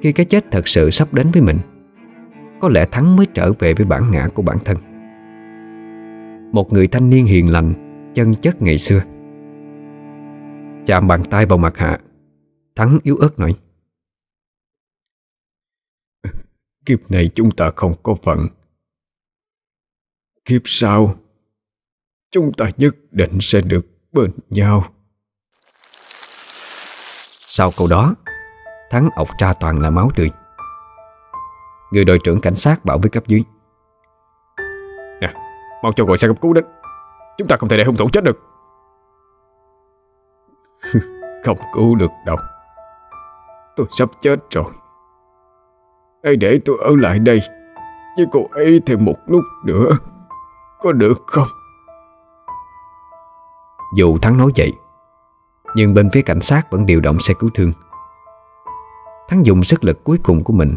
Khi 0.00 0.12
cái 0.12 0.26
chết 0.26 0.44
thật 0.50 0.68
sự 0.68 0.90
sắp 0.90 1.14
đến 1.14 1.26
với 1.32 1.42
mình, 1.42 1.58
Có 2.60 2.68
lẽ 2.68 2.84
Thắng 2.90 3.16
mới 3.16 3.26
trở 3.34 3.52
về 3.52 3.74
với 3.74 3.86
bản 3.86 4.10
ngã 4.10 4.28
của 4.34 4.42
bản 4.42 4.56
thân. 4.64 4.76
Một 6.52 6.72
người 6.72 6.86
thanh 6.86 7.10
niên 7.10 7.26
hiền 7.26 7.52
lành, 7.52 7.72
Chân 8.14 8.34
chất 8.34 8.62
ngày 8.62 8.78
xưa. 8.78 9.00
Chạm 10.86 11.08
bàn 11.08 11.24
tay 11.30 11.46
vào 11.46 11.58
mặt 11.58 11.78
Hạ, 11.78 11.98
Thắng 12.76 12.98
yếu 13.02 13.16
ớt 13.16 13.38
nói. 13.38 13.54
Kiếp 16.86 17.10
này 17.10 17.30
chúng 17.34 17.50
ta 17.50 17.70
không 17.76 17.94
có 18.02 18.14
phận. 18.14 18.48
Kiếp 20.44 20.62
sau 20.64 21.14
Chúng 22.30 22.52
ta 22.52 22.70
nhất 22.76 22.94
định 23.10 23.38
sẽ 23.40 23.60
được 23.60 23.86
bên 24.12 24.30
nhau. 24.50 24.84
Sau 27.46 27.70
câu 27.76 27.86
đó 27.86 28.14
Thắng 28.90 29.08
ọc 29.16 29.28
ra 29.38 29.52
toàn 29.60 29.80
là 29.80 29.90
máu 29.90 30.10
tươi. 30.14 30.30
Người 31.92 32.04
đội 32.04 32.18
trưởng 32.24 32.40
cảnh 32.40 32.54
sát 32.54 32.84
bảo 32.84 32.98
với 32.98 33.10
cấp 33.10 33.26
dưới. 33.26 33.42
Nè 35.20 35.34
Mau 35.82 35.92
cho 35.96 36.04
gọi 36.04 36.16
xe 36.16 36.28
cấp 36.28 36.36
cứu 36.40 36.52
đến. 36.52 36.64
Chúng 37.38 37.48
ta 37.48 37.56
không 37.56 37.68
thể 37.68 37.76
để 37.76 37.84
hung 37.84 37.96
thủ 37.96 38.08
chết 38.12 38.24
được. 38.24 38.38
Không 41.44 41.58
cứu 41.74 41.94
được 41.94 42.10
đâu. 42.26 42.36
Tôi 43.76 43.86
sắp 43.98 44.08
chết 44.20 44.36
rồi 44.50 44.72
Hãy 46.24 46.36
để 46.36 46.60
tôi 46.64 46.76
ở 46.84 46.96
lại 46.96 47.18
đây. 47.18 47.40
Với 48.16 48.26
cô 48.32 48.46
ấy 48.52 48.80
thêm 48.86 49.04
một 49.04 49.16
lúc 49.26 49.44
nữa, 49.64 49.98
Có 50.80 50.92
được 50.92 51.22
không? 51.26 51.48
Dù 53.96 54.18
Thắng 54.18 54.36
nói 54.36 54.50
vậy, 54.56 54.72
Nhưng 55.74 55.94
bên 55.94 56.10
phía 56.10 56.22
cảnh 56.22 56.40
sát 56.40 56.70
vẫn 56.70 56.86
điều 56.86 57.00
động 57.00 57.18
xe 57.18 57.34
cứu 57.34 57.50
thương. 57.54 57.72
Thắng 59.28 59.46
dùng 59.46 59.64
sức 59.64 59.84
lực 59.84 60.04
cuối 60.04 60.18
cùng 60.22 60.44
của 60.44 60.52
mình, 60.52 60.76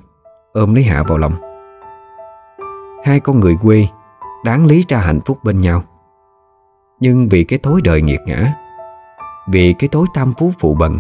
Ôm 0.53 0.75
lấy 0.75 0.83
Hạ 0.83 1.03
vào 1.07 1.17
lòng. 1.17 1.33
Hai 3.03 3.19
con 3.19 3.39
người 3.39 3.57
quê 3.63 3.87
Đáng 4.45 4.65
lý 4.65 4.85
ra 4.89 4.97
hạnh 4.97 5.19
phúc 5.25 5.43
bên 5.43 5.59
nhau. 5.59 5.83
Nhưng 6.99 7.29
vì 7.29 7.43
cái 7.43 7.59
thối 7.63 7.81
đời 7.83 8.01
nghiệt 8.01 8.19
ngã, 8.25 8.53
Vì 9.47 9.73
cái 9.79 9.89
thối 9.91 10.05
tam 10.13 10.33
phú 10.37 10.53
phụ 10.59 10.75
bần, 10.75 10.99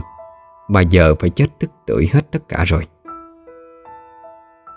Mà 0.67 0.81
giờ 0.81 1.15
phải 1.19 1.29
chết 1.29 1.47
tức 1.59 1.71
tưởi 1.85 2.09
hết 2.13 2.31
tất 2.31 2.39
cả 2.49 2.63
rồi. 2.67 2.87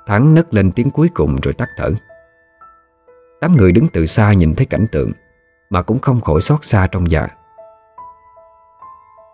Thắng 0.08 0.34
nấc 0.34 0.54
lên 0.54 0.72
tiếng 0.72 0.90
cuối 0.90 1.08
cùng 1.14 1.36
rồi 1.42 1.52
tắt 1.52 1.68
thở. 1.76 1.90
Đám 3.40 3.56
người 3.56 3.72
đứng 3.72 3.86
từ 3.92 4.06
xa 4.06 4.32
nhìn 4.32 4.54
thấy 4.54 4.66
cảnh 4.66 4.86
tượng 4.92 5.12
Mà 5.70 5.82
cũng 5.82 5.98
không 5.98 6.20
khỏi 6.20 6.40
xót 6.40 6.64
xa 6.64 6.86
trong 6.86 7.10
dạ. 7.10 7.28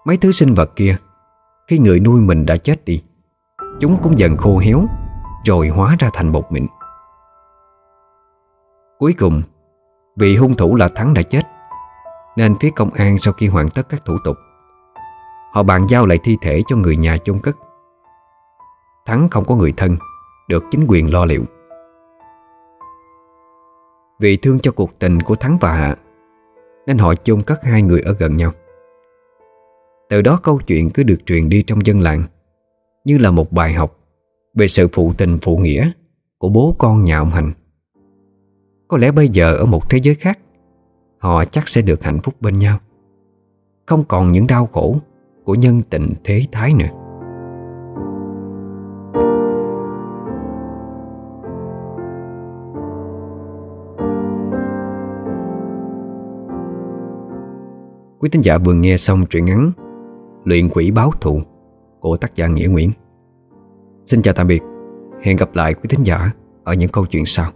Mấy 0.05 0.17
thứ 0.17 0.33
sinh 0.33 0.55
vật 0.55 0.71
kia, 0.77 0.97
Khi 1.69 1.79
người 1.79 2.01
nuôi 2.01 2.21
mình 2.21 2.47
đã 2.47 2.57
chết 2.57 2.85
đi, 2.85 3.03
Chúng 3.81 3.97
cũng 4.03 4.19
dần 4.19 4.37
khô 4.37 4.59
héo, 4.59 4.85
Rồi 5.45 5.69
hóa 5.69 5.97
ra 5.99 6.11
thành 6.13 6.33
bột 6.33 6.45
mịn. 6.51 6.67
Cuối 8.99 9.15
cùng, 9.19 9.43
Vì 10.17 10.37
hung 10.37 10.55
thủ 10.55 10.75
là 10.75 10.89
Thắng 10.89 11.15
đã 11.15 11.23
chết, 11.23 11.43
Nên 12.37 12.55
phía 12.61 12.71
công 12.77 12.91
an 12.91 13.19
sau 13.19 13.35
khi 13.35 13.47
hoàn 13.47 13.71
tất 13.71 13.89
các 13.89 14.05
thủ 14.05 14.17
tục, 14.25 14.37
Họ 15.53 15.63
bàn 15.63 15.87
giao 15.89 16.07
lại 16.07 16.19
thi 16.25 16.37
thể 16.43 16.63
cho 16.67 16.77
người 16.77 16.97
nhà 16.97 17.17
chôn 17.17 17.41
cất. 17.41 17.57
Thắng 19.07 19.29
không 19.29 19.45
có 19.45 19.55
người 19.55 19.73
thân 19.77 19.97
được 20.49 20.65
chính 20.71 20.85
quyền 20.89 21.13
lo 21.13 21.25
liệu. 21.25 21.45
Vì 24.21 24.37
thương 24.37 24.59
cho 24.59 24.73
cuộc 24.73 24.99
tình 24.99 25.21
của 25.21 25.35
Thắng 25.35 25.59
và 25.61 25.73
Hạ, 25.73 25.97
Nên 26.87 26.99
họ 26.99 27.15
chôn 27.15 27.43
cất 27.43 27.65
hai 27.65 27.83
người 27.83 28.01
ở 28.01 28.13
gần 28.13 28.37
nhau. 28.37 28.53
Từ 30.09 30.23
đó 30.23 30.41
câu 30.43 30.61
chuyện 30.67 30.91
cứ 30.91 31.03
được 31.03 31.19
truyền 31.27 31.49
đi 31.49 31.63
trong 31.63 31.87
dân 31.87 32.01
làng, 32.01 32.23
Như 33.05 33.19
là 33.19 33.31
một 33.31 33.53
bài 33.53 33.73
học 33.73 33.99
Về 34.55 34.69
sự 34.69 34.89
phụ 34.93 35.13
tình 35.19 35.39
phụ 35.43 35.57
nghĩa 35.57 35.91
Của 36.39 36.49
bố 36.49 36.75
con 36.79 37.05
nhà 37.05 37.19
ông 37.19 37.31
Hành. 37.31 37.53
Có 38.89 38.99
lẽ 38.99 39.13
bây 39.13 39.29
giờ 39.29 39.57
ở 39.57 39.67
một 39.67 39.91
thế 39.91 39.99
giới 40.03 40.15
khác, 40.15 40.39
Họ 41.19 41.45
chắc 41.45 41.69
sẽ 41.69 41.83
được 41.83 42.03
hạnh 42.03 42.19
phúc 42.23 42.35
bên 42.41 42.59
nhau, 42.59 42.79
Không 43.87 44.05
còn 44.09 44.33
những 44.33 44.47
đau 44.47 44.67
khổ 44.67 44.97
Của 45.45 45.55
nhân 45.55 45.83
tình 45.91 46.13
thế 46.25 46.47
thái 46.53 46.75
nữa. 46.75 47.04
Quý 58.25 58.31
thính 58.31 58.45
giả 58.45 58.59
vừa 58.59 58.75
nghe 58.75 58.97
xong 58.97 59.27
truyện 59.27 59.45
ngắn 59.45 59.71
Luyện 60.45 60.69
quỷ 60.69 60.91
báo 60.91 61.13
thù 61.21 61.43
của 62.01 62.17
tác 62.17 62.35
giả 62.35 62.47
Nghĩa 62.47 62.67
Nguyễn. 62.67 62.91
Xin 64.05 64.23
chào 64.23 64.35
tạm 64.35 64.47
biệt, 64.47 64.63
hẹn 65.23 65.37
gặp 65.37 65.55
lại 65.55 65.75
quý 65.75 65.83
thính 65.89 66.03
giả 66.05 66.31
ở 66.65 66.75
những 66.75 66.89
câu 66.89 67.07
chuyện 67.07 67.27
sau. 67.27 67.51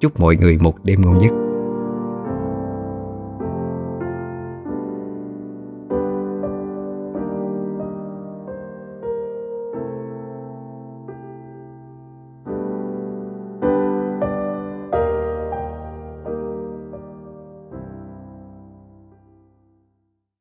Chúc 0.00 0.20
mọi 0.20 0.36
người 0.36 0.58
một 0.58 0.84
đêm 0.84 1.02
ngon 1.02 1.20
giấc. 1.22 1.39